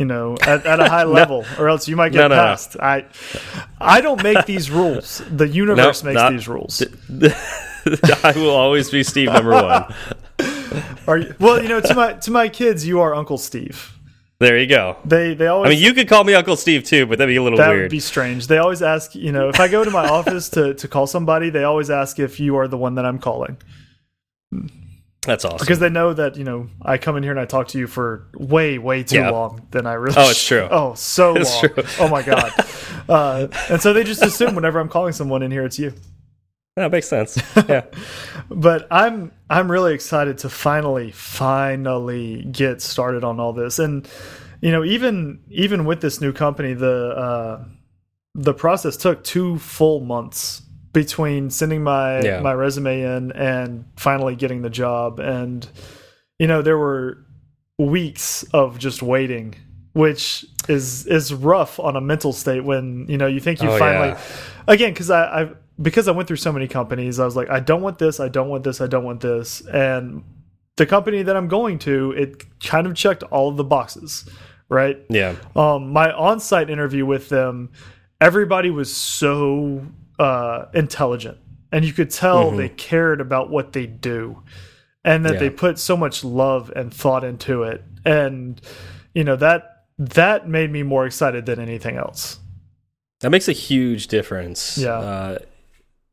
you 0.00 0.06
know 0.06 0.36
at, 0.42 0.66
at 0.66 0.80
a 0.80 0.88
high 0.88 1.04
level 1.20 1.44
or 1.60 1.68
else 1.68 1.86
you 1.86 1.94
might 1.94 2.10
get 2.10 2.18
No, 2.22 2.28
no, 2.28 2.34
no. 2.34 2.42
passed 2.42 2.76
i 2.80 3.06
i 3.80 4.00
don't 4.00 4.22
make 4.24 4.44
these 4.46 4.70
rules 4.72 5.22
the 5.30 5.46
universe 5.46 6.02
makes 6.02 6.14
not- 6.16 6.32
these 6.32 6.48
rules 6.48 6.82
I 8.24 8.32
will 8.36 8.50
always 8.50 8.90
be 8.90 9.02
Steve 9.02 9.28
number 9.32 9.50
one. 9.52 9.94
are 11.06 11.18
you, 11.18 11.34
well 11.38 11.62
you 11.62 11.68
know 11.68 11.80
to 11.80 11.94
my 11.94 12.12
to 12.14 12.30
my 12.30 12.48
kids 12.48 12.86
you 12.86 13.00
are 13.00 13.14
uncle 13.14 13.36
steve 13.38 13.92
There 14.38 14.56
you 14.58 14.66
go. 14.66 14.96
they 15.04 15.34
they 15.34 15.46
always 15.46 15.68
I 15.68 15.74
mean, 15.74 15.82
you 15.82 15.92
could 15.94 16.08
call 16.08 16.24
me 16.24 16.34
Uncle 16.34 16.56
Steve 16.56 16.82
too, 16.84 17.06
but 17.06 17.18
that'd 17.18 17.30
be 17.32 17.36
a 17.36 17.42
little 17.42 17.58
that 17.58 17.68
weird. 17.68 17.82
would 17.82 17.90
be 17.90 18.00
strange 18.00 18.46
they 18.46 18.58
always 18.58 18.80
ask 18.82 19.14
you 19.14 19.30
know 19.32 19.48
if 19.50 19.60
i 19.60 19.68
go 19.68 19.84
to 19.84 19.90
my 19.90 20.08
office 20.08 20.48
to 20.50 20.74
to 20.74 20.88
call 20.88 21.06
somebody 21.06 21.50
they 21.50 21.64
always 21.64 21.90
ask 21.90 22.18
if 22.18 22.40
you 22.40 22.56
are 22.56 22.66
the 22.68 22.78
one 22.78 22.94
that 22.96 23.04
i'm 23.04 23.18
calling 23.18 23.56
That's 25.26 25.44
awesome. 25.44 25.58
because 25.60 25.78
they 25.78 25.88
know 25.90 26.12
that 26.14 26.36
you 26.36 26.44
know 26.44 26.68
I 26.82 26.98
come 26.98 27.16
in 27.16 27.22
here 27.22 27.30
and 27.30 27.38
I 27.40 27.44
talk 27.44 27.68
to 27.68 27.78
you 27.78 27.86
for 27.86 28.26
way 28.34 28.78
way 28.78 29.04
too 29.04 29.16
Yeah. 29.18 29.30
long 29.30 29.66
than 29.70 29.86
I 29.86 29.92
really. 29.94 30.16
Oh, 30.18 30.30
it's 30.30 30.44
true. 30.44 30.66
Oh, 30.70 30.94
so 30.94 31.36
It's 31.36 31.52
long. 31.62 31.68
true. 31.74 31.84
Oh 32.00 32.08
my 32.08 32.22
god. 32.22 32.50
uh, 33.08 33.46
and 33.70 33.80
so 33.80 33.92
they 33.92 34.02
just 34.02 34.20
assume 34.22 34.56
whenever 34.56 34.80
I'm 34.80 34.88
calling 34.88 35.12
someone 35.12 35.42
in 35.44 35.52
here, 35.52 35.64
it's 35.64 35.78
you. 35.78 35.92
That 36.76 36.90
makes 36.90 37.08
sense. 37.08 37.38
Yeah. 37.68 37.84
But 38.48 38.86
I'm 38.90 39.32
I'm 39.50 39.70
really 39.70 39.94
excited 39.94 40.38
to 40.38 40.48
finally 40.48 41.10
finally 41.12 42.44
get 42.44 42.82
started 42.82 43.24
on 43.24 43.40
all 43.40 43.52
this, 43.52 43.78
and 43.78 44.08
you 44.60 44.70
know 44.72 44.84
even 44.84 45.40
even 45.48 45.84
with 45.84 46.00
this 46.00 46.20
new 46.20 46.32
company, 46.32 46.74
the 46.74 47.08
uh, 47.10 47.64
the 48.34 48.54
process 48.54 48.96
took 48.96 49.22
two 49.24 49.58
full 49.58 50.00
months 50.00 50.62
between 50.92 51.50
sending 51.50 51.82
my 51.82 52.20
Yeah. 52.20 52.40
my 52.40 52.52
resume 52.52 53.00
in 53.02 53.32
and 53.32 53.84
finally 53.96 54.36
getting 54.36 54.60
the 54.62 54.68
job 54.70 55.18
and 55.20 55.66
you 56.38 56.46
know 56.46 56.60
there 56.60 56.76
were 56.76 57.16
weeks 57.78 58.42
of 58.52 58.78
just 58.78 59.02
waiting 59.02 59.54
which 59.94 60.44
is 60.68 61.06
is 61.06 61.32
rough 61.32 61.80
on 61.80 61.96
a 61.96 62.00
mental 62.00 62.32
state 62.34 62.62
when 62.64 63.06
you 63.08 63.16
know 63.16 63.26
you 63.26 63.40
think 63.40 63.62
you 63.62 63.70
Oh, 63.70 63.78
finally 63.78 64.08
yeah. 64.08 64.20
again 64.68 64.92
because 64.92 65.08
I, 65.10 65.42
I 65.42 65.50
because 65.82 66.06
I 66.08 66.12
went 66.12 66.28
through 66.28 66.36
so 66.38 66.52
many 66.52 66.68
companies 66.68 67.18
I 67.18 67.24
was 67.24 67.36
like 67.36 67.50
I 67.50 67.60
don't 67.60 67.82
want 67.82 67.98
this 67.98 68.20
I 68.20 68.28
don't 68.28 68.48
want 68.48 68.64
this 68.64 68.80
I 68.80 68.86
don't 68.86 69.04
want 69.04 69.20
this 69.20 69.60
and 69.66 70.22
the 70.76 70.86
company 70.86 71.22
that 71.22 71.36
I'm 71.36 71.48
going 71.48 71.78
to 71.80 72.12
it 72.12 72.60
kind 72.60 72.86
of 72.86 72.94
checked 72.94 73.22
all 73.24 73.48
of 73.48 73.56
the 73.56 73.64
boxes 73.64 74.28
right 74.68 74.98
Yeah. 75.10 75.36
um, 75.56 75.90
my 75.92 76.12
on-site 76.12 76.70
interview 76.70 77.04
with 77.04 77.28
them, 77.28 77.70
everybody 78.20 78.70
was 78.70 78.94
so 78.94 79.84
uh, 80.18 80.66
intelligent, 80.72 81.36
and 81.72 81.84
you 81.84 81.92
could 81.92 82.10
tell 82.10 82.50
they 82.52 82.68
cared 82.68 83.20
about 83.20 83.50
what 83.50 83.72
they 83.72 83.86
do, 83.86 84.42
and 85.04 85.24
that 85.26 85.34
Yeah. 85.34 85.38
they 85.40 85.50
put 85.50 85.78
so 85.78 85.96
much 85.96 86.22
love 86.24 86.70
and 86.74 86.92
thought 86.94 87.24
into 87.24 87.64
it, 87.64 87.82
and 88.04 88.60
you 89.14 89.24
know 89.24 89.36
that 89.36 89.84
that 89.98 90.48
made 90.48 90.70
me 90.70 90.82
more 90.82 91.04
excited 91.06 91.44
than 91.44 91.58
anything 91.60 91.96
else. 91.96 92.38
That 93.20 93.30
makes 93.30 93.48
a 93.48 93.52
huge 93.52 94.06
difference. 94.08 94.78
Yeah. 94.78 94.94
Uh, 94.98 95.38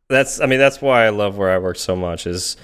that's 0.09 0.41
I 0.41 0.47
mean 0.47 0.59
that's 0.59 0.81
why 0.81 1.05
I 1.05 1.09
love 1.09 1.37
where 1.37 1.51
I 1.51 1.59
work 1.59 1.77
so 1.77 1.95
much 1.95 2.25
is 2.25 2.57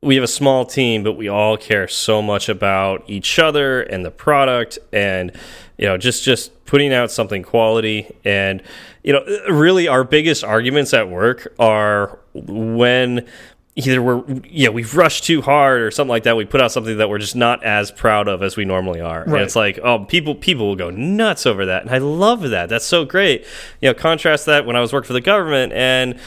we 0.00 0.14
have 0.14 0.24
a 0.24 0.28
small 0.28 0.64
team 0.64 1.02
but 1.02 1.14
we 1.14 1.28
all 1.28 1.56
care 1.56 1.88
so 1.88 2.22
much 2.22 2.48
about 2.48 3.04
each 3.08 3.38
other 3.38 3.82
and 3.82 4.04
the 4.04 4.10
product 4.12 4.78
and 4.92 5.32
you 5.76 5.86
know 5.86 5.98
just 5.98 6.22
just 6.22 6.64
putting 6.66 6.92
out 6.92 7.10
something 7.10 7.42
quality. 7.42 8.14
And 8.24 8.62
you 9.02 9.12
know 9.12 9.24
really 9.50 9.88
our 9.88 10.04
biggest 10.04 10.44
arguments 10.44 10.94
at 10.94 11.08
work 11.08 11.52
are 11.58 12.18
when 12.32 13.26
either 13.74 14.00
we're 14.00 14.22
yeah 14.48 14.68
we've 14.68 14.94
rushed 14.94 15.24
too 15.24 15.42
hard 15.42 15.80
or 15.80 15.90
something 15.90 16.10
like 16.10 16.22
that 16.22 16.36
we 16.36 16.44
put 16.44 16.60
out 16.60 16.70
something 16.70 16.98
that 16.98 17.08
we're 17.08 17.18
just 17.18 17.34
not 17.34 17.64
as 17.64 17.90
proud 17.90 18.28
of 18.28 18.40
as 18.40 18.56
we 18.56 18.64
normally 18.64 19.00
are. 19.00 19.24
And 19.24 19.34
it's 19.38 19.56
like 19.56 19.80
oh 19.82 20.04
people 20.04 20.36
people 20.36 20.68
will 20.68 20.76
go 20.76 20.90
nuts 20.90 21.44
over 21.44 21.66
that. 21.66 21.82
And 21.82 21.90
i 21.90 21.98
love 21.98 22.50
that. 22.50 22.68
That's 22.68 22.84
so 22.84 23.04
great. 23.04 23.44
You 23.80 23.88
know 23.88 23.94
contrast 23.94 24.46
that 24.46 24.64
when 24.64 24.76
i 24.76 24.80
was 24.80 24.92
working 24.92 25.08
for 25.08 25.12
the 25.12 25.20
government 25.20 25.72
and 25.72 26.20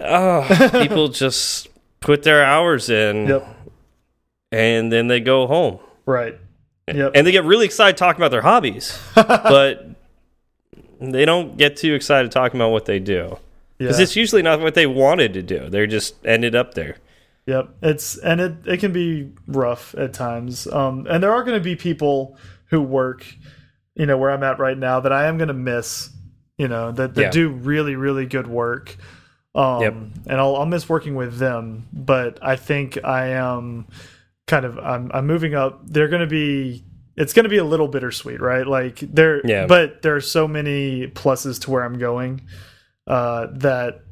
oh 0.00 0.70
people 0.82 1.08
just 1.24 1.68
put 2.00 2.22
their 2.22 2.44
hours 2.44 2.88
in 2.90 3.26
Yep. 3.26 3.56
and 4.52 4.90
then 4.92 5.06
they 5.08 5.20
go 5.20 5.46
home 5.46 5.78
Right. 6.06 6.38
Yep. 6.92 7.12
and 7.14 7.26
they 7.26 7.32
get 7.32 7.44
really 7.44 7.66
excited 7.66 7.96
talking 7.96 8.20
about 8.20 8.30
their 8.30 8.42
hobbies 8.42 8.98
but 9.14 9.86
they 11.00 11.24
don't 11.24 11.56
get 11.56 11.76
too 11.76 11.94
excited 11.94 12.30
talking 12.32 12.58
about 12.60 12.70
what 12.70 12.84
they 12.86 12.98
do 12.98 13.38
because 13.78 13.98
Yeah. 13.98 14.02
it's 14.02 14.16
usually 14.16 14.42
not 14.42 14.60
what 14.60 14.74
they 14.74 14.86
wanted 14.86 15.32
to 15.34 15.42
do 15.42 15.68
they 15.68 15.86
just 15.86 16.14
ended 16.24 16.54
up 16.54 16.74
there 16.74 16.96
Yep. 17.46 17.68
It's 17.82 18.16
and 18.18 18.40
it 18.40 18.52
it 18.66 18.76
can 18.80 18.92
be 18.92 19.32
rough 19.48 19.94
at 19.96 20.12
times. 20.12 20.68
Um 20.68 21.06
and 21.10 21.20
there 21.22 21.32
are 21.32 21.42
going 21.42 21.58
to 21.58 21.64
be 21.64 21.74
people 21.74 22.36
who 22.66 22.80
work 22.80 23.26
you 23.96 24.06
know 24.06 24.16
where 24.18 24.30
I'm 24.30 24.42
at 24.44 24.58
right 24.60 24.76
now 24.78 25.00
that 25.00 25.10
I 25.12 25.26
am 25.26 25.36
going 25.36 25.48
to 25.48 25.54
miss, 25.54 26.10
you 26.58 26.68
know, 26.68 26.92
that 26.92 27.14
that 27.14 27.20
Yeah. 27.20 27.30
do 27.30 27.48
really 27.48 27.96
really 27.96 28.26
good 28.26 28.46
work. 28.46 28.96
Um 29.54 29.82
Yep. 29.82 29.94
and 30.26 30.40
I'll 30.40 30.56
I'll 30.56 30.66
miss 30.66 30.88
working 30.88 31.14
with 31.16 31.38
them, 31.38 31.88
but 31.92 32.38
I 32.42 32.56
think 32.56 33.02
I 33.04 33.28
am 33.28 33.86
kind 34.46 34.64
of 34.64 34.78
I'm 34.78 35.10
I'm 35.12 35.26
moving 35.26 35.54
up. 35.54 35.80
They're 35.86 36.08
going 36.08 36.20
to 36.22 36.26
be 36.26 36.84
it's 37.16 37.32
going 37.32 37.44
to 37.44 37.50
be 37.50 37.58
a 37.58 37.64
little 37.64 37.88
bittersweet, 37.88 38.40
right? 38.40 38.66
Like 38.66 38.98
there 39.00 39.40
Yeah. 39.44 39.66
but 39.66 40.02
there 40.02 40.14
are 40.16 40.20
so 40.20 40.46
many 40.48 41.08
pluses 41.08 41.60
to 41.62 41.70
where 41.70 41.82
I'm 41.84 41.98
going 41.98 42.42
uh 43.06 43.48
that 43.54 44.02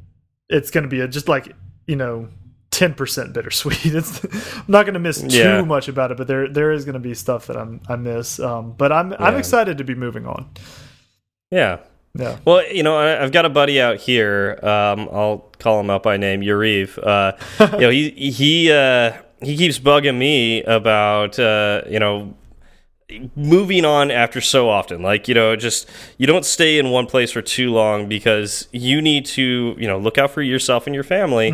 it's 0.48 0.70
going 0.70 0.82
to 0.84 0.88
be 0.88 1.00
a, 1.00 1.08
just 1.08 1.28
like, 1.28 1.54
you 1.86 1.94
know, 1.94 2.28
10% 2.70 3.32
bittersweet. 3.32 3.84
It's 3.94 4.24
I'm 4.24 4.64
not 4.68 4.84
going 4.84 4.94
to 4.94 5.00
miss 5.00 5.20
too 5.22 5.28
Yeah. 5.28 5.62
much 5.62 5.88
about 5.88 6.10
it, 6.10 6.16
but 6.16 6.26
there 6.26 6.48
there 6.48 6.72
is 6.72 6.84
going 6.84 6.94
to 6.94 6.98
be 7.00 7.14
stuff 7.14 7.46
that 7.46 7.56
I'm 7.56 7.80
I 7.88 7.94
miss. 7.96 8.40
Um 8.40 8.72
but 8.72 8.90
I'm 8.92 9.12
I'm 9.20 9.36
excited 9.36 9.78
to 9.78 9.84
be 9.84 9.94
moving 9.94 10.26
on. 10.26 10.50
yeah 11.50 11.78
Yeah. 12.14 12.38
Well, 12.44 12.66
you 12.72 12.82
know, 12.82 12.96
I, 12.96 13.22
I've 13.22 13.32
got 13.32 13.44
a 13.44 13.48
buddy 13.48 13.80
out 13.80 13.98
here. 13.98 14.58
Um, 14.62 15.08
I'll 15.12 15.50
call 15.58 15.80
him 15.80 15.90
out 15.90 16.02
by 16.02 16.16
name, 16.16 16.40
Yuriv. 16.40 16.98
Uh, 16.98 17.32
you 17.74 17.80
know, 17.80 17.90
he 17.90 18.10
he 18.10 18.72
uh, 18.72 19.12
he 19.40 19.56
keeps 19.56 19.78
bugging 19.78 20.18
me 20.18 20.62
about 20.64 21.38
uh, 21.38 21.82
you 21.88 21.98
know 21.98 22.34
moving 23.36 23.84
on 23.84 24.10
after 24.10 24.40
so 24.40 24.68
often. 24.68 25.02
Like 25.02 25.28
you 25.28 25.34
know, 25.34 25.56
just 25.56 25.88
you 26.18 26.26
don't 26.26 26.44
stay 26.44 26.78
in 26.78 26.90
one 26.90 27.06
place 27.06 27.30
for 27.30 27.42
too 27.42 27.72
long 27.72 28.08
because 28.08 28.68
you 28.72 29.00
need 29.00 29.24
to 29.26 29.76
you 29.78 29.86
know 29.86 29.98
look 29.98 30.18
out 30.18 30.30
for 30.30 30.42
yourself 30.42 30.86
and 30.86 30.94
your 30.94 31.04
family 31.04 31.50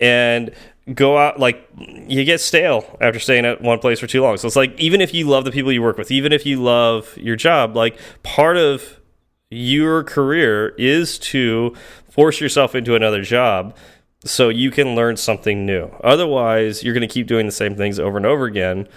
and 0.00 0.50
go 0.92 1.16
out 1.16 1.40
like 1.40 1.66
you 1.78 2.24
get 2.24 2.40
stale 2.40 2.84
after 3.00 3.18
staying 3.18 3.46
at 3.46 3.62
one 3.62 3.78
place 3.78 3.98
for 3.98 4.06
too 4.06 4.20
long 4.20 4.36
so 4.36 4.46
it's 4.46 4.56
like 4.56 4.78
even 4.78 5.00
if 5.00 5.14
you 5.14 5.26
love 5.26 5.46
the 5.46 5.50
people 5.50 5.72
you 5.72 5.80
work 5.80 5.96
with 5.96 6.10
even 6.10 6.30
if 6.30 6.44
you 6.44 6.62
love 6.62 7.16
your 7.16 7.36
job 7.36 7.74
like 7.74 7.98
part 8.22 8.58
of 8.58 9.00
your 9.50 10.02
career 10.04 10.74
is 10.78 11.18
to 11.18 11.74
force 12.08 12.40
yourself 12.40 12.74
into 12.74 12.94
another 12.94 13.22
job 13.22 13.76
so 14.24 14.48
you 14.48 14.70
can 14.70 14.94
learn 14.94 15.16
something 15.16 15.66
new. 15.66 15.90
Otherwise, 16.02 16.82
you're 16.82 16.94
going 16.94 17.06
to 17.06 17.12
keep 17.12 17.26
doing 17.26 17.46
the 17.46 17.52
same 17.52 17.76
things 17.76 17.98
over 17.98 18.16
and 18.16 18.26
over 18.26 18.46
again, 18.46 18.88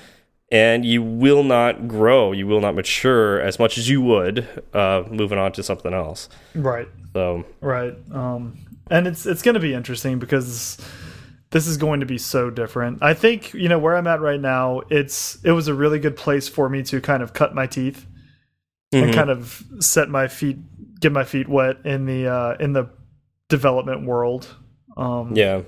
and 0.52 0.86
you 0.86 1.04
will 1.04 1.44
not 1.44 1.88
grow. 1.88 2.32
You 2.32 2.48
will 2.48 2.62
not 2.62 2.76
mature 2.76 3.42
as 3.42 3.60
much 3.60 3.78
as 3.78 3.90
you 3.90 4.02
would 4.02 4.48
uh, 4.74 5.04
moving 5.10 5.38
on 5.38 5.52
to 5.54 5.64
something 5.64 5.94
else. 5.94 6.30
Right. 6.56 6.88
So, 7.14 7.46
Right. 7.60 7.96
Um, 8.12 8.58
and 8.90 9.08
it's 9.08 9.26
it's 9.26 9.42
going 9.42 9.56
to 9.56 9.60
be 9.60 9.74
interesting 9.74 10.18
because 10.18 10.78
this 11.50 11.68
is 11.68 11.76
going 11.76 12.00
to 12.00 12.06
be 12.06 12.18
so 12.18 12.50
different. 12.50 13.04
I 13.04 13.14
think 13.14 13.54
you 13.54 13.68
know 13.68 13.80
where 13.80 13.98
I'm 13.98 14.08
at 14.08 14.22
right 14.22 14.40
now. 14.40 14.82
It's 14.90 15.44
it 15.44 15.52
was 15.52 15.68
a 15.68 15.74
really 15.74 16.00
good 16.00 16.16
place 16.16 16.48
for 16.48 16.70
me 16.70 16.84
to 16.84 17.02
kind 17.02 17.22
of 17.22 17.34
cut 17.34 17.54
my 17.54 17.68
teeth 17.68 18.06
and 18.92 19.12
Mhm. 19.12 19.14
kind 19.14 19.30
of 19.30 19.64
set 19.80 20.10
my 20.10 20.28
feet, 20.28 20.58
get 21.00 21.12
my 21.12 21.24
feet 21.24 21.48
wet 21.50 21.78
in 21.86 22.06
the 22.06 22.28
uh, 22.28 22.56
in 22.60 22.74
the 22.74 22.90
development 23.50 24.06
world. 24.06 24.48
Um, 24.96 25.34
yeah. 25.36 25.62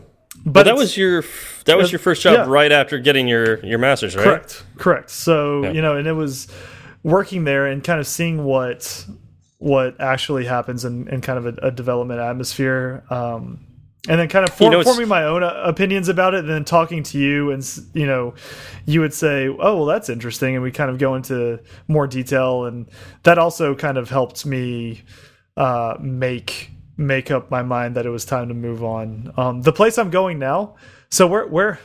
but, 0.46 0.64
that 0.64 0.76
was 0.76 0.98
your 0.98 1.24
that 1.66 1.78
was 1.78 1.92
your 1.92 2.00
first 2.00 2.22
job 2.22 2.34
yeah. 2.34 2.46
right 2.48 2.72
after 2.72 2.98
getting 3.00 3.28
your 3.28 3.64
your 3.66 3.78
master's, 3.80 4.16
right? 4.16 4.24
Correct. 4.24 4.64
Correct. 4.78 5.10
So, 5.10 5.64
Yeah. 5.64 5.72
you 5.72 5.82
know, 5.82 5.96
and 5.98 6.08
it 6.08 6.14
was 6.14 6.48
working 7.04 7.44
there 7.44 7.66
and 7.66 7.84
kind 7.84 8.00
of 8.00 8.08
seeing 8.08 8.44
what 8.44 9.06
what 9.58 10.00
actually 10.00 10.46
happens 10.46 10.86
in, 10.86 11.08
in 11.10 11.20
kind 11.22 11.38
of 11.38 11.46
a, 11.46 11.68
a 11.68 11.72
development 11.72 12.20
atmosphere. 12.22 13.04
Um, 13.10 13.60
and 14.08 14.20
then 14.20 14.30
kind 14.30 14.48
of 14.48 14.54
form, 14.54 14.72
know, 14.72 14.84
forming 14.84 15.10
my 15.10 15.24
own 15.24 15.44
uh, 15.44 15.62
opinions 15.66 16.08
about 16.08 16.34
it, 16.34 16.40
and 16.40 16.50
then 16.50 16.64
talking 16.64 17.04
to 17.04 17.18
you, 17.18 17.52
and 17.52 17.68
you 17.94 18.06
know, 18.06 18.34
you 18.86 19.02
would 19.02 19.14
say, 19.14 19.48
"Oh, 19.48 19.78
well, 19.78 19.86
that's 19.86 20.10
interesting," 20.10 20.56
and 20.56 20.64
we 20.64 20.72
kind 20.72 20.90
of 20.90 20.98
go 20.98 21.16
into 21.16 21.60
more 21.88 22.08
detail, 22.08 22.66
and 22.66 22.88
that 23.24 23.38
also 23.38 23.76
kind 23.76 23.98
of 23.98 24.10
helped 24.10 24.46
me 24.46 25.04
uh, 25.58 25.98
make 26.00 26.72
make 26.96 27.32
up 27.32 27.50
my 27.50 27.62
mind 27.62 27.96
that 27.96 28.06
it 28.06 28.10
was 28.10 28.26
time 28.26 28.48
to 28.50 28.54
move 28.54 28.84
on. 28.84 29.34
Um, 29.38 29.62
the 29.64 29.74
place 29.74 29.98
I'm 29.98 30.10
going 30.10 30.40
now, 30.40 30.76
so 31.10 31.28
where 31.28 31.48
where 31.48 31.80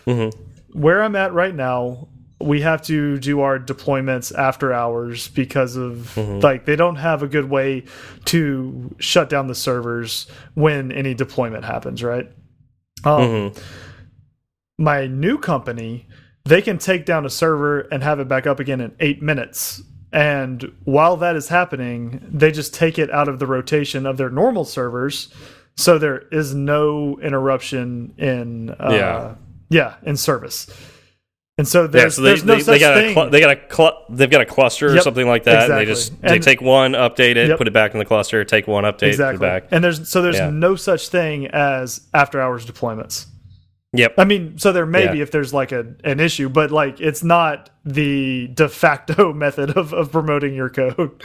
where 0.72 1.02
I'm 1.02 1.16
at 1.16 1.32
right 1.32 1.54
now, 1.54 2.08
we 2.40 2.61
have 2.62 2.82
to 2.82 3.19
do 3.19 3.40
our 3.40 3.59
deployments 3.59 4.36
after 4.36 4.73
hours 4.73 5.28
because 5.28 5.77
of 5.77 6.16
like 6.16 6.65
they 6.66 6.77
don't 6.77 6.97
have 6.97 7.23
a 7.23 7.27
good 7.28 7.48
way 7.48 7.85
to 8.27 8.94
shut 8.98 9.28
down 9.31 9.47
the 9.47 9.55
servers 9.55 10.27
when 10.55 10.93
any 10.93 11.15
deployment 11.15 11.65
happens, 11.65 12.02
right? 12.02 12.31
Um, 13.05 13.52
My 14.78 15.06
new 15.06 15.39
company, 15.39 16.06
they 16.44 16.61
can 16.61 16.78
take 16.78 17.06
down 17.06 17.24
a 17.24 17.31
server 17.31 17.82
and 17.93 18.02
have 18.02 18.19
it 18.20 18.28
back 18.28 18.47
up 18.47 18.59
again 18.61 18.81
in 18.81 18.94
eight 19.01 19.23
minutes. 19.23 19.82
And 20.12 20.73
while 20.85 21.16
that 21.19 21.36
is 21.36 21.48
happening, 21.48 22.24
they 22.28 22.51
just 22.52 22.74
take 22.74 22.98
it 22.98 23.11
out 23.11 23.28
of 23.28 23.39
the 23.39 23.47
rotation 23.47 24.06
of 24.06 24.16
their 24.16 24.31
normal 24.31 24.65
servers, 24.65 25.32
so 25.77 25.98
there 25.98 26.24
is 26.31 26.55
no 26.55 27.19
interruption 27.20 28.15
in 28.19 28.70
uh, 28.70 28.90
Yeah. 28.93 29.35
yeah 29.70 29.94
in 30.05 30.16
service. 30.16 30.66
And 31.56 31.68
so 31.68 31.82
Yeah, 31.82 31.86
there's, 31.89 32.16
so 32.16 32.22
they, 32.22 32.28
there's 32.31 32.44
no 32.44 32.55
they, 32.56 32.60
such 32.62 32.72
they 32.74 32.78
got 32.81 32.94
thing. 32.97 33.16
a 33.16 33.31
they 33.31 33.40
got 33.40 33.56
a 33.56 33.98
they've 34.10 34.31
got 34.31 34.40
a 34.40 34.44
cluster 34.47 34.93
or 34.94 35.01
something 35.01 35.26
like 35.28 35.44
that. 35.44 35.70
And 35.70 35.78
they 35.78 35.85
just 35.85 36.20
they 36.20 36.35
And- 36.36 36.43
take 36.43 36.60
one, 36.60 36.93
update 36.93 37.36
it, 37.36 37.48
Yep. 37.48 37.59
put 37.59 37.68
it 37.68 37.72
back 37.72 37.93
in 37.93 37.98
the 37.98 38.05
cluster, 38.05 38.43
take 38.44 38.66
one, 38.66 38.82
update, 38.85 38.98
put 38.98 39.09
exactly. 39.10 39.47
it 39.47 39.51
back. 39.51 39.64
And 39.70 39.85
there's 39.85 40.09
so 40.09 40.20
there's 40.20 40.36
Yeah. 40.36 40.51
no 40.51 40.74
such 40.74 41.09
thing 41.10 41.47
as 41.48 42.01
after 42.12 42.40
hours 42.40 42.66
deployments. 42.66 43.26
Yep. 43.93 44.14
I 44.18 44.24
mean, 44.24 44.59
so 44.59 44.72
there 44.72 44.86
may 44.86 45.05
Yeah. 45.05 45.12
be 45.12 45.20
if 45.20 45.31
there's 45.31 45.55
like 45.55 45.70
a 45.70 45.94
an 46.02 46.18
issue, 46.18 46.48
but 46.48 46.72
like 46.72 47.01
it's 47.01 47.22
not 47.22 47.70
the 47.85 48.48
de 48.48 48.68
facto 48.68 49.32
method 49.44 49.70
of, 49.76 49.93
of 49.94 50.10
promoting 50.10 50.55
your 50.55 50.70
code. 50.70 51.22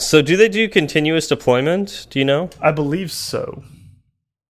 So 0.00 0.22
do 0.22 0.36
they 0.36 0.48
do 0.48 0.68
continuous 0.68 1.28
deployment? 1.28 2.08
Do 2.10 2.18
you 2.18 2.24
know? 2.24 2.50
I 2.60 2.72
believe 2.72 3.12
so. 3.12 3.62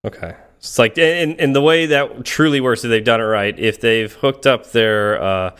Okay. 0.06 0.34
It's 0.62 0.78
like 0.78 0.96
in 0.96 1.32
in 1.40 1.54
the 1.54 1.60
way 1.60 1.86
that 1.86 2.24
truly 2.24 2.60
works, 2.60 2.84
if 2.84 2.90
they've 2.90 3.02
done 3.02 3.20
it 3.20 3.24
right, 3.24 3.58
if 3.58 3.80
they've 3.80 4.12
hooked 4.12 4.46
up 4.46 4.70
their 4.70 5.20
uh, 5.20 5.50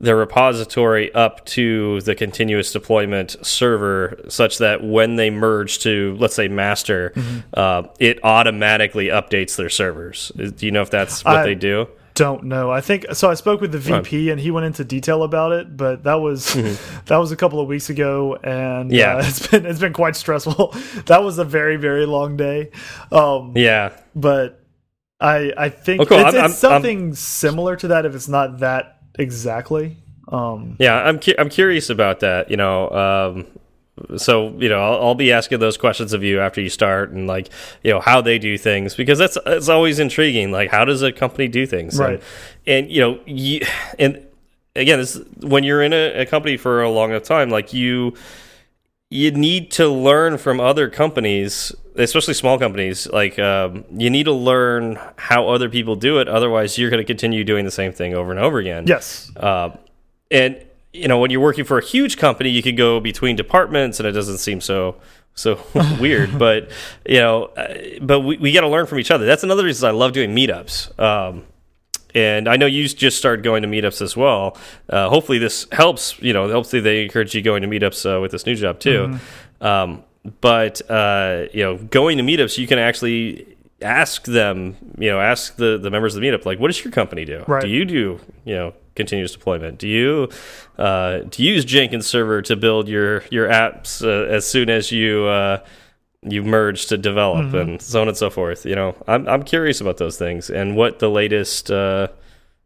their 0.00 0.16
repository 0.16 1.14
up 1.14 1.44
to 1.44 2.00
the 2.00 2.14
continuous 2.14 2.72
deployment 2.72 3.36
server, 3.46 4.18
such 4.28 4.56
that 4.56 4.82
when 4.82 5.16
they 5.16 5.28
merge 5.28 5.80
to 5.80 6.16
let's 6.18 6.34
say 6.34 6.48
master, 6.48 7.12
uh, 7.52 7.82
it 7.98 8.18
automatically 8.24 9.08
updates 9.08 9.56
their 9.56 9.68
servers. 9.68 10.32
Do 10.34 10.64
you 10.64 10.72
know 10.72 10.80
if 10.80 10.88
that's 10.90 11.22
what 11.22 11.42
they 11.44 11.54
do? 11.54 11.86
Don't 12.20 12.44
know. 12.44 12.70
I 12.70 12.80
think 12.82 13.06
so. 13.14 13.30
I 13.30 13.34
spoke 13.34 13.60
with 13.62 13.72
the 13.72 13.78
VP 13.78 14.30
and 14.30 14.38
he 14.38 14.50
went 14.50 14.66
into 14.66 14.84
detail 14.84 15.22
about 15.22 15.52
it, 15.52 15.76
but 15.76 16.04
that 16.04 16.20
was 16.20 16.52
that 17.06 17.16
was 17.16 17.32
a 17.32 17.36
couple 17.36 17.58
of 17.60 17.66
weeks 17.66 17.88
ago, 17.90 18.36
and 18.36 18.90
Mm-hmm. 18.90 18.94
Yeah. 18.94 19.16
uh, 19.16 19.22
it's 19.28 19.46
been 19.46 19.64
it's 19.66 19.80
been 19.80 19.92
quite 19.94 20.16
stressful. 20.16 20.74
that 21.06 21.22
was 21.22 21.38
a 21.38 21.44
very 21.44 21.76
very 21.76 22.04
long 22.06 22.36
day, 22.36 22.70
um, 23.10 23.52
Yeah. 23.56 23.92
but 24.14 24.60
I 25.20 25.52
I 25.56 25.68
think 25.70 26.02
Oh, 26.02 26.06
cool. 26.06 26.18
it's, 26.18 26.24
I'm- 26.26 26.50
it's 26.50 26.62
I'm- 26.64 26.72
something 26.72 27.14
similar 27.14 27.76
to 27.76 27.88
that 27.88 28.04
if 28.06 28.14
it's 28.14 28.28
not 28.28 28.58
that 28.60 28.98
exactly. 29.18 29.96
Um, 30.28 30.76
Yeah, 30.78 30.96
I'm 30.96 31.18
cu 31.18 31.32
I'm 31.38 31.48
curious 31.48 31.90
about 31.90 32.20
that. 32.20 32.50
You 32.50 32.56
know, 32.56 32.88
um, 32.90 33.46
so 34.16 34.50
you 34.58 34.68
know, 34.68 34.80
I'll, 34.80 35.08
I'll 35.08 35.14
be 35.14 35.32
asking 35.32 35.60
those 35.60 35.76
questions 35.76 36.12
of 36.12 36.22
you 36.22 36.40
after 36.40 36.60
you 36.60 36.68
start, 36.68 37.10
and 37.10 37.26
like 37.26 37.48
you 37.82 37.92
know 37.92 38.00
how 38.00 38.20
they 38.20 38.38
do 38.38 38.56
things 38.58 38.94
because 38.94 39.18
that's 39.18 39.38
it's 39.46 39.68
always 39.68 39.98
intriguing. 39.98 40.50
Like, 40.52 40.70
how 40.70 40.84
does 40.84 41.02
a 41.02 41.12
company 41.12 41.48
do 41.48 41.66
things? 41.66 41.98
Right. 41.98 42.22
And, 42.66 42.84
and 42.84 42.92
you 42.92 43.00
know, 43.00 43.20
you, 43.26 43.60
and 43.98 44.24
again, 44.76 44.98
this, 44.98 45.20
when 45.40 45.64
you're 45.64 45.82
in 45.82 45.92
a, 45.92 46.22
a 46.22 46.26
company 46.26 46.56
for 46.56 46.82
a 46.82 46.90
long 46.90 47.10
enough 47.10 47.24
time, 47.24 47.50
like 47.50 47.72
you 47.72 48.14
you 49.10 49.32
need 49.32 49.72
to 49.72 49.88
learn 49.88 50.38
from 50.38 50.60
other 50.60 50.88
companies 50.88 51.72
especially 51.96 52.32
small 52.32 52.58
companies 52.58 53.08
like 53.08 53.38
um, 53.40 53.84
you 53.90 54.08
need 54.08 54.24
to 54.24 54.32
learn 54.32 54.98
how 55.16 55.48
other 55.48 55.68
people 55.68 55.96
do 55.96 56.20
it 56.20 56.28
otherwise 56.28 56.78
you're 56.78 56.90
going 56.90 57.02
to 57.02 57.04
continue 57.04 57.42
doing 57.42 57.64
the 57.64 57.70
same 57.70 57.92
thing 57.92 58.14
over 58.14 58.30
and 58.30 58.38
over 58.38 58.58
again 58.58 58.84
yes, 58.86 59.30
uh, 59.36 59.70
and 60.30 60.64
you 60.92 61.08
know, 61.08 61.18
when 61.18 61.30
you're 61.30 61.40
working 61.40 61.64
for 61.64 61.78
a 61.78 61.84
huge 61.84 62.16
company, 62.16 62.50
you 62.50 62.62
can 62.62 62.74
go 62.74 63.00
between 63.00 63.36
departments, 63.36 64.00
and 64.00 64.08
it 64.08 64.12
doesn't 64.12 64.38
seem 64.38 64.60
so 64.60 64.96
so 65.34 65.60
weird. 66.00 66.30
But 66.38 66.70
you 67.06 67.20
know, 67.20 67.44
uh, 67.44 67.74
but 68.02 68.20
we, 68.20 68.36
we 68.38 68.52
got 68.52 68.62
to 68.62 68.68
learn 68.68 68.86
from 68.86 68.98
each 68.98 69.10
other. 69.10 69.26
That's 69.26 69.44
another 69.44 69.64
reason 69.64 69.88
I 69.88 69.92
love 69.92 70.12
doing 70.12 70.34
meetups. 70.34 70.98
Um, 70.98 71.44
and 72.12 72.48
I 72.48 72.56
know 72.56 72.66
you 72.66 72.88
just 72.88 73.18
started 73.18 73.44
going 73.44 73.62
to 73.62 73.68
meetups 73.68 74.02
as 74.02 74.16
well. 74.16 74.56
Uh, 74.88 75.08
hopefully, 75.08 75.38
this 75.38 75.66
helps. 75.70 76.20
You 76.20 76.32
know, 76.32 76.50
hopefully 76.50 76.80
they 76.80 77.04
encourage 77.04 77.34
you 77.34 77.42
going 77.42 77.62
to 77.62 77.68
meetups 77.68 78.16
uh, 78.16 78.20
with 78.20 78.32
this 78.32 78.46
new 78.46 78.56
job 78.56 78.80
too. 78.80 79.18
Um, 79.60 80.02
but 80.40 80.82
uh, 80.90 81.44
you 81.52 81.62
know, 81.62 81.76
going 81.76 82.18
to 82.18 82.24
meetups, 82.24 82.58
you 82.58 82.66
can 82.66 82.78
actually 82.78 83.56
ask 83.82 84.24
them. 84.24 84.76
You 84.98 85.10
know, 85.10 85.20
ask 85.20 85.56
the 85.56 85.78
the 85.78 85.90
members 85.90 86.14
of 86.14 86.20
the 86.20 86.26
meetup, 86.28 86.44
like, 86.46 86.58
what 86.58 86.68
does 86.68 86.82
your 86.84 86.92
company 86.92 87.24
do? 87.24 87.44
Right. 87.46 87.62
Do 87.62 87.68
you 87.68 87.84
do 87.84 88.20
you 88.44 88.54
know 88.54 88.74
continuous 88.96 89.32
deployment? 89.32 89.78
Do 89.78 89.88
you 89.88 90.28
uh, 90.78 91.20
do 91.30 91.42
you 91.42 91.54
use 91.54 91.64
Jenkins 91.64 92.06
Server 92.06 92.42
to 92.42 92.56
build 92.56 92.88
your 92.88 93.22
your 93.30 93.48
apps 93.48 94.04
uh, 94.04 94.26
as 94.30 94.46
soon 94.46 94.70
as 94.70 94.90
you 94.92 95.24
uh, 95.26 95.58
you 96.22 96.42
merge 96.42 96.86
to 96.86 96.98
develop 96.98 97.46
Mm-hmm. 97.46 97.56
and 97.56 97.82
so 97.82 98.00
on 98.02 98.08
and 98.08 98.16
so 98.16 98.30
forth? 98.30 98.66
You 98.66 98.74
know, 98.74 98.94
I'm 99.06 99.28
I'm 99.28 99.42
curious 99.42 99.80
about 99.80 99.96
those 99.96 100.18
things 100.18 100.50
and 100.50 100.76
what 100.76 100.98
the 100.98 101.08
latest 101.10 101.70
uh, 101.70 102.08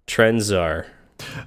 trends 0.06 0.50
are. 0.52 0.86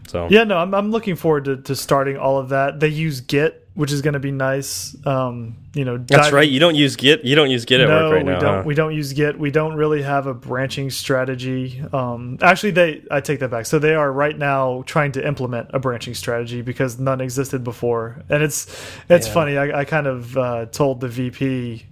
So 0.08 0.28
yeah. 0.30 0.44
No, 0.46 0.58
I'm 0.58 0.74
I'm 0.74 0.92
looking 0.92 1.16
forward 1.18 1.46
to 1.46 1.58
to 1.58 1.76
starting 1.76 2.18
all 2.18 2.38
of 2.40 2.50
that. 2.50 2.80
They 2.80 2.88
use 2.88 3.20
Git, 3.22 3.67
which 3.78 3.92
is 3.92 4.02
going 4.02 4.16
to 4.16 4.20
be 4.20 4.32
nice. 4.32 4.98
Um, 5.06 5.56
you 5.76 5.86
know, 5.86 6.00
that's 6.00 6.32
right. 6.32 6.50
You 6.50 6.60
don't 6.60 6.74
use 6.74 6.96
Git. 6.96 7.24
You 7.24 7.36
don't 7.36 7.52
use 7.52 7.64
Git 7.64 7.80
at 7.80 7.88
no, 7.88 8.06
work 8.06 8.14
right 8.14 8.26
we 8.26 8.32
now. 8.32 8.40
don't. 8.40 8.54
huh? 8.56 8.64
We 8.66 8.74
don't 8.74 8.96
use 8.96 9.14
Git. 9.14 9.38
We 9.38 9.52
don't 9.52 9.76
really 9.76 10.02
have 10.02 10.26
a 10.26 10.34
branching 10.34 10.90
strategy. 10.90 11.80
Um, 11.94 12.40
actually, 12.42 12.72
they. 12.72 13.04
I 13.12 13.22
take 13.22 13.40
that 13.42 13.52
back. 13.52 13.68
So 13.68 13.78
they 13.78 13.94
are 13.94 14.12
right 14.12 14.36
now 14.36 14.82
trying 14.88 15.12
to 15.12 15.26
implement 15.26 15.70
a 15.74 15.80
branching 15.80 16.16
strategy 16.16 16.64
because 16.64 16.98
none 17.00 17.22
existed 17.22 17.64
before. 17.64 18.24
And 18.30 18.42
it's 18.42 18.66
it's 19.10 19.28
Yeah. 19.28 19.34
funny. 19.34 19.58
I, 19.58 19.82
I 19.82 19.86
kind 19.86 20.08
of 20.08 20.36
uh, 20.38 20.66
told 20.66 21.00
the 21.00 21.08
VP 21.08 21.86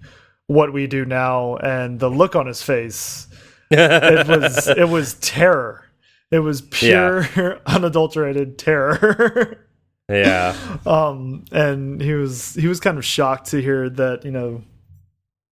what 0.47 0.73
we 0.73 0.87
do 0.87 1.05
now, 1.05 1.57
and 1.57 1.99
the 1.99 2.09
look 2.09 2.35
on 2.35 2.47
his 2.47 2.63
face. 2.63 3.27
It 3.69 4.27
was 4.27 4.67
it 4.75 4.89
was 4.89 5.13
terror. 5.15 5.83
It 6.31 6.39
was 6.39 6.61
pure, 6.61 7.61
unadulterated 7.67 8.57
terror. 8.57 9.59
yeah. 10.09 10.55
um 10.85 11.45
and 11.51 12.01
he 12.01 12.13
was 12.13 12.53
he 12.55 12.67
was 12.67 12.79
kind 12.79 12.97
of 12.97 13.05
shocked 13.05 13.47
to 13.47 13.61
hear 13.61 13.89
that 13.89 14.25
you 14.25 14.31
know 14.31 14.63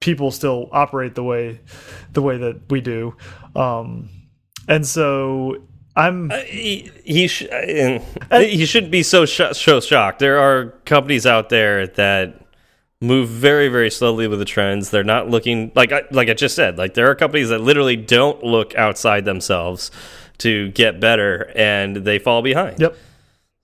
people 0.02 0.32
still 0.32 0.70
operate 0.72 1.16
the 1.16 1.24
way 1.24 1.60
the 2.12 2.22
way 2.22 2.38
that 2.38 2.60
we 2.70 2.82
do 2.82 3.16
um 3.56 4.10
and 4.68 4.86
so 4.86 5.56
i'm 5.96 6.30
he 6.46 6.92
he, 7.04 7.28
sh 7.28 7.44
he 8.32 8.66
shouldn't 8.66 8.92
be 8.92 9.04
so 9.04 9.26
sh 9.26 9.42
so 9.54 9.80
shocked. 9.80 10.20
There 10.20 10.40
are 10.40 10.72
companies 10.86 11.26
out 11.26 11.50
there 11.50 11.88
that 11.88 12.40
move 13.02 13.30
very 13.30 13.68
very 13.68 13.92
slowly 13.92 14.28
with 14.28 14.40
the 14.40 14.46
trends. 14.46 14.90
They're 14.90 15.04
not 15.04 15.30
looking 15.30 15.72
like 15.76 15.92
I, 15.92 16.04
like 16.12 16.30
I 16.30 16.34
just 16.34 16.56
said. 16.56 16.78
Like 16.78 16.94
there 16.96 17.10
are 17.10 17.16
companies 17.16 17.50
that 17.50 17.60
literally 17.62 17.96
don't 17.96 18.44
look 18.44 18.76
outside 18.76 19.26
themselves 19.26 19.92
to 20.40 20.70
get 20.72 21.00
better, 21.00 21.52
and 21.56 21.98
they 21.98 22.18
fall 22.18 22.42
behind. 22.42 22.80
yep 22.80 22.98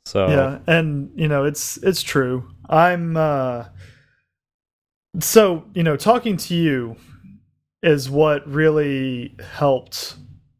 So 0.09 0.27
yeah 0.27 0.59
and 0.65 1.11
you 1.15 1.27
know 1.27 1.43
it's 1.45 1.77
it's 1.77 2.01
true. 2.01 2.49
I'm 2.67 3.15
uh 3.15 3.65
so 5.19 5.65
you 5.73 5.83
know 5.83 5.95
talking 5.97 6.37
to 6.37 6.55
you 6.55 6.95
is 7.81 8.09
what 8.09 8.47
really 8.47 9.35
helped 9.53 10.15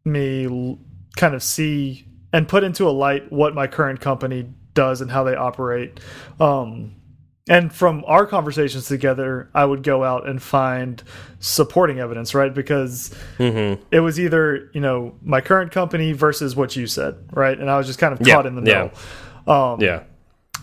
me 0.05 0.77
kind 1.17 1.35
of 1.35 1.43
see 1.43 2.05
and 2.33 2.47
put 2.47 2.63
into 2.63 2.87
a 2.87 2.91
light 2.91 3.31
what 3.31 3.53
my 3.53 3.67
current 3.67 3.99
company 4.01 4.49
does 4.73 5.01
and 5.01 5.11
how 5.11 5.23
they 5.23 5.35
operate. 5.35 5.99
Um 6.39 6.95
and 7.49 7.73
from 7.73 8.03
our 8.05 8.27
conversations 8.27 8.87
together 8.87 9.49
i 9.55 9.65
would 9.65 9.81
go 9.81 10.03
out 10.03 10.27
and 10.29 10.39
find 10.41 11.01
supporting 11.39 11.99
evidence 11.99 12.35
right? 12.35 12.53
Because 12.53 13.11
Mhm. 13.39 13.79
it 13.91 14.01
was 14.01 14.19
either 14.19 14.69
you 14.73 14.81
know 14.81 15.15
my 15.23 15.41
current 15.41 15.71
company 15.71 16.11
versus 16.11 16.55
what 16.55 16.75
you 16.75 16.85
said 16.87 17.15
right? 17.33 17.57
And 17.59 17.69
i 17.69 17.77
was 17.77 17.87
just 17.87 17.97
kind 17.99 18.13
of 18.13 18.25
Yeah, 18.25 18.35
caught 18.35 18.45
in 18.45 18.55
the 18.55 18.69
yeah. 18.69 18.89
Um 19.49 19.81
yeah. 19.81 20.03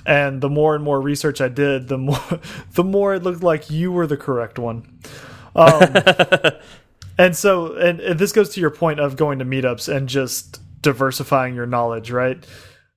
and 0.06 0.40
the 0.40 0.48
more 0.48 0.74
and 0.74 0.84
more 0.84 1.00
research 1.00 1.40
I 1.40 1.48
did, 1.48 1.88
the 1.88 1.98
more 1.98 2.40
the 2.72 2.84
more 2.84 3.14
it 3.14 3.22
looked 3.22 3.42
like 3.42 3.70
you 3.70 3.92
were 3.92 4.06
the 4.06 4.16
correct 4.16 4.58
one. 4.58 4.98
Um, 5.54 5.94
and 7.18 7.34
so, 7.36 7.74
and, 7.74 8.00
and 8.00 8.18
this 8.18 8.32
goes 8.32 8.50
to 8.50 8.60
your 8.60 8.70
point 8.70 9.00
of 9.00 9.16
going 9.16 9.38
to 9.38 9.44
meetups 9.44 9.94
and 9.94 10.08
just 10.08 10.60
diversifying 10.82 11.54
your 11.54 11.66
knowledge, 11.66 12.10
right? 12.10 12.46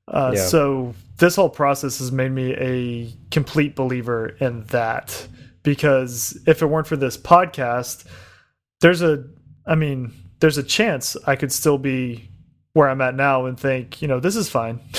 Uh, 0.08 0.34
Yeah. 0.36 0.46
So 0.46 0.94
this 1.18 1.36
whole 1.36 1.50
process 1.50 2.00
has 2.00 2.12
made 2.12 2.32
me 2.32 2.54
a 2.54 3.14
complete 3.32 3.76
believer 3.76 4.36
in 4.40 4.64
that 4.66 5.28
because 5.64 6.40
if 6.46 6.62
it 6.62 6.68
weren't 6.68 6.88
for 6.88 6.98
this 6.98 7.18
podcast, 7.18 8.06
there's 8.82 9.02
a, 9.02 9.26
I 9.66 9.76
mean, 9.76 10.14
there's 10.40 10.58
a 10.58 10.64
chance 10.64 11.18
I 11.28 11.36
could 11.36 11.52
still 11.52 11.78
be 11.78 12.30
where 12.74 12.90
I'm 12.90 13.02
at 13.02 13.16
now 13.16 13.46
and 13.46 13.60
think, 13.60 14.02
you 14.02 14.08
know, 14.08 14.20
this 14.20 14.36
is 14.36 14.50
fine. 14.50 14.80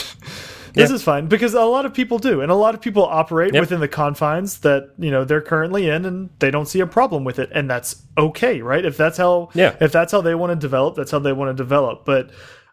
this 0.75 0.91
Yeah. 0.91 0.97
is 0.97 1.03
fine 1.03 1.27
because 1.27 1.55
a 1.55 1.63
lot 1.63 1.85
of 1.87 1.93
people 1.95 2.19
do, 2.19 2.41
and 2.41 2.51
a 2.51 2.55
lot 2.55 2.75
of 2.75 2.81
people 2.81 3.05
operate 3.05 3.55
Yep. 3.55 3.61
within 3.61 3.81
the 3.81 3.89
confines 3.89 4.59
that 4.61 4.91
you 4.99 5.11
know 5.11 5.25
they're 5.25 5.41
currently 5.41 5.89
in, 5.89 6.05
and 6.05 6.31
they 6.39 6.51
don't 6.51 6.67
see 6.67 6.81
a 6.81 6.87
problem 6.87 7.25
with 7.25 7.39
it, 7.39 7.51
and 7.53 7.71
that's 7.71 8.03
okay, 8.19 8.61
right? 8.63 8.85
If 8.85 8.97
that's 8.97 9.19
how, 9.19 9.51
Yeah. 9.55 9.75
if 9.81 9.93
that's 9.93 10.13
how 10.13 10.21
they 10.21 10.35
want 10.35 10.51
to 10.53 10.57
develop, 10.57 10.95
that's 10.97 11.11
how 11.11 11.19
they 11.19 11.33
want 11.33 11.57
to 11.57 11.63
develop. 11.63 12.05
But 12.05 12.31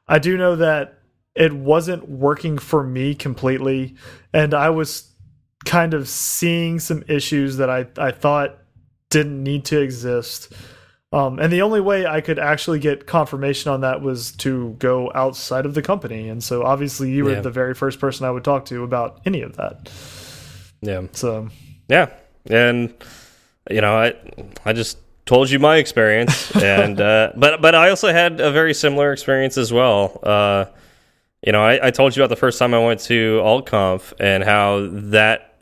I 0.07 0.19
do 0.19 0.37
know 0.37 0.55
that 0.55 0.93
it 1.35 1.53
wasn't 1.53 2.09
working 2.09 2.57
for 2.57 2.83
me 2.83 3.13
completely, 3.13 3.95
and 4.33 4.53
I 4.53 4.69
was 4.69 5.11
kind 5.65 5.93
of 5.93 6.07
seeing 6.07 6.79
some 6.79 7.03
issues 7.07 7.57
that 7.57 7.69
I 7.69 7.87
I 7.97 8.11
thought 8.11 8.57
didn't 9.09 9.41
need 9.43 9.65
to 9.65 9.79
exist. 9.81 10.53
Um, 11.13 11.39
and 11.39 11.51
the 11.53 11.61
only 11.61 11.79
way 11.79 12.05
I 12.05 12.19
could 12.19 12.37
actually 12.37 12.79
get 12.79 13.07
confirmation 13.07 13.71
on 13.71 13.81
that 13.81 14.01
was 14.01 14.33
to 14.37 14.75
go 14.77 15.09
outside 15.15 15.65
of 15.65 15.73
the 15.73 15.81
company. 15.81 16.27
And 16.27 16.43
so 16.43 16.63
obviously 16.63 17.11
you 17.11 17.23
were 17.23 17.31
Yeah. 17.35 17.39
the 17.41 17.49
very 17.51 17.73
first 17.73 17.99
person 17.99 18.25
I 18.25 18.31
would 18.31 18.43
talk 18.43 18.65
to 18.65 18.83
about 18.83 19.21
any 19.25 19.41
of 19.41 19.55
that. 19.55 19.89
Yeah. 20.81 21.03
So 21.13 21.47
Yeah, 21.87 22.09
and 22.49 22.93
you 23.69 23.79
know, 23.81 23.95
I 23.97 24.15
I 24.65 24.73
just 24.73 24.97
told 25.25 25.49
you 25.49 25.59
my 25.59 25.77
experience, 25.77 26.53
and 26.61 26.99
uh, 26.99 27.31
but 27.37 27.61
but 27.61 27.73
I 27.73 27.89
also 27.89 28.11
had 28.11 28.41
a 28.41 28.51
very 28.51 28.73
similar 28.73 29.13
experience 29.13 29.57
as 29.57 29.71
well. 29.71 30.19
Uh, 30.23 30.65
you 31.45 31.53
know, 31.53 31.63
I, 31.63 31.87
I 31.87 31.91
told 31.91 32.15
you 32.17 32.21
about 32.23 32.29
the 32.29 32.39
first 32.39 32.59
time 32.59 32.73
I 32.73 32.79
went 32.85 32.99
to 33.01 33.39
AltConf 33.43 34.11
and 34.19 34.43
how 34.43 34.87
that 34.91 35.53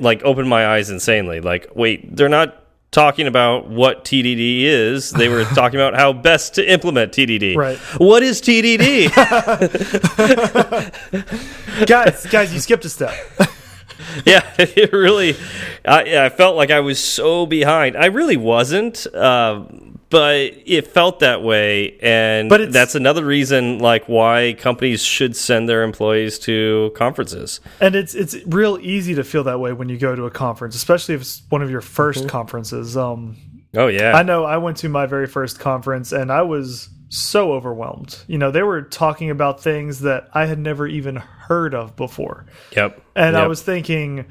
like 0.00 0.22
opened 0.24 0.48
my 0.50 0.66
eyes 0.66 0.90
insanely. 0.90 1.40
Like, 1.40 1.68
wait, 1.74 2.14
they're 2.16 2.28
not 2.28 2.62
talking 2.90 3.26
about 3.26 3.68
what 3.68 4.04
TDD 4.04 4.62
is. 4.62 5.10
They 5.10 5.28
were 5.28 5.44
talking 5.54 5.78
about 5.78 5.94
how 5.94 6.12
best 6.12 6.54
to 6.54 6.70
implement 6.70 7.12
TDD. 7.12 7.56
Right. 7.56 7.78
What 7.98 8.22
is 8.22 8.40
TDD? 8.40 9.08
guys, 11.86 12.26
guys, 12.26 12.54
you 12.54 12.60
skipped 12.60 12.84
a 12.84 12.88
step. 12.88 13.14
yeah, 14.24 14.42
it 14.58 14.92
really. 14.92 15.36
I, 15.84 16.26
I 16.26 16.28
felt 16.30 16.56
like 16.56 16.70
I 16.70 16.80
was 16.80 17.02
so 17.02 17.46
behind. 17.46 17.96
I 17.96 18.06
really 18.06 18.36
wasn't, 18.36 19.06
uh, 19.14 19.64
but 20.08 20.52
it 20.66 20.86
felt 20.86 21.20
that 21.20 21.42
way, 21.42 21.98
and 22.00 22.48
But 22.48 22.72
that's 22.72 22.94
another 22.94 23.24
reason, 23.24 23.78
like 23.78 24.06
why 24.06 24.54
companies 24.58 25.02
should 25.02 25.36
send 25.36 25.68
their 25.68 25.82
employees 25.82 26.38
to 26.40 26.92
conferences. 26.94 27.60
And 27.80 27.94
it's 27.94 28.14
it's 28.14 28.36
real 28.46 28.78
easy 28.80 29.14
to 29.14 29.24
feel 29.24 29.44
that 29.44 29.58
way 29.58 29.72
when 29.72 29.88
you 29.88 29.98
go 29.98 30.14
to 30.14 30.24
a 30.24 30.30
conference, 30.30 30.74
especially 30.74 31.14
if 31.14 31.22
it's 31.22 31.42
one 31.48 31.62
of 31.62 31.70
your 31.70 31.80
1st 31.80 32.28
conferences. 32.28 32.96
Um, 32.96 33.36
Oh 33.74 33.88
yeah, 33.88 34.16
I 34.16 34.22
know 34.22 34.44
I 34.44 34.56
went 34.56 34.78
to 34.78 34.88
my 34.88 35.06
very 35.06 35.26
first 35.26 35.58
conference 35.58 36.12
and 36.12 36.32
I 36.32 36.42
was 36.42 36.88
so 37.08 37.52
overwhelmed. 37.52 38.18
You 38.26 38.38
know, 38.38 38.50
they 38.50 38.62
were 38.62 38.82
talking 38.82 39.30
about 39.30 39.62
things 39.62 40.00
that 40.00 40.28
I 40.32 40.46
had 40.46 40.58
never 40.58 40.86
even 40.86 41.16
heard 41.16 41.74
of 41.74 41.96
before. 41.96 42.46
Yep. 42.74 43.02
And 43.14 43.36
I 43.36 43.46
was 43.46 43.62
thinking, 43.62 44.26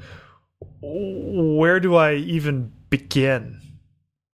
where 0.80 1.80
do 1.80 1.94
I 1.94 2.14
even 2.14 2.72
begin? 2.90 3.60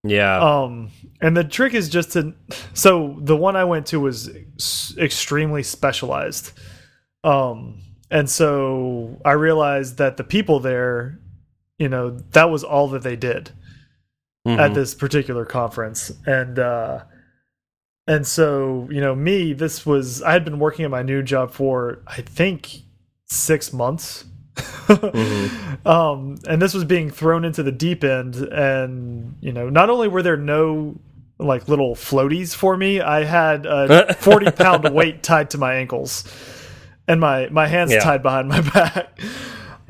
Yeah. 0.05 0.39
Um, 0.41 0.91
and 1.21 1.37
the 1.37 1.45
trick 1.45 1.75
is 1.75 1.89
just 1.89 2.13
to. 2.13 2.35
So 2.75 3.17
the 3.21 3.37
one 3.37 3.55
I 3.57 3.65
went 3.65 3.87
to 3.89 4.01
was 4.01 4.31
extremely 4.99 5.63
specialized. 5.63 6.53
Um, 7.25 7.81
and 8.11 8.29
so 8.29 9.21
I 9.25 9.33
realized 9.33 9.99
that 9.99 10.17
the 10.17 10.25
people 10.25 10.59
there, 10.61 11.19
you 11.79 11.89
know, 11.89 12.11
that 12.33 12.51
was 12.51 12.65
all 12.65 12.89
that 12.89 13.03
they 13.03 13.17
did 13.17 13.51
Mhm. 14.47 14.59
at 14.59 14.75
this 14.75 14.93
particular 14.95 15.45
conference, 15.45 16.11
and 16.27 16.59
uh, 16.59 17.05
and 18.09 18.27
so 18.27 18.89
you 18.91 19.01
know, 19.01 19.15
me, 19.15 19.53
this 19.53 19.87
was 19.87 20.21
I 20.21 20.33
had 20.33 20.45
been 20.45 20.59
working 20.59 20.85
at 20.85 20.91
my 20.91 21.03
new 21.03 21.23
job 21.23 21.53
for 21.53 22.03
I 22.09 22.23
think 22.23 22.79
six 23.27 23.73
months. 23.73 24.25
um, 25.87 26.37
and 26.49 26.61
this 26.61 26.75
was 26.75 26.85
being 26.85 27.11
thrown 27.11 27.45
into 27.45 27.63
the 27.63 27.73
deep 27.73 28.05
end, 28.05 28.37
and 28.37 29.37
you 29.41 29.53
know, 29.53 29.69
not 29.69 29.91
only 29.91 30.09
were 30.09 30.23
there 30.23 30.37
no 30.37 30.97
like 31.39 31.69
little 31.69 31.95
floaties 31.95 32.55
for 32.55 32.77
me, 32.77 33.01
I 33.01 33.25
had 33.25 33.67
a 33.67 34.15
forty 34.21 34.51
pound 34.51 34.93
weight 34.95 35.23
tied 35.23 35.51
to 35.51 35.59
my 35.59 35.75
ankles, 35.75 36.25
and 37.09 37.21
my 37.21 37.49
my 37.51 37.67
hands 37.67 37.93
Yeah. 37.93 38.01
tied 38.01 38.23
behind 38.23 38.49
my 38.49 38.61
back. 38.75 39.19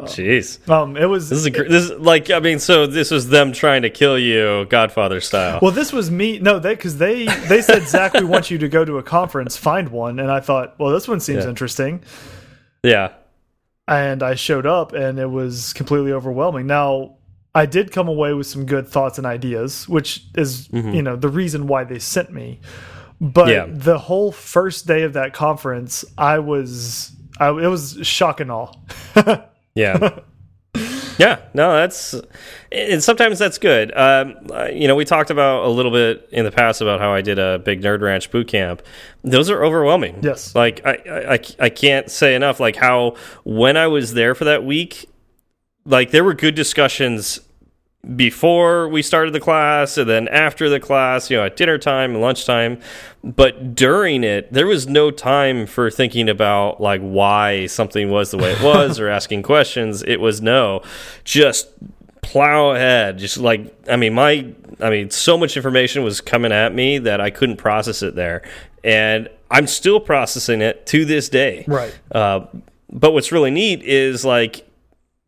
Jeez. 0.01 0.69
Um, 0.69 0.97
it 0.97 1.05
was 1.05 1.29
This 1.29 1.41
is 1.41 1.47
a, 1.47 1.51
gr- 1.51 1.65
this 1.65 1.85
is 1.85 1.91
like 1.93 2.31
I 2.31 2.41
mean, 2.41 2.59
so 2.59 2.87
this 2.87 3.11
was 3.11 3.29
them 3.29 3.53
trying 3.53 3.83
to 3.83 3.91
kill 3.91 4.19
you, 4.19 4.65
Godfather 4.69 5.21
style. 5.21 5.61
Well, 5.63 5.71
this 5.71 5.93
was 5.93 6.11
me. 6.11 6.39
No, 6.41 6.59
they 6.59 6.75
because 6.75 6.99
they 6.99 7.27
they 7.47 7.63
said 7.63 7.83
Zach, 7.87 8.15
we 8.15 8.25
want 8.25 8.51
you 8.51 8.59
to 8.59 8.69
go 8.69 8.85
to 8.85 8.99
a 8.99 9.03
conference, 9.03 9.57
find 9.57 9.91
one, 9.91 10.19
and 10.19 10.31
I 10.31 10.41
thought, 10.41 10.77
well, 10.79 10.91
this 10.91 11.07
one 11.07 11.21
seems 11.21 11.45
Yeah. 11.45 11.51
interesting, 11.51 12.03
yeah. 12.83 13.13
And 13.89 14.23
I 14.23 14.35
showed 14.35 14.67
up, 14.67 14.93
and 14.93 15.19
it 15.19 15.27
was 15.31 15.73
completely 15.73 16.13
overwhelming. 16.13 16.67
Now, 16.67 17.17
I 17.55 17.67
did 17.67 17.93
come 17.93 18.09
away 18.09 18.33
with 18.33 18.47
some 18.47 18.65
good 18.65 18.89
thoughts 18.89 19.19
and 19.19 19.27
ideas, 19.27 19.89
which 19.89 20.25
is 20.35 20.69
mm-hmm. 20.69 20.95
you 20.95 21.03
know 21.03 21.17
the 21.17 21.29
reason 21.29 21.67
why 21.67 21.85
they 21.85 21.99
sent 21.99 22.33
me. 22.33 22.61
But 23.21 23.49
Yeah. 23.49 23.67
the 23.69 23.99
whole 23.99 24.33
first 24.33 24.87
day 24.87 25.03
of 25.03 25.13
that 25.13 25.33
conference, 25.33 26.05
I 26.19 26.41
was, 26.41 27.13
I, 27.39 27.51
it 27.51 27.69
was 27.69 27.99
shock 28.03 28.41
and 28.41 28.51
awe. 28.51 28.73
Yeah. 29.75 30.19
Yeah. 31.19 31.41
No, 31.55 31.73
that's 31.73 32.15
and 32.71 33.03
sometimes 33.03 33.39
that's 33.39 33.59
good. 33.59 33.97
Um, 33.97 34.35
you 34.73 34.89
know, 34.89 34.95
we 34.95 35.05
talked 35.05 35.31
about 35.31 35.65
a 35.65 35.69
little 35.69 35.91
bit 35.93 36.29
in 36.33 36.45
the 36.45 36.51
past 36.53 36.81
about 36.81 37.01
how 37.01 37.13
I 37.13 37.21
did 37.21 37.39
a 37.39 37.59
big 37.59 37.83
Nerd 37.83 38.01
Ranch 38.01 38.31
boot 38.31 38.49
camp. 38.49 38.83
Those 39.23 39.51
are 39.51 39.65
overwhelming. 39.65 40.21
Yes. 40.23 40.55
Like 40.55 40.85
I, 40.87 40.93
I- 41.35 41.65
I 41.65 41.69
can't 41.71 42.11
say 42.11 42.35
enough. 42.35 42.61
Like 42.61 42.77
how 42.77 43.17
when 43.45 43.77
I 43.77 43.87
was 43.89 44.15
there 44.15 44.35
for 44.35 44.45
that 44.45 44.65
week, 44.65 45.09
like 45.85 46.11
there 46.11 46.25
were 46.25 46.35
good 46.35 46.55
discussions 46.55 47.41
before 48.17 48.89
we 48.89 49.01
started 49.01 49.33
the 49.33 49.41
class 49.41 49.97
and 49.97 50.11
then 50.11 50.27
after 50.29 50.69
the 50.69 50.81
class, 50.81 51.31
you 51.31 51.37
know, 51.37 51.45
at 51.45 51.57
dinner 51.57 51.79
time 51.79 52.13
and 52.13 52.21
lunchtime. 52.21 52.81
But 53.23 53.77
during 53.77 54.25
it, 54.25 54.53
there 54.53 54.67
was 54.67 54.89
no 54.89 55.13
time 55.13 55.67
for 55.67 55.89
thinking 55.89 56.29
about 56.29 56.81
like 56.81 57.01
why 57.01 57.67
something 57.67 58.11
was 58.11 58.33
the 58.33 58.39
way 58.39 58.53
it 58.53 58.63
was 58.63 58.99
or 58.99 59.09
asking 59.11 59.45
questions. 59.45 60.03
It 60.03 60.21
was 60.21 60.43
no, 60.43 60.83
just 61.23 61.69
plow 62.23 62.73
ahead. 62.73 63.19
Just 63.19 63.37
like, 63.37 63.73
I 63.89 63.97
mean, 63.97 64.15
my, 64.15 64.53
I 64.81 64.91
mean, 64.91 65.11
so 65.11 65.39
much 65.39 65.57
information 65.57 66.03
was 66.03 66.21
coming 66.21 66.51
at 66.51 66.75
me 66.75 66.99
that 66.99 67.21
I 67.21 67.31
couldn't 67.31 67.59
process 67.59 68.03
it 68.03 68.17
there. 68.17 68.43
And 68.83 69.29
I'm 69.49 69.69
still 69.69 70.01
processing 70.01 70.61
it 70.61 70.87
to 70.87 71.05
this 71.05 71.29
day. 71.29 71.65
Right. 71.69 71.97
Uh, 72.11 72.47
but 72.91 73.13
what's 73.13 73.31
really 73.31 73.53
neat 73.53 73.83
is 73.85 74.25
like 74.25 74.69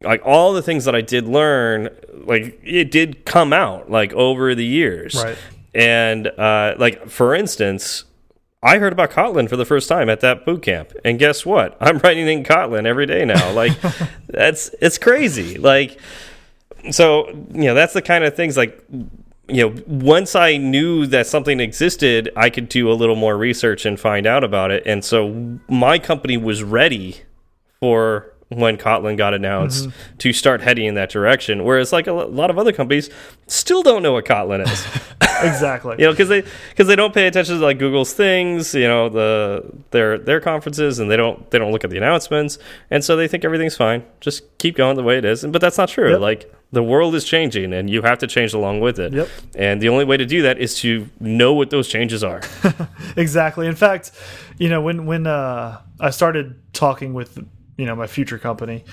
like 0.04 0.22
all 0.24 0.52
the 0.52 0.62
things 0.62 0.84
that 0.84 0.94
I 0.94 1.00
did 1.00 1.26
learn, 1.26 1.90
like 2.12 2.60
it 2.62 2.90
did 2.90 3.24
come 3.24 3.52
out 3.52 3.90
like 3.90 4.12
over 4.12 4.54
the 4.54 4.64
years. 4.64 5.14
Right. 5.14 5.38
And 5.74 6.28
uh, 6.28 6.74
like 6.78 7.08
for 7.08 7.34
instance, 7.34 8.04
I 8.62 8.78
heard 8.78 8.92
about 8.92 9.10
Kotlin 9.10 9.48
for 9.48 9.56
the 9.56 9.64
first 9.64 9.88
time 9.88 10.08
at 10.08 10.20
that 10.20 10.46
boot 10.46 10.62
camp, 10.62 10.92
and 11.04 11.18
guess 11.18 11.44
what? 11.44 11.76
I'm 11.80 11.98
writing 11.98 12.28
in 12.28 12.44
Kotlin 12.44 12.86
every 12.86 13.06
day 13.06 13.24
now. 13.24 13.52
Like 13.52 13.72
that's 14.28 14.70
it's 14.80 14.98
crazy. 14.98 15.58
Like 15.58 15.98
so 16.90 17.28
you 17.52 17.64
know 17.64 17.74
that's 17.74 17.92
the 17.92 18.02
kind 18.02 18.24
of 18.24 18.34
things 18.34 18.56
like 18.56 18.82
you 19.48 19.68
know 19.68 19.82
once 19.86 20.34
i 20.34 20.56
knew 20.56 21.06
that 21.06 21.26
something 21.26 21.60
existed 21.60 22.30
i 22.36 22.50
could 22.50 22.68
do 22.68 22.90
a 22.90 22.94
little 22.94 23.16
more 23.16 23.36
research 23.36 23.86
and 23.86 23.98
find 23.98 24.26
out 24.26 24.44
about 24.44 24.70
it 24.70 24.82
and 24.86 25.04
so 25.04 25.58
my 25.68 25.98
company 25.98 26.36
was 26.36 26.62
ready 26.62 27.22
for 27.80 28.33
when 28.56 28.76
kotlin 28.76 29.16
got 29.16 29.34
announced 29.34 29.88
to 30.18 30.32
start 30.32 30.60
heading 30.60 30.86
in 30.86 30.94
that 30.94 31.10
direction 31.10 31.64
whereas 31.64 31.92
like 31.92 32.06
a 32.06 32.12
lot 32.12 32.50
of 32.50 32.58
other 32.58 32.72
companies 32.72 33.10
still 33.46 33.82
don't 33.82 34.02
know 34.02 34.12
what 34.12 34.24
kotlin 34.24 34.64
is 34.66 34.86
Exactly. 35.42 35.96
you 35.98 36.04
know 36.04 36.12
because 36.12 36.28
they 36.28 36.42
because 36.70 36.86
they 36.86 36.94
don't 36.96 37.12
pay 37.12 37.26
attention 37.26 37.58
to 37.58 37.64
like 37.64 37.78
google's 37.78 38.12
things 38.12 38.74
you 38.74 38.86
know 38.86 39.08
the 39.08 39.64
their 39.90 40.16
their 40.18 40.40
conferences 40.40 40.98
and 41.00 41.10
they 41.10 41.16
don't 41.16 41.50
they 41.50 41.58
don't 41.58 41.72
look 41.72 41.84
at 41.84 41.90
the 41.90 41.96
announcements 41.96 42.58
and 42.90 43.04
so 43.04 43.16
they 43.16 43.26
think 43.28 43.44
everything's 43.44 43.76
fine 43.76 44.04
just 44.20 44.42
keep 44.58 44.76
going 44.76 44.96
the 44.96 45.02
way 45.02 45.18
it 45.18 45.24
is 45.24 45.44
but 45.44 45.60
that's 45.60 45.76
not 45.78 45.88
true 45.88 46.12
Yep. 46.12 46.20
like 46.20 46.54
the 46.72 46.82
world 46.82 47.14
is 47.14 47.24
changing 47.24 47.72
and 47.72 47.88
you 47.90 48.02
have 48.02 48.18
to 48.18 48.26
change 48.26 48.52
along 48.54 48.80
with 48.80 48.98
it 48.98 49.12
Yep. 49.12 49.28
and 49.56 49.80
the 49.80 49.88
only 49.88 50.04
way 50.04 50.16
to 50.16 50.26
do 50.26 50.42
that 50.42 50.58
is 50.58 50.76
to 50.80 51.08
know 51.20 51.52
what 51.52 51.70
those 51.70 51.88
changes 51.88 52.22
are 52.24 52.40
exactly. 53.16 53.66
In 53.66 53.74
fact, 53.74 54.12
you 54.58 54.68
know, 54.68 54.80
when 54.80 55.06
when 55.06 55.26
uh, 55.26 55.80
I 56.00 56.10
started 56.10 56.54
talking 56.72 57.14
with 57.14 57.38
you 57.76 57.86
know 57.86 57.96
my 57.96 58.06
future 58.06 58.38
company, 58.38 58.84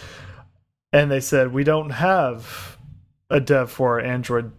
and 0.91 1.11
they 1.11 1.19
said 1.19 1.53
we 1.53 1.63
don't 1.63 1.91
have 1.91 2.77
a 3.29 3.39
dev 3.39 3.71
for 3.71 3.99
our 3.99 4.05
Android 4.05 4.51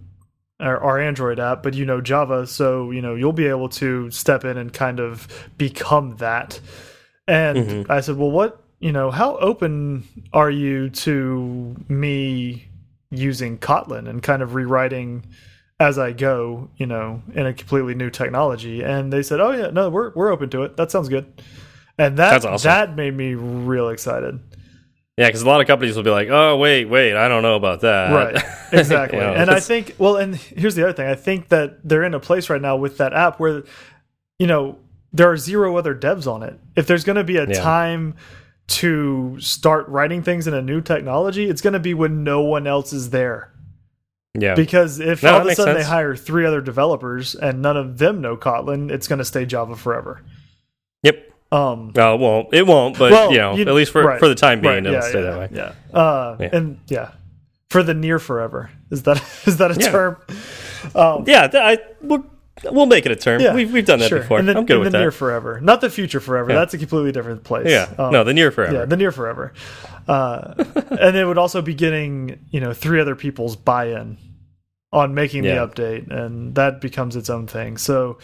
our, 0.61 0.78
our 0.78 0.99
Android 1.01 1.40
app, 1.40 1.62
but 1.62 1.74
you 1.74 1.85
know 1.85 2.01
Java, 2.01 2.47
so 2.47 2.90
you 2.90 3.03
know 3.03 3.15
you'll 3.15 3.32
be 3.32 3.47
able 3.47 3.69
to 3.70 4.11
step 4.11 4.44
in 4.44 4.57
and 4.57 4.73
kind 4.73 5.01
of 5.01 5.28
become 5.59 6.16
that. 6.16 6.61
And 7.28 7.59
mm-hmm. 7.59 7.93
I 7.93 8.01
said, 8.01 8.16
well, 8.16 8.31
what 8.31 8.62
you 8.81 8.93
know, 8.93 9.11
how 9.11 9.36
open 9.36 10.05
are 10.32 10.51
you 10.51 10.90
to 10.90 11.77
me 11.89 12.69
using 13.11 13.59
Kotlin 13.59 14.09
and 14.09 14.23
kind 14.23 14.43
of 14.43 14.55
rewriting? 14.55 15.24
as 15.82 15.99
I 15.99 16.12
go, 16.12 16.70
you 16.77 16.86
know, 16.86 17.23
in 17.35 17.44
a 17.44 17.53
completely 17.53 17.97
new 17.97 18.09
technology. 18.09 18.82
And 18.82 19.12
they 19.12 19.23
said, 19.23 19.40
"Oh 19.40 19.51
yeah, 19.51 19.70
no, 19.70 19.90
we're 19.90 20.12
we're 20.15 20.31
open 20.31 20.49
to 20.51 20.62
it. 20.62 20.77
That 20.77 20.93
sounds 20.93 21.09
good." 21.09 21.43
And 21.98 22.16
that 22.19 22.31
That's 22.31 22.44
awesome. 22.44 22.69
that 22.69 22.97
made 22.97 23.14
me 23.14 23.35
real 23.35 23.89
excited. 23.90 24.40
yeah 25.19 25.27
because 25.28 25.43
a 25.43 25.47
lot 25.47 25.60
of 25.60 25.66
companies 25.66 25.94
will 25.97 26.02
be 26.02 26.10
like 26.10 26.28
oh 26.31 26.56
wait 26.56 26.86
wait 26.86 27.14
i 27.14 27.28
don't 27.28 27.43
know 27.43 27.55
about 27.56 27.81
that 27.82 28.10
Right. 28.12 28.44
Exactly. 28.73 29.19
You 29.19 29.24
know, 29.24 29.35
and 29.35 29.51
I 29.51 29.60
think 29.60 29.94
well, 29.98 30.16
and 30.16 30.35
here's 30.35 30.74
the 30.74 30.82
other 30.85 30.94
thing. 30.94 31.06
I 31.06 31.14
think 31.14 31.48
that 31.48 31.86
they're 31.86 32.05
in 32.05 32.14
a 32.14 32.20
place 32.20 32.48
right 32.48 32.60
now 32.62 32.77
with 32.77 32.97
that 32.97 33.12
app 33.12 33.39
where 33.39 33.64
you 34.39 34.47
know, 34.47 34.78
there 35.12 35.31
are 35.31 35.36
zero 35.36 35.77
other 35.77 35.94
devs 35.94 36.27
on 36.27 36.43
it. 36.43 36.59
If 36.74 36.86
there's 36.86 37.05
going 37.05 37.16
to 37.16 37.23
be 37.24 37.36
a 37.36 37.47
Yeah. 37.47 37.60
time 37.60 38.14
to 38.69 39.36
start 39.40 39.86
writing 39.89 40.23
things 40.23 40.47
in 40.47 40.55
a 40.55 40.62
new 40.62 40.81
technology, 40.81 41.51
it's 41.51 41.60
going 41.60 41.74
to 41.74 41.81
be 41.81 41.93
when 41.93 42.24
no 42.24 42.40
one 42.40 42.66
else 42.66 42.94
is 42.94 43.10
there. 43.10 43.52
yeah 44.39 44.55
Because 44.55 44.98
if 45.01 45.23
No, 45.23 45.35
all 45.35 45.40
of 45.43 45.47
a 45.48 45.55
sudden 45.55 45.74
they 45.74 45.85
hire 45.85 46.16
three 46.16 46.47
other 46.47 46.62
developers 46.62 47.35
and 47.35 47.60
none 47.60 47.77
of 47.77 47.98
them 47.98 48.23
know 48.23 48.39
Kotlin, 48.39 48.90
it's 48.90 49.06
going 49.06 49.19
to 49.19 49.24
stay 49.24 49.44
Java 49.44 49.77
forever. 49.77 50.23
Um, 51.53 51.93
well 51.95 52.15
it 52.15 52.19
won't 52.19 52.55
it 52.55 52.66
won't 52.66 52.99
but 52.99 53.12
well, 53.12 53.31
you 53.33 53.39
know 53.39 53.55
you- 53.55 53.62
at 53.66 53.74
least 53.74 53.93
for 53.93 54.03
right, 54.03 54.19
for 54.19 54.27
the 54.29 54.35
time 54.35 54.61
being 54.62 54.73
right, 54.74 54.87
it'll 54.87 54.95
yeah, 54.95 55.01
stay 55.01 55.23
yeah, 55.23 55.31
that 55.31 55.39
way 55.39 55.49
Yeah. 55.93 55.99
Uh, 56.01 56.37
Yeah. 56.41 56.49
and 56.53 56.79
yeah, 56.89 57.11
for 57.69 57.83
the 57.83 57.93
near 57.95 58.19
forever 58.19 58.70
is 58.91 59.03
that 59.03 59.19
is 59.47 59.59
that 59.59 59.70
a 59.70 59.74
Yeah. 59.81 59.91
term? 59.91 60.16
Um, 60.95 61.24
yeah 61.27 61.49
I, 61.53 61.79
we'll, 62.01 62.24
we'll 62.70 62.87
make 62.87 63.05
it 63.07 63.12
a 63.12 63.16
term 63.16 63.41
yeah, 63.43 63.55
we've, 63.55 63.70
we've 63.73 63.85
done 63.85 63.99
that 63.99 64.09
sure. 64.09 64.20
before 64.20 64.41
the, 64.43 64.57
i'm 64.57 64.65
good 64.66 64.79
with 64.79 64.87
the 64.87 64.91
that 64.93 65.01
near 65.01 65.11
forever, 65.11 65.61
not 65.61 65.81
the 65.83 65.91
future 65.91 66.20
forever. 66.20 66.49
That's 66.55 66.73
a 66.74 66.79
completely 66.79 67.12
different 67.12 67.45
place. 67.45 67.69
yeah 67.69 67.93
Um, 67.99 68.12
no 68.12 68.24
the 68.24 68.33
near 68.35 68.51
forever 68.51 68.74
Yeah, 68.74 68.85
the 68.87 68.97
near 68.97 69.12
forever. 69.12 69.53
Uh, 70.09 70.55
and 70.99 71.16
it 71.16 71.24
would 71.27 71.39
also 71.39 71.61
be 71.62 71.74
getting 71.74 72.39
you 72.51 72.61
know 72.61 72.73
three 72.73 73.01
other 73.01 73.15
people's 73.15 73.55
buy-in 73.57 74.16
on 74.93 75.15
making 75.15 75.43
the 75.43 75.51
update, 75.51 76.11
and 76.11 76.55
that 76.57 76.81
becomes 76.81 77.15
its 77.16 77.31
own 77.31 77.47
thing. 77.47 77.77
So, 77.79 78.19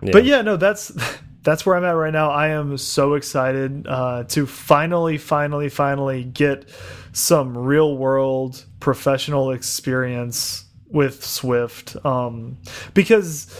but 0.00 0.24
yeah, 0.24 0.42
no, 0.42 0.56
that's 0.56 0.92
that's 1.42 1.66
where 1.66 1.76
I'm 1.76 1.84
at 1.84 1.90
right 1.90 2.12
now. 2.12 2.30
I 2.30 2.48
am 2.48 2.78
so 2.78 3.14
excited 3.14 3.86
uh, 3.86 4.24
to 4.28 4.46
finally, 4.46 5.18
finally, 5.18 5.68
finally 5.68 6.24
get 6.24 6.68
some 7.12 7.56
real 7.56 7.96
world 7.96 8.64
professional 8.80 9.50
experience 9.50 10.64
with 10.86 11.24
Swift, 11.24 11.96
um, 12.04 12.58
because 12.94 13.54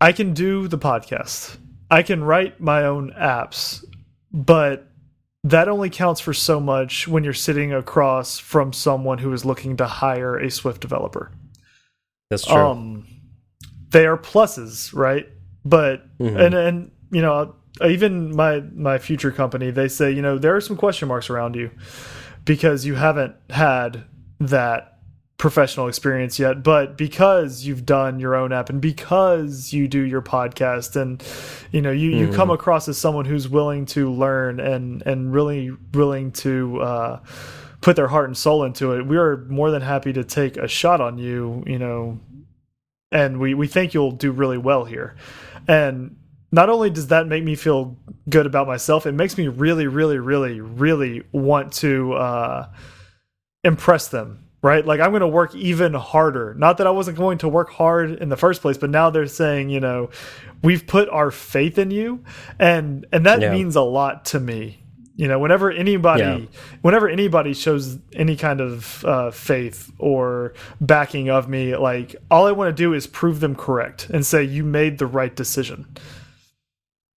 I 0.00 0.12
can 0.12 0.34
do 0.34 0.68
the 0.68 0.78
podcast, 0.78 1.56
I 1.90 2.02
can 2.02 2.22
write 2.22 2.60
my 2.60 2.84
own 2.84 3.12
apps, 3.18 3.84
but 4.32 4.88
that 5.44 5.68
only 5.68 5.90
counts 5.90 6.20
for 6.20 6.32
so 6.32 6.60
much 6.60 7.08
when 7.08 7.24
you're 7.24 7.32
sitting 7.32 7.72
across 7.72 8.38
from 8.38 8.72
someone 8.72 9.18
who 9.18 9.32
is 9.32 9.44
looking 9.44 9.76
to 9.78 9.86
hire 9.86 10.36
a 10.36 10.50
Swift 10.50 10.80
developer. 10.80 11.32
That's 12.30 12.44
true. 12.44 12.56
Um, 12.56 13.06
they 13.88 14.06
are 14.06 14.16
pluses, 14.16 14.94
right? 14.94 15.28
But 15.64 16.02
Mhm. 16.18 16.40
and 16.40 16.54
and 16.54 16.90
you 17.10 17.22
know 17.22 17.54
even 17.86 18.34
my 18.34 18.62
my 18.74 18.98
future 18.98 19.30
company 19.30 19.70
they 19.70 19.88
say 19.88 20.10
you 20.10 20.20
know 20.22 20.38
there 20.38 20.54
are 20.54 20.60
some 20.60 20.76
question 20.76 21.08
marks 21.08 21.30
around 21.30 21.56
you 21.56 21.70
because 22.44 22.84
you 22.84 22.94
haven't 22.96 23.34
had 23.50 24.04
that 24.40 24.98
professional 25.38 25.88
experience 25.88 26.38
yet 26.38 26.62
but 26.62 26.96
because 26.96 27.64
you've 27.64 27.84
done 27.84 28.20
your 28.20 28.34
own 28.36 28.52
app 28.52 28.70
and 28.70 28.80
because 28.80 29.72
you 29.72 29.88
do 29.88 30.00
your 30.02 30.22
podcast 30.22 30.94
and 30.94 31.22
you 31.72 31.80
know 31.82 31.90
you 31.90 32.10
you 32.10 32.28
come 32.28 32.50
across 32.50 32.88
as 32.88 32.96
someone 32.96 33.24
who's 33.24 33.48
willing 33.48 33.84
to 33.84 34.10
learn 34.12 34.60
and 34.60 35.02
and 35.04 35.32
really 35.32 35.70
willing 35.94 36.30
to 36.30 36.80
uh 36.80 37.18
put 37.80 37.96
their 37.96 38.06
heart 38.08 38.26
and 38.28 38.36
soul 38.36 38.62
into 38.62 38.92
it 38.92 39.04
we 39.06 39.16
are 39.16 39.38
more 39.48 39.70
than 39.72 39.82
happy 39.82 40.12
to 40.12 40.22
take 40.22 40.56
a 40.56 40.68
shot 40.68 41.00
on 41.00 41.18
you 41.18 41.64
you 41.66 41.78
know 41.78 42.20
and 43.12 43.38
we 43.38 43.54
we 43.54 43.66
think 43.68 43.94
you'll 43.94 44.10
do 44.12 44.32
really 44.32 44.58
well 44.58 44.84
here. 44.84 45.14
And 45.68 46.16
not 46.50 46.68
only 46.68 46.90
does 46.90 47.06
that 47.08 47.26
make 47.26 47.44
me 47.44 47.54
feel 47.54 47.96
good 48.28 48.44
about 48.46 48.66
myself 48.66 49.06
it 49.06 49.12
makes 49.12 49.36
me 49.38 49.48
really 49.48 49.86
really 49.86 50.18
really 50.18 50.60
really 50.60 51.22
want 51.32 51.72
to 51.72 52.12
uh 52.12 52.68
impress 53.64 54.08
them 54.08 54.38
right? 54.62 54.86
Like 54.86 55.00
i'm 55.00 55.10
going 55.10 55.20
to 55.22 55.28
work 55.28 55.54
even 55.56 55.94
harder. 55.94 56.54
Not 56.54 56.78
that 56.78 56.86
i 56.86 56.90
wasn't 56.90 57.16
going 57.16 57.38
to 57.38 57.48
work 57.48 57.70
hard 57.70 58.12
in 58.12 58.28
the 58.28 58.36
first 58.36 58.60
place 58.62 58.76
but 58.78 58.90
now 58.90 59.10
they're 59.10 59.26
saying 59.26 59.70
you 59.70 59.80
know 59.80 60.10
we've 60.62 60.86
put 60.86 61.08
our 61.08 61.30
faith 61.30 61.78
in 61.78 61.90
you 61.90 62.22
and 62.58 63.06
and 63.12 63.26
that 63.26 63.40
Yeah. 63.40 63.52
means 63.52 63.74
a 63.76 63.80
lot 63.82 64.24
to 64.26 64.40
me 64.40 64.81
you 65.16 65.28
know 65.28 65.38
whenever 65.38 65.70
anybody 65.70 66.22
Yeah. 66.22 66.40
whenever 66.80 67.08
anybody 67.08 67.52
shows 67.54 67.98
any 68.14 68.34
kind 68.36 68.60
of 68.60 69.04
uh, 69.04 69.30
faith 69.30 69.90
or 69.98 70.54
backing 70.80 71.28
of 71.30 71.48
me 71.48 71.76
like 71.76 72.16
all 72.30 72.46
i 72.46 72.52
want 72.52 72.68
to 72.74 72.82
do 72.82 72.94
is 72.94 73.06
prove 73.06 73.40
them 73.40 73.54
correct 73.54 74.08
and 74.10 74.24
say 74.24 74.42
you 74.42 74.64
made 74.64 74.98
the 74.98 75.06
right 75.06 75.36
decision 75.36 75.86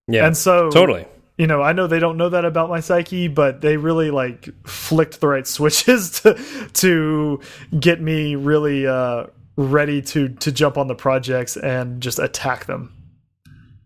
yeah. 0.07 0.25
and 0.27 0.35
so 0.35 0.69
totally. 0.71 1.05
you 1.37 1.47
know 1.47 1.61
i 1.61 1.71
know 1.71 1.87
they 1.87 1.99
don't 1.99 2.17
know 2.17 2.29
that 2.29 2.43
about 2.45 2.69
my 2.69 2.79
psyche 2.81 3.27
but 3.27 3.61
they 3.61 3.77
really 3.77 4.11
like 4.11 4.49
flicked 4.67 5.21
the 5.21 5.27
right 5.27 5.47
switches 5.55 6.19
to 6.21 6.33
to 6.73 7.39
get 7.79 8.01
me 8.01 8.35
really 8.35 8.85
uh 8.85 9.25
ready 9.57 10.01
to 10.01 10.27
to 10.29 10.51
jump 10.51 10.77
on 10.77 10.87
the 10.87 10.95
projects 10.95 11.55
and 11.55 12.01
just 12.01 12.19
attack 12.19 12.65
them 12.65 12.91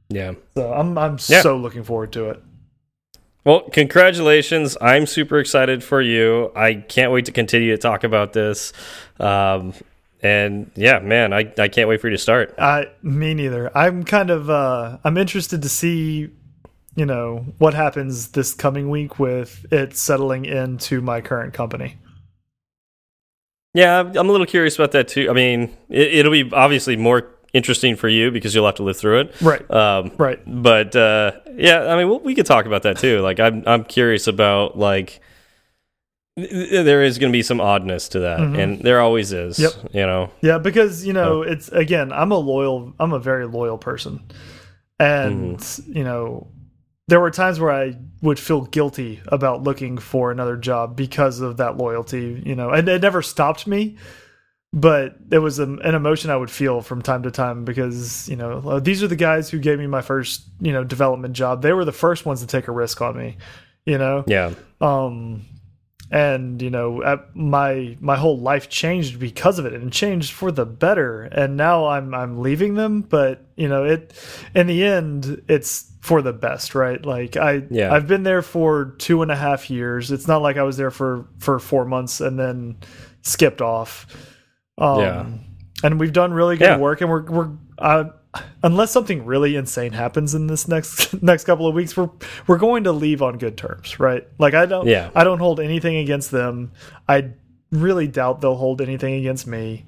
Yeah. 0.10 0.34
so 0.58 0.74
i'm 0.74 0.98
i'm 0.98 1.18
Yeah. 1.28 1.42
so 1.42 1.58
looking 1.58 1.84
forward 1.84 2.12
to 2.14 2.30
it 2.32 2.42
Well, 3.46 3.62
congratulations. 3.70 4.78
I'm 4.82 5.06
super 5.06 5.40
excited 5.40 5.84
for 5.84 6.02
you. 6.02 6.52
I 6.56 6.76
can't 6.76 7.12
wait 7.12 7.26
to 7.26 7.32
continue 7.32 7.72
to 7.72 7.78
talk 7.78 8.04
about 8.04 8.34
this. 8.34 8.74
Um, 9.20 9.74
and 10.22 10.70
yeah, 10.76 11.00
man, 11.00 11.32
I, 11.32 11.52
I 11.58 11.70
can't 11.70 11.88
wait 11.88 12.02
for 12.02 12.08
you 12.08 12.12
to 12.12 12.18
start. 12.18 12.54
I 12.58 12.88
me 13.02 13.34
neither. 13.34 13.76
I'm 13.76 14.04
kind 14.04 14.30
of 14.30 14.50
uh 14.50 14.98
I'm 15.04 15.18
interested 15.18 15.62
to 15.62 15.70
see 15.70 16.30
you 16.96 17.06
know 17.06 17.46
what 17.58 17.74
happens 17.74 18.30
this 18.30 18.54
coming 18.54 18.90
week 18.90 19.20
with 19.20 19.66
it 19.72 19.96
settling 19.96 20.46
into 20.46 21.02
my 21.02 21.22
current 21.22 21.54
company. 21.54 21.98
Yeah, 23.74 24.00
I'm 24.00 24.28
a 24.28 24.32
little 24.32 24.48
curious 24.48 24.76
about 24.76 24.92
that 24.92 25.08
too. 25.08 25.30
I 25.30 25.34
mean, 25.34 25.76
it, 25.90 26.16
it'll 26.16 26.32
be 26.32 26.52
obviously 26.52 26.98
more 26.98 27.32
interesting 27.54 27.96
for 27.96 28.08
you 28.08 28.32
because 28.32 28.54
you'll 28.54 28.66
have 28.66 28.76
to 28.76 28.84
live 28.84 28.98
through 28.98 29.22
it. 29.22 29.42
Right. 29.42 29.70
Um, 29.72 30.12
Right. 30.18 30.40
but 30.46 30.96
uh, 30.96 31.32
yeah, 31.56 31.86
I 31.94 31.98
mean, 31.98 32.08
we'll, 32.10 32.20
we 32.20 32.36
could 32.36 32.46
talk 32.46 32.66
about 32.66 32.84
that 32.84 32.98
too. 32.98 33.22
Like, 33.24 33.40
I'm 33.40 33.64
I'm 33.68 33.84
curious 33.84 34.28
about 34.28 34.78
like 34.78 35.20
th- 36.38 36.50
th- 36.50 36.86
there 36.86 37.04
is 37.04 37.18
going 37.18 37.32
to 37.32 37.36
be 37.38 37.44
some 37.44 37.60
oddness 37.62 38.10
to 38.10 38.20
that, 38.20 38.40
and 38.40 38.82
there 38.82 39.00
always 39.02 39.32
is. 39.34 39.60
Yep. 39.60 39.72
You 39.94 40.06
know. 40.06 40.32
Yeah, 40.42 40.58
because 40.58 41.06
you 41.06 41.14
know, 41.14 41.42
it's 41.42 41.70
again, 41.70 42.12
I'm 42.12 42.32
a 42.32 42.38
loyal 42.38 42.94
I'm 43.00 43.14
a 43.14 43.20
very 43.20 43.46
loyal 43.48 43.78
person. 43.78 44.22
And 45.00 45.62
you 45.88 46.04
know, 46.04 46.48
there 47.08 47.20
were 47.20 47.32
times 47.32 47.60
where 47.60 47.72
I 47.72 47.96
would 48.22 48.38
feel 48.40 48.62
guilty 48.62 49.22
about 49.28 49.64
looking 49.64 49.98
for 49.98 50.30
another 50.32 50.58
job 50.58 50.96
because 50.98 51.40
of 51.40 51.58
that 51.58 51.78
loyalty, 51.78 52.42
you 52.46 52.56
know. 52.56 52.70
And 52.72 52.88
it 52.90 53.02
never 53.02 53.22
stopped 53.22 53.66
me, 53.66 53.98
but 54.72 55.16
it 55.32 55.40
was 55.40 55.60
a, 55.60 55.64
an 55.64 55.96
emotion 55.96 56.30
I 56.30 56.38
would 56.38 56.52
feel 56.52 56.82
from 56.82 57.02
time 57.02 57.24
to 57.24 57.32
time 57.32 57.66
because, 57.66 58.30
you 58.30 58.36
know, 58.36 58.60
uh, 58.66 58.80
these 58.80 59.02
are 59.02 59.08
the 59.08 59.16
guys 59.16 59.50
who 59.50 59.58
gave 59.60 59.80
me 59.80 59.88
my 59.88 60.02
first, 60.02 60.44
you 60.62 60.72
know, 60.72 60.84
development 60.84 61.34
job. 61.34 61.62
They 61.62 61.74
were 61.74 61.86
the 61.86 61.92
first 61.92 62.26
ones 62.26 62.42
to 62.42 62.48
take 62.48 62.68
a 62.68 62.72
risk 62.72 63.02
on 63.02 63.18
me, 63.18 63.38
you 63.86 63.98
know 63.98 64.24
Yeah. 64.28 64.54
um 64.82 65.46
and 66.12 66.60
you 66.62 66.70
know 66.72 67.20
my 67.36 67.96
my 68.00 68.16
whole 68.18 68.40
life 68.40 68.68
changed 68.70 69.20
because 69.20 69.60
of 69.60 69.66
it 69.68 69.74
and 69.74 69.92
changed 69.94 70.32
for 70.34 70.52
the 70.52 70.66
better 70.66 71.24
and 71.24 71.56
now 71.56 71.86
i'm 71.88 72.14
i'm 72.16 72.40
leaving 72.40 72.74
them 72.74 73.02
but 73.02 73.46
you 73.56 73.68
know 73.68 73.84
it 73.84 74.14
in 74.56 74.66
the 74.66 74.84
end 74.84 75.42
it's 75.48 75.92
for 76.02 76.24
the 76.24 76.34
best 76.34 76.74
right 76.74 77.06
like 77.06 77.38
i 77.38 77.62
Yeah. 77.70 77.94
i've 77.94 78.08
been 78.08 78.24
there 78.24 78.42
for 78.42 78.96
two 78.98 79.22
and 79.22 79.32
a 79.32 79.36
half 79.36 79.70
years 79.70 80.12
it's 80.12 80.28
not 80.28 80.42
like 80.42 80.58
i 80.58 80.64
was 80.64 80.78
there 80.78 80.90
for 80.92 81.28
for 81.38 81.60
four 81.60 81.86
months 81.86 82.22
and 82.22 82.40
then 82.40 82.78
skipped 83.22 83.62
off 83.62 84.08
um 84.80 85.00
Yeah. 85.00 85.26
and 85.84 86.00
we've 86.00 86.14
done 86.14 86.34
really 86.34 86.58
good 86.58 86.66
Yeah. 86.66 86.78
work 86.78 87.02
and 87.02 87.10
we're 87.10 87.24
we're 87.30 87.50
uh, 87.78 88.06
unless 88.64 88.92
something 88.92 89.26
really 89.26 89.56
insane 89.56 89.92
happens 89.94 90.36
in 90.36 90.48
this 90.48 90.68
next 90.68 91.14
next 91.24 91.44
couple 91.46 91.68
of 91.68 91.74
weeks 91.76 91.96
we're 91.98 92.10
we're 92.48 92.58
going 92.58 92.84
to 92.86 92.92
leave 92.92 93.22
on 93.22 93.38
good 93.38 93.58
terms 93.58 94.00
right 94.00 94.28
like 94.38 94.54
i 94.54 94.66
don't 94.66 94.88
Yeah. 94.88 95.10
i 95.16 95.24
don't 95.24 95.40
hold 95.40 95.60
anything 95.60 95.96
against 95.98 96.32
them 96.32 96.72
i 97.08 97.30
really 97.72 98.08
doubt 98.08 98.42
they'll 98.42 98.56
hold 98.56 98.82
anything 98.82 99.14
against 99.16 99.46
me 99.48 99.86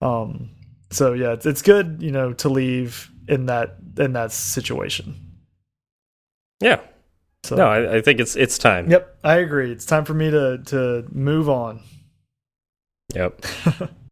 um 0.00 0.50
so 0.90 1.12
yeah 1.12 1.32
it's, 1.32 1.46
it's 1.46 1.62
good 1.62 1.98
you 2.00 2.10
know 2.12 2.32
to 2.34 2.48
leave 2.48 3.10
in 3.28 3.46
that 3.46 3.76
in 3.98 4.12
that 4.14 4.32
situation 4.32 5.14
Yeah. 6.60 6.80
so 7.44 7.56
No, 7.56 7.66
I, 7.66 7.96
I 7.96 8.00
think 8.00 8.20
it's 8.20 8.36
it's 8.36 8.58
time. 8.58 8.90
yep 8.90 9.16
i 9.24 9.36
agree 9.36 9.70
it's 9.72 9.86
time 9.86 10.04
for 10.04 10.14
me 10.14 10.30
to 10.30 10.58
to 10.66 11.04
move 11.12 11.48
on 11.48 11.80
Yep. 13.14 13.44